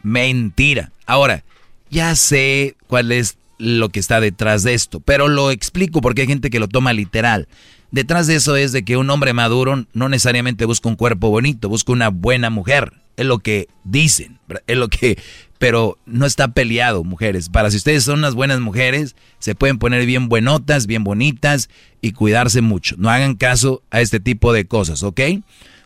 Mentira. 0.03 0.93
Ahora, 1.07 1.45
ya 1.91 2.15
sé 2.15 2.77
cuál 2.87 3.13
es 3.13 3.39
lo 3.59 3.89
que 3.89 4.01
está 4.01 4.21
detrás 4.21 4.63
de 4.63 4.75
esto, 4.75 5.01
pero 5.01 5.29
lo 5.29 5.51
explico 5.51 6.01
porque 6.01 6.23
hay 6.23 6.29
gente 6.29 6.51
que 6.51 6.61
lo 6.61 6.69
toma 6.69 6.93
literal. 6.93 7.49
Detrás 7.91 8.27
de 8.27 8.35
eso 8.35 8.57
es 8.57 8.73
de 8.73 8.85
que 8.85 8.99
un 8.99 9.09
hombre 9.09 9.33
maduro 9.33 9.87
no 9.95 10.09
necesariamente 10.09 10.67
busca 10.67 10.91
un 10.91 10.97
cuerpo 10.97 11.31
bonito, 11.31 11.71
busca 11.71 11.93
una 11.93 12.09
buena 12.09 12.51
mujer. 12.51 12.93
Es 13.17 13.25
lo 13.25 13.39
que 13.39 13.69
dicen, 13.83 14.39
es 14.67 14.77
lo 14.77 14.89
que, 14.89 15.19
pero 15.59 15.97
no 16.05 16.27
está 16.27 16.49
peleado, 16.49 17.03
mujeres. 17.03 17.49
Para 17.49 17.71
si 17.71 17.79
ustedes 17.79 18.05
son 18.05 18.19
unas 18.19 18.35
buenas 18.35 18.61
mujeres, 18.61 19.17
se 19.39 19.55
pueden 19.55 19.79
poner 19.79 20.05
bien 20.05 20.29
buenotas, 20.29 20.87
bien 20.87 21.03
bonitas 21.03 21.71
y 22.03 22.13
cuidarse 22.13 22.61
mucho. 22.61 22.95
No 22.99 23.09
hagan 23.09 23.35
caso 23.35 23.83
a 23.91 24.03
este 24.03 24.21
tipo 24.21 24.53
de 24.53 24.67
cosas, 24.67 25.03
¿ok? 25.03 25.21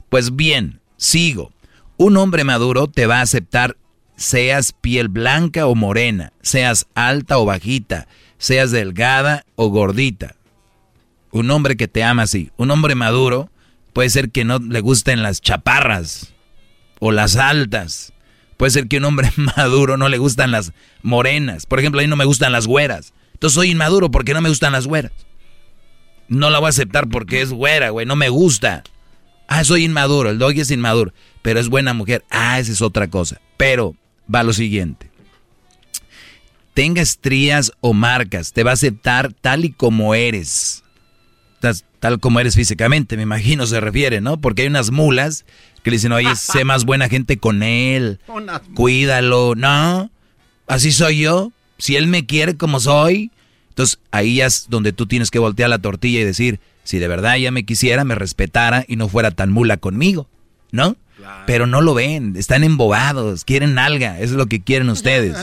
Pues 0.08 0.34
bien, 0.34 0.80
sigo. 0.96 1.52
Un 1.96 2.16
hombre 2.16 2.42
maduro 2.42 2.88
te 2.88 3.06
va 3.06 3.18
a 3.18 3.22
aceptar 3.22 3.76
seas 4.16 4.72
piel 4.72 5.08
blanca 5.08 5.66
o 5.66 5.74
morena, 5.74 6.32
seas 6.42 6.86
alta 6.94 7.38
o 7.38 7.44
bajita, 7.44 8.08
seas 8.38 8.72
delgada 8.72 9.46
o 9.54 9.68
gordita 9.68 10.36
un 11.32 11.50
hombre 11.50 11.76
que 11.76 11.88
te 11.88 12.04
ama 12.04 12.22
así, 12.22 12.50
un 12.56 12.70
hombre 12.70 12.94
maduro, 12.94 13.50
puede 13.92 14.10
ser 14.10 14.30
que 14.30 14.44
no 14.44 14.58
le 14.58 14.80
gusten 14.80 15.22
las 15.22 15.40
chaparras 15.40 16.32
o 17.00 17.10
las 17.10 17.36
altas. 17.36 18.12
Puede 18.58 18.70
ser 18.70 18.86
que 18.86 18.98
un 18.98 19.06
hombre 19.06 19.32
maduro 19.56 19.96
no 19.96 20.08
le 20.08 20.18
gustan 20.18 20.52
las 20.52 20.72
morenas. 21.02 21.66
Por 21.66 21.80
ejemplo, 21.80 22.00
a 22.00 22.04
mí 22.04 22.08
no 22.08 22.16
me 22.16 22.26
gustan 22.26 22.52
las 22.52 22.66
güeras. 22.66 23.12
Entonces 23.32 23.54
soy 23.54 23.70
inmaduro 23.70 24.10
porque 24.10 24.34
no 24.34 24.40
me 24.40 24.50
gustan 24.50 24.72
las 24.72 24.86
güeras. 24.86 25.12
No 26.28 26.50
la 26.50 26.60
voy 26.60 26.66
a 26.66 26.70
aceptar 26.70 27.08
porque 27.08 27.40
es 27.40 27.50
güera, 27.50 27.90
güey, 27.90 28.06
no 28.06 28.14
me 28.14 28.28
gusta. 28.28 28.84
Ah, 29.48 29.64
soy 29.64 29.84
inmaduro, 29.84 30.30
el 30.30 30.38
doggy 30.38 30.60
es 30.60 30.70
inmaduro, 30.70 31.12
pero 31.42 31.58
es 31.58 31.68
buena 31.68 31.92
mujer. 31.92 32.24
Ah, 32.30 32.60
esa 32.60 32.72
es 32.72 32.80
otra 32.82 33.08
cosa. 33.08 33.40
Pero 33.56 33.96
va 34.32 34.42
lo 34.42 34.52
siguiente. 34.52 35.10
Tenga 36.74 37.02
estrías 37.02 37.72
o 37.80 37.92
marcas, 37.92 38.52
te 38.52 38.62
va 38.62 38.70
a 38.70 38.74
aceptar 38.74 39.32
tal 39.32 39.64
y 39.64 39.72
como 39.72 40.14
eres 40.14 40.82
tal 42.00 42.20
como 42.20 42.40
eres 42.40 42.54
físicamente, 42.56 43.16
me 43.16 43.22
imagino 43.22 43.66
se 43.66 43.80
refiere, 43.80 44.20
¿no? 44.20 44.36
Porque 44.40 44.62
hay 44.62 44.68
unas 44.68 44.90
mulas 44.90 45.44
que 45.82 45.90
le 45.90 45.96
dicen, 45.96 46.12
oye, 46.12 46.34
sé 46.36 46.64
más 46.64 46.84
buena 46.84 47.08
gente 47.08 47.38
con 47.38 47.62
él, 47.62 48.18
cuídalo, 48.74 49.54
¿no? 49.54 50.10
Así 50.66 50.92
soy 50.92 51.20
yo, 51.20 51.52
si 51.78 51.96
él 51.96 52.06
me 52.06 52.26
quiere 52.26 52.56
como 52.56 52.80
soy, 52.80 53.30
entonces 53.70 53.98
ahí 54.10 54.40
es 54.40 54.66
donde 54.68 54.92
tú 54.92 55.06
tienes 55.06 55.30
que 55.30 55.38
voltear 55.38 55.70
la 55.70 55.78
tortilla 55.78 56.20
y 56.20 56.24
decir, 56.24 56.60
si 56.84 56.98
de 56.98 57.08
verdad 57.08 57.36
ella 57.36 57.50
me 57.50 57.64
quisiera, 57.64 58.04
me 58.04 58.14
respetara 58.14 58.84
y 58.88 58.96
no 58.96 59.08
fuera 59.08 59.30
tan 59.30 59.50
mula 59.50 59.76
conmigo, 59.76 60.28
¿no? 60.70 60.96
Pero 61.46 61.68
no 61.68 61.82
lo 61.82 61.94
ven, 61.94 62.34
están 62.36 62.64
embobados, 62.64 63.44
quieren 63.44 63.74
nalga, 63.74 64.18
eso 64.18 64.32
es 64.32 64.38
lo 64.38 64.46
que 64.46 64.60
quieren 64.60 64.88
ustedes. 64.90 65.36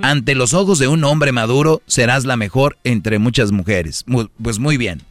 Ante 0.00 0.34
los 0.34 0.54
ojos 0.54 0.78
de 0.78 0.88
un 0.88 1.04
hombre 1.04 1.32
maduro, 1.32 1.82
serás 1.86 2.24
la 2.24 2.36
mejor 2.36 2.78
entre 2.82 3.18
muchas 3.18 3.52
mujeres. 3.52 4.06
Pues 4.40 4.58
muy 4.58 4.78
bien 4.78 5.02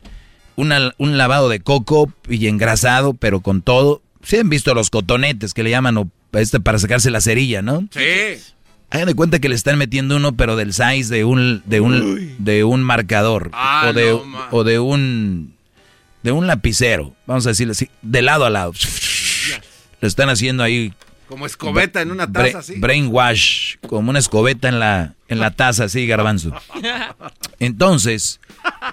un 0.55 1.17
lavado 1.17 1.49
de 1.49 1.59
coco 1.59 2.11
y 2.29 2.47
engrasado, 2.47 3.13
pero 3.13 3.41
con 3.41 3.61
todo. 3.61 4.01
¿Se 4.23 4.39
han 4.39 4.49
visto 4.49 4.73
los 4.73 4.89
cotonetes 4.89 5.53
que 5.53 5.63
le 5.63 5.71
llaman 5.71 5.97
o 5.97 6.11
este 6.33 6.59
para 6.59 6.79
sacarse 6.79 7.11
la 7.11 7.21
cerilla, 7.21 7.61
no? 7.61 7.87
Sí. 7.91 8.41
Hagan 8.89 9.07
de 9.07 9.15
cuenta 9.15 9.39
que 9.39 9.49
le 9.49 9.55
están 9.55 9.77
metiendo 9.77 10.17
uno, 10.17 10.35
pero 10.35 10.55
del 10.55 10.73
size 10.73 11.13
de 11.13 11.23
un 11.23 11.63
de 11.65 11.79
un 11.79 12.35
de 12.39 12.63
un 12.63 12.83
marcador 12.83 13.49
ah, 13.53 13.87
o 13.89 13.93
de 13.93 14.19
o 14.51 14.63
de 14.63 14.79
un 14.79 15.55
de 16.23 16.31
un 16.31 16.45
lapicero, 16.45 17.15
vamos 17.25 17.45
a 17.47 17.49
decirlo 17.49 17.71
así, 17.71 17.89
de 18.01 18.21
lado 18.21 18.45
a 18.45 18.49
lado. 18.49 18.73
Lo 20.01 20.07
están 20.07 20.29
haciendo 20.29 20.61
ahí 20.61 20.93
como 21.27 21.45
escobeta 21.45 22.01
en 22.01 22.11
una 22.11 22.29
taza 22.29 22.59
así. 22.59 22.79
Brainwash, 22.79 23.77
como 23.87 24.09
una 24.09 24.19
escobeta 24.19 24.67
en 24.67 24.79
la 24.79 25.15
en 25.29 25.39
la 25.39 25.51
taza 25.51 25.85
así, 25.85 26.05
garbanzo. 26.05 26.53
Entonces, 27.59 28.41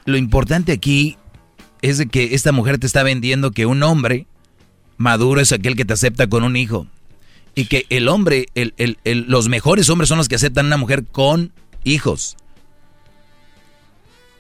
lo 0.05 0.17
importante 0.17 0.71
aquí 0.71 1.19
es 1.83 1.99
de 1.99 2.07
que 2.07 2.35
esta 2.35 2.53
mujer 2.53 2.79
te 2.79 2.87
está 2.87 3.03
vendiendo 3.03 3.51
que 3.51 3.67
un 3.67 3.83
hombre 3.83 4.27
maduro 4.97 5.41
es 5.41 5.53
aquel 5.53 5.77
que 5.77 5.85
te 5.85 5.95
acepta 5.95 6.29
con 6.29 6.45
un 6.45 6.57
hijo. 6.57 6.87
Y 7.55 7.67
que 7.67 7.87
el 7.89 8.09
hombre, 8.09 8.47
el, 8.55 8.75
los 9.05 9.49
mejores 9.49 9.89
hombres 9.89 10.09
son 10.09 10.19
los 10.19 10.29
que 10.29 10.37
aceptan 10.37 10.67
a 10.67 10.69
una 10.69 10.77
mujer 10.77 11.05
con 11.05 11.53
hijos. 11.85 12.37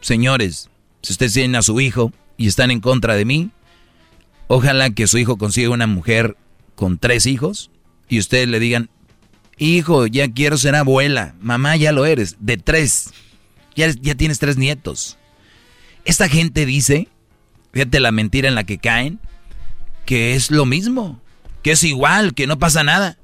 Señores, 0.01 0.71
si 1.03 1.13
ustedes 1.13 1.33
tienen 1.33 1.57
a 1.57 1.63
su 1.63 1.81
hijo 1.81 2.13
y 2.37 2.47
están 2.47 2.71
en 2.71 2.81
contra 2.81 3.15
de 3.15 3.25
mí, 3.25 3.51
ojalá 4.47 4.91
que 4.91 5.07
su 5.07 5.19
hijo 5.19 5.37
consiga 5.37 5.71
una 5.71 5.87
mujer 5.87 6.37
con 6.77 6.99
tres 6.99 7.27
hijos 7.27 7.71
y 8.09 8.21
ustedes 8.21 8.49
le 8.49 8.61
digan, 8.61 8.91
hijo, 9.59 10.07
ya 10.07 10.31
quiero 10.33 10.57
ser 10.57 10.77
abuela, 10.77 11.35
mamá, 11.41 11.77
ya 11.77 11.91
lo 11.91 12.07
eres, 12.07 12.37
de 12.39 12.57
tres, 12.57 13.11
ya, 13.75 13.89
ya 14.01 14.15
tienes 14.15 14.39
tres 14.39 14.57
nietos. 14.57 15.19
Esta 16.05 16.29
gente 16.29 16.65
dice 16.67 17.09
La 18.01 18.13
mentira 18.13 18.49
en 18.49 18.55
la 18.55 18.65
que 18.65 18.79
caen, 18.79 19.21
que 20.07 20.35
es 20.35 20.51
lo 20.51 20.67
mismo, 20.67 21.21
que 21.63 21.73
es 21.73 21.85
igual, 21.85 22.35
que 22.35 22.47
no 22.47 22.59
pasa 22.59 22.83
nada. 22.83 23.19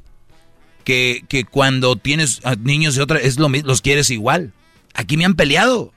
Que, 0.84 1.24
que 1.28 1.44
cuando 1.44 1.96
tienes 1.96 2.42
niños 2.60 2.94
de 2.94 3.02
otra, 3.02 3.18
es 3.18 3.38
lo 3.38 3.48
mismo, 3.48 3.68
los 3.68 3.80
quieres 3.80 4.10
igual. 4.10 4.52
Aquí 4.92 5.16
me 5.16 5.24
han 5.24 5.34
peleado. 5.34 5.92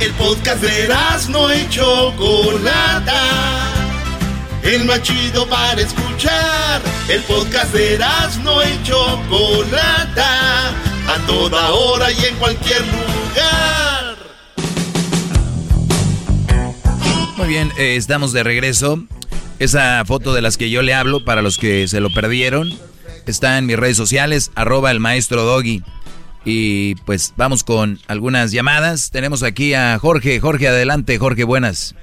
El 0.00 0.12
podcast 0.12 0.62
de 0.62 0.88
no 1.28 1.54
y 1.54 1.68
Chocolata. 1.68 3.22
El 4.62 4.84
más 4.84 5.02
chido 5.02 5.46
para 5.46 5.80
escuchar. 5.80 6.80
El 7.08 7.22
podcast 7.22 7.72
de 7.74 7.98
no 8.42 8.62
y 8.62 8.82
Chocolata. 8.82 10.68
A 11.06 11.26
toda 11.26 11.70
hora 11.70 12.10
y 12.12 12.24
en 12.24 12.36
cualquier 12.36 12.80
lugar. 12.80 14.16
Muy 17.36 17.48
bien, 17.48 17.72
eh, 17.78 17.96
estamos 17.96 18.32
de 18.32 18.42
regreso. 18.42 19.02
Esa 19.58 20.02
foto 20.06 20.32
de 20.32 20.40
las 20.40 20.56
que 20.56 20.70
yo 20.70 20.80
le 20.80 20.94
hablo, 20.94 21.24
para 21.24 21.42
los 21.42 21.58
que 21.58 21.86
se 21.88 22.00
lo 22.00 22.08
perdieron, 22.10 22.72
está 23.26 23.58
en 23.58 23.66
mis 23.66 23.76
redes 23.76 23.96
sociales, 23.96 24.50
arroba 24.54 24.90
el 24.90 25.00
maestro 25.00 25.44
Doggy. 25.44 25.82
Y 26.44 26.94
pues 27.06 27.34
vamos 27.36 27.64
con 27.64 27.98
algunas 28.08 28.52
llamadas. 28.52 29.10
Tenemos 29.10 29.42
aquí 29.42 29.74
a 29.74 29.98
Jorge. 29.98 30.40
Jorge, 30.40 30.68
adelante. 30.68 31.18
Jorge, 31.18 31.44
buenas. 31.44 31.94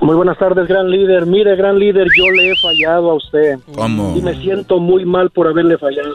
Muy 0.00 0.14
buenas 0.14 0.38
tardes, 0.38 0.68
gran 0.68 0.90
líder. 0.90 1.26
Mire, 1.26 1.56
gran 1.56 1.78
líder, 1.78 2.06
yo 2.16 2.30
le 2.30 2.52
he 2.52 2.56
fallado 2.56 3.10
a 3.10 3.14
usted. 3.14 3.58
¿Cómo? 3.74 4.16
Y 4.16 4.22
me 4.22 4.34
siento 4.40 4.78
muy 4.78 5.04
mal 5.04 5.30
por 5.30 5.48
haberle 5.48 5.76
fallado. 5.76 6.14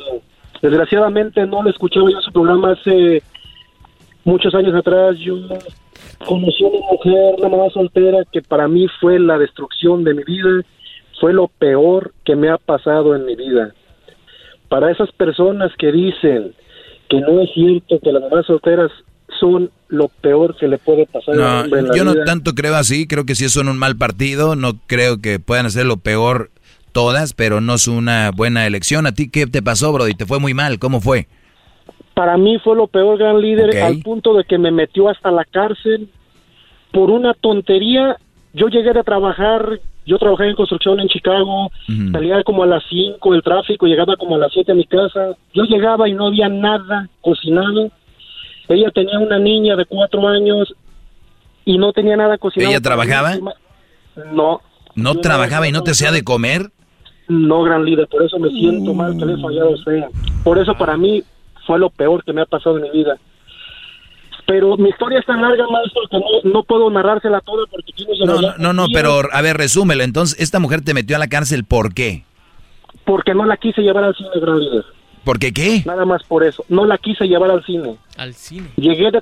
Desgraciadamente 0.61 1.45
no 1.45 1.61
le 1.61 1.71
escuchaba 1.71 2.09
yo 2.09 2.21
su 2.21 2.31
programa 2.31 2.71
hace 2.71 3.21
muchos 4.23 4.55
años 4.55 4.73
atrás. 4.73 5.17
Yo 5.19 5.35
conocí 6.25 6.63
a 6.63 6.67
una 6.67 6.87
mujer, 6.91 7.35
una 7.39 7.49
mamá 7.49 7.69
soltera, 7.71 8.19
que 8.31 8.41
para 8.41 8.69
mí 8.69 8.87
fue 9.01 9.19
la 9.19 9.37
destrucción 9.37 10.05
de 10.05 10.13
mi 10.13 10.23
vida. 10.23 10.63
Fue 11.19 11.33
lo 11.33 11.49
peor 11.49 12.13
que 12.23 12.35
me 12.35 12.49
ha 12.49 12.57
pasado 12.57 13.15
en 13.15 13.25
mi 13.25 13.35
vida. 13.35 13.73
Para 14.69 14.91
esas 14.91 15.11
personas 15.11 15.71
que 15.77 15.91
dicen 15.91 16.53
que 17.13 17.21
no 17.21 17.41
es 17.41 17.49
cierto 17.53 17.99
que 18.01 18.11
las 18.11 18.23
mamás 18.23 18.45
solteras 18.45 18.91
son 19.39 19.69
lo 19.87 20.07
peor 20.07 20.55
que 20.57 20.67
le 20.67 20.77
puede 20.77 21.05
pasar 21.05 21.35
a 21.35 21.37
un 21.37 21.63
hombre 21.65 21.79
en 21.81 21.87
la 21.89 21.95
yo 21.95 22.03
no 22.05 22.15
tanto 22.23 22.53
creo 22.53 22.75
así, 22.75 23.07
creo 23.07 23.25
que 23.25 23.35
sí 23.35 23.47
son 23.49 23.67
un 23.67 23.77
mal 23.77 23.95
partido, 23.97 24.55
no 24.55 24.73
creo 24.87 25.21
que 25.21 25.39
puedan 25.39 25.65
hacer 25.65 25.85
lo 25.85 25.97
peor 25.97 26.49
todas, 26.91 27.33
pero 27.33 27.61
no 27.61 27.75
es 27.75 27.87
una 27.87 28.31
buena 28.31 28.65
elección. 28.65 29.05
¿A 29.05 29.11
ti 29.11 29.29
qué 29.29 29.47
te 29.47 29.61
pasó, 29.61 29.91
Brody? 29.91 30.13
¿Te 30.13 30.25
fue 30.25 30.39
muy 30.39 30.53
mal? 30.53 30.79
¿Cómo 30.79 31.01
fue? 31.01 31.27
Para 32.13 32.37
mí 32.37 32.59
fue 32.63 32.75
lo 32.75 32.87
peor, 32.87 33.17
gran 33.17 33.41
líder, 33.41 33.81
al 33.81 33.99
punto 33.99 34.35
de 34.35 34.43
que 34.43 34.57
me 34.57 34.71
metió 34.71 35.09
hasta 35.09 35.31
la 35.31 35.45
cárcel 35.45 36.09
por 36.91 37.09
una 37.09 37.33
tontería. 37.33 38.17
Yo 38.53 38.67
llegué 38.67 38.91
a 38.91 39.03
trabajar 39.03 39.79
yo 40.05 40.17
trabajé 40.17 40.49
en 40.49 40.55
construcción 40.55 40.99
en 40.99 41.07
Chicago, 41.07 41.71
salía 42.11 42.43
como 42.43 42.63
a 42.63 42.67
las 42.67 42.83
5 42.89 43.35
el 43.35 43.41
tráfico, 43.41 43.85
llegaba 43.85 44.17
como 44.17 44.35
a 44.35 44.39
las 44.39 44.51
7 44.51 44.71
a 44.71 44.75
mi 44.75 44.85
casa. 44.85 45.37
Yo 45.53 45.63
llegaba 45.63 46.09
y 46.09 46.13
no 46.13 46.27
había 46.27 46.49
nada 46.49 47.07
cocinado. 47.21 47.89
Ella 48.67 48.91
tenía 48.91 49.19
una 49.19 49.39
niña 49.39 49.75
de 49.75 49.85
4 49.85 50.27
años 50.27 50.73
y 51.63 51.77
no 51.77 51.93
tenía 51.93 52.17
nada 52.17 52.37
cocinado. 52.37 52.71
¿Ella 52.71 52.81
trabajaba? 52.81 53.35
No. 54.33 54.61
¿No 54.95 55.15
trabajaba 55.15 55.67
y 55.67 55.71
no 55.71 55.83
te 55.83 55.91
hacía 55.91 56.11
de 56.11 56.23
comer? 56.23 56.69
No, 57.29 57.63
gran 57.63 57.85
líder, 57.85 58.07
por 58.09 58.23
eso 58.23 58.37
me 58.37 58.49
siento 58.49 58.93
mal 58.93 59.17
que 59.17 59.25
le 59.25 59.33
he 59.33 59.41
fallado 59.41 59.69
a 59.69 59.73
usted. 59.73 60.03
Por 60.43 60.59
eso 60.59 60.75
para 60.77 60.97
mí 60.97 61.23
fue 61.65 61.79
lo 61.79 61.89
peor 61.89 62.23
que 62.25 62.33
me 62.33 62.41
ha 62.41 62.45
pasado 62.45 62.77
en 62.77 62.83
mi 62.83 62.89
vida. 62.89 63.17
Pero 64.45 64.75
mi 64.77 64.89
historia 64.89 65.19
es 65.19 65.25
tan 65.25 65.41
larga, 65.41 65.65
maestro, 65.69 66.01
que 66.09 66.49
no, 66.49 66.63
puedo 66.63 66.89
narrársela 66.89 67.39
toda 67.41 67.65
porque 67.67 67.93
No, 68.25 68.41
no, 68.41 68.57
no, 68.57 68.73
no, 68.73 68.87
pero 68.91 69.21
a 69.31 69.41
ver, 69.41 69.57
resúmelo. 69.57 70.03
Entonces, 70.03 70.39
¿esta 70.39 70.59
mujer 70.59 70.81
te 70.81 70.93
metió 70.93 71.15
a 71.15 71.19
la 71.19 71.27
cárcel 71.27 71.63
por 71.63 71.93
qué? 71.93 72.25
Porque 73.05 73.33
no 73.33 73.45
la 73.45 73.57
quise 73.57 73.81
llevar 73.81 74.03
al 74.03 74.15
cine, 74.15 74.29
gran 74.35 74.59
líder. 74.59 74.85
¿Por 75.23 75.39
qué 75.39 75.53
qué? 75.53 75.83
Nada 75.85 76.05
más 76.05 76.23
por 76.23 76.43
eso. 76.43 76.65
No 76.67 76.85
la 76.85 76.97
quise 76.97 77.25
llevar 77.25 77.51
al 77.51 77.63
cine. 77.63 77.95
Al 78.17 78.33
cine. 78.33 78.69
Llegué 78.75 79.09
de, 79.11 79.21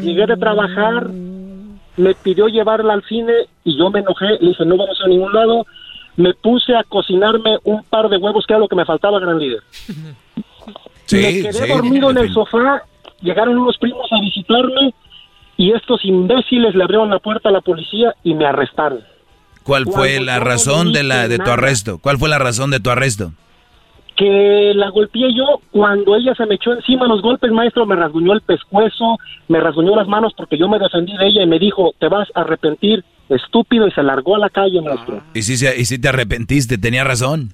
llegué 0.00 0.26
de 0.26 0.36
trabajar, 0.36 1.08
me 1.08 2.14
pidió 2.14 2.48
llevarla 2.48 2.94
al 2.94 3.04
cine 3.04 3.32
y 3.62 3.78
yo 3.78 3.90
me 3.90 4.00
enojé. 4.00 4.26
Le 4.40 4.48
dije, 4.48 4.64
no 4.64 4.76
vamos 4.76 5.00
a 5.04 5.08
ningún 5.08 5.32
lado. 5.32 5.64
Me 6.16 6.34
puse 6.34 6.74
a 6.74 6.82
cocinarme 6.82 7.58
un 7.62 7.84
par 7.84 8.08
de 8.08 8.16
huevos, 8.16 8.44
que 8.46 8.54
era 8.54 8.60
lo 8.60 8.68
que 8.68 8.76
me 8.76 8.84
faltaba, 8.84 9.20
gran 9.20 9.38
líder. 9.38 9.62
Sí, 11.06 11.18
me 11.18 11.40
quedé 11.40 11.68
dormido 11.68 12.10
en 12.10 12.18
el 12.18 12.34
sofá 12.34 12.82
llegaron 13.20 13.58
unos 13.58 13.76
primos 13.78 14.06
a 14.12 14.20
visitarme 14.20 14.94
y 15.56 15.72
estos 15.72 16.04
imbéciles 16.04 16.74
le 16.74 16.84
abrieron 16.84 17.10
la 17.10 17.18
puerta 17.18 17.48
a 17.48 17.52
la 17.52 17.60
policía 17.60 18.14
y 18.22 18.34
me 18.34 18.46
arrestaron. 18.46 19.00
¿Cuál 19.62 19.84
fue 19.86 20.20
la 20.20 20.38
razón 20.38 20.92
de 20.92 21.02
la 21.02 21.26
de 21.26 21.38
tu 21.38 21.50
arresto? 21.50 21.98
¿Cuál 21.98 22.18
fue 22.18 22.28
la 22.28 22.38
razón 22.38 22.70
de 22.70 22.78
tu 22.78 22.90
arresto? 22.90 23.32
Que 24.14 24.72
la 24.74 24.90
golpeé 24.90 25.34
yo 25.34 25.60
cuando 25.72 26.16
ella 26.16 26.34
se 26.34 26.46
me 26.46 26.54
echó 26.54 26.72
encima 26.72 27.08
los 27.08 27.20
golpes, 27.20 27.50
maestro, 27.50 27.84
me 27.84 27.96
rasguñó 27.96 28.32
el 28.32 28.40
pescuezo, 28.42 29.18
me 29.48 29.60
rasguñó 29.60 29.96
las 29.96 30.06
manos 30.06 30.32
porque 30.36 30.56
yo 30.56 30.68
me 30.68 30.78
defendí 30.78 31.16
de 31.16 31.26
ella 31.26 31.42
y 31.42 31.46
me 31.46 31.58
dijo, 31.58 31.92
te 31.98 32.08
vas 32.08 32.28
a 32.34 32.42
arrepentir, 32.42 33.04
estúpido, 33.28 33.88
y 33.88 33.90
se 33.90 34.02
largó 34.02 34.36
a 34.36 34.38
la 34.38 34.50
calle, 34.50 34.80
maestro. 34.80 35.22
¿Y 35.34 35.42
si, 35.42 35.52
y 35.66 35.84
si 35.84 36.00
te 36.00 36.08
arrepentiste? 36.08 36.78
¿Tenía 36.78 37.04
razón? 37.04 37.52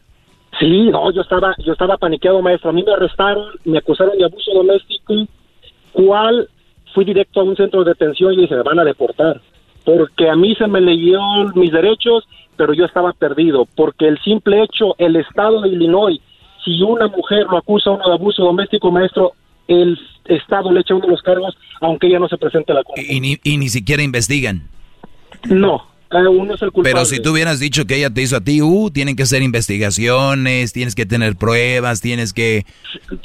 Sí, 0.61 0.91
no, 0.91 1.11
yo 1.13 1.23
estaba, 1.23 1.55
yo 1.65 1.73
estaba 1.73 1.97
paniqueado, 1.97 2.43
maestro. 2.43 2.71
A 2.71 2.73
mí 2.75 2.85
me 2.85 2.93
arrestaron, 2.93 3.47
me 3.65 3.79
acusaron 3.79 4.17
de 4.19 4.25
abuso 4.25 4.53
doméstico, 4.55 5.15
cual 5.93 6.49
fui 6.95 7.05
directo 7.05 7.41
a 7.41 7.45
un 7.45 7.57
centro 7.57 7.85
de 7.85 7.91
detención 7.91 8.33
y 8.35 8.43
dije, 8.43 8.55
me 8.57 8.63
van 8.63 8.79
a 8.79 8.85
deportar. 8.85 9.41
Porque 9.85 10.29
a 10.29 10.37
mí 10.37 10.55
se 10.55 10.67
me 10.67 10.81
leyó 10.81 11.21
mis 11.55 11.73
derechos, 11.73 12.25
pero 12.57 12.73
yo 12.73 12.85
estaba 12.85 13.13
perdido. 13.13 13.67
Porque 13.75 14.07
el 14.07 14.19
simple 14.23 14.63
hecho, 14.63 14.95
el 14.99 15.17
estado 15.17 15.61
de 15.63 15.71
Illinois, 15.71 16.21
si 16.65 16.81
una 16.83 17.09
mujer 17.09 17.47
lo 17.51 17.59
acusa 17.59 17.91
a 17.91 17.95
uno 17.95 18.09
de 18.09 18.15
abuso 18.15 18.45
doméstico, 18.45 18.93
maestro, 18.93 19.33
el 19.67 19.99
estado 20.27 20.71
le 20.71 20.81
echa 20.81 20.95
uno 20.95 21.07
de 21.07 21.13
los 21.13 21.23
cargos, 21.23 21.57
aunque 21.81 22.07
ella 22.07 22.19
no 22.19 22.29
se 22.29 22.39
presente 22.39 22.73
a 22.73 22.77
la 22.77 22.85
corte. 22.85 23.05
Y, 23.09 23.21
ni, 23.21 23.39
y 23.43 23.57
ni 23.57 23.69
siquiera 23.69 24.03
investigan. 24.03 24.69
No, 25.49 25.85
uno 26.11 26.55
es 26.55 26.63
el 26.63 26.71
culpable. 26.71 26.93
Pero 26.93 27.05
si 27.05 27.21
tú 27.21 27.33
hubieras 27.33 27.59
dicho 27.59 27.85
que 27.87 27.97
ella 27.97 28.11
te 28.11 28.23
hizo 28.23 28.37
a 28.37 28.41
ti, 28.41 28.63
uh, 28.63 28.91
tienen 28.91 29.17
que 29.17 29.23
hacer 29.23 29.43
investigaciones, 29.43 30.73
tienes 30.73 30.95
que 30.95 31.07
tener 31.07 31.37
pruebas, 31.37 32.01
tienes 32.01 32.33
que... 32.33 32.65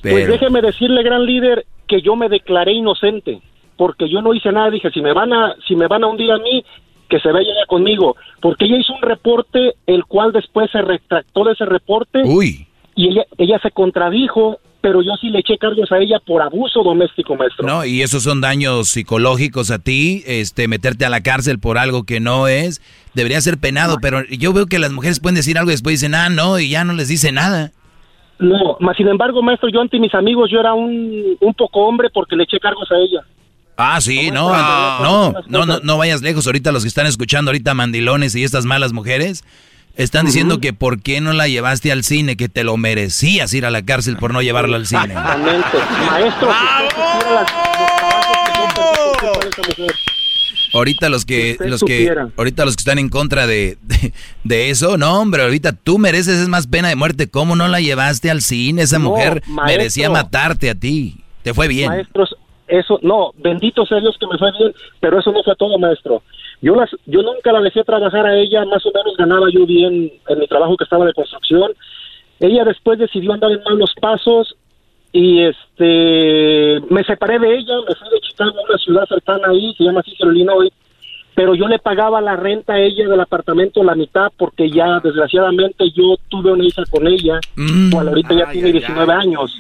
Pues 0.02 0.28
déjeme 0.28 0.62
decirle, 0.62 1.04
gran 1.04 1.26
líder, 1.26 1.66
que 1.88 2.02
yo 2.02 2.16
me 2.16 2.30
declaré 2.30 2.74
inocente, 2.74 3.42
porque 3.78 4.10
yo 4.10 4.22
no 4.22 4.34
hice 4.34 4.52
nada, 4.52 4.70
dije, 4.70 4.92
si 4.92 5.02
me 5.02 5.14
van 5.14 5.34
a, 5.34 5.56
si 5.68 5.76
me 5.76 5.88
van 5.88 6.04
a 6.04 6.08
hundir 6.08 6.32
a 6.32 6.38
mí, 6.38 6.64
que 7.10 7.20
se 7.20 7.32
vaya 7.32 7.48
ya 7.48 7.66
conmigo, 7.68 8.16
porque 8.42 8.66
ella 8.66 8.78
hizo 8.78 8.94
un 8.94 9.02
reporte, 9.02 9.76
el 9.86 10.06
cual 10.06 10.32
después 10.32 10.70
se 10.72 10.82
retractó 10.82 11.46
de 11.46 11.54
ese 11.54 11.66
reporte. 11.66 12.22
Uy. 12.26 12.68
Y 12.96 13.10
ella, 13.10 13.26
ella 13.38 13.60
se 13.62 13.72
contradijo, 13.72 14.60
pero 14.82 15.02
yo 15.02 15.12
sí 15.22 15.30
le 15.30 15.40
eché 15.40 15.58
cargos 15.58 15.92
a 15.92 16.00
ella 16.00 16.20
por 16.26 16.42
abuso 16.42 16.84
doméstico, 16.84 17.36
maestro. 17.36 17.66
No, 17.66 17.86
y 17.86 18.02
esos 18.02 18.24
son 18.24 18.42
daños 18.42 18.90
psicológicos 18.90 19.72
a 19.72 19.80
ti, 19.80 20.24
este, 20.26 20.68
meterte 20.68 21.06
a 21.06 21.10
la 21.10 21.22
cárcel 21.22 21.60
por 21.60 21.78
algo 21.78 22.04
que 22.04 22.20
no 22.20 22.48
es, 22.48 22.82
debería 23.14 23.40
ser 23.42 23.58
penado, 23.60 23.98
pero 24.02 24.24
yo 24.26 24.54
veo 24.54 24.66
que 24.66 24.80
las 24.80 24.92
mujeres 24.92 25.20
pueden 25.20 25.36
decir 25.36 25.58
algo 25.58 25.70
y 25.70 25.74
después 25.74 26.00
dicen, 26.00 26.16
ah, 26.16 26.30
no, 26.30 26.60
y 26.60 26.70
ya 26.70 26.84
no 26.84 26.94
les 26.94 27.08
dice 27.08 27.32
nada. 27.32 27.72
No, 28.40 28.78
más 28.80 28.96
sin 28.96 29.08
embargo, 29.08 29.42
maestro, 29.42 29.70
yo 29.70 29.82
ante 29.82 30.00
mis 30.00 30.14
amigos 30.14 30.50
yo 30.52 30.60
era 30.60 30.74
un, 30.74 31.38
un 31.40 31.54
poco 31.54 31.82
hombre 31.88 32.10
porque 32.14 32.36
le 32.36 32.44
eché 32.44 32.60
cargos 32.60 32.92
a 32.92 32.96
ella. 32.96 33.26
Ah, 33.78 34.02
sí, 34.02 34.32
no, 34.32 34.50
no, 34.50 35.34
no, 35.48 35.66
no, 35.66 35.80
no 35.80 35.98
vayas 35.98 36.22
lejos. 36.22 36.48
Ahorita 36.48 36.72
los 36.72 36.84
que 36.84 36.88
están 36.88 37.06
escuchando 37.06 37.50
ahorita 37.50 37.76
mandilones 37.76 38.36
y 38.36 38.44
estas 38.44 38.66
malas 38.66 38.92
mujeres 38.92 39.44
están 39.96 40.26
diciendo 40.26 40.60
que 40.60 40.74
por 40.74 41.02
qué 41.02 41.22
no 41.22 41.34
la 41.34 41.48
llevaste 41.48 41.92
al 41.92 42.04
cine, 42.04 42.38
que 42.38 42.50
te 42.50 42.64
lo 42.64 42.78
merecías 42.78 43.54
ir 43.54 43.66
a 43.66 43.72
la 43.72 43.84
cárcel 43.84 44.18
por 44.18 44.34
no 44.34 44.42
llevarla 44.42 44.78
al 44.78 44.86
cine. 44.86 45.06
Exactamente, 45.06 45.78
maestro. 46.10 46.50
Ahorita 50.74 51.10
los 51.10 51.26
que, 51.26 51.58
los 51.60 51.82
que, 51.82 52.14
ahorita 52.36 52.66
los 52.66 52.76
que 52.76 52.82
están 52.82 53.00
en 53.00 53.10
contra 53.10 53.48
de, 53.48 53.78
de, 54.44 54.70
eso, 54.70 54.98
no 54.98 55.20
hombre, 55.20 55.44
ahorita 55.44 55.74
tú 55.74 55.98
mereces 55.98 56.40
es 56.40 56.50
más 56.50 56.68
pena 56.68 56.90
de 56.90 56.96
muerte. 56.96 57.30
¿Cómo 57.30 57.56
no 57.56 57.68
la 57.68 57.80
llevaste 57.80 58.30
al 58.30 58.42
cine? 58.42 58.82
Esa 58.82 59.00
mujer 59.00 59.44
merecía 59.66 60.10
matarte 60.10 60.70
a 60.70 60.76
ti. 60.76 61.24
Te 61.44 61.54
fue 61.54 61.68
bien. 61.68 61.90
Maestros, 61.90 62.36
eso, 62.68 63.00
no, 63.02 63.32
bendito 63.38 63.86
sea 63.86 64.00
Dios 64.00 64.18
que 64.20 64.28
me 64.28 64.38
fue 64.38 64.52
bien, 64.58 64.74
pero 65.00 65.20
eso 65.20 65.32
no 65.32 65.42
fue 65.44 65.56
todo, 65.56 65.80
maestro. 65.80 66.22
Yo, 66.62 66.76
las, 66.76 66.90
yo 67.06 67.22
nunca 67.22 67.52
la 67.52 67.62
dejé 67.62 67.84
trabajar 67.84 68.26
a 68.26 68.36
ella, 68.36 68.66
más 68.66 68.86
o 68.86 68.92
menos 68.92 69.16
ganaba 69.18 69.48
yo 69.52 69.66
bien 69.66 70.12
en 70.28 70.40
mi 70.40 70.48
trabajo 70.48 70.76
que 70.76 70.84
estaba 70.84 71.06
de 71.06 71.14
construcción. 71.14 71.72
Ella 72.40 72.66
después 72.66 73.00
decidió 73.00 73.34
andar 73.34 73.52
en 73.52 73.64
malos 73.64 73.94
pasos 74.02 74.56
y 75.12 75.42
este 75.44 76.82
me 76.90 77.04
separé 77.04 77.40
de 77.40 77.58
ella, 77.58 77.76
me 77.88 77.96
fui 77.96 78.10
de 78.10 78.20
Chicago 78.22 78.52
a 78.60 78.70
una 78.70 78.78
ciudad 78.78 79.06
cercana 79.08 79.48
ahí, 79.50 79.74
se 79.78 79.84
llama 79.84 80.04
Cicero, 80.04 80.32
Illinois, 80.32 80.72
pero 81.36 81.56
yo 81.56 81.68
le 81.68 81.80
pagaba 81.80 82.20
la 82.22 82.36
renta 82.36 82.74
a 82.74 82.80
ella 82.80 83.08
del 83.08 83.20
apartamento 83.20 83.84
la 83.84 83.96
mitad 83.96 84.32
porque 84.38 84.70
ya 84.70 85.00
desgraciadamente 85.00 85.90
yo 85.92 86.16
tuve 86.30 86.52
una 86.52 86.66
hija 86.66 86.84
con 86.90 87.08
ella, 87.08 87.40
Mm. 87.56 87.94
ahorita 87.96 88.34
ya 88.34 88.52
tiene 88.52 88.72
19 88.72 89.14
años. 89.14 89.56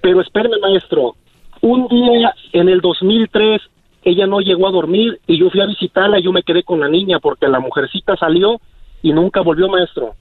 Pero 0.00 0.20
espérame, 0.20 0.60
maestro, 0.60 1.14
un 1.60 1.88
día 1.88 2.34
en 2.52 2.68
el 2.68 2.80
2003 2.80 3.60
ella 4.02 4.26
no 4.26 4.40
llegó 4.40 4.68
a 4.68 4.70
dormir 4.70 5.18
y 5.26 5.38
yo 5.38 5.48
fui 5.48 5.60
a 5.62 5.66
visitarla 5.66 6.18
y 6.18 6.22
yo 6.24 6.32
me 6.32 6.42
quedé 6.42 6.62
con 6.62 6.80
la 6.80 6.88
niña 6.88 7.20
porque 7.20 7.48
la 7.48 7.58
mujercita 7.60 8.16
salió 8.16 8.60
y 9.02 9.12
nunca 9.12 9.40
volvió, 9.40 9.68
maestro. 9.68 10.14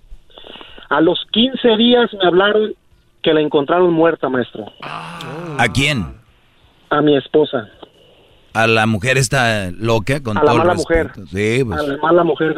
A 0.90 1.02
los 1.02 1.20
15 1.32 1.76
días 1.76 2.14
me 2.14 2.26
hablaron 2.26 2.74
que 3.24 3.34
la 3.34 3.42
encontraron 3.42 3.92
muerta, 3.92 4.30
maestro. 4.30 4.66
¿A 4.82 5.68
quién? 5.74 6.06
A 6.90 7.02
mi 7.02 7.18
esposa. 7.18 7.70
A 8.54 8.68
la 8.68 8.86
mujer 8.86 9.18
esta 9.18 9.72
loca 9.72 10.22
con 10.22 10.38
A 10.38 10.44
la 10.44 10.52
el 10.52 10.58
mala 10.60 10.74
respeto. 10.74 11.26
Sí, 11.28 11.64
pues. 11.64 11.80
A 11.80 11.84
la 11.84 11.98
mala 11.98 12.24
mujer. 12.24 12.56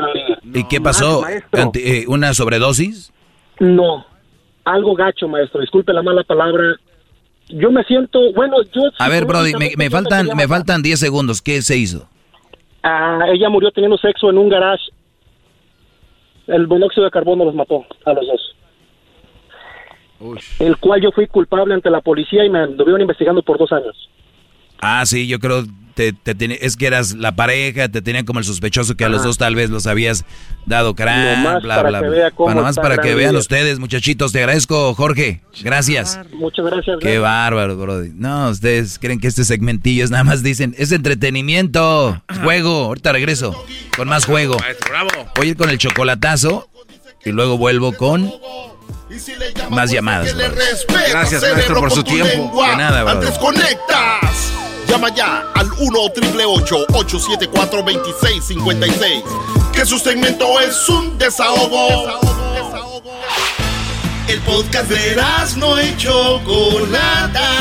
¿Y 0.53 0.67
qué 0.67 0.81
pasó? 0.81 1.21
maestro. 1.21 1.71
Eh, 1.75 2.03
¿Una 2.07 2.33
sobredosis? 2.33 3.13
No, 3.59 4.05
algo 4.65 4.95
gacho, 4.95 5.29
maestro. 5.29 5.61
Disculpe 5.61 5.93
la 5.93 6.01
mala 6.01 6.23
palabra. 6.23 6.75
Yo 7.47 7.71
me 7.71 7.83
siento, 7.83 8.19
bueno, 8.33 8.57
yo... 8.73 8.81
A 8.97 9.07
ver, 9.07 9.25
Brody, 9.25 9.53
me, 9.53 9.71
me 9.77 9.91
faltan 9.91 10.29
me 10.35 10.47
faltan 10.47 10.81
10 10.81 10.99
segundos. 10.99 11.41
¿Qué 11.43 11.61
se 11.61 11.77
hizo? 11.77 12.09
Ah, 12.81 13.19
ella 13.31 13.49
murió 13.49 13.71
teniendo 13.71 13.97
sexo 13.97 14.31
en 14.31 14.39
un 14.39 14.49
garage. 14.49 14.83
El 16.47 16.67
monóxido 16.67 17.05
de 17.05 17.11
carbono 17.11 17.45
los 17.45 17.53
mató 17.55 17.85
a 18.05 18.13
los 18.13 18.27
dos. 18.27 18.54
El 20.59 20.77
cual 20.77 21.01
yo 21.01 21.11
fui 21.11 21.27
culpable 21.27 21.73
ante 21.73 21.89
la 21.89 22.01
policía 22.01 22.43
y 22.45 22.49
me 22.49 22.59
anduvieron 22.59 23.01
investigando 23.01 23.41
por 23.43 23.57
dos 23.57 23.71
años. 23.71 24.09
Ah, 24.79 25.05
sí, 25.05 25.27
yo 25.27 25.39
creo 25.39 25.63
te, 25.95 26.11
te 26.11 26.35
tiene- 26.35 26.57
es 26.61 26.75
que 26.75 26.87
eras 26.87 27.13
la 27.15 27.37
pareja, 27.37 27.87
te 27.87 28.01
tenían 28.01 28.25
como 28.25 28.39
el 28.39 28.45
sospechoso 28.45 28.97
que 28.97 29.05
a 29.05 29.09
los 29.09 29.23
dos 29.23 29.37
tal 29.37 29.55
vez 29.55 29.69
los 29.69 29.87
habías 29.87 30.25
dado 30.65 30.93
crán, 30.93 31.41
Nomás 31.43 31.63
bla, 31.63 31.75
para 31.77 31.89
bla, 31.89 32.01
que 32.01 32.07
bla. 32.09 32.53
nomás 32.53 32.75
para 32.75 32.97
que 32.97 33.15
vean 33.15 33.33
ustedes, 33.37 33.79
muchachitos. 33.79 34.33
Te 34.33 34.39
agradezco, 34.39 34.93
Jorge. 34.93 35.39
Gracias. 35.63 36.19
Muchas 36.33 36.65
gracias. 36.65 36.97
Qué 36.99 37.17
bárbaro, 37.17 37.77
Brody. 37.77 38.09
No, 38.13 38.49
ustedes 38.49 38.99
creen 38.99 39.21
que 39.21 39.27
este 39.29 39.45
segmentillo 39.45 40.03
es 40.03 40.11
nada 40.11 40.25
más 40.25 40.43
dicen, 40.43 40.75
es 40.77 40.91
entretenimiento, 40.91 42.21
juego. 42.43 42.85
Ahorita 42.87 43.13
regreso 43.13 43.55
con 43.95 44.09
más 44.09 44.25
juego. 44.25 44.57
Voy 45.37 45.47
a 45.47 45.49
ir 45.51 45.55
con 45.55 45.69
el 45.69 45.77
chocolatazo 45.77 46.67
y 47.23 47.31
luego 47.31 47.57
vuelvo 47.57 47.93
con 47.93 48.29
más 49.69 49.91
llamadas. 49.91 50.33
Brody. 50.33 50.55
respeta, 50.55 51.09
Gracias, 51.09 51.41
maestro, 51.41 51.79
por 51.79 51.91
su 51.91 52.03
tiempo. 52.03 52.63
De 52.63 52.75
nada. 52.75 53.09
Antes 53.09 53.37
conectas. 53.37 54.51
Llama 54.87 55.13
ya 55.13 55.51
al 55.55 55.71
1 55.71 55.99
888 55.99 56.85
874 56.93 57.83
2656 57.83 59.23
Que 59.73 59.85
su 59.85 59.97
segmento 59.97 60.59
es 60.59 60.87
un 60.89 61.17
desahogo. 61.17 62.19
El 64.27 64.39
podcast 64.41 64.89
de 64.89 65.21
no 65.57 65.81
y 65.81 65.95
Chocolata. 65.97 67.51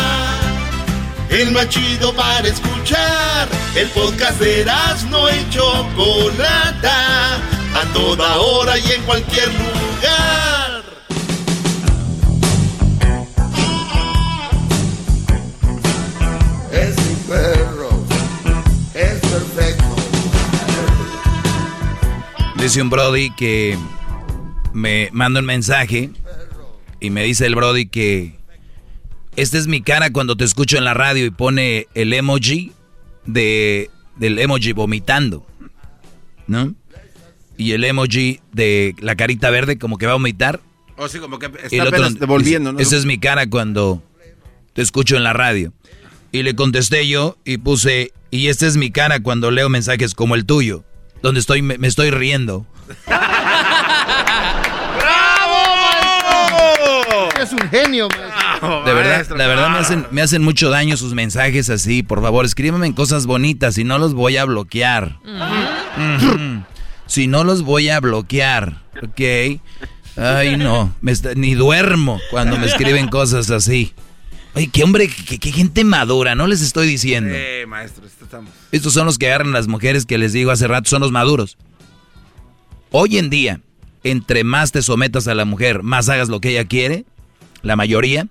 El 1.29 1.51
más 1.51 1.69
chido 1.69 2.13
para 2.15 2.47
escuchar. 2.47 3.49
El 3.75 3.89
podcast 3.91 4.39
de 4.39 4.65
no 5.11 5.29
y 5.31 5.51
Chocolata. 5.51 7.37
A 7.75 7.93
toda 7.93 8.37
hora 8.37 8.79
y 8.79 8.93
en 8.93 9.03
cualquier 9.03 9.49
lugar. 9.49 10.64
Perfecto. 19.35 19.85
Dice 22.59 22.81
un 22.81 22.91
Brody 22.91 23.31
que 23.31 23.77
me 24.73 25.11
manda 25.13 25.41
un 25.41 25.47
mensaje 25.47 26.11
y 27.01 27.11
me 27.11 27.25
dice 27.25 27.47
el 27.47 27.55
Brody 27.55 27.87
que 27.87 28.39
esta 29.37 29.59
es 29.59 29.67
mi 29.67 29.83
cara 29.83 30.11
cuando 30.11 30.37
te 30.37 30.45
escucho 30.45 30.79
en 30.79 30.85
la 30.85 30.95
radio 30.95 31.27
y 31.27 31.31
pone 31.31 31.89
el 31.95 32.13
emoji 32.13 32.73
de 33.27 33.91
del 34.17 34.39
emoji 34.39 34.73
vomitando, 34.73 35.45
¿no? 36.47 36.75
Y 37.57 37.73
el 37.73 37.85
emoji 37.85 38.41
de 38.53 38.95
la 39.01 39.17
carita 39.17 39.51
verde 39.51 39.79
como 39.79 39.99
que 39.99 40.07
va 40.07 40.13
a 40.13 40.17
vomitar. 40.17 40.61
O 40.97 41.09
sí, 41.09 41.19
como 41.19 41.41
que 41.41 41.47
está 41.47 41.69
el 41.73 41.81
otro 41.81 41.97
apenas 41.97 42.19
devolviendo, 42.21 42.73
¿no? 42.73 42.79
dice, 42.79 42.89
Esa 42.91 42.99
es 42.99 43.07
mi 43.07 43.19
cara 43.19 43.49
cuando 43.49 44.01
te 44.73 44.83
escucho 44.83 45.17
en 45.17 45.25
la 45.25 45.33
radio. 45.33 45.73
Y 46.31 46.43
le 46.43 46.55
contesté 46.55 47.07
yo 47.09 47.37
y 47.45 47.59
puse, 47.59 48.13
y 48.37 48.49
esta 48.49 48.67
es 48.67 48.77
mi 48.77 48.91
cara 48.91 49.21
cuando 49.21 49.51
leo 49.51 49.69
mensajes 49.69 50.15
como 50.15 50.35
el 50.35 50.45
tuyo, 50.45 50.83
donde 51.23 51.41
estoy 51.41 51.63
me, 51.63 51.79
me 51.79 51.87
estoy 51.87 52.11
riendo. 52.11 52.67
Es 57.41 57.53
un 57.53 57.69
genio, 57.69 58.09
maestro. 58.09 58.85
De 58.85 58.95
verdad, 58.95 59.27
la 59.37 59.47
verdad 59.47 59.69
me 59.71 59.79
hacen, 59.79 60.07
me 60.11 60.23
hacen 60.23 60.43
mucho 60.43 60.71
daño 60.71 60.97
sus 60.97 61.13
mensajes 61.13 61.69
así. 61.69 62.03
Por 62.03 62.23
favor, 62.23 62.45
escríbeme 62.47 62.87
en 62.87 62.93
cosas 62.95 63.27
bonitas 63.27 63.77
y 63.77 63.85
no 63.85 63.99
los 63.99 64.15
voy 64.15 64.37
a 64.39 64.45
bloquear. 64.47 65.19
Si 67.07 67.27
no 67.27 67.45
los 67.45 67.63
voy 67.63 67.91
a 67.91 68.01
bloquear, 68.01 68.83
¿ok? 69.03 69.61
Ay, 70.17 70.57
no, 70.57 70.95
me 71.03 71.13
está- 71.13 71.35
ni 71.35 71.55
duermo 71.55 72.19
cuando 72.31 72.57
me 72.57 72.67
escriben 72.67 73.09
cosas 73.09 73.51
así. 73.51 73.93
Oye, 74.55 74.69
qué 74.69 74.85
hombre, 74.85 75.09
qué, 75.09 75.39
qué 75.39 75.51
gente 75.51 75.83
madura, 75.83 76.35
no 76.35 76.47
les 76.47 76.61
estoy 76.61 76.87
diciendo. 76.87 77.35
Eh, 77.35 77.67
maestro, 77.67 78.07
esto 78.07 78.25
estamos. 78.25 78.51
Estos 78.71 78.93
son 78.93 79.07
los 79.07 79.19
que 79.19 79.27
agarran 79.27 79.53
las 79.53 79.67
mujeres 79.67 80.07
que 80.07 80.17
les 80.17 80.33
digo 80.33 80.53
hace 80.53 80.69
rato, 80.69 80.89
son 80.89 81.01
los 81.01 81.11
maduros. 81.11 81.59
Hoy 82.91 83.19
en 83.19 83.31
día, 83.31 83.61
entre 84.05 84.45
más 84.45 84.71
te 84.71 84.83
sometas 84.83 85.27
a 85.27 85.35
la 85.35 85.45
mujer, 85.45 85.83
más 85.83 86.09
hagas 86.09 86.29
lo 86.29 86.41
que 86.41 86.51
ella 86.51 86.67
quiere, 86.67 87.05
la 87.63 87.75
mayoría, 87.75 88.29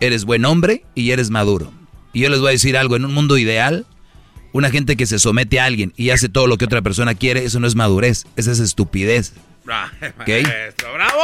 eres 0.00 0.24
buen 0.24 0.44
hombre 0.44 0.84
y 0.96 1.12
eres 1.12 1.30
maduro. 1.30 1.72
Y 2.12 2.20
yo 2.20 2.30
les 2.30 2.40
voy 2.40 2.48
a 2.48 2.52
decir 2.52 2.76
algo, 2.76 2.96
en 2.96 3.04
un 3.04 3.14
mundo 3.14 3.38
ideal, 3.38 3.86
una 4.52 4.70
gente 4.70 4.96
que 4.96 5.06
se 5.06 5.20
somete 5.20 5.60
a 5.60 5.66
alguien 5.66 5.92
y 5.96 6.10
hace 6.10 6.28
todo 6.28 6.48
lo 6.48 6.58
que 6.58 6.64
otra 6.64 6.82
persona 6.82 7.14
quiere, 7.14 7.44
eso 7.44 7.60
no 7.60 7.68
es 7.68 7.76
madurez, 7.76 8.26
esa 8.34 8.50
es 8.50 8.58
estupidez. 8.58 9.34
¿Ok? 9.64 10.28
Maestro, 10.28 10.94
¡bravo! 10.94 11.18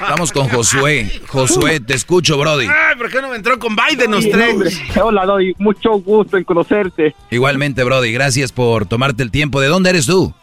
Vamos 0.00 0.32
con 0.32 0.48
Josué. 0.48 1.20
Josué, 1.28 1.80
te 1.80 1.94
escucho, 1.94 2.36
Brody. 2.38 2.66
Ay, 2.66 2.96
¿por 2.98 3.10
qué 3.10 3.20
no 3.22 3.28
me 3.28 3.36
entró 3.36 3.58
con 3.58 3.76
Biden 3.76 4.10
los 4.10 4.28
tres? 4.28 4.80
Hola, 5.02 5.24
Doy. 5.26 5.54
Mucho 5.58 5.92
gusto 5.92 6.36
en 6.36 6.44
conocerte. 6.44 7.14
Igualmente, 7.30 7.84
Brody, 7.84 8.12
gracias 8.12 8.52
por 8.52 8.86
tomarte 8.86 9.22
el 9.22 9.30
tiempo. 9.30 9.60
¿De 9.60 9.68
dónde 9.68 9.90
eres 9.90 10.06
tú? 10.06 10.34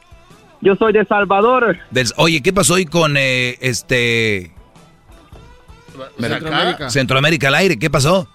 Yo 0.61 0.75
soy 0.75 0.93
de 0.93 1.05
Salvador. 1.05 1.77
Del- 1.91 2.11
oye, 2.17 2.41
¿qué 2.41 2.51
pasó 2.53 2.73
hoy 2.75 2.85
con 2.85 3.15
eh, 3.17 3.57
este 3.61 4.51
Centroamérica. 6.19 6.89
Centroamérica 6.89 7.47
al 7.49 7.55
aire? 7.55 7.79
¿Qué 7.79 7.89
pasó? 7.89 8.27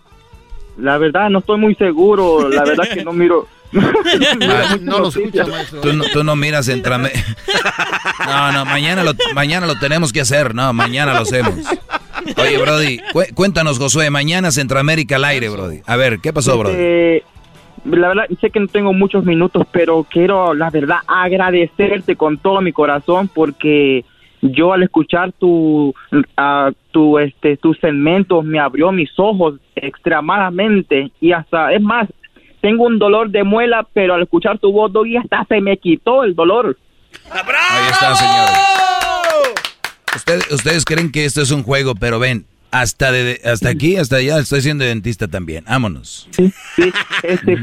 La 0.79 0.99
verdad, 0.99 1.31
no 1.31 1.39
estoy 1.41 1.59
muy 1.59 1.75
seguro. 1.75 2.49
La 2.49 2.65
verdad 2.65 2.85
que 2.93 3.05
no 3.05 3.13
miro. 3.13 3.47
Ah, 3.77 4.77
no 4.81 5.01
lo 5.01 5.09
escucha, 5.09 5.45
maestro. 5.47 5.81
Tú 5.81 5.93
no, 5.95 6.05
tú 6.13 6.23
no 6.23 6.37
miras 6.37 6.67
Centroamérica. 6.67 7.21
No, 8.25 8.53
no, 8.53 8.65
mañana 8.65 9.03
lo, 9.03 9.13
mañana 9.35 9.67
lo 9.67 9.77
tenemos 9.81 10.13
que 10.13 10.21
hacer. 10.21 10.55
No, 10.55 10.73
mañana 10.73 11.13
lo 11.15 11.21
hacemos. 11.23 11.55
Oye, 12.37 12.57
Brody, 12.59 13.01
cué- 13.13 13.35
cuéntanos, 13.35 13.79
Josué, 13.81 14.11
mañana 14.11 14.53
Centroamérica 14.53 15.17
al 15.17 15.25
aire, 15.25 15.49
Brody. 15.49 15.81
A 15.87 15.97
ver, 15.97 16.21
¿qué 16.21 16.33
pasó, 16.33 16.57
Brody? 16.57 16.77
Eh, 16.79 17.23
la 17.85 18.09
verdad, 18.09 18.25
sé 18.41 18.51
que 18.51 18.61
no 18.61 18.69
tengo 18.69 18.93
muchos 18.93 19.25
minutos, 19.25 19.67
pero 19.73 20.07
quiero, 20.09 20.55
la 20.55 20.71
verdad, 20.71 20.99
agradecerte 21.09 22.15
con 22.17 22.39
todo 22.39 22.61
mi 22.61 22.73
corazón 22.73 23.29
porque 23.33 24.05
yo 24.53 24.73
al 24.73 24.83
escuchar 24.83 25.33
tu, 25.33 25.95
ah, 26.37 26.71
tu, 26.91 27.19
este, 27.19 27.57
tus 27.57 27.79
segmentos 27.79 28.45
me 28.45 28.59
abrió 28.59 28.93
mis 28.93 29.11
ojos 29.17 29.55
extremadamente 29.75 31.11
y 31.21 31.33
hasta, 31.33 31.73
es 31.73 31.81
más, 31.81 32.09
tengo 32.61 32.85
un 32.85 32.99
dolor 32.99 33.31
de 33.31 33.43
muela, 33.43 33.87
pero 33.93 34.15
al 34.15 34.23
escuchar 34.23 34.59
tu 34.59 34.71
voz, 34.71 34.93
Doggy, 34.93 35.17
hasta 35.17 35.45
se 35.47 35.61
me 35.61 35.77
quitó 35.77 36.25
el 36.25 36.35
dolor. 36.35 36.77
Ahí 37.31 37.89
está, 37.91 38.15
señores. 38.15 38.59
Ustedes, 40.15 40.53
ustedes 40.53 40.85
creen 40.85 41.11
que 41.11 41.25
esto 41.25 41.41
es 41.41 41.51
un 41.51 41.63
juego, 41.63 41.95
pero 41.95 42.19
ven, 42.19 42.47
hasta 42.75 43.13
de, 43.13 43.41
hasta 43.45 43.69
aquí, 43.69 43.97
hasta 43.97 44.17
allá, 44.17 44.41
estoy 44.41 44.61
siendo 44.61 44.85
dentista 44.85 45.29
también. 45.29 45.65
Vámonos. 45.65 46.29
Este, 47.23 47.57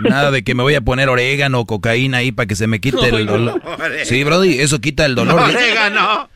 Nada 0.00 0.30
de 0.30 0.44
que 0.44 0.54
me 0.54 0.62
voy 0.62 0.74
a 0.74 0.82
poner 0.82 1.08
orégano 1.08 1.60
o 1.60 1.66
cocaína 1.66 2.18
ahí 2.18 2.30
para 2.30 2.46
que 2.46 2.54
se 2.54 2.66
me 2.66 2.78
quite 2.78 3.08
el 3.08 3.26
dolor. 3.26 3.62
Sí, 4.04 4.22
Brody, 4.22 4.60
eso 4.60 4.78
quita 4.80 5.06
el 5.06 5.14
dolor. 5.14 5.40
Orégano. 5.40 6.28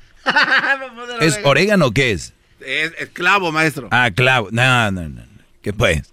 ¿Es 1.21 1.39
orégano 1.45 1.87
o 1.87 1.91
qué 1.93 2.13
es? 2.13 2.35
Es, 2.61 2.93
es 2.99 3.11
clavo, 3.11 3.53
maestro. 3.53 3.89
Ah, 3.91 4.11
clavo. 4.11 4.49
No, 4.51 4.91
no, 4.91 5.09
no. 5.09 5.21
¿Qué 5.61 5.75
pues? 5.75 6.13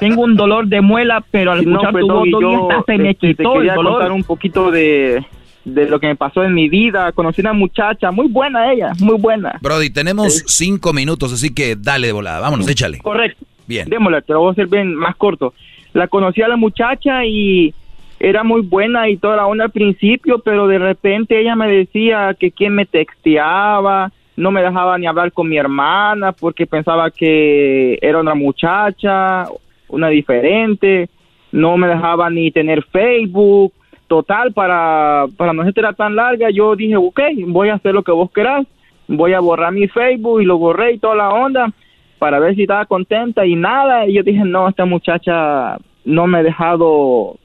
Tengo 0.00 0.22
un 0.22 0.34
dolor 0.34 0.66
de 0.66 0.80
muela, 0.80 1.22
pero 1.30 1.52
al 1.52 1.60
escuchar 1.60 1.92
tu 1.92 2.08
voz, 2.08 2.28
yo, 2.28 2.68
se 2.86 2.96
me 2.96 3.10
este, 3.10 3.28
quitó 3.28 3.52
te 3.52 3.58
quería 3.58 3.72
el 3.72 3.76
dolor. 3.76 3.92
contar 3.92 4.12
un 4.12 4.24
poquito 4.24 4.70
de, 4.70 5.24
de 5.64 5.88
lo 5.88 6.00
que 6.00 6.06
me 6.06 6.16
pasó 6.16 6.42
en 6.44 6.54
mi 6.54 6.68
vida. 6.68 7.12
Conocí 7.12 7.40
una 7.40 7.52
muchacha, 7.52 8.10
muy 8.10 8.28
buena 8.28 8.72
ella, 8.72 8.92
muy 9.00 9.16
buena. 9.18 9.58
Brody, 9.60 9.90
tenemos 9.90 10.44
cinco 10.46 10.92
minutos, 10.92 11.32
así 11.32 11.54
que 11.54 11.76
dale 11.76 12.08
de 12.08 12.12
volada. 12.12 12.40
Vámonos, 12.40 12.68
échale. 12.68 12.98
Correcto. 12.98 13.44
Bien. 13.66 13.88
Démosle, 13.88 14.22
te 14.22 14.32
lo 14.32 14.40
voy 14.40 14.48
a 14.48 14.52
hacer 14.52 14.66
bien 14.66 14.94
más 14.94 15.16
corto. 15.16 15.54
La 15.92 16.08
conocí 16.08 16.42
a 16.42 16.48
la 16.48 16.56
muchacha 16.56 17.24
y 17.24 17.74
era 18.18 18.44
muy 18.44 18.62
buena 18.62 19.08
y 19.08 19.16
toda 19.16 19.36
la 19.36 19.46
onda 19.46 19.64
al 19.64 19.70
principio, 19.70 20.38
pero 20.38 20.66
de 20.66 20.78
repente 20.78 21.40
ella 21.40 21.56
me 21.56 21.68
decía 21.68 22.36
que 22.38 22.50
quién 22.50 22.74
me 22.74 22.86
texteaba, 22.86 24.12
no 24.36 24.50
me 24.50 24.62
dejaba 24.62 24.96
ni 24.98 25.06
hablar 25.06 25.32
con 25.32 25.48
mi 25.48 25.58
hermana 25.58 26.32
porque 26.32 26.66
pensaba 26.66 27.10
que 27.10 27.98
era 28.00 28.20
una 28.20 28.34
muchacha, 28.34 29.46
una 29.88 30.08
diferente, 30.08 31.08
no 31.50 31.76
me 31.76 31.88
dejaba 31.88 32.30
ni 32.30 32.50
tener 32.50 32.82
Facebook. 32.84 33.72
Total, 34.12 34.52
para, 34.52 35.24
para 35.38 35.54
no 35.54 35.64
ser 35.64 35.94
tan 35.94 36.14
larga, 36.14 36.50
yo 36.50 36.76
dije, 36.76 36.96
ok, 36.96 37.18
voy 37.46 37.70
a 37.70 37.76
hacer 37.76 37.94
lo 37.94 38.02
que 38.02 38.12
vos 38.12 38.30
querás, 38.30 38.66
voy 39.08 39.32
a 39.32 39.40
borrar 39.40 39.72
mi 39.72 39.88
Facebook 39.88 40.42
y 40.42 40.44
lo 40.44 40.58
borré 40.58 40.92
y 40.92 40.98
toda 40.98 41.14
la 41.14 41.30
onda 41.30 41.72
para 42.18 42.38
ver 42.38 42.54
si 42.54 42.64
estaba 42.64 42.84
contenta 42.84 43.46
y 43.46 43.56
nada. 43.56 44.06
Y 44.06 44.12
yo 44.12 44.22
dije, 44.22 44.44
no, 44.44 44.68
esta 44.68 44.84
muchacha 44.84 45.78
no 46.04 46.26
me 46.26 46.40
ha 46.40 46.42
dejado 46.42 47.38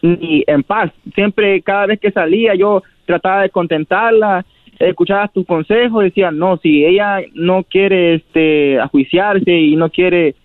ni 0.00 0.42
en 0.46 0.62
paz. 0.62 0.90
Siempre, 1.14 1.60
cada 1.60 1.84
vez 1.84 2.00
que 2.00 2.10
salía, 2.10 2.54
yo 2.54 2.82
trataba 3.04 3.42
de 3.42 3.50
contentarla, 3.50 4.46
escuchaba 4.78 5.28
tus 5.28 5.44
consejos, 5.44 6.04
decía, 6.04 6.30
no, 6.30 6.56
si 6.56 6.86
ella 6.86 7.18
no 7.34 7.64
quiere 7.64 8.14
este, 8.14 8.80
ajuiciarse 8.80 9.52
y 9.52 9.76
no 9.76 9.90
quiere 9.90 10.36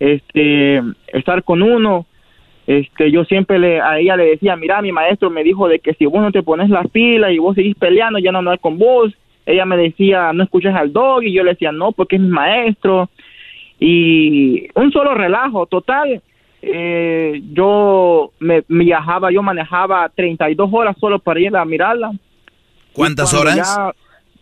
este, 0.00 0.82
estar 1.12 1.44
con 1.44 1.62
uno, 1.62 2.06
este, 2.66 3.12
yo 3.12 3.24
siempre 3.24 3.58
le, 3.58 3.80
a 3.80 3.98
ella 3.98 4.16
le 4.16 4.26
decía, 4.26 4.56
mira, 4.56 4.82
mi 4.82 4.90
maestro 4.90 5.30
me 5.30 5.44
dijo 5.44 5.68
de 5.68 5.78
que 5.78 5.94
si 5.94 6.04
vos 6.06 6.20
no 6.20 6.32
te 6.32 6.42
pones 6.42 6.68
las 6.68 6.88
pilas 6.88 7.30
y 7.30 7.38
vos 7.38 7.54
seguís 7.54 7.76
peleando, 7.76 8.18
ya 8.18 8.32
no 8.32 8.38
andar 8.38 8.58
con 8.58 8.76
vos. 8.78 9.12
Ella 9.44 9.64
me 9.64 9.76
decía, 9.76 10.32
no 10.32 10.42
escuches 10.42 10.74
al 10.74 10.92
dog, 10.92 11.22
y 11.22 11.32
yo 11.32 11.44
le 11.44 11.52
decía, 11.52 11.70
no, 11.70 11.92
porque 11.92 12.16
es 12.16 12.22
mi 12.22 12.28
maestro. 12.28 13.08
Y 13.78 14.66
un 14.74 14.90
solo 14.90 15.14
relajo, 15.14 15.66
total. 15.66 16.20
Eh, 16.60 17.40
yo 17.52 18.32
me 18.40 18.64
viajaba, 18.66 19.30
yo 19.30 19.42
manejaba 19.42 20.08
32 20.08 20.68
horas 20.72 20.96
solo 20.98 21.20
para 21.20 21.38
ir 21.38 21.56
a 21.56 21.64
mirarla. 21.64 22.10
¿Cuántas 22.92 23.32
horas? 23.32 23.56
ya 23.56 23.92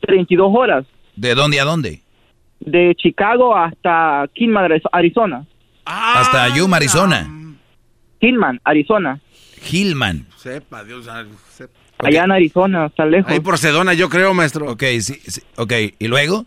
32 0.01 0.51
horas. 0.55 0.87
¿De 1.17 1.35
dónde 1.35 1.61
a 1.61 1.65
dónde? 1.65 2.01
De 2.61 2.95
Chicago 2.97 3.55
hasta 3.55 4.27
Kingman, 4.33 4.81
Arizona. 4.93 5.45
Hasta 5.85 6.57
Yuma, 6.57 6.79
Arizona. 6.79 7.44
Kingman, 8.25 8.61
Arizona. 8.65 9.21
Hillman. 9.71 10.27
Sepa, 10.37 10.83
Dios. 10.85 11.09
sepa. 11.51 11.73
Allá 11.99 12.25
en 12.25 12.33
Arizona, 12.33 12.87
está 12.87 13.05
lejos. 13.07 13.31
Ahí 13.31 13.41
por 13.41 13.59
Sedona, 13.59 13.95
yo 13.95 14.09
creo, 14.09 14.35
maestro. 14.35 14.71
Ok, 14.71 14.83
sí, 15.01 15.15
sí, 15.27 15.43
ok. 15.57 15.73
¿Y 15.99 16.09
luego? 16.09 16.47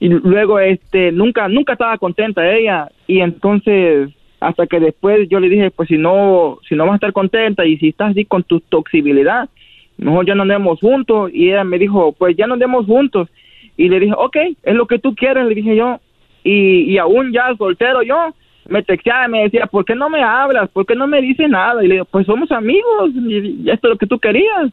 y 0.00 0.08
luego 0.08 0.58
este 0.58 1.12
nunca 1.12 1.48
nunca 1.48 1.74
estaba 1.74 1.96
contenta 1.98 2.52
ella 2.52 2.90
y 3.06 3.20
entonces 3.20 4.10
hasta 4.40 4.66
que 4.66 4.80
después 4.80 5.28
yo 5.30 5.40
le 5.40 5.48
dije 5.48 5.70
pues 5.70 5.88
si 5.88 5.96
no 5.96 6.58
si 6.68 6.74
no 6.74 6.84
vas 6.84 6.92
a 6.92 6.96
estar 6.96 7.12
contenta 7.12 7.64
y 7.64 7.78
si 7.78 7.88
estás 7.88 8.10
así 8.10 8.24
con 8.24 8.42
tu 8.42 8.60
toxibilidad 8.60 9.48
mejor 9.96 10.26
ya 10.26 10.34
no 10.34 10.42
andemos 10.42 10.80
juntos 10.80 11.30
y 11.32 11.50
ella 11.50 11.64
me 11.64 11.78
dijo 11.78 12.12
pues 12.12 12.36
ya 12.36 12.46
no 12.46 12.54
andemos 12.54 12.86
juntos 12.86 13.28
y 13.76 13.88
le 13.88 14.00
dije 14.00 14.12
ok 14.18 14.36
es 14.62 14.74
lo 14.74 14.86
que 14.86 14.98
tú 14.98 15.14
quieres 15.14 15.46
le 15.46 15.54
dije 15.54 15.76
yo 15.76 16.00
y, 16.42 16.92
y 16.92 16.98
aún 16.98 17.32
ya 17.32 17.54
soltero 17.56 18.02
yo 18.02 18.34
me 18.68 18.82
texteaba 18.82 19.26
y 19.26 19.30
me 19.30 19.42
decía 19.42 19.66
¿por 19.66 19.84
qué 19.84 19.94
no 19.94 20.08
me 20.08 20.22
hablas? 20.22 20.68
¿por 20.70 20.86
qué 20.86 20.94
no 20.94 21.06
me 21.06 21.20
dices 21.20 21.48
nada? 21.48 21.84
y 21.84 21.88
le 21.88 21.94
digo 21.94 22.04
pues 22.06 22.26
somos 22.26 22.50
amigos 22.52 23.10
y 23.14 23.70
esto 23.70 23.88
es 23.88 23.92
lo 23.92 23.98
que 23.98 24.06
tú 24.06 24.18
querías 24.18 24.72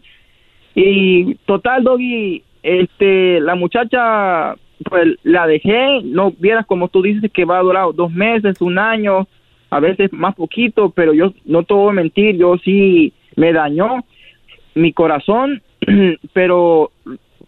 y 0.76 1.36
total 1.46 1.84
Doggy 1.84 2.44
este 2.64 3.40
la 3.40 3.56
muchacha 3.56 4.56
pues 4.90 5.18
la 5.24 5.48
dejé 5.48 6.02
no 6.04 6.32
vieras 6.32 6.66
como 6.66 6.88
tú 6.88 7.02
dices 7.02 7.32
que 7.32 7.46
va 7.46 7.60
a 7.60 7.64
durar 7.64 7.88
dos 7.94 8.12
meses 8.12 8.62
un 8.62 8.80
año 8.80 9.28
a 9.70 9.80
veces 9.80 10.12
más 10.14 10.36
poquito 10.36 10.92
pero 10.92 11.14
yo 11.14 11.34
no 11.46 11.64
te 11.64 11.74
voy 11.74 11.90
a 11.90 11.94
mentir 11.94 12.38
yo 12.38 12.58
sí 12.58 13.14
me 13.36 13.54
dañó 13.54 14.04
mi 14.76 14.94
corazón 14.94 15.62
pero 16.34 16.92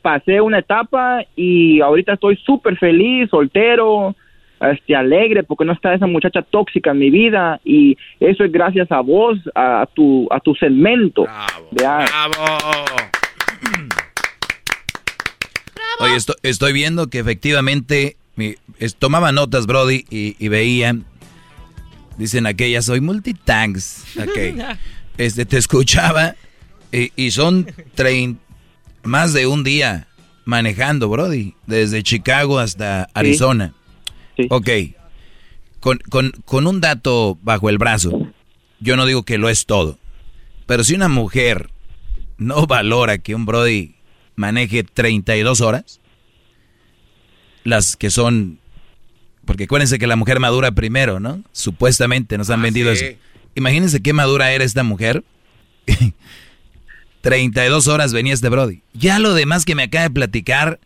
pasé 0.02 0.42
una 0.42 0.60
etapa 0.60 1.24
y 1.36 1.80
ahorita 1.80 2.14
estoy 2.14 2.36
súper 2.38 2.78
feliz 2.78 3.30
soltero 3.30 4.16
este 4.72 4.96
alegre 4.96 5.44
porque 5.44 5.66
no 5.66 5.74
está 5.74 5.94
esa 5.94 6.08
muchacha 6.08 6.42
tóxica 6.42 6.92
en 6.92 7.00
mi 7.00 7.10
vida 7.10 7.60
y 7.66 7.98
eso 8.20 8.44
es 8.44 8.52
gracias 8.52 8.92
a 8.92 9.02
vos 9.02 9.38
a 9.56 9.88
tu 9.94 10.28
a 10.32 10.40
tu 10.40 10.56
segmento 10.56 11.26
Vea, 11.72 12.06
Oye, 16.00 16.16
esto- 16.16 16.36
estoy 16.44 16.74
viendo 16.74 17.08
que 17.08 17.20
efectivamente 17.20 18.18
mi- 18.36 18.56
es- 18.80 18.96
tomaba 18.96 19.32
notas, 19.32 19.68
Brody, 19.68 20.06
y, 20.10 20.36
y 20.40 20.48
veía. 20.48 20.96
Dicen 22.18 22.46
aquella, 22.46 22.82
soy 22.82 23.00
multitanks. 23.02 24.06
Ok. 24.18 24.38
Este, 25.16 25.46
te 25.46 25.58
escuchaba 25.58 26.34
y, 26.92 27.12
y 27.16 27.30
son 27.30 27.68
trein- 27.96 28.38
más 29.04 29.32
de 29.32 29.46
un 29.46 29.64
día 29.64 30.08
manejando, 30.44 31.08
Brody, 31.08 31.54
desde 31.68 32.02
Chicago 32.02 32.58
hasta 32.58 33.08
Arizona. 33.14 33.74
Ok. 34.50 34.70
Con, 35.80 35.98
con, 36.10 36.32
con 36.46 36.68
un 36.68 36.80
dato 36.82 37.38
bajo 37.42 37.70
el 37.70 37.78
brazo, 37.78 38.32
yo 38.80 38.96
no 38.96 39.06
digo 39.06 39.24
que 39.24 39.38
lo 39.38 39.50
es 39.50 39.66
todo, 39.66 40.00
pero 40.66 40.84
si 40.84 40.96
una 40.96 41.10
mujer 41.10 41.70
no 42.38 42.66
valora 42.68 43.18
que 43.18 43.36
un 43.36 43.46
Brody 43.46 43.96
maneje 44.36 44.84
32 44.84 45.62
horas, 45.62 46.00
las 47.64 47.96
que 47.96 48.10
son, 48.10 48.60
porque 49.46 49.66
acuérdense 49.66 50.00
que 50.00 50.08
la 50.08 50.16
mujer 50.16 50.40
madura 50.40 50.72
primero, 50.72 51.20
¿no? 51.20 51.44
Supuestamente 51.52 52.38
nos 52.38 52.50
han 52.50 52.62
vendido 52.62 52.92
eso. 52.92 53.06
Imagínense 53.56 54.02
qué 54.02 54.14
madura 54.14 54.52
era 54.52 54.64
esta 54.64 54.84
mujer. 54.84 55.24
32 57.22 57.88
horas 57.88 58.12
venía 58.12 58.34
este 58.34 58.50
Brody. 58.50 58.82
Ya 58.94 59.20
lo 59.20 59.34
demás 59.34 59.64
que 59.64 59.76
me 59.76 59.84
acaba 59.84 60.04
de 60.04 60.10
platicar. 60.10 60.80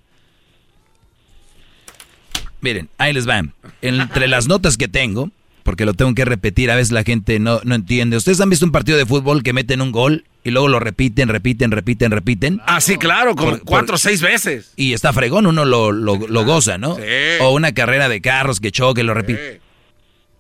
Miren, 2.61 2.89
ahí 2.97 3.13
les 3.13 3.25
van. 3.25 3.53
Entre 3.81 4.27
las 4.27 4.47
notas 4.47 4.77
que 4.77 4.88
tengo, 4.88 5.29
porque 5.63 5.85
lo 5.85 5.93
tengo 5.93 6.13
que 6.15 6.25
repetir, 6.25 6.71
a 6.71 6.75
veces 6.75 6.91
la 6.91 7.03
gente 7.03 7.39
no, 7.39 7.61
no 7.63 7.75
entiende. 7.75 8.17
¿Ustedes 8.17 8.39
han 8.41 8.49
visto 8.49 8.65
un 8.65 8.71
partido 8.71 8.97
de 8.97 9.05
fútbol 9.05 9.43
que 9.43 9.53
meten 9.53 9.81
un 9.81 9.91
gol 9.91 10.25
y 10.43 10.51
luego 10.51 10.67
lo 10.67 10.79
repiten, 10.79 11.27
repiten, 11.29 11.71
repiten, 11.71 12.09
repiten? 12.11 12.61
Ah, 12.65 12.81
sí, 12.81 12.97
claro, 12.97 13.35
como 13.35 13.51
Por- 13.51 13.63
cuatro 13.63 13.95
o 13.95 13.97
seis 13.97 14.21
veces. 14.21 14.71
Y 14.75 14.93
está 14.93 15.13
fregón, 15.13 15.45
uno 15.45 15.65
lo, 15.65 15.91
lo- 15.91 16.27
lo 16.27 16.45
goza, 16.45 16.77
¿no? 16.77 16.97
O 17.41 17.51
una 17.53 17.73
carrera 17.73 18.09
de 18.09 18.21
carros 18.21 18.59
que 18.59 18.71
choque, 18.71 19.03
lo 19.03 19.13
repite. 19.13 19.61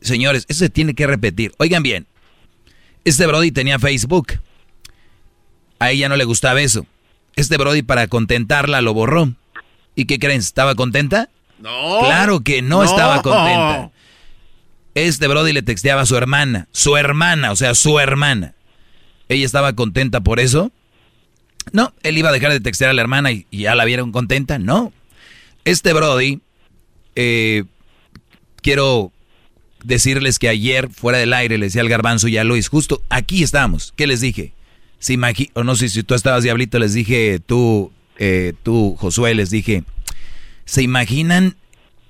Señores, 0.01 0.45
eso 0.47 0.59
se 0.59 0.69
tiene 0.69 0.93
que 0.93 1.05
repetir. 1.07 1.51
Oigan 1.57 1.83
bien, 1.83 2.07
este 3.03 3.25
Brody 3.27 3.51
tenía 3.51 3.79
Facebook. 3.79 4.39
A 5.79 5.91
ella 5.91 6.09
no 6.09 6.15
le 6.15 6.23
gustaba 6.23 6.61
eso. 6.61 6.85
Este 7.35 7.57
Brody 7.57 7.83
para 7.83 8.07
contentarla 8.07 8.81
lo 8.81 8.93
borró. 8.93 9.33
¿Y 9.95 10.05
qué 10.05 10.17
creen? 10.19 10.39
¿Estaba 10.39 10.73
contenta? 10.75 11.29
No. 11.59 11.99
Claro 12.01 12.41
que 12.41 12.61
no, 12.61 12.83
estaba 12.83 13.21
contenta. 13.21 13.91
Este 14.95 15.27
Brody 15.27 15.53
le 15.53 15.61
texteaba 15.61 16.01
a 16.01 16.05
su 16.07 16.17
hermana. 16.17 16.67
Su 16.71 16.97
hermana, 16.97 17.51
o 17.51 17.55
sea, 17.55 17.75
su 17.75 17.99
hermana. 17.99 18.55
¿Ella 19.29 19.45
estaba 19.45 19.73
contenta 19.73 20.21
por 20.21 20.39
eso? 20.39 20.71
No, 21.71 21.93
él 22.01 22.17
iba 22.17 22.29
a 22.29 22.31
dejar 22.31 22.51
de 22.51 22.59
textear 22.61 22.89
a 22.89 22.93
la 22.93 23.01
hermana 23.03 23.31
y, 23.31 23.45
y 23.51 23.59
ya 23.59 23.75
la 23.75 23.85
vieron 23.85 24.11
contenta. 24.11 24.57
No. 24.57 24.91
Este 25.65 25.93
Brody, 25.93 26.39
eh, 27.15 27.65
quiero 28.63 29.11
decirles 29.83 30.39
que 30.39 30.49
ayer, 30.49 30.89
fuera 30.89 31.19
del 31.19 31.33
aire, 31.33 31.59
le 31.59 31.67
decía 31.67 31.81
al 31.81 31.89
garbanzo 31.89 32.27
y 32.27 32.37
a 32.37 32.43
Luis, 32.43 32.67
justo 32.67 33.03
aquí 33.09 33.43
estábamos. 33.43 33.93
¿Qué 33.95 34.07
les 34.07 34.21
dije? 34.21 34.53
Imagi- 35.01 35.51
o 35.53 35.63
no 35.63 35.75
sé 35.75 35.89
si 35.89 36.01
tú 36.01 36.15
estabas 36.15 36.41
diablito, 36.43 36.79
les 36.79 36.93
dije, 36.93 37.39
tú, 37.45 37.91
eh, 38.17 38.53
tú, 38.63 38.95
Josué, 38.99 39.35
les 39.35 39.51
dije, 39.51 39.83
¿se 40.67 40.83
imaginan? 40.83 41.55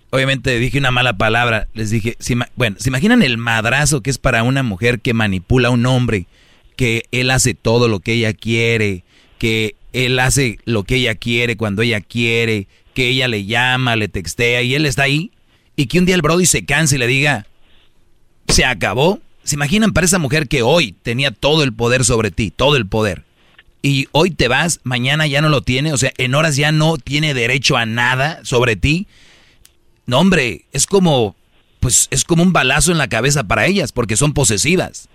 Obviamente 0.10 0.58
dije 0.60 0.80
una 0.80 0.92
mala 0.92 1.18
palabra, 1.18 1.68
les 1.74 1.92
dije, 1.92 2.18
¿se 2.20 2.36
bueno, 2.56 2.76
¿se 2.80 2.90
imaginan 2.90 3.22
el 3.22 3.38
madrazo 3.38 4.02
que 4.02 4.10
es 4.10 4.18
para 4.18 4.44
una 4.44 4.64
mujer 4.64 5.00
que 5.00 5.14
manipula 5.14 5.70
a 5.70 5.72
un 5.72 5.86
hombre? 5.86 6.26
Que 6.76 7.06
él 7.12 7.32
hace 7.32 7.54
todo 7.54 7.88
lo 7.88 8.00
que 8.00 8.14
ella 8.14 8.34
quiere, 8.34 9.04
que 9.38 9.76
él 9.94 10.20
hace 10.20 10.60
lo 10.66 10.84
que 10.84 10.96
ella 10.96 11.16
quiere 11.16 11.56
cuando 11.56 11.82
ella 11.82 12.02
quiere, 12.02 12.68
que 12.94 13.10
ella 13.10 13.28
le 13.28 13.46
llama, 13.46 13.96
le 13.96 14.08
textea 14.08 14.62
y 14.64 14.76
él 14.76 14.86
está 14.86 15.04
ahí. 15.04 15.32
Y 15.76 15.86
que 15.86 16.00
un 16.00 16.06
día 16.06 16.16
el 16.16 16.24
Brody 16.24 16.48
se 16.48 16.66
canse 16.66 16.96
y 16.96 17.00
le 17.00 17.08
diga, 17.08 17.46
se 18.48 18.66
acabó. 18.66 19.20
¿Se 19.44 19.56
imaginan 19.56 19.94
para 19.94 20.06
esa 20.06 20.20
mujer 20.20 20.48
que 20.48 20.62
hoy 20.62 20.94
tenía 21.04 21.32
todo 21.32 21.64
el 21.64 21.74
poder 21.74 22.04
sobre 22.04 22.32
ti, 22.32 22.52
todo 22.52 22.76
el 22.76 22.88
poder? 22.88 23.24
Y 23.82 24.08
hoy 24.12 24.32
te 24.32 24.48
vas, 24.48 24.80
mañana 24.84 25.28
ya 25.28 25.42
no 25.42 25.50
lo 25.50 25.62
tiene, 25.62 25.94
o 25.94 25.98
sea, 25.98 26.12
en 26.18 26.36
horas 26.36 26.56
ya 26.56 26.72
no 26.72 26.98
tiene 26.98 27.34
derecho 27.34 27.78
a 27.78 27.86
nada 27.86 28.40
sobre 28.44 28.76
ti. 28.76 29.08
No, 30.06 30.20
hombre, 30.20 30.66
es 30.74 30.88
como 30.88 31.36
pues 31.80 32.08
es 32.12 32.24
como 32.24 32.44
un 32.44 32.54
balazo 32.54 32.92
en 32.92 32.98
la 32.98 33.08
cabeza 33.08 33.46
para 33.46 33.66
ellas, 33.66 33.92
porque 33.92 34.18
son 34.18 34.34
posesivas. 34.34 35.10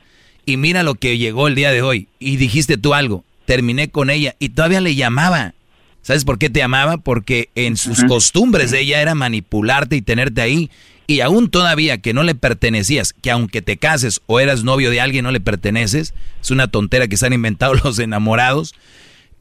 Y 0.46 0.56
mira 0.56 0.82
lo 0.82 0.94
que 0.94 1.18
llegó 1.18 1.48
el 1.48 1.54
día 1.54 1.70
de 1.70 1.82
hoy. 1.82 2.08
Y 2.18 2.36
dijiste 2.36 2.76
tú 2.76 2.94
algo, 2.94 3.24
terminé 3.44 3.90
con 3.90 4.10
ella 4.10 4.36
y 4.38 4.50
todavía 4.50 4.80
le 4.80 4.94
llamaba. 4.94 5.54
¿Sabes 6.02 6.24
por 6.24 6.38
qué 6.38 6.50
te 6.50 6.62
amaba? 6.62 6.96
Porque 6.96 7.48
en 7.54 7.76
sus 7.76 8.02
costumbres 8.04 8.70
de 8.70 8.80
ella 8.80 9.00
era 9.00 9.14
manipularte 9.14 9.96
y 9.96 10.02
tenerte 10.02 10.40
ahí. 10.40 10.70
Y 11.06 11.20
aún 11.20 11.50
todavía 11.50 11.98
que 11.98 12.14
no 12.14 12.22
le 12.22 12.34
pertenecías, 12.34 13.12
que 13.12 13.30
aunque 13.30 13.62
te 13.62 13.76
cases 13.76 14.20
o 14.26 14.40
eras 14.40 14.64
novio 14.64 14.90
de 14.90 15.00
alguien 15.00 15.24
no 15.24 15.30
le 15.30 15.40
perteneces, 15.40 16.14
es 16.40 16.50
una 16.50 16.68
tontera 16.68 17.08
que 17.08 17.16
se 17.16 17.26
han 17.26 17.32
inventado 17.32 17.74
los 17.84 17.98
enamorados. 17.98 18.74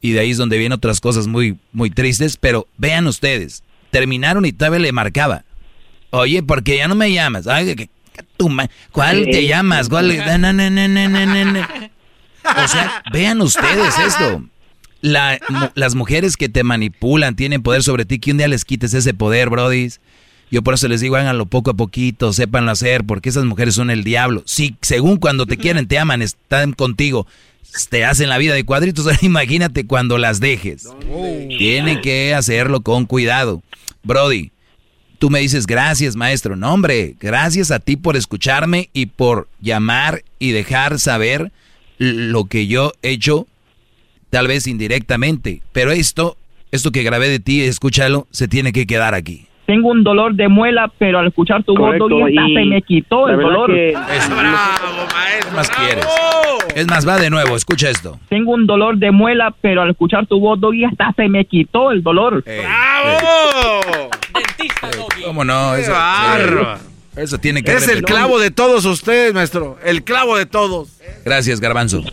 Y 0.00 0.12
de 0.12 0.20
ahí 0.20 0.32
es 0.32 0.38
donde 0.38 0.58
vienen 0.58 0.76
otras 0.76 1.00
cosas 1.00 1.26
muy, 1.26 1.56
muy 1.72 1.90
tristes. 1.90 2.36
Pero 2.36 2.66
vean 2.76 3.06
ustedes, 3.06 3.62
terminaron 3.90 4.44
y 4.44 4.52
todavía 4.52 4.80
le 4.80 4.92
marcaba. 4.92 5.44
Oye, 6.10 6.42
¿por 6.42 6.62
qué 6.62 6.78
ya 6.78 6.88
no 6.88 6.94
me 6.94 7.12
llamas? 7.12 7.46
Ay, 7.46 7.88
¿Cuál 8.90 9.28
te 9.30 9.46
llamas? 9.46 9.88
¿Cuál? 9.88 10.10
O 10.10 10.14
sea, 12.68 13.02
vean 13.12 13.40
ustedes 13.40 13.98
esto 13.98 14.42
las 15.02 15.94
mujeres 15.94 16.36
que 16.36 16.48
te 16.48 16.62
manipulan 16.62 17.36
tienen 17.36 17.62
poder 17.62 17.82
sobre 17.82 18.04
ti, 18.04 18.18
que 18.18 18.30
un 18.30 18.38
día 18.38 18.48
les 18.48 18.64
quites 18.64 18.94
ese 18.94 19.12
poder, 19.12 19.50
Brody. 19.50 19.90
Yo 20.52 20.60
por 20.60 20.74
eso 20.74 20.86
les 20.86 21.00
digo, 21.00 21.16
háganlo 21.16 21.46
poco 21.46 21.70
a 21.70 21.74
poquito, 21.74 22.30
sépanlo 22.34 22.70
hacer, 22.70 23.04
porque 23.04 23.30
esas 23.30 23.46
mujeres 23.46 23.74
son 23.74 23.88
el 23.88 24.04
diablo. 24.04 24.42
Sí, 24.44 24.76
según 24.82 25.16
cuando 25.16 25.46
te 25.46 25.56
quieren, 25.56 25.88
te 25.88 25.98
aman, 25.98 26.20
están 26.20 26.74
contigo, 26.74 27.26
te 27.88 28.04
hacen 28.04 28.28
la 28.28 28.36
vida 28.36 28.52
de 28.52 28.64
cuadritos, 28.64 29.06
imagínate 29.22 29.86
cuando 29.86 30.18
las 30.18 30.40
dejes. 30.40 30.90
Tienen 31.48 32.02
que 32.02 32.34
hacerlo 32.34 32.82
con 32.82 33.06
cuidado. 33.06 33.62
Brody, 34.02 34.50
tú 35.18 35.30
me 35.30 35.40
dices 35.40 35.66
gracias, 35.66 36.16
maestro. 36.16 36.54
No, 36.54 36.74
hombre, 36.74 37.16
gracias 37.18 37.70
a 37.70 37.78
ti 37.78 37.96
por 37.96 38.18
escucharme 38.18 38.90
y 38.92 39.06
por 39.06 39.48
llamar 39.62 40.22
y 40.38 40.50
dejar 40.50 41.00
saber 41.00 41.50
lo 41.96 42.44
que 42.44 42.66
yo 42.66 42.92
he 43.00 43.12
hecho 43.12 43.46
tal 44.28 44.48
vez 44.48 44.66
indirectamente, 44.66 45.62
pero 45.72 45.92
esto, 45.92 46.36
esto 46.72 46.92
que 46.92 47.04
grabé 47.04 47.30
de 47.30 47.40
ti, 47.40 47.62
escúchalo, 47.62 48.28
se 48.32 48.48
tiene 48.48 48.72
que 48.72 48.86
quedar 48.86 49.14
aquí. 49.14 49.46
Tengo 49.72 49.88
un 49.88 50.04
dolor 50.04 50.34
de 50.34 50.48
muela, 50.48 50.92
pero 50.98 51.18
al 51.18 51.28
escuchar 51.28 51.64
tu 51.64 51.74
voz, 51.74 51.94
se 51.96 52.64
me 52.66 52.82
quitó 52.82 53.30
el 53.30 53.40
dolor. 53.40 53.74
Es, 53.74 53.94
bravo, 54.28 55.08
maestro, 55.14 55.52
más 55.56 55.70
quieres? 55.70 56.06
Es 56.74 56.86
más, 56.88 57.08
va 57.08 57.16
de 57.16 57.30
nuevo, 57.30 57.56
escucha 57.56 57.88
esto. 57.88 58.20
Tengo 58.28 58.52
un 58.52 58.66
dolor 58.66 58.98
de 58.98 59.10
muela, 59.10 59.54
pero 59.62 59.80
al 59.80 59.88
escuchar 59.88 60.26
tu 60.26 60.38
voz, 60.40 60.60
Doggy, 60.60 60.84
hasta 60.84 61.14
se 61.16 61.26
me 61.26 61.46
quitó 61.46 61.90
el 61.90 62.02
dolor. 62.02 62.44
¡Bravo! 62.44 64.10
Dentista, 64.34 64.90
Doggy. 64.90 65.22
¿Cómo 65.24 65.42
no? 65.42 65.74
Eso, 65.74 65.94
eso 67.16 67.38
tiene 67.38 67.62
que 67.62 67.72
Es 67.72 67.88
el 67.88 68.02
clavo 68.02 68.38
de 68.38 68.50
todos 68.50 68.84
ustedes, 68.84 69.32
maestro. 69.32 69.78
El 69.82 70.04
clavo 70.04 70.36
de 70.36 70.44
todos. 70.44 71.00
Gracias, 71.24 71.60
Garbanzo. 71.60 72.04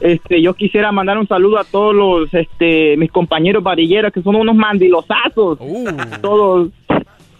Este, 0.00 0.42
yo 0.42 0.54
quisiera 0.54 0.92
mandar 0.92 1.16
un 1.18 1.26
saludo 1.26 1.58
a 1.58 1.64
todos 1.64 1.94
los, 1.94 2.34
este, 2.34 2.96
mis 2.96 3.10
compañeros 3.10 3.62
varilleros 3.62 4.12
que 4.12 4.22
son 4.22 4.36
unos 4.36 4.54
mandilosazos, 4.54 5.58
uh. 5.60 5.86
todos. 6.20 6.70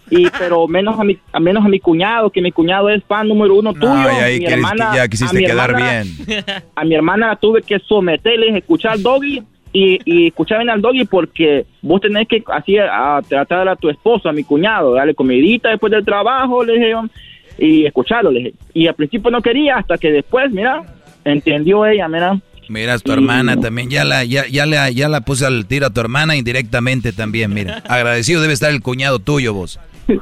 Y 0.09 0.29
pero 0.39 0.69
menos 0.69 0.99
a 1.01 1.03
mi 1.03 1.19
a 1.33 1.41
menos 1.41 1.65
a 1.65 1.69
mi 1.69 1.81
cuñado, 1.81 2.31
que 2.31 2.41
mi 2.41 2.53
cuñado 2.53 2.89
es 2.89 3.03
fan 3.05 3.27
número 3.27 3.57
uno 3.57 3.75
tuyo. 3.75 4.09
mi 4.39 4.45
hermana, 4.45 4.93
ya 4.95 5.09
quisiste 5.09 5.45
quedar 5.45 5.75
bien. 5.75 6.07
A 6.77 6.85
mi 6.85 6.95
hermana 6.95 7.29
la 7.29 7.37
tuve 7.37 7.61
que 7.63 7.81
someterle, 7.81 8.57
escuchar 8.57 9.01
Doggy 9.01 9.43
y, 9.73 9.99
y 10.05 10.29
escuchar 10.29 10.59
bien 10.59 10.71
al 10.71 10.81
Doggy 10.81 11.07
porque 11.07 11.67
vos 11.83 12.01
tenés 12.01 12.29
que 12.29 12.43
así 12.53 12.79
a, 12.79 13.21
tratar 13.29 13.69
a 13.69 13.75
tu 13.75 13.91
esposo, 13.91 14.29
a 14.29 14.33
mi 14.33 14.45
cuñado, 14.45 14.95
darle 14.95 15.15
comidita 15.15 15.71
después 15.71 15.91
del 15.91 16.05
trabajo, 16.05 16.65
le 16.65 16.75
dije, 16.75 16.95
y 17.59 17.85
escucharlo, 17.85 18.31
le 18.31 18.39
dije. 18.39 18.55
Y 18.75 18.87
al 18.87 18.95
principio 18.95 19.31
no 19.31 19.43
quería, 19.43 19.77
hasta 19.77 19.99
que 19.99 20.13
después, 20.13 20.53
mira, 20.53 20.85
entendió 21.27 21.85
ella, 21.87 22.09
mira. 22.09 22.41
Mira, 22.69 22.99
tu 22.99 23.13
hermana 23.13 23.61
también, 23.61 23.91
ya 23.91 24.05
la, 24.05 24.25
ya, 24.25 24.47
ya, 24.49 24.67
la, 24.67 24.91
ya 24.91 25.09
la 25.09 25.21
puse 25.21 25.47
al 25.47 25.67
tiro 25.67 25.87
a 25.87 25.91
tu 25.91 26.01
hermana 26.01 26.37
indirectamente 26.37 27.13
también, 27.13 27.55
mira. 27.55 27.83
Agradecido 27.89 28.41
debe 28.41 28.55
estar 28.55 28.71
el 28.71 28.83
cuñado 28.83 29.19
tuyo 29.19 29.55
vos. 29.55 29.79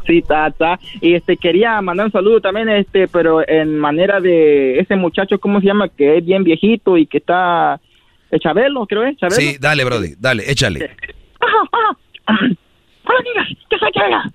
Sí, 0.06 0.22
tata. 0.22 0.78
Y 1.00 1.14
este 1.14 1.36
quería 1.36 1.80
mandar 1.82 2.06
un 2.06 2.12
saludo 2.12 2.40
también, 2.40 2.68
este, 2.68 3.06
pero 3.08 3.46
en 3.46 3.78
manera 3.78 4.20
de 4.20 4.78
ese 4.78 4.96
muchacho, 4.96 5.38
¿cómo 5.38 5.60
se 5.60 5.66
llama? 5.66 5.88
Que 5.88 6.18
es 6.18 6.24
bien 6.24 6.44
viejito 6.44 6.96
y 6.96 7.06
que 7.06 7.18
está... 7.18 7.80
Chabelo, 8.40 8.84
creo 8.86 9.04
es, 9.04 9.16
Chabelo. 9.16 9.40
Sí, 9.40 9.56
dale, 9.60 9.84
Brody, 9.84 10.14
dale, 10.18 10.50
échale. 10.50 10.90